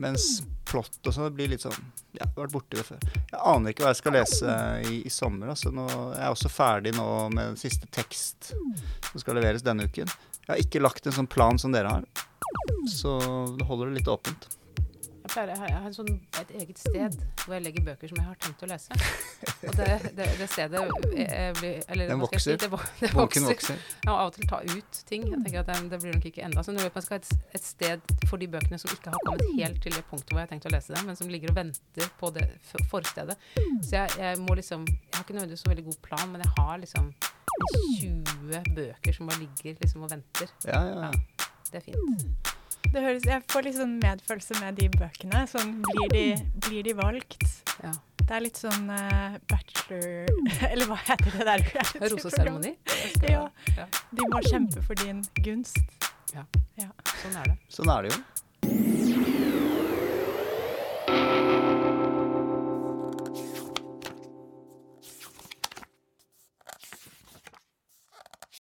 Mens 0.00 0.40
plott 0.64 1.04
og 1.04 1.12
sånn 1.12 1.34
blir 1.36 1.50
litt 1.52 1.66
sånn 1.66 1.74
Ja, 2.16 2.22
jeg 2.24 2.30
har 2.30 2.46
vært 2.46 2.54
borti 2.54 2.78
det 2.78 2.86
før. 2.86 3.02
Jeg 3.28 3.40
aner 3.50 3.74
ikke 3.74 3.84
hva 3.84 3.90
jeg 3.92 4.00
skal 4.00 4.16
lese 4.16 4.54
i, 4.88 4.94
i 5.04 5.12
sommer. 5.12 5.52
Altså 5.52 5.72
nå, 5.74 5.84
jeg 6.14 6.22
er 6.22 6.32
også 6.32 6.52
ferdig 6.52 6.94
nå 6.96 7.06
med 7.32 7.52
den 7.52 7.60
siste 7.60 7.88
tekst 7.92 8.52
som 8.52 9.20
skal 9.20 9.36
leveres 9.36 9.64
denne 9.64 9.88
uken. 9.88 10.08
Jeg 10.42 10.50
har 10.50 10.64
ikke 10.64 10.82
lagt 10.82 11.06
en 11.06 11.16
sånn 11.16 11.30
plan 11.30 11.60
som 11.60 11.74
dere 11.76 11.92
har, 11.92 12.08
så 12.90 13.18
det 13.58 13.68
holder 13.68 13.92
det 13.92 14.00
litt 14.00 14.10
åpent. 14.12 14.48
Jeg 15.22 15.30
pleier, 15.30 15.50
jeg 15.52 15.58
har, 15.60 15.68
jeg 15.70 15.78
har 15.78 15.86
en 15.86 15.94
sånn, 15.94 16.14
et 16.40 16.48
eget 16.58 16.80
sted 16.82 17.16
hvor 17.44 17.54
jeg 17.54 17.62
legger 17.62 17.84
bøker 17.86 18.10
som 18.10 18.18
jeg 18.18 18.26
har 18.26 18.38
tenkt 18.42 18.62
å 18.64 18.68
lese. 18.70 18.96
Og 19.68 19.76
det, 19.78 19.86
det, 20.18 20.26
det 20.40 20.48
stedet 20.50 20.80
eh, 20.82 21.52
blir 21.60 21.76
eller, 21.86 22.08
Den 22.10 22.22
vokser. 22.24 22.42
si. 22.42 22.56
Det, 22.58 22.80
det 22.98 23.10
Boken 23.14 23.46
vokser. 23.46 23.78
Jeg 23.78 24.08
må 24.08 24.16
av 24.16 24.32
og 24.32 24.34
til 24.34 24.48
ta 24.50 24.58
ut 24.66 25.00
ting. 25.06 25.28
Jeg 25.30 25.42
tenker 25.44 25.60
at 25.62 25.70
det, 25.70 25.76
det 25.92 26.00
blir 26.02 26.16
nok 26.16 26.26
ikke 26.32 26.42
enda. 26.48 26.64
Så 26.66 26.74
nå 26.74 26.82
man 26.82 27.04
skal 27.06 27.14
ha 27.14 27.20
et, 27.22 27.46
et 27.54 27.66
sted 27.66 28.14
for 28.26 28.42
de 28.42 28.48
bøkene 28.50 28.80
som 28.82 28.90
ikke 28.94 29.14
har 29.14 29.22
kommet 29.28 29.52
helt 29.60 29.78
til 29.84 29.94
det 29.94 30.02
punktet 30.10 30.34
hvor 30.34 30.42
jeg 30.42 30.48
har 30.48 30.52
tenkt 30.56 30.66
å 30.66 30.74
lese 30.74 30.96
dem, 30.96 31.06
men 31.06 31.18
som 31.20 31.30
ligger 31.30 31.54
og 31.54 31.60
venter 31.60 32.10
på 32.18 32.32
det 32.34 32.48
forstedet. 32.90 33.38
Så 33.54 33.92
jeg, 34.00 34.16
jeg 34.18 34.40
må 34.42 34.58
liksom 34.58 34.82
Jeg 34.90 35.14
har 35.14 35.22
ikke 35.22 35.38
nødvendigvis 35.38 35.62
så 35.62 35.70
veldig 35.70 35.86
god 35.86 36.00
plan, 36.08 36.26
men 36.34 36.42
jeg 36.42 36.54
har 36.58 36.82
liksom 36.82 37.12
20 38.02 38.74
bøker 38.74 39.14
som 39.14 39.30
bare 39.30 39.44
ligger 39.44 39.78
liksom 39.84 40.02
og 40.02 40.10
venter. 40.16 40.50
Ja, 40.66 40.82
ja, 40.88 41.06
ja. 41.06 41.46
Det 41.70 41.80
er 41.80 41.86
fint. 41.92 42.51
Det 42.90 43.00
høres, 43.00 43.26
jeg 43.28 43.44
får 43.52 43.66
litt 43.66 43.76
sånn 43.78 43.92
medfølelse 44.02 44.58
med 44.60 44.80
de 44.80 44.88
bøkene. 44.92 45.44
Sånn, 45.50 45.76
blir, 45.86 46.08
de, 46.12 46.24
blir 46.66 46.88
de 46.88 46.96
valgt? 46.98 47.46
Ja. 47.82 47.92
Det 48.22 48.36
er 48.36 48.44
litt 48.44 48.58
sånn 48.60 48.86
uh, 48.86 49.34
bachelor 49.50 50.28
Eller 50.70 50.86
hva 50.88 50.98
heter 51.08 51.38
det 51.38 51.48
der? 51.48 51.66
Roseseremoni. 52.12 52.76
Ja. 53.32 53.44
ja. 53.76 53.86
De 54.10 54.26
må 54.30 54.40
kjempe 54.46 54.82
for 54.84 54.98
din 54.98 55.22
gunst. 55.44 55.78
Sånn 56.32 57.36
er 57.38 57.52
det. 57.52 57.58
Sånn 57.72 57.92
er 57.92 58.08
det 58.08 58.16
jo. 58.16 59.71